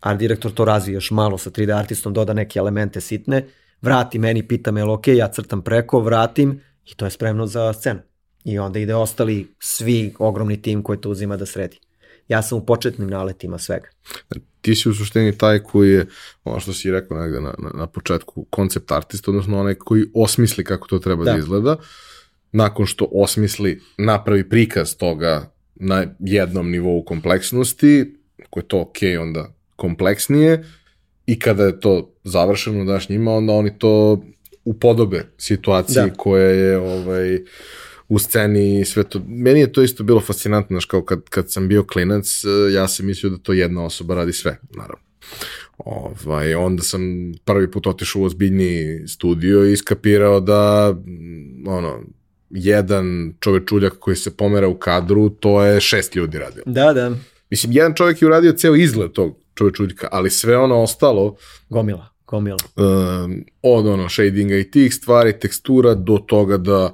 art 0.00 0.18
direktor 0.18 0.52
to 0.52 0.64
razvije 0.64 0.94
još 0.94 1.10
malo 1.10 1.38
sa 1.38 1.50
3D 1.50 1.78
artistom, 1.78 2.12
doda 2.12 2.32
neke 2.32 2.58
elemente 2.58 3.00
sitne, 3.00 3.46
vrati 3.82 4.18
meni, 4.18 4.48
pita 4.48 4.70
me, 4.70 4.84
ok, 4.84 5.08
ja 5.08 5.28
crtam 5.28 5.62
preko, 5.62 6.00
vratim. 6.00 6.60
I 6.86 6.94
to 6.94 7.04
je 7.04 7.10
spremno 7.10 7.46
za 7.46 7.72
scenu. 7.72 8.00
I 8.44 8.58
onda 8.58 8.78
ide 8.78 8.94
ostali 8.94 9.54
svi 9.60 10.14
ogromni 10.18 10.62
tim 10.62 10.82
koji 10.82 11.00
to 11.00 11.10
uzima 11.10 11.36
da 11.36 11.46
sredi. 11.46 11.78
Ja 12.28 12.42
sam 12.42 12.58
u 12.58 12.66
početnim 12.66 13.08
naletima 13.08 13.58
svega. 13.58 13.88
Ti 14.60 14.74
si 14.74 14.88
u 14.88 14.94
suštini 14.94 15.38
taj 15.38 15.62
koji 15.62 15.92
je, 15.92 16.06
ono 16.44 16.60
što 16.60 16.72
si 16.72 16.90
rekao 16.90 17.18
negde 17.18 17.40
na, 17.40 17.54
na, 17.58 17.70
na 17.74 17.86
početku, 17.86 18.46
koncept 18.50 18.92
artist, 18.92 19.28
odnosno 19.28 19.60
onaj 19.60 19.74
koji 19.74 20.04
osmisli 20.14 20.64
kako 20.64 20.88
to 20.88 20.98
treba 20.98 21.24
da, 21.24 21.32
da. 21.32 21.38
izgleda, 21.38 21.76
nakon 22.52 22.86
što 22.86 23.08
osmisli, 23.12 23.80
napravi 23.98 24.48
prikaz 24.48 24.96
toga 24.96 25.51
na 25.82 26.06
jednom 26.18 26.70
nivou 26.70 27.04
kompleksnosti, 27.04 28.14
ako 28.46 28.60
je 28.60 28.68
to 28.68 28.80
ok, 28.80 28.96
onda 29.20 29.54
kompleksnije, 29.76 30.64
i 31.26 31.38
kada 31.38 31.64
je 31.64 31.80
to 31.80 32.14
završeno 32.24 32.84
daš 32.84 33.08
njima, 33.08 33.32
onda 33.32 33.52
oni 33.52 33.78
to 33.78 34.22
upodobe 34.64 35.26
situaciji 35.38 36.10
da. 36.10 36.14
koja 36.16 36.48
je 36.48 36.78
ovaj, 36.78 37.38
u 38.08 38.18
sceni 38.18 38.80
i 38.80 38.84
sve 38.84 39.04
to. 39.04 39.22
Meni 39.28 39.60
je 39.60 39.72
to 39.72 39.82
isto 39.82 40.04
bilo 40.04 40.20
fascinantno, 40.20 40.74
znaš, 40.74 40.84
kao 40.84 41.04
kad, 41.04 41.22
kad 41.28 41.52
sam 41.52 41.68
bio 41.68 41.84
klinac, 41.84 42.44
eh, 42.44 42.72
ja 42.72 42.88
sam 42.88 43.06
mislio 43.06 43.30
da 43.30 43.38
to 43.38 43.52
jedna 43.52 43.84
osoba 43.84 44.14
radi 44.14 44.32
sve, 44.32 44.58
naravno. 44.70 45.04
Ovaj, 45.78 46.54
onda 46.54 46.82
sam 46.82 47.32
prvi 47.44 47.70
put 47.70 47.86
otišao 47.86 48.22
u 48.22 48.24
ozbiljni 48.24 49.02
studio 49.08 49.64
i 49.64 49.76
skapirao 49.76 50.40
da 50.40 50.94
ono, 51.66 52.02
jedan 52.52 53.34
čovečuljak 53.40 53.92
koji 53.98 54.16
se 54.16 54.36
pomera 54.36 54.68
u 54.68 54.74
kadru, 54.74 55.28
to 55.30 55.62
je 55.62 55.80
šest 55.80 56.16
ljudi 56.16 56.38
radio. 56.38 56.62
Da, 56.66 56.92
da. 56.92 57.10
Mislim, 57.50 57.72
jedan 57.72 57.94
čovjek 57.94 58.22
je 58.22 58.26
uradio 58.26 58.52
ceo 58.52 58.74
izgled 58.74 59.12
tog 59.12 59.36
čovečuljka, 59.54 60.08
ali 60.12 60.30
sve 60.30 60.56
ono 60.56 60.82
ostalo... 60.82 61.36
Gomila, 61.68 62.08
gomila. 62.26 62.58
Um, 62.76 63.44
od 63.62 63.86
ono 63.86 64.08
shadinga 64.08 64.56
i 64.56 64.70
tih 64.70 64.94
stvari, 64.94 65.38
tekstura, 65.38 65.94
do 65.94 66.18
toga 66.18 66.56
da 66.56 66.92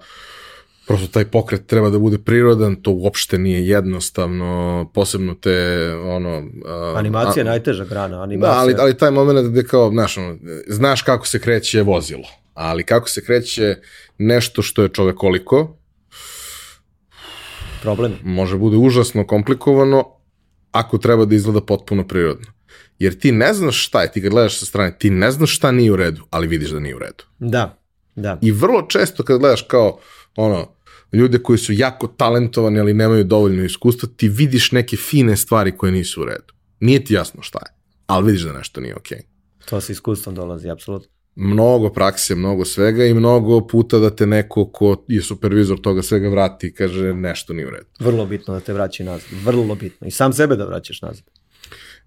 prosto 0.87 1.07
taj 1.07 1.25
pokret 1.25 1.67
treba 1.67 1.91
da 1.91 1.99
bude 1.99 2.19
prirodan, 2.19 2.77
to 2.77 2.91
uopšte 2.91 3.39
nije 3.39 3.69
jednostavno, 3.69 4.91
posebno 4.95 5.35
te, 5.35 5.89
ono... 5.95 6.39
Uh, 6.39 6.99
Animacija 6.99 7.41
je 7.41 7.45
najteža 7.45 7.85
grana, 7.85 8.23
animacija. 8.23 8.55
Da, 8.55 8.61
ali, 8.61 8.75
ali 8.79 8.97
taj 8.97 9.11
moment 9.11 9.49
gde 9.49 9.65
kao, 9.65 9.91
znaš, 9.91 10.19
ono, 10.19 10.37
znaš 10.67 11.03
kako 11.03 11.27
se 11.27 11.39
kreće 11.39 11.83
vozilo, 11.83 12.29
ali 12.59 12.85
kako 12.85 13.09
se 13.09 13.25
kreće 13.25 13.77
nešto 14.19 14.63
što 14.63 14.83
je 14.83 14.89
čovekoliko, 14.89 15.79
problem. 17.83 18.17
Može 18.25 18.57
bude 18.57 18.77
užasno 18.77 19.27
komplikovano 19.27 20.05
ako 20.73 20.99
treba 20.99 21.25
da 21.25 21.35
izgleda 21.35 21.61
potpuno 21.61 22.09
prirodno. 22.09 22.47
Jer 22.99 23.19
ti 23.19 23.33
ne 23.33 23.55
znaš 23.55 23.87
šta 23.87 24.03
je, 24.03 24.13
ti 24.13 24.23
kad 24.23 24.31
gledaš 24.31 24.59
sa 24.59 24.67
strane, 24.67 24.99
ti 24.99 25.11
ne 25.11 25.31
znaš 25.31 25.57
šta 25.57 25.73
nije 25.73 25.93
u 25.93 25.97
redu, 25.97 26.23
ali 26.31 26.47
vidiš 26.47 26.71
da 26.71 26.81
nije 26.81 26.97
u 26.97 26.99
redu. 26.99 27.25
Da, 27.39 27.79
da. 28.15 28.39
I 28.43 28.51
vrlo 28.53 28.83
često 28.83 29.23
kad 29.23 29.39
gledaš 29.39 29.63
kao, 29.63 29.99
ono, 30.37 30.69
ljude 31.13 31.39
koji 31.39 31.59
su 31.59 31.73
jako 31.73 32.07
talentovani, 32.07 32.81
ali 32.81 32.95
nemaju 32.95 33.25
dovoljno 33.25 33.65
iskustva, 33.65 34.09
ti 34.17 34.29
vidiš 34.29 34.73
neke 34.73 34.97
fine 34.97 35.37
stvari 35.37 35.77
koje 35.77 35.93
nisu 35.93 36.23
u 36.23 36.25
redu. 36.25 36.55
Nije 36.81 37.05
ti 37.05 37.15
jasno 37.15 37.43
šta 37.43 37.59
je, 37.59 37.73
ali 38.07 38.27
vidiš 38.27 38.43
da 38.43 38.53
nešto 38.53 38.81
nije 38.81 38.97
okej. 38.97 39.19
Okay. 39.19 39.69
To 39.69 39.81
sa 39.81 39.93
iskustvom 39.93 40.35
dolazi, 40.35 40.71
apsolutno. 40.71 41.18
Mnogo 41.41 41.91
prakse, 41.91 42.35
mnogo 42.35 42.65
svega 42.65 43.05
i 43.05 43.15
mnogo 43.15 43.67
puta 43.67 43.99
da 43.99 44.11
te 44.11 44.27
neko 44.27 44.71
ko 44.73 45.05
je 45.09 45.23
supervizor 45.23 45.81
toga 45.81 46.03
svega 46.03 46.29
vrati 46.29 46.67
i 46.67 46.73
kaže 46.75 47.15
nešto 47.15 47.53
nije 47.53 47.67
u 47.67 47.71
redu. 47.71 47.87
Vrlo 48.01 48.27
bitno 48.27 48.55
da 48.55 48.61
te 48.61 48.73
vraći 48.73 49.05
nazad, 49.05 49.29
vrlo 49.45 49.75
bitno. 49.75 50.07
I 50.07 50.11
sam 50.11 50.33
sebe 50.33 50.57
da 50.57 50.65
vraćaš 50.65 51.03
nazad. 51.03 51.25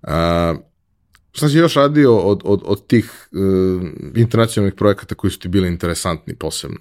A, 0.02 0.56
šta 1.32 1.50
si 1.50 1.58
još 1.58 1.74
radio 1.74 2.18
od, 2.18 2.42
od, 2.44 2.62
od 2.66 2.88
tih 2.88 3.30
uh, 3.32 3.82
internacionalnih 4.16 4.74
projekata 4.74 5.16
koji 5.16 5.32
su 5.32 5.40
ti 5.40 5.48
bili 5.48 5.68
interesantni 5.68 6.36
posebno? 6.36 6.78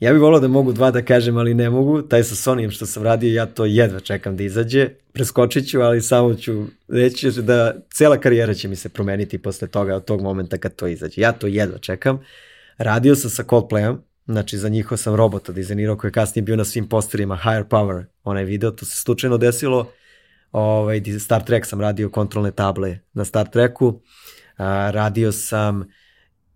Ja 0.00 0.12
bih 0.12 0.22
volao 0.22 0.40
da 0.40 0.48
mogu 0.48 0.72
dva 0.72 0.90
da 0.90 1.02
kažem, 1.02 1.36
ali 1.36 1.54
ne 1.54 1.70
mogu. 1.70 2.02
Taj 2.02 2.24
sa 2.24 2.34
Sonijem 2.34 2.70
što 2.70 2.86
sam 2.86 3.02
radio, 3.02 3.34
ja 3.34 3.46
to 3.46 3.64
jedva 3.64 4.00
čekam 4.00 4.36
da 4.36 4.42
izađe. 4.42 4.88
Preskočit 5.12 5.70
ću, 5.70 5.80
ali 5.80 6.02
samo 6.02 6.34
ću 6.34 6.64
reći 6.88 7.30
da 7.30 7.74
cela 7.92 8.16
karijera 8.16 8.54
će 8.54 8.68
mi 8.68 8.76
se 8.76 8.88
promeniti 8.88 9.38
posle 9.38 9.68
toga, 9.68 9.96
od 9.96 10.04
tog 10.04 10.22
momenta 10.22 10.58
kad 10.58 10.74
to 10.74 10.86
izađe. 10.86 11.20
Ja 11.20 11.32
to 11.32 11.46
jedva 11.46 11.78
čekam. 11.78 12.20
Radio 12.78 13.14
sam 13.14 13.30
sa 13.30 13.42
Coldplayom, 13.42 13.96
znači 14.26 14.58
za 14.58 14.68
njihov 14.68 14.98
sam 14.98 15.14
robota 15.14 15.52
dizajnirao 15.52 15.96
koji 15.96 16.08
je 16.08 16.12
kasnije 16.12 16.42
bio 16.42 16.56
na 16.56 16.64
svim 16.64 16.88
posterima 16.88 17.36
Higher 17.36 17.64
Power, 17.64 18.04
onaj 18.24 18.44
video, 18.44 18.70
to 18.70 18.86
se 18.86 18.96
slučajno 18.96 19.38
desilo. 19.38 19.92
Ovaj, 20.52 21.02
Star 21.18 21.44
Trek 21.44 21.66
sam 21.66 21.80
radio 21.80 22.10
kontrolne 22.10 22.50
table 22.50 22.98
na 23.12 23.24
Star 23.24 23.50
Treku. 23.50 24.00
A, 24.56 24.90
radio 24.90 25.32
sam 25.32 25.84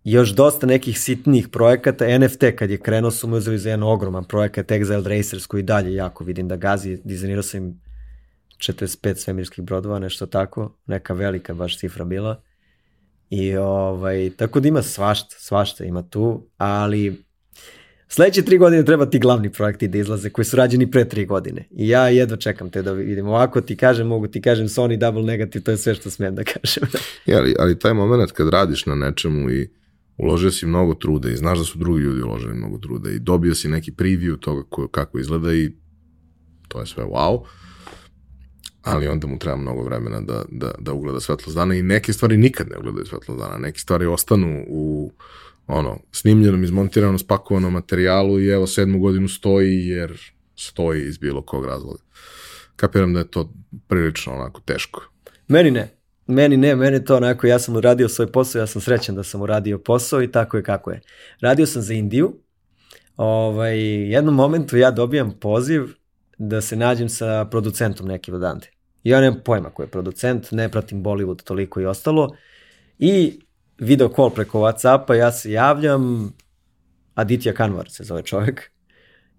još 0.05 0.31
dosta 0.31 0.67
nekih 0.67 1.01
sitnih 1.01 1.49
projekata. 1.49 2.19
NFT 2.19 2.45
kad 2.57 2.71
je 2.71 2.77
krenuo 2.77 3.11
su 3.11 3.29
mu 3.29 3.37
uzeli 3.37 3.59
za 3.59 3.71
jedan 3.71 3.83
ogroman 3.83 4.25
projekat 4.25 4.71
Exile 4.71 5.09
Racers 5.17 5.47
koji 5.47 5.63
dalje 5.63 5.95
jako 5.95 6.25
vidim 6.25 6.49
da 6.49 6.57
gazi. 6.57 6.99
Dizajnirao 7.05 7.43
sam 7.43 7.65
im 7.65 7.81
45 8.59 9.15
svemirskih 9.17 9.65
brodova, 9.65 9.99
nešto 9.99 10.27
tako. 10.27 10.77
Neka 10.87 11.15
velika 11.15 11.55
baš 11.55 11.79
cifra 11.79 12.05
bila. 12.05 12.43
I 13.31 13.57
ovaj, 13.57 14.31
tako 14.37 14.61
da 14.61 14.69
ima 14.69 14.83
svašta, 14.83 15.37
svašta 15.39 15.85
ima 15.85 16.03
tu, 16.03 16.47
ali 16.57 17.25
sledeće 18.09 18.43
tri 18.43 18.59
godine 18.59 18.85
treba 18.85 19.07
ti 19.07 19.19
glavni 19.19 19.53
projekti 19.53 19.89
da 19.89 19.99
izlaze 19.99 20.31
koji 20.31 20.45
su 20.45 20.57
rađeni 20.57 20.91
pre 20.91 21.09
tri 21.09 21.27
godine. 21.27 21.65
I 21.71 21.89
ja 21.89 22.09
jedva 22.09 22.37
čekam 22.37 22.71
te 22.71 22.83
da 22.83 22.93
vidim. 22.93 23.29
Ovako 23.29 23.61
ti 23.61 23.77
kažem, 23.77 24.07
mogu 24.07 24.27
ti 24.27 24.43
kažem 24.43 24.69
Sony 24.69 24.99
double 24.99 25.23
negative, 25.23 25.65
to 25.65 25.71
je 25.71 25.77
sve 25.77 25.95
što 25.95 26.11
smijem 26.11 26.35
da 26.35 26.45
kažem. 26.45 26.83
ja, 27.27 27.39
ali, 27.39 27.55
ali 27.59 27.79
taj 27.79 27.95
moment 27.95 28.33
kad 28.33 28.49
radiš 28.49 28.87
na 28.87 28.95
nečemu 28.95 29.51
i 29.51 29.71
uložio 30.17 30.51
si 30.51 30.67
mnogo 30.67 30.95
truda 30.95 31.31
i 31.31 31.37
znaš 31.37 31.59
da 31.59 31.65
su 31.65 31.79
drugi 31.79 32.03
ljudi 32.03 32.23
uložili 32.23 32.55
mnogo 32.55 32.79
truda 32.79 33.11
i 33.11 33.19
dobio 33.19 33.55
si 33.55 33.69
neki 33.69 33.93
preview 33.93 34.39
toga 34.39 34.63
ko, 34.69 34.89
kako 34.89 35.19
izgleda 35.19 35.55
i 35.55 35.71
to 36.69 36.81
je 36.81 36.87
sve 36.87 37.05
wow, 37.05 37.45
ali 38.83 39.09
onda 39.09 39.27
mu 39.27 39.39
treba 39.39 39.57
mnogo 39.57 39.83
vremena 39.83 40.21
da, 40.21 40.45
da, 40.49 40.73
da 40.79 40.93
ugleda 40.93 41.21
svetlost 41.21 41.57
dana 41.57 41.75
i 41.75 41.83
neke 41.83 42.13
stvari 42.13 42.37
nikad 42.37 42.69
ne 42.71 42.79
ugledaju 42.79 43.07
svetlost 43.07 43.41
dana, 43.41 43.59
neke 43.59 43.79
stvari 43.79 44.07
ostanu 44.07 44.65
u 44.69 45.13
ono, 45.67 45.99
snimljenom, 46.13 46.65
izmontiranom, 46.65 47.19
spakovanom 47.19 47.73
materijalu 47.73 48.41
i 48.41 48.49
evo 48.49 48.67
sedmu 48.67 48.99
godinu 48.99 49.29
stoji 49.29 49.87
jer 49.87 50.19
stoji 50.57 51.09
iz 51.09 51.19
bilo 51.19 51.43
kog 51.43 51.65
razloga. 51.65 52.03
Kapiram 52.77 53.13
da 53.13 53.19
je 53.19 53.31
to 53.31 53.53
prilično 53.89 54.33
onako 54.33 54.61
teško. 54.61 55.03
Meni 55.49 55.71
ne. 55.71 56.04
Meni 56.27 56.57
ne, 56.57 56.77
meni 56.77 57.05
to 57.05 57.17
onako, 57.17 57.47
ja 57.47 57.59
sam 57.59 57.77
uradio 57.77 58.09
svoj 58.09 58.33
posao, 58.33 58.61
ja 58.61 58.67
sam 58.67 58.83
srećan 58.83 59.15
da 59.15 59.23
sam 59.23 59.43
uradio 59.43 59.79
posao 59.79 60.23
i 60.23 60.33
tako 60.33 60.57
je 60.57 60.63
kako 60.63 60.91
je. 60.91 61.01
Radio 61.41 61.67
sam 61.67 61.83
za 61.83 61.95
Indiju, 61.95 62.37
ovaj, 63.17 63.79
jednom 64.13 64.35
momentu 64.35 64.77
ja 64.77 64.91
dobijam 64.91 65.33
poziv 65.41 65.83
da 66.39 66.61
se 66.61 66.77
nađem 66.77 67.09
sa 67.09 67.45
producentom 67.51 68.07
nekim 68.07 68.35
odande. 68.35 68.71
Ja 69.03 69.21
nemam 69.21 69.41
pojma 69.45 69.71
ko 69.71 69.83
je 69.83 69.89
producent, 69.89 70.51
ne 70.51 70.69
pratim 70.69 71.05
Bollywood 71.05 71.43
toliko 71.43 71.81
i 71.81 71.87
ostalo. 71.87 72.37
I 72.99 73.41
video 73.79 74.09
call 74.09 74.31
preko 74.31 74.59
Whatsappa, 74.59 75.15
ja 75.15 75.33
se 75.33 75.53
javljam, 75.53 76.33
Aditya 77.15 77.53
Kanvar 77.53 77.91
se 77.91 78.05
zove 78.05 78.23
čovjek, 78.23 78.71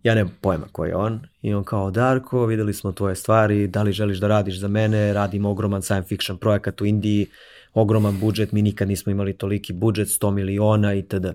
ja 0.06 0.15
nemam 0.15 0.34
pojma 0.41 0.68
ko 0.72 0.86
je 0.86 0.95
on. 0.95 1.19
I 1.41 1.53
on 1.53 1.64
kao, 1.64 1.91
Darko, 1.91 2.45
videli 2.45 2.73
smo 2.73 2.91
tvoje 2.91 3.15
stvari, 3.15 3.68
da 3.68 3.84
li 3.84 3.91
želiš 3.91 4.18
da 4.18 4.27
radiš 4.27 4.60
za 4.60 4.68
mene, 4.68 5.14
radim 5.14 5.45
ogroman 5.45 5.82
science 5.82 6.07
fiction 6.07 6.38
projekat 6.38 6.82
u 6.82 6.86
Indiji, 6.86 7.27
ogroman 7.73 8.19
budžet, 8.19 8.52
mi 8.52 8.61
nikad 8.61 8.88
nismo 8.88 9.11
imali 9.11 9.38
toliki 9.38 9.73
budžet, 9.73 10.07
100 10.07 10.32
miliona 10.32 10.94
itd. 10.94 11.26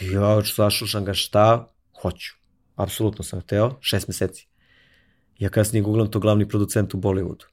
I 0.00 0.12
ja 0.12 0.44
sašušam 0.44 1.04
ga 1.04 1.14
šta, 1.14 1.68
hoću. 2.02 2.34
Apsolutno 2.76 3.24
sam 3.24 3.40
hteo, 3.40 3.76
šest 3.80 4.08
meseci. 4.08 4.46
Ja 5.38 5.48
kasnije 5.48 5.82
googlam 5.82 6.10
to 6.10 6.20
glavni 6.20 6.48
producent 6.48 6.94
u 6.94 6.98
Bollywoodu. 6.98 7.44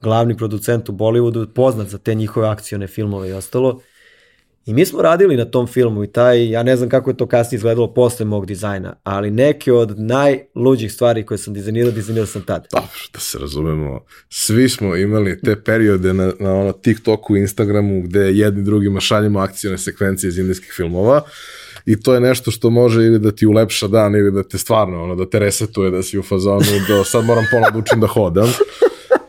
Glavni 0.00 0.36
producent 0.36 0.88
u 0.88 0.92
Bollywoodu, 0.92 1.46
poznat 1.54 1.88
za 1.88 1.98
te 1.98 2.14
njihove 2.14 2.48
akcione 2.48 2.86
filmove 2.86 3.28
i 3.28 3.32
ostalo. 3.32 3.80
I 4.66 4.74
mi 4.74 4.86
smo 4.86 5.02
radili 5.02 5.36
na 5.36 5.44
tom 5.44 5.66
filmu 5.66 6.04
i 6.04 6.06
taj, 6.06 6.50
ja 6.50 6.62
ne 6.62 6.76
znam 6.76 6.88
kako 6.88 7.10
je 7.10 7.16
to 7.16 7.26
kasnije 7.26 7.56
izgledalo 7.56 7.94
posle 7.94 8.26
mog 8.26 8.46
dizajna, 8.46 8.96
ali 9.02 9.30
neke 9.30 9.72
od 9.72 10.00
najluđih 10.00 10.92
stvari 10.92 11.26
koje 11.26 11.38
sam 11.38 11.54
dizajnirao, 11.54 11.90
dizajnirao 11.92 12.26
sam 12.26 12.42
tad. 12.42 12.66
Pa, 12.72 12.82
da 13.12 13.20
se 13.20 13.38
razumemo, 13.38 14.04
svi 14.28 14.68
smo 14.68 14.96
imali 14.96 15.40
te 15.40 15.62
periode 15.62 16.12
na, 16.12 16.32
na 16.38 16.54
ono 16.54 16.72
TikToku, 16.72 17.36
Instagramu, 17.36 18.02
gde 18.02 18.20
jedni 18.20 18.62
drugima 18.62 19.00
šaljemo 19.00 19.38
akcijone 19.38 19.78
sekvencije 19.78 20.28
iz 20.28 20.38
indijskih 20.38 20.72
filmova 20.76 21.22
i 21.86 22.00
to 22.00 22.14
je 22.14 22.20
nešto 22.20 22.50
što 22.50 22.70
može 22.70 23.04
ili 23.04 23.18
da 23.18 23.32
ti 23.32 23.46
ulepša 23.46 23.88
dan 23.88 24.14
ili 24.14 24.32
da 24.32 24.42
te 24.42 24.58
stvarno, 24.58 25.02
ono, 25.02 25.14
da 25.14 25.30
te 25.30 25.38
resetuje, 25.38 25.90
da 25.90 26.02
si 26.02 26.18
u 26.18 26.22
fazonu, 26.22 26.66
da 26.88 27.04
sad 27.04 27.24
moram 27.24 27.44
ponovno 27.50 27.70
da 27.70 27.78
učim 27.78 28.00
da 28.00 28.06
hodam 28.06 28.52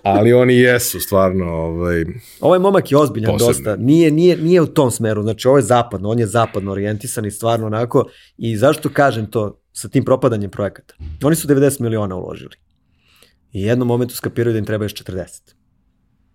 ali 0.04 0.34
oni 0.34 0.58
jesu 0.58 1.00
stvarno 1.00 1.46
ovaj 1.46 2.06
Ovaj 2.42 2.60
momak 2.60 2.92
je 2.92 2.98
ozbiljan 2.98 3.32
posebno. 3.32 3.54
dosta. 3.54 3.76
Nije 3.76 4.12
nije 4.12 4.38
nije 4.38 4.62
u 4.62 4.68
tom 4.68 4.92
smeru. 4.92 5.24
Znači 5.24 5.48
ovo 5.48 5.58
je 5.58 5.64
zapadno, 5.64 6.10
on 6.10 6.20
je 6.20 6.28
zapadno 6.28 6.72
orijentisan 6.72 7.26
i 7.26 7.32
stvarno 7.32 7.68
onako 7.68 8.06
i 8.38 8.58
zašto 8.58 8.90
kažem 8.90 9.32
to 9.32 9.62
sa 9.74 9.90
tim 9.90 10.06
propadanjem 10.06 10.52
projekata. 10.52 10.94
Oni 11.24 11.36
su 11.36 11.48
90 11.48 11.82
miliona 11.82 12.16
uložili. 12.16 12.56
I 13.52 13.62
jednom 13.62 13.88
momentu 13.88 14.16
skapiraju 14.16 14.54
da 14.54 14.60
im 14.60 14.66
treba 14.66 14.86
još 14.86 14.94
40. 14.94 15.28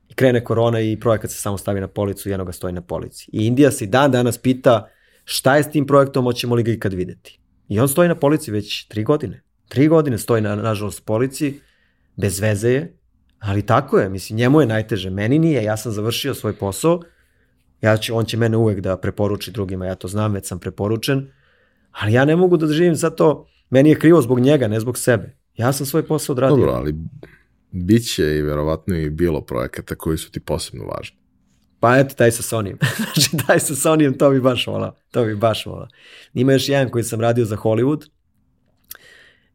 I 0.09 0.15
krene 0.15 0.45
korona 0.45 0.81
i 0.81 1.01
projekat 1.01 1.31
se 1.31 1.37
samo 1.37 1.59
stavi 1.59 1.81
na 1.81 1.89
policu 1.89 2.29
i 2.29 2.33
jedno 2.33 2.45
ga 2.45 2.53
stoji 2.53 2.73
na 2.73 2.81
polici. 2.81 3.31
I 3.33 3.47
Indija 3.47 3.71
se 3.71 3.85
i 3.85 3.89
dan 3.89 4.11
danas 4.11 4.39
pita 4.39 4.89
šta 5.25 5.57
je 5.57 5.63
s 5.63 5.71
tim 5.71 5.87
projektom, 5.87 6.25
hoćemo 6.25 6.55
li 6.55 6.63
ga 6.63 6.73
ikad 6.73 6.93
videti. 6.93 7.41
I 7.69 7.81
on 7.81 7.89
stoji 7.89 8.09
na 8.09 8.15
polici 8.15 8.51
već 8.51 8.87
tri 8.89 9.05
godine. 9.05 9.43
Tri 9.69 9.89
godine 9.89 10.19
stoji 10.19 10.43
na, 10.43 10.57
nažalost, 10.57 11.05
polici 11.05 11.61
bez 12.17 12.41
veze 12.41 12.71
je, 12.71 12.97
ali 13.39 13.67
tako 13.67 13.99
je, 13.99 14.09
mislim, 14.09 14.37
njemu 14.37 14.61
je 14.61 14.67
najteže, 14.67 15.11
meni 15.11 15.39
nije, 15.39 15.65
ja 15.65 15.77
sam 15.77 15.93
završio 15.93 16.35
svoj 16.35 16.53
posao, 16.53 17.01
ja 17.83 17.97
će, 17.97 18.13
on 18.13 18.25
će 18.25 18.37
mene 18.37 18.57
uvek 18.57 18.81
da 18.81 18.97
preporuči 18.97 19.51
drugima, 19.51 19.87
ja 19.87 19.95
to 19.95 20.09
znam, 20.09 20.33
već 20.33 20.47
sam 20.47 20.59
preporučen, 20.59 21.31
ali 21.93 22.13
ja 22.13 22.25
ne 22.25 22.37
mogu 22.37 22.57
da 22.57 22.67
živim 22.67 22.95
zato, 22.95 23.47
meni 23.71 23.91
je 23.91 23.99
krivo 23.99 24.23
zbog 24.23 24.41
njega, 24.41 24.69
ne 24.69 24.81
zbog 24.81 24.99
sebe. 24.99 25.37
Ja 25.55 25.73
sam 25.73 25.87
svoj 25.87 26.07
posao 26.07 26.33
odradio. 26.33 26.57
Dobro, 26.57 26.73
ali 26.73 26.95
bit 27.71 28.15
će 28.15 28.37
i 28.37 28.43
verovatno 28.43 28.97
i 28.97 29.11
bilo 29.11 29.41
projekata 29.41 29.95
koji 29.95 30.19
su 30.19 30.31
ti 30.31 30.41
posebno 30.41 30.85
važni. 30.85 31.17
Pa 31.81 31.99
eto, 31.99 32.15
taj 32.15 32.31
sa 32.31 32.43
Sonyjem. 32.43 32.77
znači, 32.97 33.47
taj 33.47 33.61
sa 33.61 33.75
Sonyjem, 33.75 34.19
to 34.19 34.31
bi 34.31 34.41
baš 34.41 34.67
volao. 34.67 34.95
To 35.11 35.25
bi 35.25 35.37
baš 35.37 35.67
volao. 35.67 35.89
Ima 36.35 36.53
još 36.53 36.69
jedan 36.69 36.89
koji 36.91 37.05
sam 37.05 37.21
radio 37.21 37.45
za 37.45 37.57
Hollywood 37.57 38.09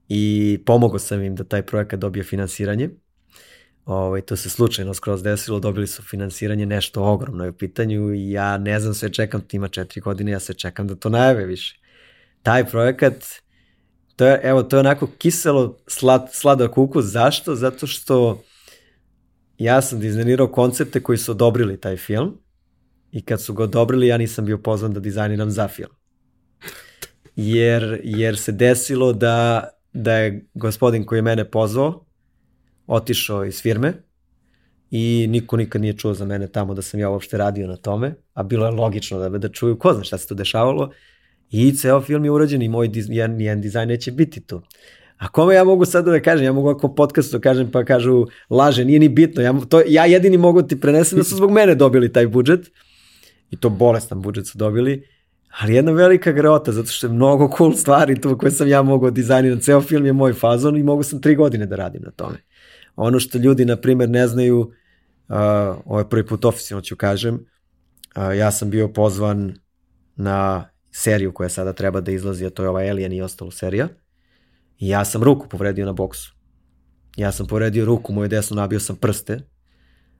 i 0.09 0.59
pomogao 0.65 0.99
sam 0.99 1.23
im 1.23 1.35
da 1.35 1.43
taj 1.43 1.65
projekat 1.65 1.99
dobije 1.99 2.23
finansiranje. 2.23 2.89
Ovaj, 3.91 4.21
to 4.21 4.35
se 4.35 4.49
slučajno 4.49 4.93
skroz 4.93 5.23
desilo, 5.23 5.59
dobili 5.59 5.87
su 5.87 6.03
finansiranje, 6.03 6.65
nešto 6.65 7.03
ogromno 7.03 7.43
je 7.43 7.49
u 7.49 7.53
pitanju 7.53 8.13
i 8.13 8.31
ja 8.31 8.57
ne 8.57 8.79
znam, 8.79 8.93
sve 8.93 9.13
čekam, 9.13 9.41
ima 9.51 9.67
četiri 9.67 10.01
godine, 10.01 10.31
ja 10.31 10.39
sve 10.39 10.55
čekam 10.55 10.87
da 10.87 10.95
to 10.95 11.09
najave 11.09 11.45
više. 11.45 11.79
Taj 12.43 12.65
projekat, 12.65 13.13
to 14.15 14.25
je, 14.25 14.39
evo, 14.43 14.63
to 14.63 14.75
je 14.75 14.79
onako 14.79 15.07
kiselo 15.17 15.77
slad, 15.87 16.29
sladak 16.31 16.77
ukus. 16.77 17.05
Zašto? 17.05 17.55
Zato 17.55 17.87
što 17.87 18.43
ja 19.57 19.81
sam 19.81 19.99
dizajnirao 19.99 20.47
koncepte 20.47 21.03
koji 21.03 21.17
su 21.17 21.31
odobrili 21.31 21.81
taj 21.81 21.97
film 21.97 22.37
i 23.11 23.21
kad 23.21 23.41
su 23.41 23.53
ga 23.53 23.63
odobrili 23.63 24.07
ja 24.07 24.17
nisam 24.17 24.45
bio 24.45 24.57
pozvan 24.57 24.93
da 24.93 24.99
dizajniram 24.99 25.51
za 25.51 25.67
film. 25.67 25.91
Jer, 27.35 28.01
jer 28.03 28.37
se 28.37 28.51
desilo 28.51 29.13
da, 29.13 29.67
da 29.93 30.13
je 30.13 30.45
gospodin 30.53 31.05
koji 31.05 31.17
je 31.17 31.23
mene 31.23 31.51
pozvao 31.51 32.05
otišao 32.87 33.45
iz 33.45 33.61
firme 33.61 33.93
i 34.91 35.27
niko 35.29 35.57
nikad 35.57 35.81
nije 35.81 35.97
čuo 35.97 36.13
za 36.13 36.25
mene 36.25 36.47
tamo 36.47 36.73
da 36.73 36.81
sam 36.81 36.99
ja 36.99 37.09
uopšte 37.09 37.37
radio 37.37 37.67
na 37.67 37.77
tome, 37.77 38.13
a 38.33 38.43
bilo 38.43 38.65
je 38.65 38.71
logično 38.71 39.19
da, 39.19 39.29
da 39.29 39.49
čuju 39.49 39.79
ko 39.79 39.93
zna 39.93 40.03
šta 40.03 40.17
se 40.17 40.27
to 40.27 40.35
dešavalo 40.35 40.91
i 41.49 41.71
ceo 41.75 42.01
film 42.01 42.25
je 42.25 42.31
urađen 42.31 42.61
i 42.61 42.69
moj 42.69 42.87
diz, 42.87 43.07
jedan, 43.09 43.41
jedan 43.41 43.61
dizajn 43.61 43.87
neće 43.87 44.11
biti 44.11 44.41
tu. 44.41 44.61
A 45.17 45.27
kome 45.27 45.55
ja 45.55 45.63
mogu 45.63 45.85
sad 45.85 46.05
da 46.05 46.19
kažem? 46.19 46.45
Ja 46.45 46.53
mogu 46.53 46.69
ako 46.69 46.95
podcastu 46.95 47.37
da 47.37 47.41
kažem 47.41 47.71
pa 47.71 47.83
kažu 47.85 48.25
laže, 48.49 48.85
nije 48.85 48.99
ni 48.99 49.09
bitno. 49.09 49.41
Ja, 49.41 49.53
to, 49.69 49.81
ja 49.87 50.05
jedini 50.05 50.37
mogu 50.37 50.61
ti 50.61 50.79
prenesem 50.79 51.17
da 51.17 51.23
su 51.23 51.35
zbog 51.35 51.51
mene 51.51 51.75
dobili 51.75 52.13
taj 52.13 52.27
budžet. 52.27 52.71
I 53.51 53.57
to 53.57 53.69
bolestan 53.69 54.21
budžet 54.21 54.47
su 54.47 54.57
dobili. 54.57 55.03
Ali 55.59 55.73
jedna 55.73 55.91
velika 55.91 56.31
greota, 56.31 56.71
zato 56.71 56.87
što 56.87 57.07
je 57.07 57.13
mnogo 57.13 57.49
cool 57.57 57.73
stvari 57.73 58.21
tu 58.21 58.37
koje 58.37 58.51
sam 58.51 58.67
ja 58.67 58.81
mogao 58.81 59.11
dizajnirati. 59.11 59.61
Ceo 59.61 59.81
film 59.81 60.05
je 60.05 60.13
moj 60.13 60.33
fazon 60.33 60.77
i 60.77 60.83
mogu 60.83 61.03
sam 61.03 61.21
tri 61.21 61.35
godine 61.35 61.65
da 61.65 61.75
radim 61.75 62.01
na 62.01 62.11
tome. 62.11 62.37
Ono 62.95 63.19
što 63.19 63.37
ljudi, 63.37 63.65
na 63.65 63.75
primer, 63.75 64.09
ne 64.09 64.27
znaju, 64.27 64.59
uh, 64.59 65.35
ovo 65.85 65.99
je 65.99 66.09
prvi 66.09 66.25
put 66.25 66.45
oficijalno 66.45 66.81
ću 66.81 66.95
kažem, 66.95 67.35
uh, 67.35 68.37
ja 68.37 68.51
sam 68.51 68.69
bio 68.69 68.87
pozvan 68.87 69.53
na 70.15 70.69
seriju 70.91 71.33
koja 71.33 71.49
sada 71.49 71.73
treba 71.73 72.01
da 72.01 72.11
izlazi, 72.11 72.45
a 72.45 72.49
to 72.49 72.63
je 72.63 72.69
ova 72.69 72.79
Alien 72.79 73.13
i 73.13 73.21
ostalo 73.21 73.51
serija. 73.51 73.87
I 74.77 74.87
ja 74.87 75.05
sam 75.05 75.23
ruku 75.23 75.49
povredio 75.49 75.85
na 75.85 75.93
boksu. 75.93 76.35
Ja 77.17 77.31
sam 77.31 77.47
povredio 77.47 77.85
ruku, 77.85 78.13
moju 78.13 78.27
desnu 78.27 78.55
nabio 78.55 78.79
sam 78.79 78.95
prste, 78.95 79.39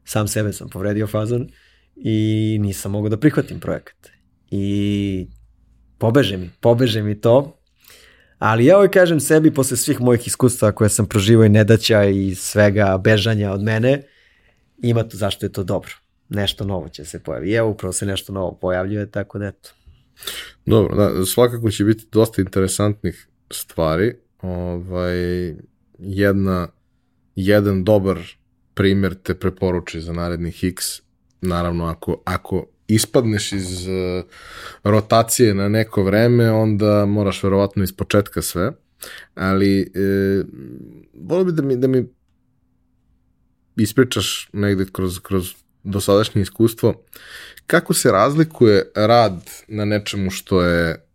sam 0.06 0.28
sebe 0.28 0.54
sam 0.54 0.70
povredio 0.70 1.08
fazon 1.08 1.48
i 1.96 2.58
nisam 2.62 2.92
mogao 2.92 3.10
da 3.10 3.18
prihvatim 3.18 3.60
projekat. 3.60 4.10
I 4.52 5.28
pobeže 5.98 6.38
mi, 6.38 6.50
pobeže 6.60 7.04
mi 7.04 7.22
to, 7.22 7.61
ali 8.42 8.66
ja 8.66 8.76
ovaj 8.76 8.92
kažem 8.92 9.20
sebi 9.20 9.54
posle 9.54 9.78
svih 9.78 10.02
mojih 10.02 10.28
iskustva 10.28 10.72
koje 10.72 10.90
sam 10.90 11.06
proživao 11.06 11.46
i 11.46 11.50
nedaća 11.50 12.04
i 12.04 12.36
svega 12.36 12.98
bežanja 13.04 13.52
od 13.52 13.64
mene, 13.64 14.02
ima 14.78 15.04
to 15.04 15.18
zašto 15.18 15.46
je 15.46 15.52
to 15.52 15.64
dobro. 15.64 15.92
Nešto 16.30 16.66
novo 16.66 16.90
će 16.90 17.06
se 17.06 17.20
pojaviti. 17.20 17.54
Evo 17.54 17.70
upravo 17.70 17.94
se 17.94 18.06
nešto 18.06 18.34
novo 18.34 18.58
pojavljuje, 18.62 19.12
tako 19.12 19.40
da 19.40 19.46
eto. 19.46 19.70
Dobro, 20.66 20.96
da, 20.96 21.26
svakako 21.26 21.72
će 21.72 21.84
biti 21.84 22.06
dosta 22.12 22.42
interesantnih 22.42 23.28
stvari 23.52 24.16
ovaj, 24.42 25.56
jedna, 26.00 26.68
jedan 27.36 27.84
dobar 27.84 28.18
primer 28.74 29.16
te 29.24 29.36
preporuči 29.36 30.02
za 30.02 30.14
narednih 30.14 30.64
X, 30.64 31.02
naravno 31.42 31.86
ako, 31.86 32.22
ako 32.26 32.66
ispadneš 32.96 33.52
iz 33.52 33.88
uh, 33.88 34.24
rotacije 34.84 35.54
na 35.54 35.70
neko 35.70 36.04
vreme, 36.04 36.52
onda 36.52 37.06
moraš 37.06 37.44
verovatno 37.44 37.84
iz 37.84 37.92
početka 37.92 38.42
sve, 38.42 38.72
ali 39.36 39.82
e, 39.82 40.44
volio 41.14 41.46
bi 41.46 41.52
da 41.52 41.62
mi, 41.62 41.76
da 41.76 41.88
mi 41.88 42.08
ispričaš 43.78 44.50
negde 44.54 44.86
kroz, 44.92 45.20
kroz 45.20 45.54
dosadašnje 45.84 46.42
iskustvo, 46.42 47.04
kako 47.68 47.94
se 47.94 48.12
razlikuje 48.12 48.92
rad 48.96 49.50
na 49.68 49.86
nečemu 49.86 50.32
što 50.32 50.64
je 50.64 51.06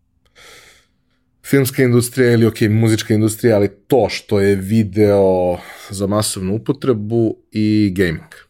filmska 1.45 1.83
industrija 1.83 2.33
ili 2.33 2.47
ok, 2.47 2.61
muzička 2.71 3.15
industrija, 3.15 3.57
ali 3.57 3.71
to 3.87 4.09
što 4.11 4.41
je 4.41 4.57
video 4.57 5.59
za 5.91 6.07
masovnu 6.07 6.55
upotrebu 6.55 7.37
i 7.53 7.93
gaming. 7.97 8.46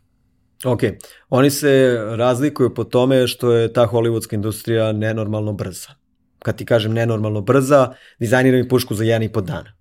Ok, 0.67 0.81
oni 1.31 1.51
se 1.51 1.99
razlikuju 2.17 2.75
po 2.75 2.85
tome 2.85 3.27
što 3.27 3.53
je 3.53 3.73
ta 3.73 3.87
hollywoodska 3.87 4.35
industrija 4.35 4.93
nenormalno 4.93 5.53
brza. 5.53 5.89
Kad 6.39 6.57
ti 6.57 6.65
kažem 6.65 6.93
nenormalno 6.93 7.41
brza, 7.41 7.95
dizajniram 8.19 8.61
i 8.61 8.69
pušku 8.69 8.95
za 8.95 9.05
jedan 9.05 9.23
i 9.23 9.33
po 9.33 9.41
dana. 9.41 9.73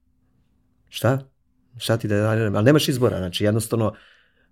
Šta? 0.90 1.20
Šta 1.78 1.98
ti 1.98 2.08
da 2.08 2.16
dizajniram? 2.16 2.56
Ali 2.56 2.66
nemaš 2.66 2.88
izbora, 2.88 3.18
znači 3.18 3.44
jednostavno 3.44 3.94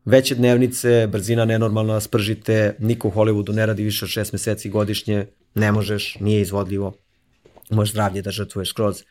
veće 0.05 0.35
dnevnice, 0.35 1.07
brzina 1.07 1.45
nenormalna, 1.45 1.99
spržite, 1.99 2.75
niko 2.79 3.07
u 3.07 3.11
Hollywoodu 3.11 3.55
ne 3.55 3.65
radi 3.65 3.83
više 3.83 4.05
od 4.05 4.09
šest 4.09 4.33
meseci 4.33 4.69
godišnje, 4.69 5.25
ne 5.55 5.71
možeš, 5.71 6.17
nije 6.19 6.41
izvodljivo 6.41 6.93
možeš 7.69 7.91
zdravlje 7.91 8.21
da 8.21 8.31
žrtvuješ 8.31 8.69
skroz. 8.69 9.03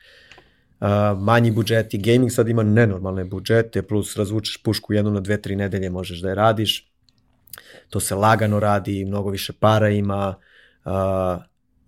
Uh, 0.80 0.88
manji 1.18 1.50
budžeti, 1.50 1.98
gaming 1.98 2.32
sad 2.32 2.48
ima 2.48 2.62
nenormalne 2.62 3.24
budžete, 3.24 3.82
plus 3.82 4.16
razvučeš 4.16 4.62
pušku 4.62 4.92
jednu 4.92 5.10
na 5.10 5.20
dve, 5.20 5.42
tri 5.42 5.56
nedelje 5.56 5.90
možeš 5.90 6.20
da 6.20 6.28
je 6.28 6.34
radiš. 6.34 6.91
To 7.90 8.00
se 8.00 8.14
lagano 8.14 8.60
radi, 8.60 9.04
mnogo 9.04 9.30
više 9.30 9.52
para 9.52 9.88
ima 9.88 10.34
uh, 10.84 10.92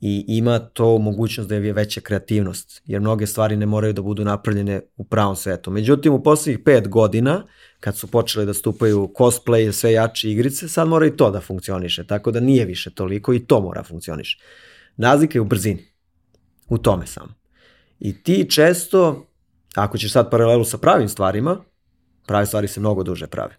i 0.07 0.25
ima 0.29 0.59
to 0.59 0.99
mogućnost 0.99 1.49
da 1.49 1.55
je 1.55 1.73
veća 1.73 2.01
kreativnost, 2.01 2.83
jer 2.85 3.01
mnoge 3.01 3.27
stvari 3.27 3.57
ne 3.57 3.67
moraju 3.67 3.93
da 3.93 4.03
budu 4.03 4.25
napravljene 4.25 4.81
u 4.97 5.05
pravom 5.05 5.37
svetu. 5.37 5.71
Međutim, 5.71 6.13
u 6.13 6.23
poslednjih 6.23 6.65
pet 6.65 6.89
godina, 6.89 7.47
kad 7.81 7.97
su 7.97 8.07
počeli 8.07 8.47
da 8.47 8.55
stupaju 8.55 9.13
cosplay, 9.19 9.73
sve 9.73 9.93
jače 9.93 10.31
igrice, 10.31 10.69
sad 10.69 10.89
mora 10.89 11.07
i 11.07 11.17
to 11.17 11.31
da 11.31 11.41
funkcioniše, 11.41 12.07
tako 12.07 12.31
da 12.31 12.41
nije 12.41 12.65
više 12.65 12.95
toliko 12.95 13.35
i 13.35 13.47
to 13.47 13.61
mora 13.61 13.83
funkcioniše. 13.83 14.39
Nazlika 14.97 15.39
je 15.39 15.43
u 15.43 15.45
brzini 15.45 15.85
u 16.69 16.79
tome 16.79 17.07
sam. 17.07 17.35
I 17.99 18.23
ti 18.23 18.47
često, 18.51 19.27
ako 19.75 19.99
ćeš 19.99 20.13
sad 20.13 20.31
paralelu 20.31 20.65
sa 20.65 20.79
pravim 20.79 21.09
stvarima, 21.09 21.65
prave 22.27 22.47
stvari 22.47 22.69
se 22.69 22.81
mnogo 22.81 23.03
duže 23.03 23.27
prave. 23.27 23.57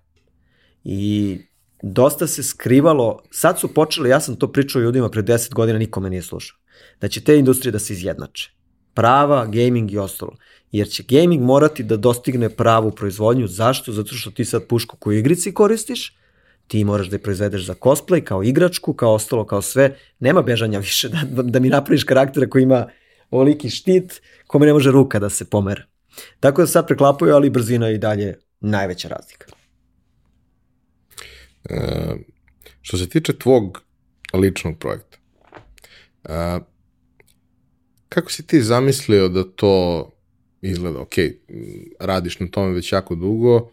I 0.83 1.39
dosta 1.87 2.27
se 2.27 2.43
skrivalo, 2.43 3.19
sad 3.31 3.59
su 3.59 3.73
počeli, 3.73 4.09
ja 4.09 4.19
sam 4.19 4.35
to 4.35 4.51
pričao 4.51 4.81
ljudima 4.81 5.09
pre 5.09 5.23
10 5.23 5.53
godina, 5.53 5.79
nikome 5.79 6.09
nije 6.09 6.21
slušao, 6.21 6.57
da 7.01 7.07
će 7.07 7.23
te 7.23 7.37
industrije 7.37 7.71
da 7.71 7.79
se 7.79 7.93
izjednače. 7.93 8.51
Prava, 8.93 9.45
gaming 9.45 9.91
i 9.91 9.97
ostalo. 9.97 10.35
Jer 10.71 10.87
će 10.87 11.03
gaming 11.09 11.43
morati 11.43 11.83
da 11.83 11.97
dostigne 11.97 12.49
pravu 12.49 12.91
proizvodnju. 12.91 13.47
Zašto? 13.47 13.91
Zato 13.91 14.15
što 14.15 14.31
ti 14.31 14.45
sad 14.45 14.67
pušku 14.67 14.97
koju 14.97 15.19
igrici 15.19 15.53
koristiš, 15.53 16.17
ti 16.67 16.83
moraš 16.83 17.07
da 17.07 17.15
je 17.15 17.23
proizvedeš 17.23 17.65
za 17.65 17.73
cosplay, 17.73 18.23
kao 18.23 18.43
igračku, 18.43 18.93
kao 18.93 19.13
ostalo, 19.13 19.45
kao 19.45 19.61
sve. 19.61 19.97
Nema 20.19 20.41
bežanja 20.41 20.79
više 20.79 21.09
da, 21.09 21.41
da 21.43 21.59
mi 21.59 21.69
napraviš 21.69 22.03
karaktera 22.03 22.49
koji 22.49 22.63
ima 22.63 22.87
ovoliki 23.31 23.69
štit 23.69 24.21
kome 24.47 24.65
ne 24.65 24.73
može 24.73 24.91
ruka 24.91 25.19
da 25.19 25.29
se 25.29 25.45
pomera. 25.45 25.83
Tako 26.39 26.61
da 26.61 26.67
sad 26.67 26.87
preklapaju, 26.87 27.35
ali 27.35 27.49
brzina 27.49 27.87
je 27.87 27.95
i 27.95 27.97
dalje 27.97 28.39
najveća 28.59 29.07
razlika. 29.07 29.54
E, 31.69 31.77
što 32.81 32.97
se 32.97 33.09
tiče 33.09 33.33
tvog 33.33 33.81
ličnog 34.33 34.77
projekta, 34.77 35.17
e, 36.23 36.59
kako 38.09 38.31
si 38.31 38.47
ti 38.47 38.61
zamislio 38.61 39.29
da 39.29 39.43
to 39.43 40.11
izgleda? 40.61 40.99
Ok, 40.99 41.13
radiš 41.99 42.39
na 42.39 42.47
tome 42.47 42.73
već 42.73 42.91
jako 42.91 43.15
dugo, 43.15 43.71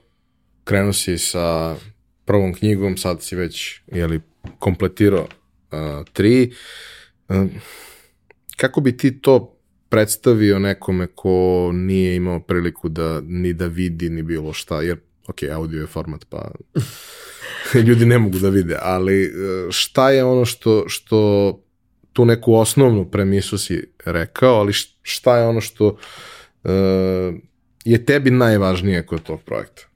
krenuo 0.64 0.92
si 0.92 1.18
sa 1.18 1.76
prvom 2.24 2.54
knjigom, 2.54 2.96
sad 2.96 3.22
si 3.22 3.36
već 3.36 3.80
jeli, 3.86 4.20
kompletirao 4.58 5.22
uh, 5.72 6.06
tri. 6.12 6.52
Uh, 7.28 7.50
kako 8.56 8.80
bi 8.80 8.96
ti 8.96 9.20
to 9.20 9.58
predstavio 9.88 10.58
nekome 10.58 11.06
ko 11.06 11.70
nije 11.74 12.16
imao 12.16 12.40
priliku 12.40 12.88
da 12.88 13.20
ni 13.20 13.52
da 13.52 13.66
vidi 13.66 14.10
ni 14.10 14.22
bilo 14.22 14.52
šta, 14.52 14.82
jer 14.82 14.98
ok, 15.26 15.42
audio 15.52 15.80
je 15.80 15.86
format 15.86 16.24
pa 16.28 16.50
ljudi 17.86 18.06
ne 18.06 18.18
mogu 18.18 18.38
da 18.38 18.48
vide, 18.48 18.78
ali 18.82 19.32
šta 19.70 20.10
je 20.10 20.24
ono 20.24 20.44
što, 20.44 20.84
što 20.88 21.58
tu 22.12 22.24
neku 22.24 22.54
osnovnu 22.54 23.10
premisu 23.10 23.58
si 23.58 23.92
rekao, 24.04 24.54
ali 24.54 24.72
šta 25.02 25.38
je 25.38 25.46
ono 25.46 25.60
što 25.60 25.86
uh, 25.86 26.70
je 27.84 28.04
tebi 28.04 28.30
najvažnije 28.30 29.06
kod 29.06 29.22
tog 29.22 29.42
projekta? 29.42 29.91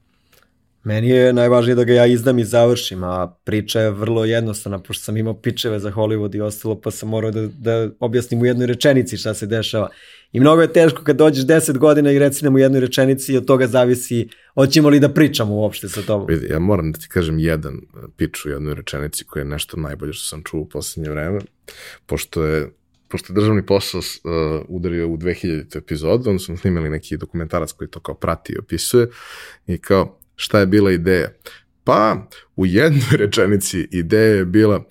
Meni 0.87 1.09
je 1.09 1.33
najvažnije 1.33 1.75
da 1.75 1.83
ga 1.83 1.93
ja 1.93 2.05
izdam 2.05 2.39
i 2.39 2.45
završim, 2.45 3.03
a 3.03 3.35
priča 3.43 3.81
je 3.81 3.91
vrlo 3.91 4.25
jednostavna, 4.25 4.79
pošto 4.79 5.03
sam 5.03 5.17
imao 5.17 5.41
pičeve 5.41 5.79
za 5.79 5.91
Hollywood 5.91 6.35
i 6.35 6.41
ostalo, 6.41 6.81
pa 6.81 6.91
sam 6.91 7.09
morao 7.09 7.31
da, 7.31 7.47
da 7.47 7.89
objasnim 7.99 8.41
u 8.41 8.45
jednoj 8.45 8.67
rečenici 8.67 9.17
šta 9.17 9.33
se 9.33 9.45
dešava. 9.45 9.89
I 10.31 10.39
mnogo 10.39 10.61
je 10.61 10.73
teško 10.73 11.03
kad 11.03 11.15
dođeš 11.15 11.45
10 11.45 11.77
godina 11.77 12.11
i 12.11 12.19
reci 12.19 12.43
nam 12.43 12.55
u 12.55 12.57
jednoj 12.57 12.81
rečenici 12.81 13.33
i 13.33 13.37
od 13.37 13.45
toga 13.45 13.67
zavisi 13.67 14.27
hoćemo 14.53 14.89
li 14.89 14.99
da 14.99 15.09
pričamo 15.09 15.55
uopšte 15.55 15.89
sa 15.89 16.01
tobom. 16.01 16.27
Vidi, 16.29 16.47
ja 16.49 16.59
moram 16.59 16.91
da 16.91 16.99
ti 16.99 17.07
kažem 17.07 17.39
jedan 17.39 17.81
pič 18.17 18.45
u 18.45 18.49
jednoj 18.49 18.75
rečenici 18.75 19.25
koja 19.25 19.41
je 19.41 19.49
nešto 19.49 19.77
najbolje 19.77 20.13
što 20.13 20.27
sam 20.27 20.43
čuo 20.43 20.61
u 20.61 20.69
poslednje 20.69 21.09
vreme, 21.09 21.39
pošto 22.05 22.43
je 22.43 22.69
pošto 23.07 23.33
je 23.33 23.35
državni 23.35 23.65
posao 23.65 23.99
uh, 23.99 24.65
udario 24.67 25.07
u 25.07 25.17
2000. 25.17 25.77
epizodu, 25.77 26.29
onda 26.29 26.39
smo 26.39 26.57
snimali 26.57 26.89
neki 26.89 27.17
dokumentarac 27.17 27.71
koji 27.71 27.87
to 27.87 27.99
kao 27.99 28.15
prati 28.15 28.53
i 28.53 28.57
opisuje 28.57 29.07
i 29.67 29.77
kao 29.77 30.17
šta 30.37 30.59
je 30.59 30.65
bila 30.65 30.91
ideja? 30.91 31.29
Pa, 31.83 32.27
u 32.55 32.65
jednoj 32.65 33.17
rečenici 33.23 33.87
ideja 33.91 34.35
je 34.35 34.45
bila 34.45 34.83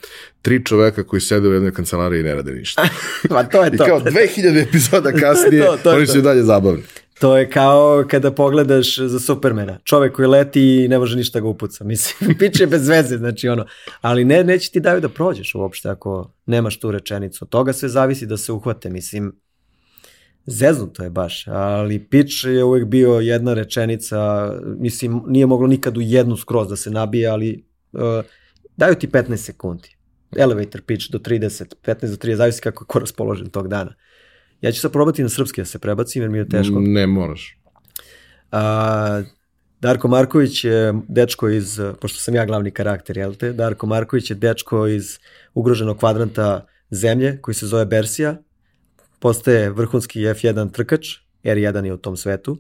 tri 0.43 0.65
čoveka 0.65 1.03
koji 1.03 1.21
sede 1.21 1.49
u 1.49 1.53
jednoj 1.53 1.73
kancelariji 1.73 2.21
i 2.21 2.25
ne 2.25 2.35
rade 2.35 2.53
ništa. 2.53 2.89
pa 3.29 3.45
to 3.45 3.65
je 3.65 3.77
to. 3.77 3.85
I 3.85 3.89
kao 3.89 4.01
2000 4.01 4.69
epizoda 4.69 5.13
kasnije, 5.23 5.67
to, 5.67 5.77
to 5.83 5.91
oni 5.91 6.07
su 6.07 6.19
i 6.19 6.23
dalje 6.23 6.43
zabavni. 6.43 6.83
To 7.21 7.37
je 7.37 7.51
kao 7.51 8.05
kada 8.11 8.33
pogledaš 8.33 8.99
za 8.99 9.21
Supermana. 9.21 9.79
Čovek 9.85 10.13
koji 10.13 10.29
leti 10.29 10.85
i 10.85 10.89
ne 10.89 10.99
može 10.99 11.17
ništa 11.17 11.41
ga 11.41 11.49
upuca. 11.49 11.85
Mislim, 11.85 12.35
piče 12.39 12.67
bez 12.67 12.89
veze, 12.89 13.17
znači 13.17 13.49
ono. 13.49 13.67
Ali 14.01 14.25
ne, 14.25 14.45
neće 14.45 14.71
ti 14.71 14.81
daju 14.81 15.01
da 15.01 15.09
prođeš 15.09 15.55
uopšte 15.55 15.89
ako 15.89 16.33
nemaš 16.47 16.81
tu 16.81 16.91
rečenicu. 16.91 17.45
Od 17.45 17.49
toga 17.49 17.73
sve 17.73 17.89
zavisi 17.89 18.27
da 18.27 18.37
se 18.37 18.53
uhvate. 18.53 18.91
Mislim, 18.91 19.33
Zeznuto 20.47 21.03
je 21.03 21.11
baš, 21.11 21.47
ali 21.47 22.05
pitch 22.05 22.45
je 22.45 22.65
uvek 22.65 22.85
bio 22.85 23.13
jedna 23.13 23.55
rečenica, 23.55 24.51
mislim, 24.65 25.23
nije 25.27 25.47
moglo 25.47 25.67
nikad 25.67 25.97
u 25.97 26.01
jednu 26.01 26.37
skroz 26.37 26.69
da 26.69 26.77
se 26.77 26.91
nabije, 26.91 27.29
ali 27.29 27.65
uh, 27.93 28.01
daju 28.77 28.95
ti 28.95 29.09
15 29.09 29.37
sekundi. 29.37 29.97
Elevator 30.37 30.83
pitch 30.83 31.11
do 31.11 31.19
30, 31.19 31.75
15 31.85 32.11
do 32.11 32.17
30, 32.17 32.35
zavisi 32.35 32.61
kako 32.61 32.85
je 32.85 32.87
ko 32.87 32.99
raspoložen 32.99 33.51
tog 33.51 33.69
dana. 33.69 33.95
Ja 34.61 34.73
ću 34.73 34.81
sad 34.81 34.93
probati 34.93 35.23
na 35.23 35.29
srpski 35.29 35.61
da 35.61 35.65
se 35.65 35.79
prebacim, 35.79 36.23
jer 36.23 36.31
mi 36.31 36.39
je 36.39 36.49
teško. 36.49 36.81
Ne 36.81 37.07
moraš. 37.07 37.59
A, 38.53 39.23
Darko 39.81 40.09
Marković 40.09 40.65
je 40.65 40.95
dečko 41.09 41.49
iz, 41.49 41.81
pošto 42.01 42.19
sam 42.19 42.35
ja 42.35 42.47
glavni 42.47 42.71
karakter, 42.71 43.19
jel 43.19 43.35
te? 43.35 43.53
Darko 43.53 43.87
Marković 43.87 44.31
je 44.31 44.37
dečko 44.37 44.87
iz 44.87 45.19
ugroženog 45.55 45.99
kvadranta 45.99 46.67
zemlje 46.91 47.39
koji 47.43 47.55
se 47.55 47.67
zove 47.67 47.85
Bersija 47.85 48.37
postaje 49.19 49.71
vrhunski 49.71 50.21
F1 50.21 50.73
trkač, 50.73 51.09
R1 51.45 51.85
je 51.85 51.93
u 51.93 51.97
tom 51.97 52.17
svetu, 52.17 52.59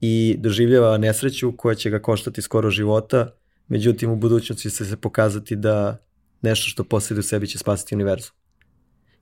i 0.00 0.36
doživljava 0.38 0.98
nesreću 0.98 1.52
koja 1.56 1.74
će 1.74 1.90
ga 1.90 1.98
koštati 1.98 2.42
skoro 2.42 2.70
života, 2.70 3.30
međutim 3.68 4.10
u 4.10 4.16
budućnosti 4.16 4.70
će 4.70 4.84
se 4.84 4.96
pokazati 4.96 5.56
da 5.56 6.04
nešto 6.42 6.68
što 6.68 6.84
posjeduje 6.84 7.20
u 7.20 7.22
sebi 7.22 7.46
će 7.46 7.58
spasiti 7.58 7.94
univerzum. 7.94 8.32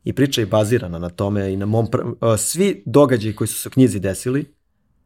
I 0.05 0.13
priča 0.13 0.41
je 0.41 0.47
bazirana 0.47 0.99
na 0.99 1.09
tome 1.09 1.53
i 1.53 1.57
na 1.57 1.67
mom 1.67 1.87
pra... 1.91 2.37
svi 2.37 2.83
događaji 2.87 3.35
koji 3.35 3.49
su 3.49 3.55
se 3.55 3.69
u 3.69 3.71
knjizi 3.71 4.01
desili 4.01 4.45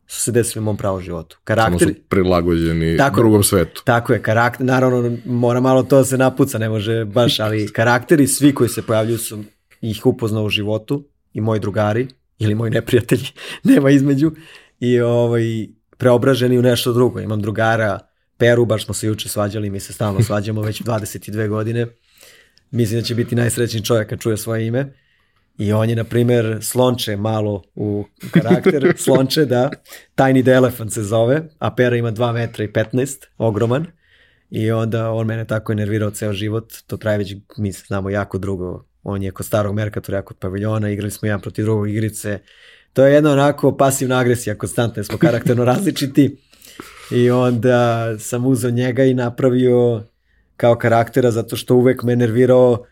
su 0.06 0.20
se 0.20 0.32
desili 0.32 0.62
u 0.62 0.64
mom 0.64 0.76
pravom 0.76 1.00
životu. 1.00 1.38
Karakter... 1.44 1.78
Samo 1.78 1.92
su 1.92 2.00
prilagođeni 2.08 2.96
tako, 2.96 3.20
drugom 3.20 3.42
svetu. 3.42 3.82
Tako 3.84 4.12
je, 4.12 4.22
karakter, 4.22 4.66
naravno 4.66 5.16
mora 5.24 5.60
malo 5.60 5.82
to 5.82 5.96
da 5.96 6.04
se 6.04 6.18
napuca, 6.18 6.58
ne 6.58 6.68
može 6.68 7.04
baš, 7.04 7.40
ali 7.40 7.72
karakteri 7.72 8.26
svi 8.26 8.54
koji 8.54 8.68
se 8.68 8.82
pojavljuju 8.82 9.18
su 9.18 9.44
ih 9.80 10.06
upoznao 10.06 10.44
u 10.44 10.48
životu 10.48 11.04
i 11.32 11.40
moji 11.40 11.60
drugari 11.60 12.08
ili 12.38 12.54
moji 12.54 12.70
neprijatelji, 12.70 13.26
nema 13.64 13.90
između, 13.90 14.32
i 14.80 15.00
ovaj, 15.00 15.42
preobraženi 15.98 16.58
u 16.58 16.62
nešto 16.62 16.92
drugo. 16.92 17.20
Imam 17.20 17.40
drugara 17.40 17.98
Peru, 18.36 18.64
baš 18.64 18.84
smo 18.84 18.94
se 18.94 19.06
juče 19.06 19.28
svađali, 19.28 19.70
mi 19.70 19.80
se 19.80 19.92
stalno 19.92 20.22
svađamo 20.22 20.62
već 20.62 20.82
22 20.84 21.48
godine. 21.48 21.86
Mislim 22.70 23.00
da 23.00 23.06
će 23.06 23.14
biti 23.14 23.34
najsrećniji 23.34 23.84
čovjek 23.84 24.08
kad 24.08 24.20
čuje 24.20 24.36
svoje 24.36 24.66
ime. 24.66 24.92
I 25.58 25.72
on 25.72 25.90
je, 25.90 25.96
na 25.96 26.04
primer, 26.04 26.58
slonče 26.62 27.16
malo 27.16 27.62
u 27.74 28.04
karakter, 28.30 28.92
slonče, 29.04 29.44
da, 29.44 29.70
Tiny 30.16 30.42
the 30.42 30.50
Elephant 30.50 30.92
se 30.92 31.02
zove, 31.02 31.42
a 31.58 31.74
Pera 31.74 31.96
ima 31.96 32.12
2 32.12 32.32
metra 32.32 32.64
i 32.64 32.68
15, 32.68 33.26
ogroman. 33.38 33.86
I 34.50 34.70
onda 34.70 35.10
on 35.10 35.26
mene 35.26 35.44
tako 35.44 35.72
je 35.72 35.76
nervirao 35.76 36.10
ceo 36.10 36.32
život, 36.32 36.72
to 36.86 36.96
traje 36.96 37.18
već, 37.18 37.34
mi 37.58 37.72
se 37.72 37.84
znamo 37.86 38.10
jako 38.10 38.38
drugo, 38.38 38.84
on 39.02 39.22
je 39.22 39.30
kod 39.30 39.46
starog 39.46 39.74
Merkatora, 39.74 40.22
kod 40.22 40.36
paviljona, 40.36 40.90
igrali 40.90 41.10
smo 41.10 41.28
jedan 41.28 41.40
protiv 41.40 41.64
drugog 41.64 41.90
igrice. 41.90 42.38
To 42.92 43.04
je 43.04 43.14
jedna 43.14 43.32
onako 43.32 43.76
pasivna 43.76 44.18
agresija 44.18 44.58
konstantna, 44.58 45.04
smo 45.04 45.18
karakterno 45.18 45.64
različiti. 45.72 46.36
I 47.10 47.30
onda 47.30 48.08
sam 48.18 48.46
uzao 48.46 48.70
njega 48.70 49.04
i 49.04 49.14
napravio 49.14 50.02
kao 50.56 50.74
karaktera 50.74 51.30
zato 51.30 51.56
što 51.56 51.74
uvek 51.74 52.02
me 52.02 52.16
nervirao 52.16 52.84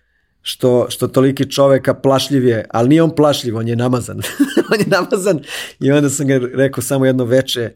što, 0.43 0.87
što 0.89 1.09
toliki 1.09 1.51
čoveka 1.51 1.95
plašljiv 1.95 2.47
je, 2.47 2.65
ali 2.71 2.89
nije 2.89 3.03
on 3.03 3.15
plašljiv, 3.15 3.57
on 3.57 3.69
je 3.69 3.77
namazan. 3.77 4.17
on 4.73 4.81
je 4.81 4.87
namazan 4.87 5.41
i 5.81 5.93
onda 5.93 6.11
sam 6.11 6.27
ga 6.27 6.41
rekao 6.55 6.83
samo 6.83 7.07
jedno 7.07 7.25
veče, 7.25 7.71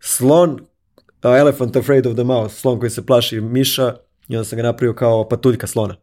slon, 0.00 0.50
uh, 0.50 1.38
elephant 1.38 1.76
afraid 1.76 2.06
of 2.06 2.14
the 2.14 2.24
mouse, 2.24 2.56
slon 2.56 2.78
koji 2.78 2.90
se 2.90 3.06
plaši 3.06 3.40
miša 3.40 3.94
i 4.28 4.36
onda 4.36 4.44
sam 4.44 4.56
ga 4.56 4.62
napravio 4.62 4.94
kao 4.94 5.28
patuljka 5.28 5.66
slona. 5.66 5.96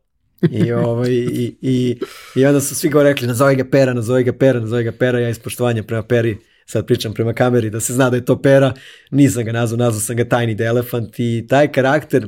I, 0.52 0.72
ovaj, 0.72 1.12
i, 1.12 1.56
i, 1.62 2.00
I 2.36 2.46
onda 2.46 2.62
su 2.62 2.76
svi 2.76 2.90
go 2.90 3.04
rekli, 3.04 3.28
nazove 3.28 3.56
ga 3.56 3.64
Pera, 3.72 3.94
nazove 3.94 4.24
ga 4.24 4.32
Pera, 4.32 4.60
nazove 4.60 4.84
ga 4.84 4.92
Pera, 4.92 5.20
ja 5.20 5.30
iz 5.30 5.40
poštovanja 5.40 5.84
prema 5.84 6.04
Peri, 6.04 6.38
sad 6.66 6.86
pričam 6.86 7.14
prema 7.14 7.34
kameri 7.34 7.70
da 7.70 7.80
se 7.80 7.94
zna 7.94 8.10
da 8.10 8.16
je 8.16 8.26
to 8.26 8.42
Pera, 8.42 8.74
nisam 9.12 9.44
ga 9.44 9.52
nazvao, 9.52 9.78
nazvao 9.78 10.02
sam 10.02 10.16
ga 10.16 10.26
Tiny 10.26 10.56
the 10.56 10.64
Elephant 10.64 11.20
i 11.20 11.46
taj 11.50 11.72
karakter, 11.72 12.28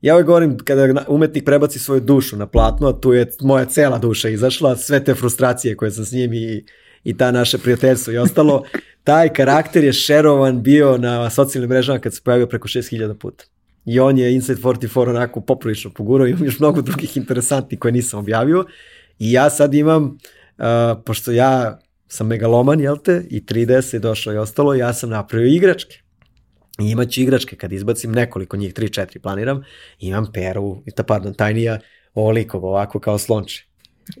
ja 0.00 0.14
ovaj 0.14 0.24
govorim 0.24 0.58
kada 0.58 1.04
umetnik 1.08 1.44
prebaci 1.44 1.78
svoju 1.78 2.00
dušu 2.00 2.36
na 2.36 2.46
platno, 2.46 2.88
a 2.88 3.00
tu 3.00 3.12
je 3.12 3.30
moja 3.40 3.64
cela 3.64 3.98
duša 3.98 4.28
izašla, 4.28 4.76
sve 4.76 5.04
te 5.04 5.14
frustracije 5.14 5.76
koje 5.76 5.90
sam 5.90 6.04
s 6.04 6.12
njim 6.12 6.32
i, 6.32 6.64
i 7.04 7.16
ta 7.16 7.30
naše 7.30 7.58
prijateljstvo 7.58 8.12
i 8.12 8.18
ostalo, 8.18 8.64
taj 9.04 9.28
karakter 9.28 9.84
je 9.84 9.92
šerovan 9.92 10.62
bio 10.62 10.98
na 10.98 11.30
socijalnim 11.30 11.70
mrežama 11.70 11.98
kad 11.98 12.14
se 12.14 12.20
pojavio 12.24 12.46
preko 12.46 12.68
6000 12.68 13.14
puta 13.14 13.44
i 13.86 14.00
on 14.00 14.18
je 14.18 14.34
Inside 14.34 14.60
44 14.60 15.10
onako 15.10 15.40
poprilično 15.40 15.90
pogurao, 15.90 16.26
imam 16.26 16.44
još 16.44 16.58
mnogo 16.58 16.82
drugih 16.82 17.16
interesantnih 17.16 17.78
koje 17.78 17.92
nisam 17.92 18.18
objavio 18.18 18.64
i 19.18 19.32
ja 19.32 19.50
sad 19.50 19.74
imam, 19.74 20.04
uh, 20.04 20.64
pošto 21.04 21.32
ja 21.32 21.78
sam 22.08 22.26
megaloman, 22.26 22.80
jel 22.80 22.96
te, 22.96 23.24
i 23.30 23.40
3DS 23.40 23.94
je 23.94 24.00
došlo 24.00 24.32
i 24.32 24.36
ostalo, 24.36 24.74
ja 24.74 24.92
sam 24.92 25.10
napravio 25.10 25.46
igračke. 25.46 26.00
I 26.78 26.90
imaću 26.90 27.20
igračke, 27.20 27.56
kad 27.56 27.72
izbacim 27.72 28.12
nekoliko 28.12 28.56
njih, 28.56 28.74
3-4 28.74 29.18
planiram, 29.18 29.62
imam 29.98 30.26
peru, 30.32 30.82
ta, 30.96 31.02
pardon, 31.02 31.34
tajnija 31.34 31.78
ovolikog, 32.14 32.64
ovako 32.64 33.00
kao 33.00 33.18
slonče. 33.18 33.64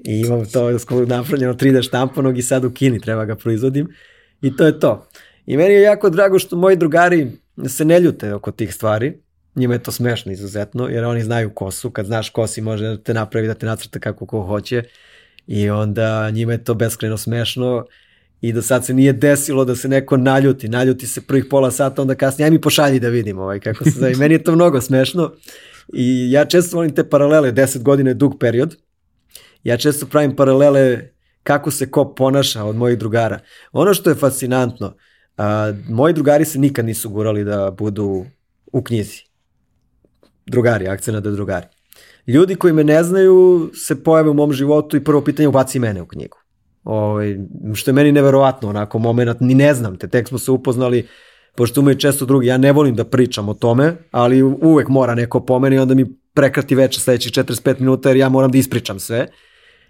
I 0.04 0.20
imam 0.20 0.44
to 0.44 0.70
napravljeno 1.06 1.54
3D 1.54 1.82
štampanog 1.82 2.38
i 2.38 2.42
sad 2.42 2.64
u 2.64 2.70
Kini 2.70 3.00
treba 3.00 3.24
ga 3.24 3.36
proizvodim. 3.36 3.88
I 4.42 4.56
to 4.56 4.66
je 4.66 4.80
to. 4.80 5.08
I 5.46 5.56
meni 5.56 5.74
je 5.74 5.82
jako 5.82 6.10
drago 6.10 6.38
što 6.38 6.56
moji 6.56 6.76
drugari 6.76 7.30
se 7.68 7.84
ne 7.84 8.00
ljute 8.00 8.34
oko 8.34 8.50
tih 8.50 8.74
stvari, 8.74 9.20
njima 9.56 9.74
je 9.74 9.82
to 9.82 9.92
smešno 9.92 10.32
izuzetno, 10.32 10.88
jer 10.88 11.04
oni 11.04 11.22
znaju 11.22 11.50
kosu, 11.50 11.90
kad 11.90 12.06
znaš 12.06 12.30
kosi 12.30 12.60
može 12.60 12.84
da 12.84 12.96
te 12.96 13.14
napravi 13.14 13.46
da 13.46 13.54
te 13.54 13.66
nacrta 13.66 13.98
kako 13.98 14.26
ko 14.26 14.42
hoće. 14.42 14.82
I 15.46 15.70
onda 15.70 16.30
njima 16.30 16.52
je 16.52 16.64
to 16.64 16.74
beskreno 16.74 17.16
smešno. 17.16 17.86
I 18.40 18.52
do 18.52 18.62
sad 18.62 18.86
se 18.86 18.94
nije 18.94 19.12
desilo 19.12 19.64
da 19.64 19.76
se 19.76 19.88
neko 19.88 20.16
naljuti, 20.16 20.68
naljuti 20.68 21.06
se 21.06 21.20
prvih 21.20 21.44
pola 21.50 21.70
sata, 21.70 22.02
onda 22.02 22.14
kasnije, 22.14 22.44
aj 22.44 22.50
mi 22.50 22.60
pošalji 22.60 23.00
da 23.00 23.08
vidim 23.08 23.38
ovaj, 23.38 23.60
kako 23.60 23.84
se 23.84 23.90
zove. 23.90 24.14
Meni 24.16 24.34
je 24.34 24.42
to 24.42 24.54
mnogo 24.54 24.80
smešno. 24.80 25.32
I 25.94 26.30
ja 26.30 26.44
često 26.44 26.76
volim 26.76 26.94
te 26.94 27.08
paralele, 27.08 27.52
10 27.52 27.82
godina 27.82 28.10
je 28.10 28.14
dug 28.14 28.36
period, 28.40 28.76
ja 29.64 29.76
često 29.76 30.06
pravim 30.06 30.36
paralele 30.36 31.08
kako 31.42 31.70
se 31.70 31.90
ko 31.90 32.14
ponaša 32.14 32.64
od 32.64 32.76
mojih 32.76 32.98
drugara. 32.98 33.38
Ono 33.72 33.94
što 33.94 34.10
je 34.10 34.16
fascinantno, 34.16 34.96
a, 35.36 35.72
moji 35.88 36.14
drugari 36.14 36.44
se 36.44 36.58
nikad 36.58 36.84
nisu 36.84 37.10
gurali 37.10 37.44
da 37.44 37.70
budu 37.70 38.26
u 38.72 38.82
knjizi 38.82 39.25
drugari, 40.46 40.88
akcena 40.88 41.20
da 41.20 41.30
drugari. 41.30 41.66
Ljudi 42.26 42.54
koji 42.54 42.72
me 42.72 42.84
ne 42.84 43.02
znaju 43.02 43.70
se 43.74 44.02
pojave 44.02 44.30
u 44.30 44.34
mom 44.34 44.52
životu 44.52 44.96
i 44.96 45.04
prvo 45.04 45.20
pitanje 45.20 45.48
ubaci 45.48 45.78
mene 45.78 46.02
u 46.02 46.06
knjigu. 46.06 46.38
Ovaj, 46.84 47.36
što 47.74 47.90
je 47.90 47.94
meni 47.94 48.12
neverovatno, 48.12 48.68
onako 48.68 48.98
moment, 48.98 49.40
ni 49.40 49.54
ne 49.54 49.74
znam 49.74 49.96
te, 49.96 50.08
tek 50.08 50.28
smo 50.28 50.38
se 50.38 50.50
upoznali, 50.50 51.06
pošto 51.56 51.80
imaju 51.80 51.98
često 51.98 52.26
drugi, 52.26 52.46
ja 52.46 52.58
ne 52.58 52.72
volim 52.72 52.94
da 52.94 53.04
pričam 53.04 53.48
o 53.48 53.54
tome, 53.54 53.96
ali 54.10 54.42
uvek 54.42 54.88
mora 54.88 55.14
neko 55.14 55.40
pomeni, 55.40 55.78
onda 55.78 55.94
mi 55.94 56.06
prekrati 56.34 56.74
veče 56.74 57.00
sledećih 57.00 57.32
45 57.32 57.80
minuta 57.80 58.08
jer 58.08 58.16
ja 58.16 58.28
moram 58.28 58.50
da 58.50 58.58
ispričam 58.58 58.98
sve. 58.98 59.28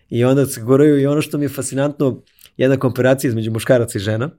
I 0.09 0.25
onda 0.25 0.47
se 0.47 0.61
govoraju 0.61 1.01
i 1.01 1.07
ono 1.07 1.23
što 1.23 1.39
mi 1.39 1.45
je 1.45 1.49
fascinantno, 1.49 2.23
jedna 2.57 2.77
komparacija 2.77 3.29
između 3.29 3.51
muškaraca 3.51 3.99
i 3.99 4.01
žena. 4.01 4.31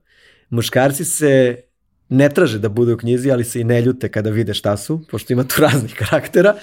Muškarci 0.50 1.06
se 1.06 1.62
ne 2.10 2.30
traže 2.30 2.60
da 2.60 2.70
bude 2.70 2.94
u 2.94 2.98
knjizi, 2.98 3.32
ali 3.32 3.44
se 3.44 3.62
i 3.62 3.64
ne 3.64 3.82
ljute 3.82 4.10
kada 4.10 4.30
vide 4.30 4.54
šta 4.54 4.78
su, 4.78 5.02
pošto 5.12 5.34
ima 5.34 5.44
tu 5.44 5.62
raznih 5.66 5.96
karaktera, 5.96 6.56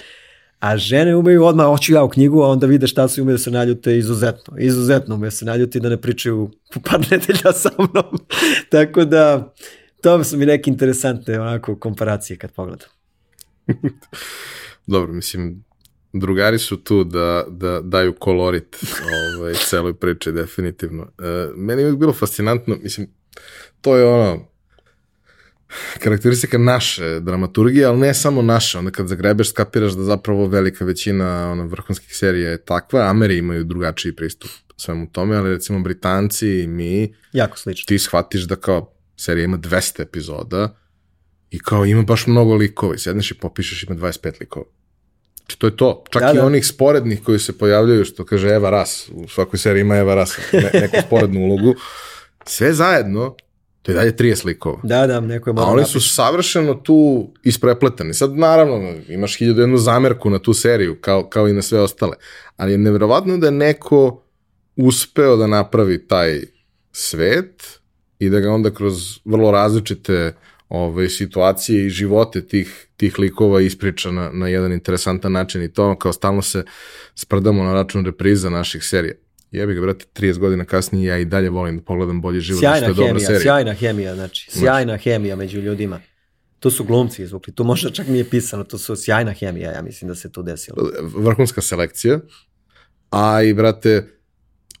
a 0.59 0.77
žene 0.77 1.15
umeju 1.15 1.45
odmah, 1.45 1.65
hoću 1.65 1.93
ja 1.93 2.03
u 2.03 2.09
knjigu, 2.09 2.41
a 2.41 2.47
onda 2.47 2.67
vide 2.67 2.87
šta 2.87 3.07
su 3.07 3.19
i 3.19 3.21
umeju 3.21 3.33
da 3.33 3.43
se 3.43 3.51
naljute 3.51 3.97
izuzetno. 3.97 4.57
Izuzetno 4.59 5.15
umeju 5.15 5.27
da 5.27 5.31
se 5.31 5.45
naljuti 5.45 5.79
da 5.79 5.89
ne 5.89 6.01
pričaju 6.01 6.51
po 6.73 6.79
par 6.79 6.99
nedelja 7.11 7.53
sa 7.53 7.69
mnom. 7.77 8.19
Tako 8.71 9.05
da, 9.05 9.53
to 10.01 10.23
su 10.23 10.37
mi 10.37 10.45
neke 10.45 10.71
interesantne 10.71 11.39
onako 11.39 11.79
komparacije 11.79 12.37
kad 12.37 12.51
pogledam. 12.51 12.89
Dobro, 14.87 15.13
mislim, 15.13 15.63
drugari 16.13 16.59
su 16.59 16.77
tu 16.77 17.03
da, 17.03 17.45
da 17.49 17.81
daju 17.81 18.13
kolorit 18.19 18.77
ovaj, 19.39 19.53
celoj 19.53 19.93
priči, 19.93 20.31
definitivno. 20.31 21.03
E, 21.03 21.47
meni 21.55 21.81
je 21.81 21.85
uvijek 21.85 21.99
bilo 21.99 22.13
fascinantno, 22.13 22.77
mislim, 22.83 23.07
to 23.81 23.97
je 23.97 24.05
ono, 24.05 24.47
karakteristika 25.99 26.57
naše 26.57 27.19
dramaturgije, 27.19 27.85
ali 27.85 27.99
ne 27.99 28.13
samo 28.13 28.41
naše, 28.41 28.77
onda 28.77 28.91
kad 28.91 29.07
zagrebeš 29.07 29.49
skapiraš 29.49 29.93
da 29.93 30.03
zapravo 30.03 30.47
velika 30.47 30.85
većina 30.85 31.51
ona, 31.51 31.63
vrhunskih 31.63 32.15
serija 32.15 32.51
je 32.51 32.65
takva, 32.65 33.09
Ameri 33.09 33.37
imaju 33.37 33.63
drugačiji 33.63 34.15
pristup 34.15 34.49
svemu 34.77 35.07
tome, 35.11 35.35
ali 35.35 35.49
recimo 35.49 35.79
Britanci 35.79 36.59
i 36.59 36.67
mi, 36.67 37.13
jako 37.33 37.57
slično. 37.57 37.85
ti 37.87 37.99
shvatiš 37.99 38.41
da 38.41 38.55
kao 38.55 38.93
serija 39.17 39.45
ima 39.45 39.57
200 39.57 40.01
epizoda 40.01 40.75
i 41.51 41.59
kao 41.59 41.85
ima 41.85 42.01
baš 42.01 42.27
mnogo 42.27 42.55
likova 42.55 42.95
i 42.95 42.99
sedneš 42.99 43.31
i 43.31 43.33
popišeš 43.33 43.83
ima 43.83 43.95
25 43.95 44.39
likova. 44.39 44.65
Znači 45.37 45.59
to 45.59 45.67
je 45.67 45.77
to. 45.77 46.03
Čak 46.09 46.21
da, 46.21 46.31
i 46.31 46.35
da. 46.35 46.45
onih 46.45 46.67
sporednih 46.67 47.23
koji 47.23 47.39
se 47.39 47.57
pojavljaju, 47.57 48.05
što 48.05 48.25
kaže 48.25 48.49
Eva 48.49 48.69
Ras, 48.69 49.09
u 49.13 49.27
svakoj 49.27 49.59
seriji 49.59 49.81
ima 49.81 49.95
Eva 49.95 50.15
Ras, 50.15 50.37
ne, 50.53 50.71
neku 50.73 50.95
sporednu 51.07 51.39
ulogu, 51.39 51.75
sve 52.45 52.73
zajedno 52.73 53.35
to 53.85 53.91
je 53.91 53.95
dalje 53.95 54.15
30 54.15 54.45
likova. 54.45 54.79
Da, 54.83 55.07
da, 55.07 55.19
neko 55.19 55.49
je 55.49 55.53
A 55.57 55.63
oni 55.63 55.85
su 55.85 56.01
savršeno 56.01 56.73
tu 56.73 57.29
isprepletani. 57.43 58.13
Sad, 58.13 58.37
naravno, 58.37 58.93
imaš 59.09 59.37
hiljadu 59.37 59.61
jednu 59.61 59.77
zamerku 59.77 60.29
na 60.29 60.39
tu 60.39 60.53
seriju, 60.53 60.97
kao, 61.01 61.29
kao 61.29 61.47
i 61.47 61.53
na 61.53 61.61
sve 61.61 61.79
ostale. 61.79 62.15
Ali 62.57 62.71
je 62.71 62.77
nevjerovatno 62.77 63.37
da 63.37 63.47
je 63.47 63.51
neko 63.51 64.23
uspeo 64.75 65.37
da 65.37 65.47
napravi 65.47 66.07
taj 66.07 66.41
svet 66.91 67.79
i 68.19 68.29
da 68.29 68.39
ga 68.39 68.51
onda 68.51 68.73
kroz 68.73 69.19
vrlo 69.25 69.51
različite 69.51 70.33
ove, 70.69 71.09
situacije 71.09 71.85
i 71.85 71.89
živote 71.89 72.47
tih, 72.47 72.87
tih 72.97 73.19
likova 73.19 73.61
ispriča 73.61 74.11
na, 74.11 74.29
na 74.33 74.47
jedan 74.47 74.73
interesantan 74.73 75.31
način 75.31 75.63
i 75.63 75.73
to 75.73 75.95
kao 75.95 76.13
stalno 76.13 76.41
se 76.41 76.63
sprdamo 77.15 77.63
na 77.63 77.73
račun 77.73 78.05
repriza 78.05 78.49
naših 78.49 78.83
serija 78.83 79.13
jebi 79.57 79.73
ga, 79.73 79.81
brate, 79.81 80.05
30 80.13 80.37
godina 80.37 80.65
kasnije 80.65 81.07
ja 81.07 81.17
i 81.17 81.25
dalje 81.25 81.49
volim 81.49 81.77
da 81.77 81.83
pogledam 81.83 82.21
bolji 82.21 82.39
život. 82.39 82.59
Sjajna 82.59 82.77
što 82.77 82.85
je 82.85 82.93
hemija, 82.93 83.07
dobra 83.07 83.19
serija. 83.19 83.41
sjajna 83.41 83.73
hemija, 83.73 84.15
znači, 84.15 84.51
sjajna 84.51 84.91
znači. 84.91 85.03
hemija 85.03 85.35
među 85.35 85.59
ljudima. 85.59 86.01
To 86.59 86.71
su 86.71 86.83
glumci 86.83 87.23
izvukli, 87.23 87.53
to 87.53 87.63
možda 87.63 87.89
čak 87.89 88.07
mi 88.07 88.17
je 88.17 88.29
pisano, 88.29 88.63
to 88.63 88.77
su 88.77 88.95
sjajna 88.95 89.31
hemija, 89.31 89.71
ja 89.71 89.81
mislim 89.81 90.07
da 90.07 90.15
se 90.15 90.31
tu 90.31 90.43
desilo. 90.43 90.91
Vrhunska 91.15 91.61
selekcija, 91.61 92.19
a 93.09 93.43
i, 93.43 93.53
brate, 93.53 94.07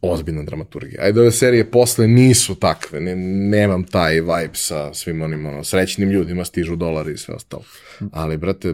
ozbiljna 0.01 0.43
dramaturgija. 0.43 1.03
Ajde, 1.03 1.21
ove 1.21 1.31
serije 1.31 1.71
posle 1.71 2.07
nisu 2.07 2.55
takve, 2.55 2.99
ne, 2.99 3.15
nemam 3.49 3.83
taj 3.83 4.13
vibe 4.13 4.53
sa 4.53 4.93
svim 4.93 5.21
onim 5.21 5.45
ono, 5.45 5.63
srećnim 5.63 6.09
ljudima, 6.09 6.45
stižu 6.45 6.75
dolari 6.75 7.13
i 7.13 7.17
sve 7.17 7.35
ostalo. 7.35 7.63
Ali, 8.11 8.37
brate, 8.37 8.73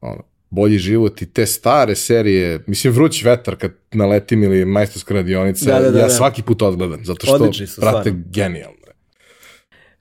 ono, 0.00 0.22
bolji 0.52 0.78
život 0.78 1.22
i 1.22 1.26
te 1.26 1.46
stare 1.46 1.94
serije, 1.96 2.64
mislim 2.66 2.92
vruć 2.92 3.24
vetar 3.24 3.56
kad 3.56 3.72
naletim 3.92 4.42
ili 4.42 4.64
majstorska 4.64 5.14
radionica, 5.14 5.72
da, 5.72 5.80
da, 5.80 5.90
da, 5.90 5.98
ja 5.98 6.06
da. 6.06 6.12
svaki 6.12 6.42
put 6.42 6.62
odgledam, 6.62 7.04
zato 7.04 7.26
što 7.26 7.52
su, 7.52 7.80
prate 7.80 8.10
stvarno. 8.10 8.22
genijalno. 8.26 8.76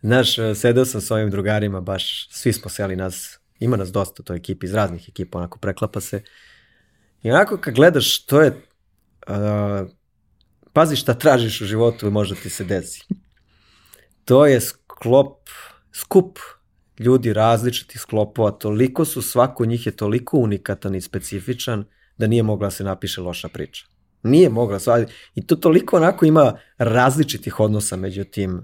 Znaš, 0.01 0.37
e, 0.37 0.55
sedeo 0.55 0.85
sam 0.85 1.01
s 1.01 1.11
ovim 1.11 1.29
drugarima, 1.29 1.81
baš 1.81 2.29
svi 2.31 2.53
smo 2.53 2.69
seli 2.69 2.95
nas, 2.95 3.39
ima 3.59 3.77
nas 3.77 3.91
dosta 3.91 4.23
to 4.23 4.33
ekipi, 4.33 4.65
iz 4.65 4.73
raznih 4.73 5.09
ekipa, 5.09 5.37
onako 5.37 5.59
preklapa 5.59 6.01
se. 6.01 6.23
I 7.23 7.31
onako 7.31 7.57
kad 7.57 7.75
gledaš, 7.75 8.25
to 8.25 8.41
je, 8.41 8.49
uh, 9.27 9.35
pazi 10.73 10.95
šta 10.95 11.13
tražiš 11.13 11.61
u 11.61 11.65
životu 11.65 12.07
i 12.07 12.11
možda 12.11 12.35
ti 12.35 12.49
se 12.49 12.63
desi. 12.63 13.03
To 14.25 14.45
je 14.45 14.61
sklop, 14.61 15.49
skup 15.91 16.39
ljudi 17.01 17.33
različitih 17.33 18.01
sklopova, 18.01 18.51
toliko 18.51 19.05
su, 19.05 19.21
svako 19.21 19.65
njih 19.65 19.85
je 19.85 19.91
toliko 19.91 20.37
unikatan 20.37 20.95
i 20.95 21.01
specifičan 21.01 21.83
da 22.17 22.27
nije 22.27 22.43
mogla 22.43 22.67
da 22.67 22.71
se 22.71 22.83
napiše 22.83 23.21
loša 23.21 23.47
priča. 23.47 23.85
Nije 24.23 24.49
mogla, 24.49 24.79
i 25.35 25.47
to 25.47 25.55
toliko 25.55 25.97
onako 25.97 26.25
ima 26.25 26.53
različitih 26.77 27.59
odnosa 27.59 27.95
među 27.95 28.23
tim 28.23 28.63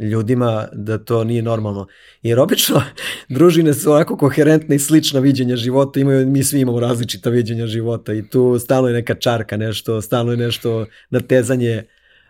ljudima 0.00 0.68
da 0.72 0.98
to 0.98 1.24
nije 1.24 1.42
normalno. 1.42 1.86
Jer 2.22 2.38
obično 2.38 2.82
družine 3.28 3.74
su 3.74 3.92
onako 3.92 4.16
koherentne 4.16 4.76
i 4.76 4.78
slična 4.78 5.20
viđenja 5.20 5.56
života, 5.56 6.00
imaju, 6.00 6.26
mi 6.26 6.44
svi 6.44 6.60
imamo 6.60 6.80
različita 6.80 7.30
viđenja 7.30 7.66
života 7.66 8.12
i 8.12 8.28
tu 8.28 8.58
stalno 8.58 8.88
je 8.88 8.94
neka 8.94 9.14
čarka 9.14 9.56
nešto, 9.56 10.02
stalno 10.02 10.32
je 10.32 10.36
nešto 10.36 10.86
natezanje, 11.10 11.84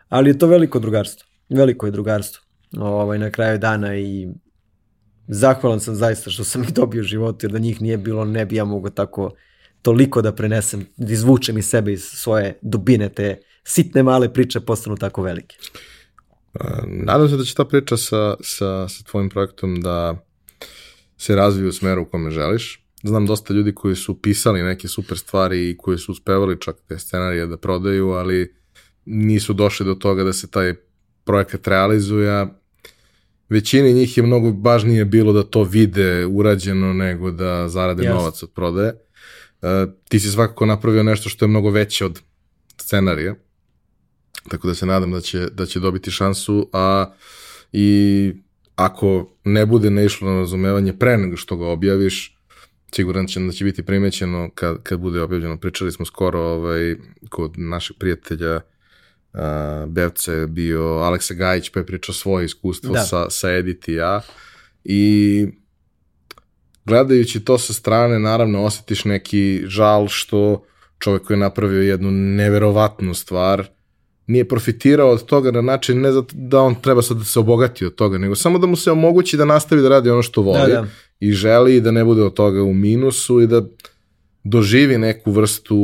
ali 0.09 0.31
je 0.31 0.39
to 0.39 0.47
veliko 0.47 0.79
drugarstvo. 0.79 1.27
Veliko 1.49 1.87
je 1.87 1.93
drugarstvo 1.93 2.43
ovaj, 2.79 3.19
na 3.19 3.31
kraju 3.31 3.59
dana 3.59 3.97
i 3.97 4.29
zahvalan 5.29 5.81
sam 5.81 5.95
zaista 5.95 6.31
što 6.31 6.45
sam 6.45 6.63
ih 6.63 6.73
dobio 6.73 7.01
u 7.01 7.05
životu, 7.05 7.47
jer 7.47 7.53
da 7.53 7.59
njih 7.59 7.83
nije 7.83 7.99
bilo, 7.99 8.25
ne 8.25 8.47
bi 8.47 8.57
ja 8.57 8.65
mogao 8.65 8.91
tako 8.91 9.31
toliko 9.83 10.23
da 10.23 10.33
prenesem, 10.35 10.87
da 10.97 11.13
izvučem 11.13 11.59
iz 11.59 11.67
sebe 11.67 11.93
iz 11.93 12.03
svoje 12.03 12.59
dubine, 12.63 13.09
te 13.09 13.41
sitne 13.65 14.03
male 14.03 14.33
priče 14.33 14.61
postanu 14.61 14.97
tako 14.97 15.23
velike. 15.23 15.57
Nadam 16.87 17.29
se 17.29 17.37
da 17.37 17.45
će 17.45 17.55
ta 17.55 17.65
priča 17.65 17.97
sa, 17.97 18.35
sa, 18.41 18.89
sa 18.89 19.05
tvojim 19.05 19.29
projektom 19.31 19.81
da 19.81 20.27
se 21.17 21.37
razvije 21.37 21.69
u 21.69 21.73
smeru 21.73 22.03
u 22.03 22.05
kome 22.05 22.31
želiš. 22.31 22.83
Znam 23.03 23.27
dosta 23.27 23.55
ljudi 23.55 23.75
koji 23.75 23.97
su 23.97 24.23
pisali 24.23 24.63
neke 24.63 24.89
super 24.89 25.19
stvari 25.19 25.71
i 25.71 25.77
koji 25.77 25.99
su 25.99 26.13
uspevali 26.13 26.61
čak 26.61 26.77
te 26.89 26.99
scenarije 26.99 27.47
da 27.47 27.57
prodaju, 27.57 28.11
ali 28.11 28.55
nisu 29.05 29.53
došli 29.53 29.87
do 29.87 29.95
toga 29.95 30.25
da 30.25 30.33
se 30.33 30.51
taj 30.51 30.75
projekat 31.25 31.69
realizuje, 31.69 32.47
većini 33.49 33.93
njih 33.93 34.17
je 34.17 34.23
mnogo 34.23 34.55
važnije 34.63 35.05
bilo 35.05 35.33
da 35.33 35.43
to 35.43 35.63
vide 35.63 36.27
urađeno 36.27 36.93
nego 36.93 37.31
da 37.31 37.69
zarade 37.69 38.03
yes. 38.03 38.09
novac 38.09 38.43
od 38.43 38.51
prodaje. 38.51 38.93
Uh, 39.63 39.93
ti 40.09 40.21
si 40.21 40.29
svakako 40.29 40.67
napravio 40.67 41.03
nešto 41.03 41.29
što 41.29 41.45
je 41.45 41.49
mnogo 41.49 41.71
veće 41.71 42.05
od 42.05 42.21
scenarija, 42.81 43.35
tako 44.49 44.69
da 44.69 44.75
se 44.75 44.87
nadam 44.87 45.13
da 45.13 45.21
će, 45.21 45.49
da 45.53 45.67
će 45.67 45.81
dobiti 45.81 46.11
šansu, 46.11 46.69
a 46.73 47.13
i 47.73 48.33
ako 48.75 49.37
ne 49.45 49.67
bude 49.67 49.91
naišlo 49.91 50.31
na 50.31 50.39
razumevanje 50.39 50.93
pre 50.93 51.17
nego 51.17 51.37
što 51.37 51.57
ga 51.57 51.67
objaviš, 51.67 52.37
siguran 52.95 53.27
će 53.27 53.41
da 53.41 53.53
će 53.53 53.65
biti 53.65 53.83
primećeno 53.83 54.51
kad, 54.55 54.83
kad 54.83 55.01
bude 55.01 55.21
objavljeno. 55.21 55.57
Pričali 55.57 55.93
smo 55.93 56.05
skoro 56.05 56.41
ovaj, 56.41 56.97
kod 57.29 57.59
našeg 57.59 57.97
prijatelja 57.99 58.57
uh, 58.57 58.63
Bevce 59.87 60.33
je 60.33 60.47
bio 60.47 60.83
Aleksa 60.83 61.35
Gajić 61.35 61.71
pa 61.71 61.81
je 61.81 61.87
pričao 61.87 62.15
svoje 62.15 62.45
iskustvo 62.45 62.93
da. 62.93 63.01
sa, 63.01 63.31
sa 63.31 63.51
Edith 63.51 63.89
i 63.89 63.93
ja 63.93 64.21
i 64.85 65.47
gledajući 66.85 67.45
to 67.45 67.59
sa 67.59 67.73
strane 67.73 68.19
naravno 68.19 68.65
osjetiš 68.65 69.05
neki 69.05 69.63
žal 69.67 70.09
što 70.09 70.65
čovek 70.99 71.23
koji 71.23 71.35
je 71.35 71.41
napravio 71.41 71.83
jednu 71.83 72.11
neverovatnu 72.11 73.15
stvar 73.15 73.69
nije 74.27 74.49
profitirao 74.49 75.11
od 75.11 75.25
toga 75.25 75.51
na 75.51 75.61
način 75.61 76.01
ne 76.01 76.13
zato 76.13 76.35
da 76.37 76.61
on 76.61 76.75
treba 76.75 77.03
sad 77.03 77.17
da 77.17 77.25
se 77.25 77.39
obogati 77.39 77.87
od 77.87 77.95
toga, 77.95 78.19
nego 78.19 78.35
samo 78.35 78.59
da 78.59 78.67
mu 78.67 78.77
se 78.77 78.91
omogući 78.91 79.37
da 79.37 79.45
nastavi 79.45 79.83
da 79.83 79.89
radi 79.89 80.11
ono 80.11 80.23
što 80.23 80.43
voli 80.43 80.73
da, 80.73 80.81
da. 80.81 80.87
i 81.21 81.33
želi 81.33 81.81
da 81.81 81.91
ne 81.91 82.05
bude 82.05 82.23
od 82.23 82.35
toga 82.35 82.63
u 82.63 82.75
minusu 82.75 83.41
i 83.41 83.47
da 83.47 83.63
doživi 84.45 84.99
neku 84.99 85.33
vrstu 85.33 85.77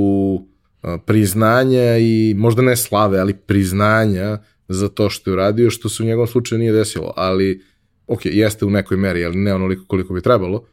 priznanja 1.07 1.99
i 1.99 2.35
možda 2.37 2.63
ne 2.63 2.77
slave, 2.77 3.19
ali 3.19 3.35
priznanja 3.35 4.39
za 4.69 4.89
to 4.89 5.11
što 5.11 5.31
je 5.31 5.35
uradio, 5.35 5.71
što 5.71 5.89
se 5.89 6.03
u 6.03 6.07
njegovom 6.07 6.27
slučaju 6.27 6.59
nije 6.59 6.73
desilo, 6.73 7.13
ali 7.17 7.65
ok, 8.07 8.21
jeste 8.25 8.65
u 8.65 8.71
nekoj 8.71 8.97
meri, 8.97 9.25
ali 9.25 9.37
ne 9.37 9.55
onoliko 9.55 9.85
koliko 9.87 10.15
bi 10.15 10.23
trebalo, 10.23 10.65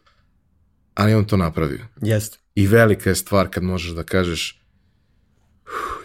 ali 0.94 1.14
on 1.14 1.26
to 1.26 1.38
napravio. 1.38 1.86
Jeste. 2.02 2.38
I 2.56 2.68
velika 2.68 3.10
je 3.10 3.16
stvar 3.16 3.50
kad 3.50 3.64
možeš 3.64 3.92
da 3.92 4.04
kažeš 4.04 4.62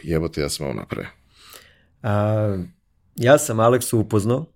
jebote, 0.03 0.41
ja 0.41 0.49
sam 0.49 0.67
ovo 0.67 0.75
napravio. 0.75 1.11
A, 2.03 2.59
ja 3.17 3.39
sam 3.39 3.61
Aleksu 3.61 3.99
upoznao 3.99 4.47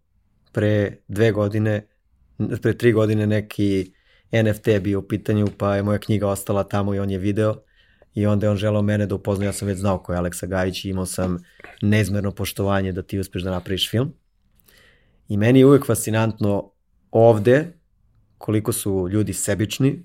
pre 0.52 0.96
dve 1.08 1.32
godine, 1.32 1.86
pre 2.62 2.78
tri 2.78 2.92
godine 2.92 3.26
neki 3.26 3.92
NFT 4.32 4.68
bio 4.82 4.98
u 4.98 5.02
pitanju, 5.02 5.46
pa 5.58 5.76
je 5.76 5.82
moja 5.82 5.98
knjiga 5.98 6.28
ostala 6.28 6.64
tamo 6.64 6.94
i 6.94 6.98
on 6.98 7.10
je 7.10 7.18
video 7.18 7.54
i 8.18 8.26
onda 8.26 8.46
je 8.46 8.50
on 8.50 8.56
želao 8.56 8.82
mene 8.82 9.06
da 9.06 9.14
upozna, 9.14 9.44
ja 9.44 9.52
sam 9.52 9.68
već 9.68 9.78
znao 9.78 9.98
ko 9.98 10.12
je 10.12 10.18
Aleksa 10.18 10.46
Gajić 10.46 10.84
i 10.84 10.88
imao 10.88 11.06
sam 11.06 11.38
neizmerno 11.82 12.30
poštovanje 12.30 12.92
da 12.92 13.02
ti 13.02 13.18
uspeš 13.18 13.42
da 13.42 13.50
napraviš 13.50 13.90
film. 13.90 14.12
I 15.28 15.36
meni 15.36 15.58
je 15.58 15.66
uvek 15.66 15.86
fascinantno 15.86 16.72
ovde 17.10 17.72
koliko 18.38 18.72
su 18.72 19.08
ljudi 19.10 19.32
sebični, 19.32 20.04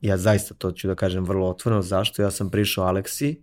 ja 0.00 0.16
zaista 0.16 0.54
to 0.54 0.72
ću 0.72 0.88
da 0.88 0.94
kažem 0.94 1.24
vrlo 1.24 1.48
otvoreno, 1.48 1.82
zašto. 1.82 2.22
Ja 2.22 2.30
sam 2.30 2.50
prišao 2.50 2.84
Aleksi 2.84 3.42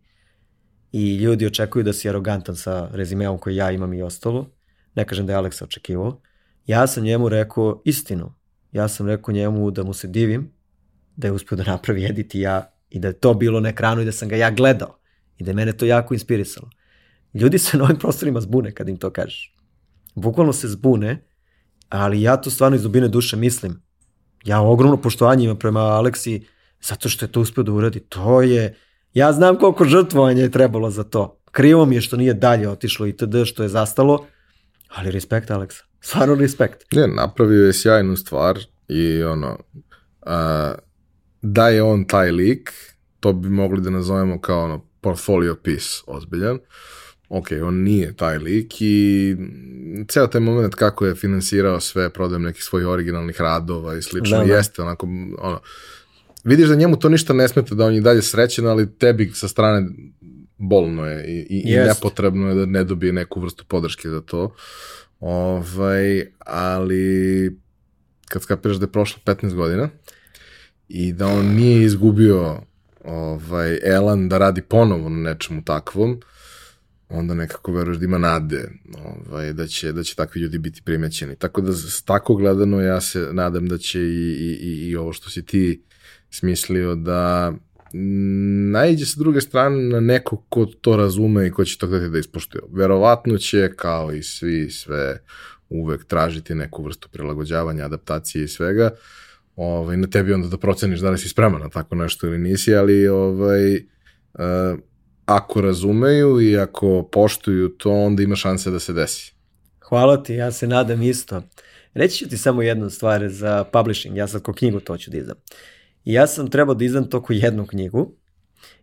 i 0.91 1.15
ljudi 1.15 1.45
očekuju 1.45 1.84
da 1.84 1.94
si 1.94 2.10
arogantan 2.10 2.56
sa 2.56 2.89
rezimeom 2.91 3.38
koji 3.38 3.56
ja 3.56 3.72
imam 3.72 3.94
i 3.94 4.02
ostalo, 4.02 4.49
ne 4.95 5.06
kažem 5.06 5.26
da 5.26 5.34
je 5.34 5.38
Aleksa 5.38 5.65
očekivao, 5.65 6.22
ja 6.65 6.88
sam 6.88 7.03
njemu 7.03 7.30
rekao 7.30 7.81
istinu, 7.85 8.34
ja 8.72 8.88
sam 8.88 9.07
rekao 9.07 9.34
njemu 9.34 9.72
da 9.72 9.84
mu 9.84 9.94
se 9.94 10.07
divim, 10.07 10.52
da 11.15 11.27
je 11.27 11.31
uspio 11.31 11.56
da 11.57 11.64
napravi 11.64 12.06
edit 12.06 12.35
i 12.35 12.39
ja 12.39 12.77
i 12.89 12.99
da 12.99 13.07
je 13.07 13.19
to 13.19 13.34
bilo 13.34 13.59
na 13.59 13.69
ekranu 13.69 14.01
i 14.01 14.05
da 14.05 14.11
sam 14.11 14.30
ga 14.30 14.35
ja 14.35 14.51
gledao 14.51 14.99
i 15.38 15.43
da 15.43 15.51
je 15.51 15.55
mene 15.55 15.73
to 15.73 15.85
jako 15.85 16.14
inspirisalo. 16.14 16.69
Ljudi 17.34 17.57
se 17.57 17.77
na 17.77 17.84
ovim 17.84 17.97
prostorima 17.97 18.41
zbune 18.41 18.72
kad 18.72 18.89
im 18.89 18.97
to 18.97 19.09
kažeš. 19.09 19.55
Bukvalno 20.15 20.53
se 20.53 20.68
zbune 20.68 21.27
ali 21.89 22.22
ja 22.22 22.38
to 22.38 22.49
stvarno 22.49 22.76
iz 22.76 22.84
dubine 22.84 23.07
duše 23.07 23.38
mislim. 23.38 23.81
Ja 24.45 24.61
ogromno 24.61 25.01
poštovanje 25.01 25.43
imam 25.43 25.59
prema 25.59 25.80
Aleksi 25.80 26.45
zato 26.81 27.09
što 27.09 27.26
je 27.26 27.31
to 27.31 27.41
uspio 27.41 27.64
da 27.64 27.72
uradi. 27.72 27.99
To 27.99 28.41
je, 28.41 28.76
ja 29.14 29.34
znam 29.34 29.55
koliko 29.57 29.85
žrtvovanja 29.85 30.41
je 30.41 30.51
trebalo 30.51 30.89
za 30.89 31.03
to. 31.03 31.39
Krivo 31.51 31.85
mi 31.85 31.95
je 31.95 32.01
što 32.01 32.18
nije 32.18 32.34
dalje 32.34 32.69
otišlo 32.69 33.07
itd. 33.07 33.45
što 33.45 33.64
je 33.64 33.69
zastalo, 33.69 34.26
ali 34.88 35.11
respekt 35.11 35.51
Aleksa. 35.51 35.84
Stvarno 36.01 36.35
respekt. 36.35 36.84
Ne, 36.91 37.07
napravio 37.07 37.65
je 37.65 37.73
sjajnu 37.73 38.15
stvar 38.15 38.59
i 38.88 39.23
ono, 39.23 39.59
a, 40.22 40.73
da 41.41 41.69
je 41.69 41.84
on 41.84 42.05
taj 42.05 42.31
lik, 42.31 42.73
to 43.19 43.34
bi 43.34 43.49
mogli 43.49 43.81
da 43.81 43.89
nazovemo 43.89 44.41
kao 44.41 44.64
ono 44.64 44.85
portfolio 45.01 45.55
piece 45.55 46.01
ozbiljan. 46.07 46.59
Ok, 47.30 47.47
on 47.64 47.76
nije 47.76 48.15
taj 48.15 48.38
lik 48.38 48.73
i 48.80 49.35
ceo 50.07 50.27
taj 50.27 50.41
moment 50.41 50.76
kako 50.76 51.05
je 51.05 51.15
finansirao 51.15 51.80
sve 51.80 52.09
prodajem 52.09 52.41
nekih 52.43 52.64
svojih 52.64 52.88
originalnih 52.88 53.41
radova 53.41 53.95
i 53.95 54.01
slično, 54.01 54.38
Da, 54.38 54.45
da. 54.45 54.53
jeste 54.53 54.81
onako, 54.81 55.05
ono, 55.39 55.59
vidiš 56.43 56.68
da 56.68 56.76
njemu 56.76 56.99
to 56.99 57.09
ništa 57.09 57.34
ne 57.34 57.47
smeta, 57.47 57.76
da 57.76 57.85
on 57.85 57.93
je 57.93 58.01
dalje 58.01 58.22
srećen, 58.22 58.68
ali 58.68 58.97
tebi 58.97 59.31
sa 59.34 59.47
strane 59.47 59.88
bolno 60.57 61.05
je 61.05 61.26
i, 61.27 61.39
i, 61.49 61.73
i 61.73 61.76
nepotrebno 61.76 62.49
je 62.49 62.55
da 62.55 62.65
ne 62.65 62.84
dobije 62.84 63.14
neku 63.14 63.39
vrstu 63.39 63.65
podrške 63.68 64.09
za 64.09 64.22
to. 64.22 64.55
Ovaj, 65.19 66.26
ali 66.39 67.57
kad 68.27 68.41
skapiraš 68.41 68.77
da 68.77 68.84
je 68.84 68.91
prošlo 68.91 69.22
15 69.26 69.53
godina 69.53 69.89
i 70.88 71.14
da 71.14 71.27
on 71.27 71.45
nije 71.45 71.84
izgubio 71.84 72.61
ovaj, 73.03 73.80
elan 73.84 74.30
da 74.30 74.38
radi 74.38 74.61
ponovo 74.61 75.09
na 75.09 75.30
nečemu 75.30 75.64
takvom, 75.64 76.19
onda 77.09 77.34
nekako 77.34 77.72
veruješ 77.72 77.97
da 77.97 78.05
ima 78.05 78.18
nade 78.18 78.69
ovaj, 79.05 79.53
da, 79.53 79.68
će, 79.68 79.91
da 79.91 80.03
će 80.03 80.15
takvi 80.15 80.41
ljudi 80.41 80.57
biti 80.57 80.81
primećeni. 80.81 81.35
Tako 81.35 81.61
da 81.61 81.73
s 81.73 82.03
tako 82.03 82.35
gledano 82.35 82.81
ja 82.81 83.01
se 83.01 83.19
nadam 83.31 83.68
da 83.68 83.77
će 83.77 83.99
i, 83.99 84.57
i, 84.61 84.89
i, 84.89 84.95
ovo 84.95 85.14
što 85.14 85.30
si 85.30 85.45
ti 85.45 85.84
smislio 86.30 86.95
da 86.95 87.53
naiđe 88.72 89.05
sa 89.05 89.19
druge 89.19 89.41
strane 89.41 89.84
na 89.84 89.99
neko 89.99 90.43
ko 90.49 90.65
to 90.65 90.97
razume 90.97 91.47
i 91.47 91.51
ko 91.51 91.65
će 91.65 91.77
to 91.77 91.88
gledati 91.88 92.11
da 92.11 92.19
ispoštuje. 92.19 92.61
Verovatno 92.72 93.38
će, 93.38 93.72
kao 93.76 94.14
i 94.14 94.23
svi, 94.23 94.69
sve 94.69 95.23
uvek 95.69 96.05
tražiti 96.05 96.55
neku 96.55 96.84
vrstu 96.84 97.09
prilagođavanja, 97.09 97.85
adaptacije 97.85 98.43
i 98.43 98.47
svega. 98.47 98.89
Ovaj, 99.57 99.97
na 99.97 100.07
tebi 100.07 100.34
onda 100.34 100.47
da 100.47 100.57
proceniš 100.57 100.99
da 100.99 101.09
li 101.09 101.17
si 101.17 101.29
spreman 101.29 101.61
na 101.61 101.69
tako 101.69 101.95
nešto 101.95 102.27
ili 102.27 102.38
nisi, 102.38 102.75
ali 102.75 103.07
ovaj, 103.07 103.75
uh, 103.75 103.81
ako 105.25 105.61
razumeju 105.61 106.41
i 106.41 106.57
ako 106.57 107.09
poštuju 107.11 107.69
to, 107.69 107.91
onda 107.91 108.23
ima 108.23 108.35
šanse 108.35 108.71
da 108.71 108.79
se 108.79 108.93
desi. 108.93 109.34
Hvala 109.79 110.23
ti, 110.23 110.34
ja 110.34 110.51
se 110.51 110.67
nadam 110.67 111.01
isto. 111.01 111.41
Reći 111.93 112.17
ću 112.17 112.29
ti 112.29 112.38
samo 112.38 112.61
jednu 112.61 112.89
stvar 112.89 113.29
za 113.29 113.63
publishing, 113.63 114.17
ja 114.17 114.27
sad 114.27 114.41
ko 114.41 114.53
knjigu 114.53 114.79
to 114.79 114.97
ću 114.97 115.11
da 115.11 115.17
izdam. 115.17 115.38
I 116.05 116.13
ja 116.13 116.27
sam 116.27 116.49
trebao 116.49 116.75
da 116.75 116.85
izdam 116.85 117.09
to 117.09 117.21
ko 117.21 117.34
jednu 117.34 117.67
knjigu. 117.67 118.11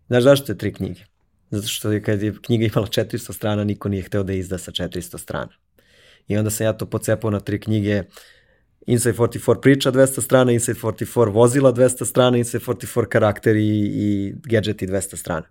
Znaš 0.06 0.22
zašto 0.22 0.52
je 0.52 0.58
tri 0.58 0.72
knjige? 0.72 1.00
Zato 1.50 1.68
što 1.68 1.92
je 1.92 2.02
kad 2.02 2.22
je 2.22 2.34
knjiga 2.42 2.64
imala 2.64 2.86
400 2.86 3.32
strana, 3.32 3.64
niko 3.64 3.88
nije 3.88 4.02
hteo 4.02 4.22
da 4.22 4.32
izda 4.32 4.58
sa 4.58 4.72
400 4.72 5.18
strana. 5.18 5.52
I 6.28 6.36
onda 6.36 6.50
sam 6.50 6.66
ja 6.66 6.72
to 6.72 6.86
pocepao 6.86 7.30
na 7.30 7.40
tri 7.40 7.60
knjige 7.60 8.02
Inside 8.86 9.18
44 9.18 9.60
priča 9.60 9.92
200 9.92 10.20
strana, 10.20 10.52
Inside 10.52 10.80
44 10.80 11.32
vozila 11.32 11.72
200 11.72 12.04
strana, 12.04 12.36
Inside 12.36 12.64
44 12.64 13.06
karakteri 13.06 13.66
i 13.94 14.34
gadgeti 14.44 14.86
200 14.86 15.16
strana. 15.16 15.46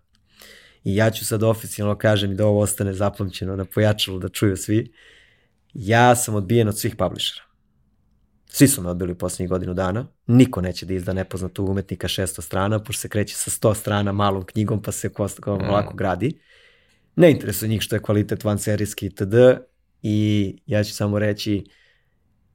I 0.84 0.95
ja 0.95 1.11
ću 1.11 1.26
sad 1.26 1.43
oficijalno 1.43 1.97
kažem 1.97 2.31
i 2.31 2.35
da 2.35 2.45
ovo 2.45 2.60
ostane 2.60 2.93
zapamćeno 2.93 3.55
na 3.55 3.65
pojačalu 3.65 4.19
da 4.19 4.30
čuju 4.30 4.57
svi. 4.57 4.93
Ja 5.73 6.15
sam 6.15 6.35
odbijen 6.35 6.68
od 6.68 6.80
svih 6.80 6.95
publishera. 6.95 7.41
Svi 8.49 8.68
su 8.68 8.81
me 8.81 8.89
odbili 8.89 9.11
u 9.11 9.18
poslednjih 9.18 9.49
godinu 9.49 9.73
dana. 9.73 10.07
Niko 10.27 10.61
neće 10.61 10.85
da 10.85 10.93
izda 10.93 11.14
nepoznatog 11.14 11.69
umetnika 11.69 12.07
600 12.07 12.41
strana, 12.41 12.84
pošto 12.84 13.01
se 13.01 13.10
kreće 13.10 13.35
sa 13.35 13.51
100 13.51 13.76
strana 13.76 14.11
malom 14.11 14.45
knjigom, 14.45 14.81
pa 14.81 14.91
se 14.91 15.10
kost, 15.10 15.39
kao 15.39 15.55
lako 15.55 15.93
gradi. 15.93 16.39
Ne 17.15 17.31
interesuje 17.31 17.69
njih 17.69 17.81
što 17.81 17.95
je 17.95 18.01
kvalitet 18.01 18.43
van 18.43 18.60
serijski 18.60 19.05
itd. 19.05 19.34
I 20.01 20.57
ja 20.65 20.84
ću 20.84 20.93
samo 20.93 21.19
reći, 21.19 21.64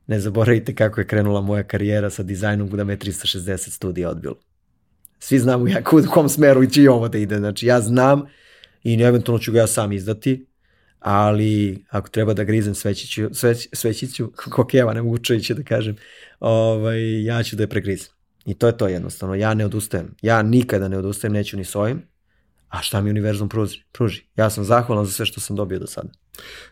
ne 0.08 0.20
zaboravite 0.20 0.74
kako 0.74 1.00
je 1.00 1.06
krenula 1.06 1.40
moja 1.40 1.62
karijera 1.62 2.10
sa 2.10 2.22
dizajnom 2.22 2.68
da 2.68 2.84
me 2.84 2.92
je 2.92 2.98
360 2.98 3.70
studija 3.70 4.10
odbilo. 4.10 4.36
Svi 5.18 5.38
znamo 5.38 5.68
ja 5.68 5.82
u 5.92 6.10
kom 6.10 6.28
smeru 6.28 6.62
i 6.62 6.70
će 6.70 6.90
ovo 6.90 7.08
da 7.08 7.18
ide. 7.18 7.38
Znači 7.38 7.66
ja 7.66 7.80
znam 7.80 8.26
i 8.84 9.02
eventualno 9.02 9.38
ću 9.38 9.52
ga 9.52 9.58
ja 9.58 9.66
sam 9.66 9.92
izdati, 9.92 10.46
ali 11.00 11.84
ako 11.88 12.08
treba 12.08 12.34
da 12.34 12.44
grizem 12.44 12.74
svećiću, 12.74 13.28
sveć, 13.32 13.68
svećiću 13.72 14.32
kokeva, 14.56 14.94
ne 14.94 15.02
mogu 15.02 15.18
čujući 15.18 15.54
da 15.54 15.62
kažem, 15.62 15.96
ovaj, 16.40 17.24
ja 17.24 17.42
ću 17.42 17.56
da 17.56 17.62
je 17.62 17.68
pregrizem. 17.68 18.12
I 18.44 18.54
to 18.54 18.66
je 18.66 18.76
to 18.76 18.88
jednostavno. 18.88 19.34
Ja 19.34 19.54
ne 19.54 19.64
odustajem. 19.64 20.14
Ja 20.22 20.42
nikada 20.42 20.88
ne 20.88 20.98
odustajem, 20.98 21.32
neću 21.32 21.56
ni 21.56 21.64
s 21.64 21.76
ovim. 21.76 22.02
A 22.68 22.82
šta 22.82 23.00
mi 23.00 23.10
univerzum 23.10 23.48
pruži? 23.48 23.82
pruži? 23.92 24.24
Ja 24.36 24.50
sam 24.50 24.64
zahvalan 24.64 25.04
za 25.04 25.12
sve 25.12 25.26
što 25.26 25.40
sam 25.40 25.56
dobio 25.56 25.78
do 25.78 25.86
sada. 25.86 26.08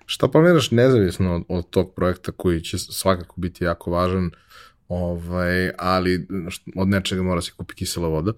Šta 0.07 0.29
planiraš 0.29 0.71
nezavisno 0.71 1.35
od, 1.35 1.43
od 1.49 1.71
tog 1.71 1.95
projekta 1.95 2.33
koji 2.33 2.61
će 2.61 2.79
svakako 2.79 3.35
biti 3.37 3.65
jako 3.65 3.91
važan, 3.91 4.31
ovaj, 4.89 5.71
ali 5.79 6.27
od 6.77 6.89
nečega 6.89 7.23
mora 7.23 7.41
se 7.41 7.53
kupi 7.57 7.75
kisela 7.75 8.09
voda. 8.09 8.33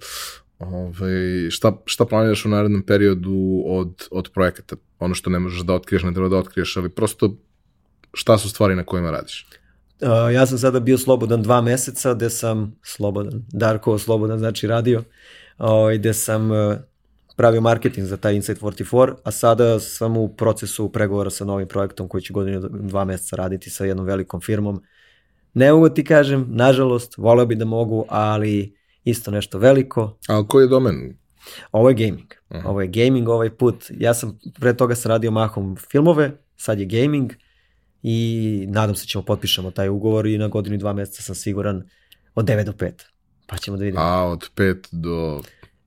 Ovaj, 0.59 1.51
šta, 1.51 1.73
šta 1.85 2.05
planiraš 2.05 2.45
u 2.45 2.49
narednom 2.49 2.83
periodu 2.83 3.63
od, 3.67 4.09
od 4.11 4.31
projekata? 4.35 4.77
Ono 4.99 5.15
što 5.15 5.31
ne 5.31 5.39
možeš 5.39 5.61
da 5.61 5.75
otkriješ, 5.75 6.03
ne 6.03 6.13
treba 6.13 6.29
da 6.29 6.37
otkriješ, 6.37 6.77
ali 6.77 6.89
prosto 6.89 7.37
šta 8.13 8.39
su 8.39 8.49
stvari 8.49 8.75
na 8.75 8.85
kojima 8.85 9.11
radiš? 9.11 9.47
Uh, 10.01 10.35
ja 10.35 10.47
sam 10.47 10.59
sada 10.59 10.81
bio 10.81 10.99
slobodan 10.99 11.43
dva 11.43 11.61
meseca, 11.61 12.15
gde 12.15 12.31
sam 12.31 12.77
slobodan, 12.83 13.45
Darko 13.53 13.99
slobodan 13.99 14.39
znači 14.39 14.67
radio, 14.67 15.03
uh, 15.59 15.67
gde 15.99 16.15
sam 16.15 16.51
uh, 16.51 16.77
pravio 17.39 17.61
marketing 17.61 18.07
za 18.07 18.17
taj 18.17 18.35
Insight 18.35 18.63
44, 18.63 19.15
a 19.25 19.31
sada 19.31 19.81
sam 19.81 20.17
u 20.17 20.29
procesu 20.29 20.89
pregovora 20.93 21.31
sa 21.31 21.45
novim 21.45 21.69
projektom 21.69 22.09
koji 22.09 22.23
će 22.23 22.33
godinu 22.33 22.69
dva 22.71 23.05
meseca 23.05 23.37
raditi 23.37 23.71
sa 23.71 23.85
jednom 23.85 24.07
velikom 24.07 24.41
firmom. 24.41 24.83
Ne 25.55 25.73
mogu 25.73 25.89
ti 25.89 26.05
kažem, 26.05 26.47
nažalost, 26.49 27.17
voleo 27.17 27.47
bi 27.47 27.55
da 27.55 27.65
mogu, 27.65 28.05
ali 28.09 28.77
isto 29.05 29.31
nešto 29.31 29.59
veliko. 29.59 30.19
A 30.29 30.45
koji 30.49 30.65
je 30.65 30.69
domen? 30.69 31.17
Ovo 31.73 31.89
je 31.89 31.95
gaming. 31.95 32.35
Aha. 32.49 32.69
Ovo 32.69 32.81
je 32.81 32.89
gaming 32.89 33.29
ovaj 33.29 33.51
put. 33.51 33.85
Ja 33.91 34.15
sam, 34.15 34.39
pre 34.61 34.77
toga 34.77 34.95
sam 34.95 35.09
radio 35.09 35.31
mahom 35.31 35.77
filmove, 35.91 36.33
sad 36.57 36.81
je 36.81 36.87
gaming 36.87 37.33
i 38.03 38.67
nadam 38.69 38.95
se 38.95 39.07
ćemo 39.07 39.25
potpišemo 39.25 39.71
taj 39.71 39.89
ugovor 39.89 40.27
i 40.27 40.39
na 40.39 40.49
godinu 40.49 40.75
i 40.75 40.79
dva 40.79 40.93
meseca 40.93 41.23
sam 41.23 41.35
siguran 41.35 41.83
od 42.35 42.45
9 42.45 42.65
do 42.65 42.73
5. 42.73 42.93
Pa 43.47 43.57
ćemo 43.57 43.77
da 43.77 43.85
vidimo. 43.85 44.03
A 44.03 44.25
od 44.25 44.51
5 44.57 44.77
do... 44.93 45.43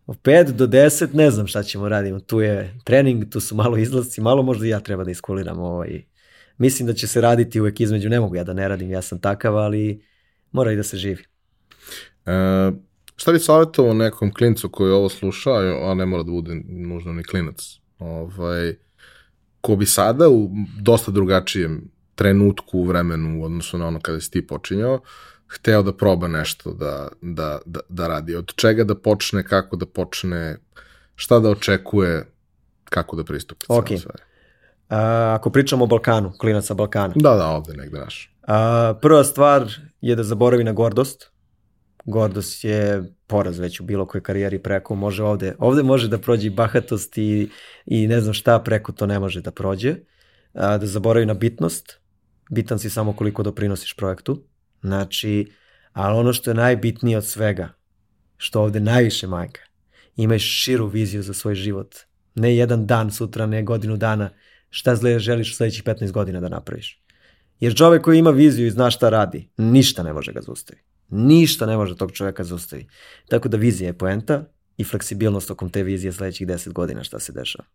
Od 0.06 0.22
5 0.22 0.52
do 0.52 0.68
10 0.68 1.14
ne 1.14 1.32
znam 1.32 1.48
šta 1.48 1.64
ćemo 1.64 1.90
radimo. 1.90 2.19
Tu 2.19 2.41
je 2.41 2.80
trening, 2.84 3.30
tu 3.30 3.40
su 3.40 3.56
malo 3.56 3.78
izlasci, 3.78 4.22
malo 4.22 4.44
možda 4.44 4.65
i 4.65 4.69
ja 4.69 4.80
treba 4.80 5.03
da 5.03 5.11
iskuliram 5.11 5.60
ovaj. 5.60 6.03
Mislim 6.57 6.88
da 6.88 6.94
će 6.94 7.07
se 7.07 7.22
raditi 7.22 7.60
uvek 7.60 7.80
između, 7.80 8.10
ne 8.10 8.19
mogu 8.19 8.36
ja 8.36 8.44
da 8.44 8.53
ne 8.53 8.68
radim, 8.68 8.91
ja 8.91 9.02
sam 9.02 9.19
takav, 9.19 9.57
ali 9.57 10.06
mora 10.52 10.72
i 10.72 10.76
da 10.76 10.84
se 10.84 10.98
živi. 10.98 11.23
E, 12.26 12.72
šta 13.15 13.32
bi 13.32 13.40
savjetovao 13.40 13.94
nekom 13.94 14.34
klincu 14.34 14.69
koji 14.69 14.91
ovo 14.91 15.10
sluša, 15.10 15.52
a 15.82 15.94
ne 15.94 16.06
mora 16.06 16.23
da 16.23 16.32
bude 16.32 16.61
nužno 16.68 17.14
ni 17.14 17.23
klinac, 17.23 17.80
ovaj, 17.99 18.76
ko 19.61 19.76
bi 19.76 19.86
sada 19.86 20.30
u 20.30 20.49
dosta 20.82 21.11
drugačijem 21.11 21.91
trenutku 22.15 22.80
u 22.80 22.86
vremenu 22.86 23.40
u 23.41 23.44
odnosu 23.44 23.78
na 23.78 23.88
ono 23.88 23.99
kada 23.99 24.19
si 24.22 24.32
ti 24.32 24.48
počinjao, 24.48 24.99
hteo 25.52 25.84
da 25.84 25.94
proba 25.94 26.28
nešto 26.28 26.73
da, 26.73 27.07
da, 27.22 27.60
da, 27.65 27.80
da 27.90 28.07
radi. 28.07 28.36
Od 28.36 28.53
čega 28.56 28.84
da 28.84 28.95
počne, 28.95 29.44
kako 29.44 29.76
da 29.76 29.86
počne, 29.86 30.57
šta 31.15 31.40
da 31.40 31.49
očekuje, 31.49 32.26
kako 32.90 33.15
da 33.15 33.23
pristupi. 33.23 33.65
Ok. 33.69 33.88
stvari. 33.99 34.23
A, 34.90 35.34
ako 35.40 35.49
pričamo 35.49 35.84
o 35.84 35.88
Balkanu, 35.88 36.34
klinaca 36.38 36.73
Balkana, 36.73 37.14
Da, 37.15 37.36
da, 37.36 37.48
ovde 37.48 37.73
negde 37.73 37.99
naš. 37.99 38.36
A, 38.48 38.94
prva 39.02 39.23
stvar 39.23 39.72
je 40.02 40.15
da 40.15 40.23
zaboravi 40.23 40.64
na 40.64 40.72
gordost. 40.72 41.32
Gordost 42.06 42.64
je 42.64 43.03
poraz 43.28 43.60
već 43.60 43.80
u 43.80 43.84
bilo 43.84 44.06
kojoj 44.06 44.23
karijeri 44.23 44.60
preko, 44.60 44.95
može 44.95 45.23
ovde, 45.23 45.56
ovde 45.60 45.84
može 45.84 46.07
da 46.07 46.18
prođe 46.18 46.48
i 46.48 46.49
bahatost 46.49 47.18
i, 47.18 47.49
i 47.86 48.07
ne 48.07 48.22
znam 48.22 48.34
šta, 48.34 48.60
preko 48.60 48.91
to 48.91 49.06
ne 49.06 49.19
može 49.19 49.41
da 49.41 49.52
prođe. 49.52 49.95
A, 50.53 50.78
da 50.78 50.86
zaboravi 50.86 51.26
na 51.26 51.34
bitnost, 51.34 51.99
bitan 52.49 52.80
si 52.80 52.90
samo 52.90 53.14
koliko 53.14 53.44
doprinosiš 53.44 53.94
projektu. 53.94 54.44
Znači, 54.82 55.52
ali 55.94 56.20
ono 56.20 56.34
što 56.34 56.49
je 56.49 56.56
najbitnije 56.56 57.18
od 57.18 57.26
svega, 57.26 57.70
što 58.38 58.62
ovde 58.62 58.80
najviše 58.80 59.28
majka, 59.28 59.62
imaj 60.16 60.40
širu 60.40 60.88
viziju 60.88 61.24
za 61.24 61.34
svoj 61.34 61.56
život. 61.56 61.95
Ne 62.36 62.56
jedan 62.56 62.86
dan 62.86 63.12
sutra, 63.12 63.45
ne 63.45 63.64
godinu 63.64 63.98
dana, 63.98 64.30
šta 64.70 64.95
zle 64.95 65.20
želiš 65.20 65.52
u 65.52 65.56
sledećih 65.56 65.84
15 65.84 66.12
godina 66.12 66.40
da 66.40 66.49
napraviš. 66.49 67.02
Jer 67.60 67.76
čovek 67.76 68.02
koji 68.02 68.20
ima 68.20 68.32
viziju 68.32 68.68
i 68.68 68.72
zna 68.72 68.91
šta 68.91 69.10
radi, 69.10 69.49
ništa 69.58 70.03
ne 70.03 70.14
može 70.14 70.34
ga 70.34 70.41
zaustaviti. 70.41 70.86
Ništa 71.10 71.66
ne 71.66 71.78
može 71.78 71.98
tog 71.98 72.12
čoveka 72.12 72.44
zaustaviti. 72.44 72.90
Tako 73.30 73.49
da 73.49 73.58
vizija 73.58 73.88
je 73.88 73.98
poenta 73.98 74.45
i 74.78 74.84
fleksibilnost 74.84 75.48
tokom 75.48 75.70
te 75.70 75.84
vizije 75.84 76.12
sledećih 76.12 76.48
10 76.48 76.72
godina 76.74 77.03
šta 77.03 77.20
se 77.20 77.32
dešava. 77.32 77.66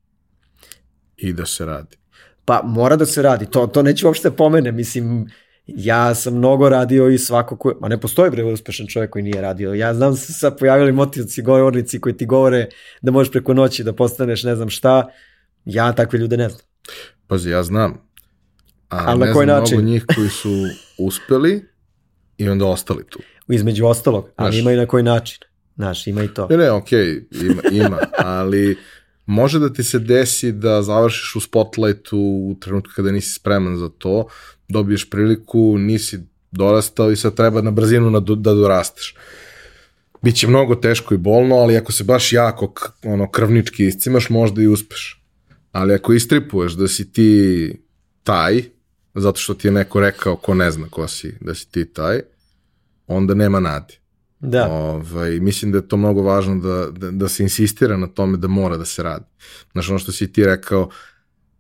I 1.17 1.33
da 1.33 1.47
se 1.47 1.67
radi. 1.67 1.97
Pa 2.45 2.63
mora 2.65 2.97
da 2.97 3.07
se 3.07 3.23
radi, 3.23 3.47
to, 3.47 3.67
to 3.67 3.83
neću 3.83 4.07
uopšte 4.07 4.31
pomene, 4.31 4.73
mislim, 4.73 5.29
Ja 5.67 6.15
sam 6.15 6.35
mnogo 6.35 6.69
radio 6.69 7.09
i 7.09 7.19
svako 7.19 7.57
ko, 7.57 7.73
ma 7.81 7.89
ne 7.89 8.01
postoji 8.01 8.31
bre 8.31 8.45
uspešan 8.45 8.87
čovjek 8.87 9.11
koji 9.11 9.23
nije 9.23 9.41
radio. 9.41 9.75
Ja 9.75 9.95
znam 9.95 10.17
se 10.17 10.33
sad 10.33 10.59
pojavili 10.59 10.93
motivci 10.93 11.43
govornici 11.43 12.01
koji 12.01 12.17
ti 12.17 12.27
govore 12.27 12.69
da 13.03 13.11
možeš 13.11 13.33
preko 13.33 13.55
noći 13.55 13.85
da 13.85 13.93
postaneš 13.93 14.43
ne 14.43 14.57
znam 14.57 14.71
šta. 14.71 15.09
Ja 15.65 15.93
takve 15.93 16.19
ljude 16.19 16.37
ne 16.37 16.49
znam. 16.49 16.61
Pazi, 17.27 17.51
ja 17.51 17.63
znam. 17.63 17.93
A 18.89 19.05
Ali 19.07 19.21
na 19.21 19.27
ne 19.27 19.33
koji 19.33 19.47
znam 19.47 19.61
način? 19.61 19.77
mnogo 19.79 19.91
njih 19.91 20.05
koji 20.17 20.29
su 20.29 20.51
uspeli 20.99 21.65
i 22.39 22.49
onda 22.49 22.67
ostali 22.67 23.05
tu. 23.09 23.19
Između 23.49 23.87
ostalog, 23.87 24.29
ali 24.37 24.53
Znaš. 24.53 24.61
ima 24.61 24.73
i 24.73 24.77
na 24.77 24.87
koji 24.87 25.03
način. 25.03 25.39
Znaš, 25.77 26.07
ima 26.07 26.23
i 26.23 26.29
to. 26.29 26.47
Ne, 26.51 26.57
ne, 26.57 26.71
okej, 26.71 27.25
ima, 27.43 27.63
ima, 27.73 27.99
ali 28.19 28.77
može 29.27 29.59
da 29.59 29.73
ti 29.73 29.83
se 29.83 29.99
desi 29.99 30.53
da 30.53 30.83
završiš 30.83 31.37
u 31.37 31.41
spotlightu 31.41 32.19
u 32.19 32.57
trenutku 32.61 32.93
kada 32.97 33.11
nisi 33.11 33.33
spreman 33.33 33.77
za 33.77 33.89
to, 33.89 34.27
dobiješ 34.69 35.11
priliku, 35.11 35.79
nisi 35.79 36.19
dorastao 36.51 37.11
i 37.13 37.17
sad 37.17 37.35
treba 37.35 37.63
na 37.63 37.71
brzinu 37.71 38.11
na, 38.11 38.21
da 38.21 38.55
dorasteš. 38.55 39.15
Biće 40.23 40.49
mnogo 40.49 40.75
teško 40.75 41.15
i 41.15 41.19
bolno, 41.19 41.57
ali 41.57 41.77
ako 41.77 41.93
se 41.93 42.05
baš 42.05 42.33
jako 42.33 42.73
ono, 43.05 43.31
krvnički 43.31 43.87
iscimaš, 43.87 44.31
možda 44.31 44.63
i 44.63 44.67
uspeš. 44.67 45.23
Ali 45.73 45.95
ako 45.95 46.13
istripuješ 46.13 46.73
da 46.73 46.89
si 46.89 47.13
ti 47.13 47.73
taj, 48.23 48.63
zato 49.15 49.41
što 49.41 49.55
ti 49.55 49.69
je 49.69 49.73
neko 49.73 50.01
rekao 50.01 50.37
ko 50.37 50.55
ne 50.55 50.71
zna 50.71 50.87
ko 50.91 51.09
si, 51.09 51.35
da 51.41 51.55
si 51.55 51.71
ti 51.71 51.85
taj, 51.93 52.21
onda 53.07 53.35
nema 53.35 53.61
nade. 53.61 53.95
Da, 54.41 54.69
Ovaj, 54.69 55.41
mislim 55.41 55.73
da 55.73 55.79
je 55.79 55.89
to 55.89 55.97
mnogo 55.97 56.23
važno 56.23 56.57
da, 56.57 56.91
da, 56.91 57.11
da 57.11 57.29
se 57.29 57.43
insistira 57.43 57.97
na 57.97 58.07
tome 58.07 58.37
da 58.37 58.49
mora 58.49 58.77
da 58.77 58.85
se 58.85 59.03
radi. 59.03 59.25
Znaš, 59.73 59.89
ono 59.89 59.99
što 59.99 60.13
si 60.13 60.33
ti 60.33 60.45
rekao, 60.45 60.91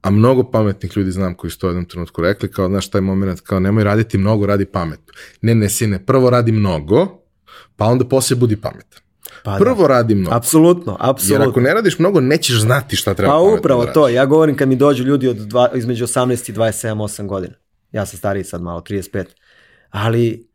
a 0.06 0.10
mnogo 0.10 0.50
pametnih 0.50 0.96
ljudi 0.96 1.10
znam 1.10 1.34
koji 1.34 1.50
su 1.50 1.58
to 1.58 1.66
u 1.66 1.70
jednom 1.70 1.84
trenutku 1.84 2.22
rekli, 2.22 2.50
kao, 2.50 2.68
znaš, 2.68 2.90
taj 2.90 3.00
moment, 3.00 3.40
kao, 3.40 3.60
nemoj 3.60 3.84
raditi 3.84 4.18
mnogo, 4.18 4.46
radi 4.46 4.64
pametno. 4.64 5.14
Ne, 5.42 5.54
ne, 5.54 5.68
sine, 5.68 6.06
prvo 6.06 6.30
radi 6.30 6.52
mnogo, 6.52 7.22
pa 7.76 7.84
onda 7.84 8.04
posle 8.04 8.36
budi 8.36 8.56
pametan. 8.56 9.00
pa 9.44 9.56
Prvo 9.58 9.82
da. 9.82 9.88
radi 9.88 10.14
mnogo. 10.14 10.36
Apsolutno, 10.36 10.92
Jer 10.92 11.10
apsolutno. 11.10 11.50
ako 11.50 11.60
ne 11.60 11.74
radiš 11.74 11.98
mnogo, 11.98 12.20
nećeš 12.20 12.60
znati 12.60 12.96
šta 12.96 13.14
treba 13.14 13.32
Pa 13.32 13.38
upravo 13.38 13.84
da 13.84 13.92
to, 13.92 14.08
ja 14.08 14.26
govorim 14.26 14.56
kad 14.56 14.68
mi 14.68 14.76
dođu 14.76 15.04
ljudi 15.04 15.28
od 15.28 15.36
dva, 15.36 15.70
između 15.74 16.06
18 16.06 16.50
i 16.50 16.54
27, 16.54 16.94
8 16.94 17.26
godina. 17.26 17.54
Ja 17.92 18.06
sam 18.06 18.18
stariji 18.18 18.44
sad 18.44 18.62
malo, 18.62 18.80
35. 18.80 19.24
Ali, 19.90 20.48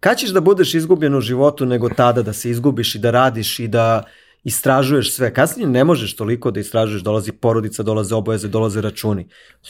kad 0.00 0.18
ćeš 0.18 0.30
da 0.30 0.40
budeš 0.40 0.74
izgubljen 0.74 1.14
u 1.14 1.20
životu 1.20 1.66
nego 1.66 1.88
tada 1.88 2.22
da 2.22 2.32
se 2.32 2.50
izgubiš 2.50 2.94
i 2.94 2.98
da 2.98 3.10
radiš 3.10 3.58
i 3.58 3.68
da 3.68 4.02
istražuješ 4.46 5.14
sve. 5.14 5.34
Kasnije 5.34 5.68
ne 5.68 5.84
možeš 5.84 6.16
toliko 6.16 6.50
da 6.50 6.60
istražuješ, 6.60 7.02
dolazi 7.02 7.32
porodica, 7.32 7.82
dolaze 7.82 8.14
obaveze, 8.14 8.48
dolaze 8.48 8.80
računi. 8.80 9.26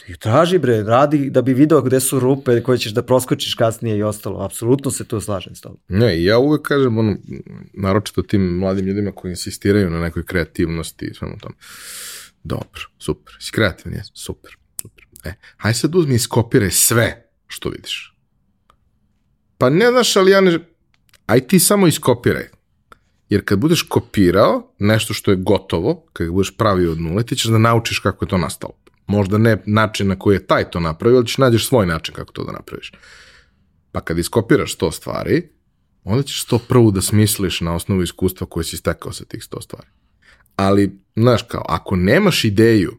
I 0.08 0.16
traži 0.16 0.58
bre, 0.58 0.82
radi 0.82 1.30
da 1.30 1.42
bi 1.42 1.54
video 1.54 1.80
gde 1.82 2.00
su 2.00 2.20
rupe 2.20 2.60
koje 2.62 2.78
ćeš 2.78 2.92
da 2.92 3.02
proskočiš 3.02 3.54
kasnije 3.54 3.96
i 3.96 4.02
ostalo. 4.02 4.44
Apsolutno 4.44 4.90
se 4.90 5.04
tu 5.04 5.20
slažem 5.20 5.54
s 5.54 5.60
tobom. 5.60 5.78
Ne, 5.88 6.22
ja 6.22 6.38
uvek 6.38 6.62
kažem, 6.62 6.98
ono, 6.98 7.16
naročito 7.72 8.22
tim 8.22 8.42
mladim 8.42 8.86
ljudima 8.86 9.12
koji 9.12 9.30
insistiraju 9.30 9.90
na 9.90 10.00
nekoj 10.00 10.24
kreativnosti 10.24 11.06
i 11.06 11.14
svemu 11.14 11.38
tom. 11.38 11.54
Dobro, 12.44 12.80
super. 12.98 13.36
Si 13.40 13.52
kreativan, 13.52 13.94
jes? 13.94 14.06
Super, 14.14 14.56
super. 14.82 15.04
E, 15.24 15.32
haj 15.56 15.74
sad 15.74 15.94
uzmi 15.94 16.14
i 16.14 16.18
skopiraj 16.18 16.70
sve 16.70 17.28
što 17.46 17.68
vidiš. 17.68 18.14
Pa 19.58 19.70
ne 19.70 19.90
znaš, 19.90 20.16
ali 20.16 20.30
ja 20.30 20.40
ne... 20.40 20.58
Aj 21.26 21.40
ti 21.40 21.58
samo 21.58 21.86
iskopiraj. 21.86 22.55
Jer 23.28 23.44
kad 23.44 23.58
budeš 23.58 23.82
kopirao 23.82 24.74
nešto 24.78 25.14
što 25.14 25.30
je 25.30 25.36
gotovo, 25.36 26.06
kad 26.12 26.28
budeš 26.30 26.56
pravio 26.56 26.92
od 26.92 27.00
nule, 27.00 27.22
ti 27.22 27.36
ćeš 27.36 27.46
da 27.46 27.58
naučiš 27.58 27.98
kako 27.98 28.24
je 28.24 28.28
to 28.28 28.38
nastalo. 28.38 28.72
Možda 29.06 29.38
ne 29.38 29.62
način 29.66 30.08
na 30.08 30.18
koji 30.18 30.36
je 30.36 30.46
taj 30.46 30.70
to 30.70 30.80
napravio, 30.80 31.16
ali 31.16 31.26
ćeš 31.26 31.38
nađeš 31.38 31.68
svoj 31.68 31.86
način 31.86 32.14
kako 32.14 32.32
to 32.32 32.44
da 32.44 32.52
napraviš. 32.52 32.92
Pa 33.92 34.00
kad 34.00 34.18
iskopiraš 34.18 34.74
sto 34.74 34.90
stvari, 34.90 35.48
onda 36.04 36.22
ćeš 36.22 36.44
to 36.44 36.58
prvo 36.58 36.90
da 36.90 37.00
smisliš 37.00 37.60
na 37.60 37.74
osnovu 37.74 38.02
iskustva 38.02 38.46
koje 38.46 38.64
si 38.64 38.76
stekao 38.76 39.12
sa 39.12 39.24
tih 39.24 39.44
sto 39.44 39.60
stvari. 39.60 39.86
Ali, 40.56 40.98
znaš 41.16 41.42
kao, 41.42 41.64
ako 41.68 41.96
nemaš 41.96 42.44
ideju, 42.44 42.96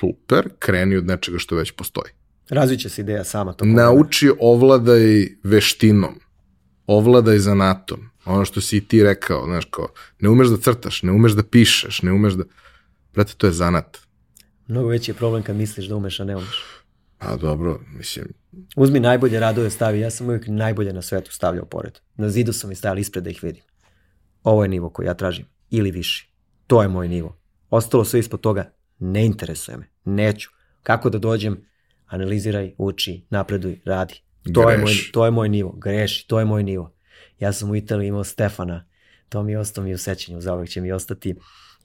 super, 0.00 0.48
kreni 0.58 0.96
od 0.96 1.06
nečega 1.06 1.38
što 1.38 1.56
već 1.56 1.70
postoji. 1.70 2.12
Razviće 2.50 2.88
se 2.88 3.02
ideja 3.02 3.24
sama. 3.24 3.52
To 3.52 3.64
Nauči, 3.64 4.30
ovladaj 4.40 5.28
veštinom, 5.42 6.20
ovladaj 6.86 7.38
zanatom. 7.38 8.10
Ono 8.28 8.44
što 8.44 8.60
si 8.60 8.76
i 8.76 8.80
ti 8.80 9.02
rekao, 9.02 9.44
znaš 9.44 9.64
kao, 9.70 9.88
ne 10.20 10.28
umeš 10.28 10.48
da 10.48 10.56
crtaš, 10.56 11.02
ne 11.02 11.12
umeš 11.12 11.32
da 11.32 11.42
pišeš, 11.42 12.02
ne 12.02 12.12
umeš 12.12 12.32
da... 12.32 12.44
Brate, 13.14 13.32
to 13.36 13.46
je 13.46 13.52
zanat. 13.52 13.98
Mnogo 14.66 14.88
veći 14.88 15.10
je 15.10 15.14
problem 15.14 15.42
kad 15.42 15.56
misliš 15.56 15.86
da 15.86 15.96
umeš, 15.96 16.20
a 16.20 16.24
ne 16.24 16.36
umeš. 16.36 16.64
A 17.18 17.36
dobro, 17.36 17.80
mislim, 17.96 18.26
Uzmi 18.76 19.00
najbolje 19.00 19.40
radove 19.40 19.70
stavi, 19.70 20.00
ja 20.00 20.10
sam 20.10 20.26
uvijek 20.26 20.44
najbolje 20.46 20.92
na 20.92 21.02
svetu 21.02 21.32
stavljao 21.32 21.64
pored. 21.64 21.98
Na 22.16 22.28
zidu 22.28 22.52
sam 22.52 22.72
i 22.72 22.74
stavili 22.74 23.00
ispred 23.00 23.24
da 23.24 23.30
ih 23.30 23.42
vidim. 23.42 23.62
Ovo 24.42 24.62
je 24.62 24.68
nivo 24.68 24.90
koji 24.90 25.06
ja 25.06 25.14
tražim, 25.14 25.46
ili 25.70 25.90
viši. 25.90 26.32
To 26.66 26.82
je 26.82 26.88
moj 26.88 27.08
nivo. 27.08 27.38
Ostalo 27.70 28.04
sve 28.04 28.20
ispod 28.20 28.40
toga 28.40 28.72
ne 28.98 29.26
interesuje 29.26 29.76
me, 29.76 29.90
neću. 30.04 30.50
Kako 30.82 31.10
da 31.10 31.18
dođem, 31.18 31.64
analiziraj, 32.06 32.74
uči, 32.78 33.26
napreduj, 33.30 33.80
radi. 33.84 34.14
To 34.54 34.70
je, 34.70 34.78
moj, 34.78 34.84
Greš. 34.84 35.10
to 35.12 35.24
je 35.24 35.30
moj 35.30 35.48
nivo, 35.48 35.72
greši, 35.72 36.28
to 36.28 36.38
je 36.38 36.44
moj 36.44 36.62
nivo. 36.62 36.94
Ja 37.38 37.52
sam 37.52 37.70
u 37.70 37.76
Italiji 37.76 38.08
imao 38.08 38.24
Stefana, 38.24 38.84
to 39.28 39.42
mi 39.42 39.52
je 39.52 39.58
ostao 39.58 39.84
mi 39.84 39.94
u 39.94 39.98
sećanju, 39.98 40.40
zauvek 40.40 40.68
će 40.68 40.80
mi 40.80 40.92
ostati. 40.92 41.34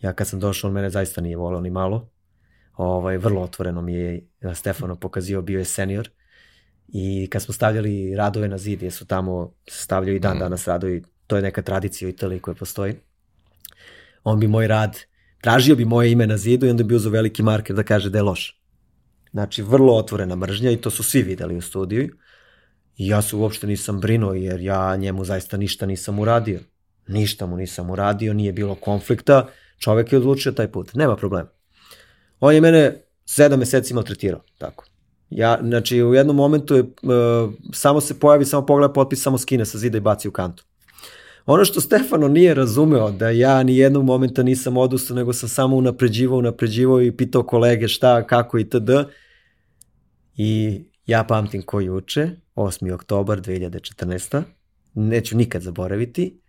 Ja 0.02 0.14
kad 0.14 0.28
sam 0.28 0.40
došao, 0.40 0.68
on 0.68 0.74
mene 0.74 0.90
zaista 0.90 1.22
nije 1.22 1.38
volao 1.38 1.62
ni 1.62 1.70
malo. 1.70 2.10
Ovaj, 2.78 3.18
vrlo 3.18 3.42
otvoreno 3.42 3.82
mi 3.82 3.94
je 3.94 4.28
Stefano 4.54 4.96
pokazio, 4.96 5.42
bio 5.42 5.60
je 5.60 5.66
senior. 5.66 6.10
I 6.88 7.28
kad 7.32 7.42
smo 7.42 7.54
stavljali 7.54 8.16
radove 8.16 8.48
na 8.48 8.58
zid, 8.58 8.82
jer 8.82 8.92
su 8.92 9.06
tamo 9.06 9.54
stavljaju 9.68 10.16
i 10.16 10.20
dan 10.20 10.40
danas 10.40 10.68
radovi, 10.68 11.04
to 11.28 11.36
je 11.36 11.42
neka 11.42 11.62
tradicija 11.62 12.08
u 12.08 12.10
Italiji 12.10 12.40
koja 12.40 12.56
postoji. 12.56 12.96
On 14.24 14.40
bi 14.40 14.48
moj 14.48 14.68
rad, 14.68 15.00
tražio 15.42 15.76
bi 15.76 15.86
moje 15.86 16.12
ime 16.12 16.28
na 16.28 16.38
zidu 16.38 16.66
i 16.66 16.70
onda 16.70 16.84
bi 16.84 16.96
uzeo 16.96 17.12
veliki 17.12 17.44
marker 17.44 17.76
da 17.76 17.84
kaže 17.84 18.10
da 18.10 18.18
je 18.18 18.24
loš. 18.24 18.62
Znači, 19.32 19.62
vrlo 19.62 19.94
otvorena 19.94 20.36
mržnja 20.36 20.72
i 20.72 20.78
to 20.78 20.90
su 20.90 21.04
svi 21.04 21.22
videli 21.22 21.58
u 21.58 21.62
studiju. 21.62 22.10
I 22.98 23.07
ja 23.07 23.22
se 23.22 23.36
uopšte 23.36 23.68
nisam 23.68 23.99
brinuo 23.99 24.34
jer 24.34 24.61
ja 24.61 24.95
njemu 24.95 25.26
zaista 25.26 25.57
ništa 25.57 25.86
nisam 25.86 26.20
uradio. 26.20 26.60
Ništa 27.07 27.45
mu 27.45 27.57
nisam 27.57 27.90
uradio, 27.90 28.34
nije 28.34 28.52
bilo 28.52 28.76
konflikta, 28.76 29.48
čovek 29.80 30.11
je 30.11 30.18
odlučio 30.18 30.52
taj 30.52 30.72
put, 30.72 30.94
nema 30.94 31.15
problema. 31.15 31.49
On 32.40 32.53
je 32.53 32.61
mene 32.61 33.03
sedam 33.26 33.60
meseci 33.60 33.94
maltretirao, 33.94 34.41
tako. 34.57 34.86
Ja, 35.30 35.60
znači, 35.61 36.03
u 36.03 36.14
jednom 36.14 36.36
momentu 36.36 36.76
je, 36.76 36.82
uh, 36.82 37.53
samo 37.74 38.02
se 38.02 38.20
pojavi, 38.20 38.45
samo 38.45 38.65
pogleda 38.65 38.94
potpis, 38.94 39.22
samo 39.22 39.38
skine 39.38 39.65
sa 39.65 39.78
zida 39.78 39.98
i 39.98 40.02
baci 40.02 40.28
u 40.28 40.32
kantu. 40.32 40.64
Ono 41.45 41.65
što 41.65 41.82
Stefano 41.82 42.28
nije 42.28 42.53
razumeo, 42.53 43.11
da 43.11 43.30
ja 43.30 43.64
ni 43.64 43.78
jednog 43.78 44.03
momenta 44.03 44.44
nisam 44.44 44.78
odustao, 44.78 45.15
nego 45.15 45.34
sam 45.34 45.49
samo 45.49 45.76
unapređivao, 45.76 46.38
unapređivao 46.38 47.02
i 47.02 47.11
pitao 47.11 47.44
kolege 47.44 47.88
šta, 47.88 48.28
kako 48.28 48.60
i 48.60 48.70
td. 48.70 48.90
I 50.38 50.82
ja 51.06 51.24
pamtim 51.24 51.62
ko 51.62 51.82
juče, 51.82 52.30
8. 52.56 52.94
oktobar 52.94 53.42
2014. 53.42 54.44
Neću 54.94 55.38
nikad 55.38 55.62
zaboraviti. 55.62 56.40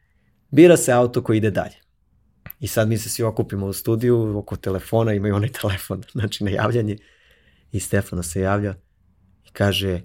Bira 0.50 0.76
se 0.76 0.92
auto 0.92 1.22
koji 1.22 1.36
ide 1.36 1.50
dalje. 1.50 1.76
I 2.60 2.66
sad 2.66 2.88
mi 2.88 2.98
se 2.98 3.08
svi 3.08 3.24
okupimo 3.24 3.66
u 3.66 3.72
studiju, 3.72 4.38
oko 4.38 4.56
telefona, 4.56 5.12
imaju 5.12 5.34
onaj 5.34 5.52
telefon, 5.60 6.02
znači 6.12 6.44
na 6.44 6.50
javljanje. 6.50 6.96
I 7.72 7.80
Stefano 7.80 8.22
se 8.22 8.40
javlja 8.40 8.74
i 9.44 9.50
kaže, 9.52 10.00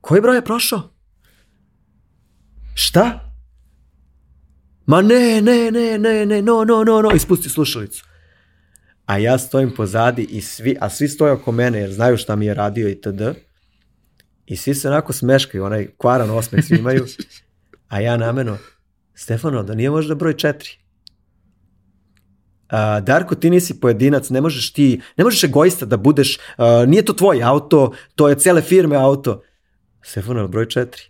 koji 0.00 0.20
broj 0.20 0.36
je 0.36 0.44
prošao? 0.44 0.92
Šta? 2.74 3.32
Ma 4.86 5.02
ne, 5.02 5.40
ne, 5.42 5.70
ne, 5.70 5.98
ne, 5.98 6.26
ne, 6.26 6.42
no, 6.42 6.64
no, 6.64 6.84
no, 6.84 7.02
no, 7.02 7.10
ispusti 7.14 7.48
slušalicu. 7.48 8.04
A 9.06 9.18
ja 9.18 9.38
stojim 9.38 9.74
pozadi 9.76 10.22
i 10.22 10.40
svi, 10.40 10.76
a 10.80 10.90
svi 10.90 11.08
stoje 11.08 11.32
oko 11.32 11.52
mene 11.52 11.78
jer 11.78 11.92
znaju 11.92 12.16
šta 12.16 12.36
mi 12.36 12.46
je 12.46 12.54
radio 12.54 12.88
i 12.88 13.00
td. 13.00 13.22
I 14.46 14.56
svi 14.56 14.74
se 14.74 14.88
onako 14.88 15.12
smeškaju, 15.12 15.64
onaj 15.64 15.88
kvaran 15.96 16.30
osmeh 16.30 16.64
svi 16.64 16.78
imaju. 16.78 17.06
A 17.88 18.00
ja 18.00 18.16
nameno, 18.16 18.58
Stefano, 19.14 19.62
da 19.62 19.74
nije 19.74 19.90
možda 19.90 20.14
broj 20.14 20.36
četiri. 20.36 20.70
A, 22.68 23.00
Darko, 23.00 23.34
ti 23.34 23.50
nisi 23.50 23.80
pojedinac, 23.80 24.30
ne 24.30 24.40
možeš 24.40 24.72
ti, 24.72 25.00
ne 25.16 25.24
možeš 25.24 25.44
egoista 25.44 25.86
da 25.86 25.96
budeš, 25.96 26.38
a, 26.56 26.84
nije 26.86 27.04
to 27.04 27.12
tvoj 27.12 27.42
auto, 27.42 27.92
to 28.14 28.28
je 28.28 28.38
cele 28.38 28.62
firme 28.62 28.96
auto. 28.96 29.42
Stefano, 30.02 30.48
broj 30.48 30.68
četiri. 30.68 31.02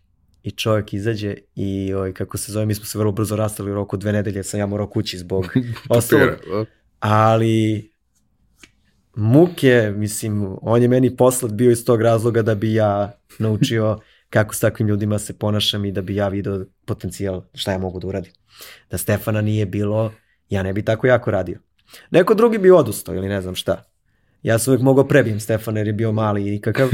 I 0.42 0.50
čovjek 0.50 0.92
izađe 0.94 1.36
i, 1.54 1.94
oj, 1.94 2.14
kako 2.14 2.38
se 2.38 2.52
zove, 2.52 2.66
mi 2.66 2.74
smo 2.74 2.84
se 2.84 2.98
vrlo 2.98 3.12
brzo 3.12 3.36
rastali 3.36 3.70
u 3.70 3.74
roku 3.74 3.96
dve 3.96 4.12
nedelje, 4.12 4.42
sam 4.42 4.60
ja 4.60 4.66
morao 4.66 4.86
kući 4.86 5.18
zbog 5.18 5.46
ostalog. 5.88 6.30
Ali 7.02 7.90
muke, 9.16 9.92
mislim, 9.96 10.56
on 10.60 10.82
je 10.82 10.88
meni 10.88 11.16
poslat 11.16 11.52
bio 11.52 11.70
iz 11.70 11.84
tog 11.84 12.02
razloga 12.02 12.42
da 12.42 12.54
bi 12.54 12.74
ja 12.74 13.12
naučio 13.38 13.98
kako 14.30 14.54
s 14.54 14.60
takvim 14.60 14.88
ljudima 14.88 15.18
se 15.18 15.38
ponašam 15.38 15.84
i 15.84 15.92
da 15.92 16.02
bi 16.02 16.14
ja 16.14 16.28
video 16.28 16.64
potencijal 16.86 17.42
šta 17.54 17.72
ja 17.72 17.78
mogu 17.78 18.00
da 18.00 18.06
uradim. 18.06 18.32
Da 18.90 18.98
Stefana 18.98 19.40
nije 19.40 19.66
bilo, 19.66 20.12
ja 20.48 20.62
ne 20.62 20.72
bi 20.72 20.84
tako 20.84 21.06
jako 21.06 21.30
radio. 21.30 21.58
Neko 22.10 22.34
drugi 22.34 22.58
bi 22.58 22.70
odustao 22.70 23.14
ili 23.14 23.28
ne 23.28 23.42
znam 23.42 23.54
šta. 23.54 23.84
Ja 24.42 24.58
sam 24.58 24.72
uvijek 24.72 24.82
mogao 24.82 25.08
prebijem 25.08 25.40
Stefana 25.40 25.80
jer 25.80 25.86
je 25.86 25.92
bio 25.92 26.12
mali 26.12 26.54
i 26.54 26.60
kakav, 26.60 26.88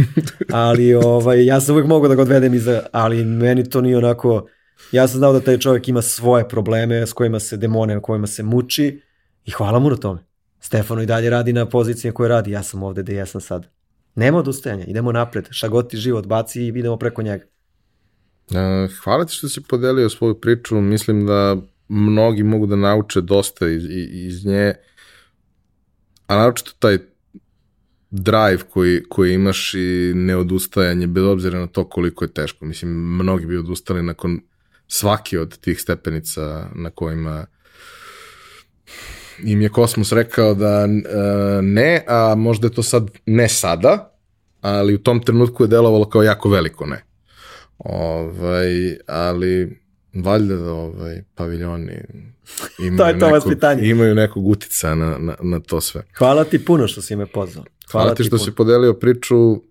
ali 0.52 0.94
ovaj, 1.04 1.46
ja 1.46 1.60
sam 1.60 1.74
uvijek 1.74 1.88
mogao 1.88 2.08
da 2.08 2.14
ga 2.14 2.22
odvedem 2.22 2.54
iza, 2.54 2.82
ali 2.92 3.24
meni 3.24 3.70
to 3.70 3.80
nije 3.80 3.98
onako, 3.98 4.46
ja 4.92 5.08
sam 5.08 5.18
znao 5.18 5.32
da 5.32 5.40
taj 5.40 5.58
čovjek 5.58 5.88
ima 5.88 6.02
svoje 6.02 6.48
probleme 6.48 7.06
s 7.06 7.12
kojima 7.12 7.40
se 7.40 7.56
demone, 7.56 8.00
kojima 8.00 8.26
se 8.26 8.42
muči 8.42 9.07
i 9.48 9.50
hvala 9.50 9.78
mu 9.78 9.90
na 9.90 9.96
tome. 9.96 10.20
Stefano 10.60 11.02
i 11.02 11.06
dalje 11.06 11.30
radi 11.30 11.52
na 11.52 11.66
poziciji 11.68 12.12
koje 12.12 12.28
radi, 12.28 12.50
ja 12.50 12.62
sam 12.62 12.82
ovde 12.82 13.02
gde 13.02 13.14
ja 13.14 13.26
sam 13.26 13.40
sad. 13.40 13.66
Nema 14.14 14.38
odustajanja, 14.38 14.84
idemo 14.84 15.12
napred, 15.12 15.48
šta 15.50 15.68
god 15.68 15.90
ti 15.90 15.96
život 15.96 16.26
baci 16.26 16.62
i 16.62 16.66
idemo 16.66 16.96
preko 16.96 17.22
njega. 17.22 17.44
E, 18.50 18.88
hvala 19.02 19.24
ti 19.24 19.34
što 19.34 19.48
si 19.48 19.60
podelio 19.60 20.08
svoju 20.08 20.40
priču, 20.40 20.80
mislim 20.80 21.26
da 21.26 21.56
mnogi 21.88 22.42
mogu 22.42 22.66
da 22.66 22.76
nauče 22.76 23.20
dosta 23.20 23.68
iz, 23.68 23.84
iz 24.10 24.46
nje, 24.46 24.74
a 26.26 26.36
naročito 26.36 26.72
taj 26.78 26.98
drive 28.10 28.62
koji, 28.70 29.02
koji 29.08 29.34
imaš 29.34 29.74
i 29.74 30.12
neodustajanje, 30.14 31.06
bez 31.06 31.24
obzira 31.24 31.58
na 31.58 31.66
to 31.66 31.88
koliko 31.88 32.24
je 32.24 32.32
teško. 32.32 32.64
Mislim, 32.64 32.90
mnogi 32.90 33.46
bi 33.46 33.56
odustali 33.56 34.02
nakon 34.02 34.40
svaki 34.88 35.38
od 35.38 35.58
tih 35.58 35.80
stepenica 35.80 36.68
na 36.74 36.90
kojima 36.90 37.46
im 39.44 39.62
je 39.62 39.68
Kosmos 39.68 40.12
rekao 40.12 40.54
da 40.54 40.84
uh, 40.84 41.64
ne, 41.64 42.04
a 42.08 42.34
možda 42.34 42.66
je 42.66 42.72
to 42.72 42.82
sad 42.82 43.10
ne 43.26 43.48
sada, 43.48 44.12
ali 44.60 44.94
u 44.94 44.98
tom 44.98 45.22
trenutku 45.22 45.64
je 45.64 45.68
delovalo 45.68 46.08
kao 46.08 46.22
jako 46.22 46.48
veliko 46.48 46.86
ne. 46.86 47.04
Ovaj, 47.78 48.96
ali 49.06 49.80
valjda 50.14 50.56
da 50.56 50.72
ovaj, 50.72 51.22
paviljoni 51.34 51.92
imaju, 52.78 52.98
to 52.98 53.06
je 53.06 53.18
to 53.18 53.30
nekog, 53.30 53.82
imaju 53.82 54.14
nekog 54.14 54.46
utica 54.46 54.94
na, 54.94 55.18
na, 55.18 55.36
na 55.42 55.60
to 55.60 55.80
sve. 55.80 56.02
Hvala 56.18 56.44
ti 56.44 56.64
puno 56.64 56.88
što 56.88 57.02
si 57.02 57.16
me 57.16 57.26
pozvao. 57.26 57.64
Hvala, 57.90 58.04
Hvala 58.04 58.14
ti 58.14 58.24
što 58.24 58.36
puno. 58.36 58.44
si 58.44 58.54
podelio 58.54 58.94
priču 58.94 59.62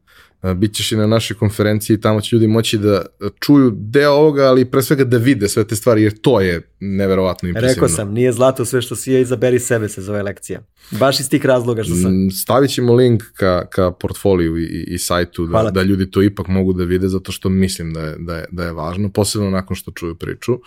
Bićeš 0.55 0.91
i 0.91 0.95
na 0.95 1.07
našoj 1.07 1.38
konferenciji 1.38 1.93
i 1.93 2.01
tamo 2.01 2.22
će 2.22 2.35
ljudi 2.35 2.47
moći 2.47 2.77
da 2.77 3.05
čuju 3.39 3.72
deo 3.76 4.11
ovoga, 4.11 4.43
ali 4.43 4.65
pre 4.65 4.81
svega 4.81 5.03
da 5.03 5.18
vide 5.18 5.49
sve 5.49 5.68
te 5.68 5.76
stvari, 5.76 6.03
jer 6.03 6.18
to 6.22 6.41
je 6.41 6.61
neverovatno 6.80 7.49
impresivno. 7.49 7.73
Rekao 7.73 7.89
sam, 7.89 8.14
nije 8.14 8.31
zlato 8.31 8.65
sve 8.65 8.81
što 8.81 8.95
si 8.95 9.11
je, 9.11 9.22
izaberi 9.22 9.59
sebe 9.59 9.89
se 9.89 10.01
zove 10.01 10.23
lekcija. 10.23 10.61
Baš 10.91 11.19
iz 11.19 11.30
tih 11.30 11.45
razloga 11.45 11.84
što 11.84 11.95
sam... 11.95 12.26
Mm, 12.26 12.31
stavit 12.31 12.72
ćemo 12.72 12.93
link 12.93 13.23
ka, 13.34 13.65
ka 13.69 13.91
portfoliju 13.91 14.57
i, 14.57 14.85
i 14.88 14.97
sajtu 14.97 15.45
da, 15.45 15.72
da 15.72 15.84
ljudi 15.84 16.11
to 16.11 16.22
ipak 16.22 16.47
mogu 16.47 16.73
da 16.73 16.84
vide, 16.84 17.07
zato 17.07 17.31
što 17.31 17.49
mislim 17.49 17.93
da 17.93 18.01
je, 18.01 18.15
da 18.19 18.35
je, 18.35 18.45
da 18.51 18.65
je 18.65 18.72
važno, 18.72 19.09
posebno 19.09 19.49
nakon 19.49 19.76
što 19.76 19.91
čuju 19.91 20.15
priču. 20.15 20.59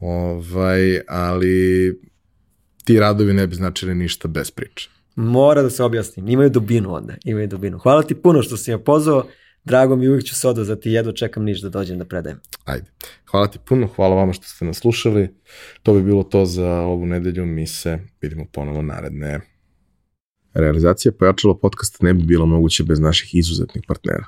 Ovaj, 0.00 1.00
ali 1.08 1.98
ti 2.84 3.00
radovi 3.00 3.32
ne 3.32 3.46
bi 3.46 3.54
značili 3.54 3.94
ništa 3.94 4.28
bez 4.28 4.50
priče. 4.50 4.90
Mora 5.16 5.62
da 5.62 5.70
se 5.70 5.84
objasnim. 5.84 6.28
Imaju 6.28 6.50
dubinu 6.50 6.94
onda. 6.94 7.14
Imaju 7.24 7.48
dubinu. 7.48 7.78
Hvala 7.78 8.02
ti 8.02 8.14
puno 8.14 8.42
što 8.42 8.56
si 8.56 8.70
me 8.70 8.84
pozvao. 8.84 9.24
Drago 9.64 9.96
mi 9.96 10.08
uvijek 10.08 10.24
ću 10.24 10.34
se 10.34 10.48
odazvati. 10.48 10.90
Jedno 10.90 11.12
čekam 11.12 11.44
niš 11.44 11.60
da 11.60 11.68
dođem 11.68 11.98
da 11.98 12.04
predajem. 12.04 12.40
Ajde. 12.64 12.90
Hvala 13.30 13.46
ti 13.46 13.58
puno. 13.68 13.86
Hvala 13.86 14.14
vama 14.14 14.32
što 14.32 14.44
ste 14.44 14.64
nas 14.64 14.78
slušali. 14.78 15.34
To 15.82 15.94
bi 15.94 16.02
bilo 16.02 16.22
to 16.22 16.46
za 16.46 16.70
ovu 16.70 17.06
nedelju. 17.06 17.46
Mi 17.46 17.66
se 17.66 17.98
vidimo 18.20 18.44
ponovo 18.52 18.82
naredne. 18.82 19.40
Realizacija 20.54 21.12
pojačalo 21.12 21.58
podcasta 21.58 22.06
ne 22.06 22.14
bi 22.14 22.22
bila 22.22 22.46
moguće 22.46 22.84
bez 22.84 23.00
naših 23.00 23.34
izuzetnih 23.34 23.84
partnera. 23.88 24.24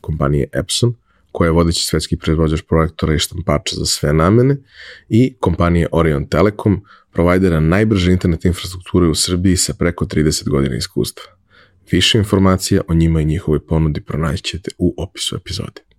Kompanije 0.00 0.48
Epson, 0.52 0.94
koja 1.32 1.46
je 1.46 1.52
vodeći 1.52 1.84
svetski 1.84 2.16
proizvođač 2.16 2.62
projektora 2.62 3.14
i 3.14 3.18
štampača 3.18 3.76
za 3.76 3.86
sve 3.86 4.12
namene, 4.12 4.56
i 5.08 5.36
kompanije 5.40 5.88
Orion 5.92 6.26
Telekom, 6.28 6.82
provajdera 7.12 7.60
najbrže 7.60 8.12
internet 8.12 8.44
infrastrukture 8.44 9.06
u 9.06 9.14
Srbiji 9.14 9.56
sa 9.56 9.74
preko 9.74 10.04
30 10.04 10.48
godina 10.48 10.76
iskustva. 10.76 11.24
Više 11.90 12.18
informacija 12.18 12.82
o 12.88 12.94
njima 12.94 13.20
i 13.20 13.24
njihovoj 13.24 13.66
ponudi 13.66 14.00
pronaćete 14.00 14.70
u 14.78 14.94
opisu 14.96 15.36
epizode. 15.36 15.89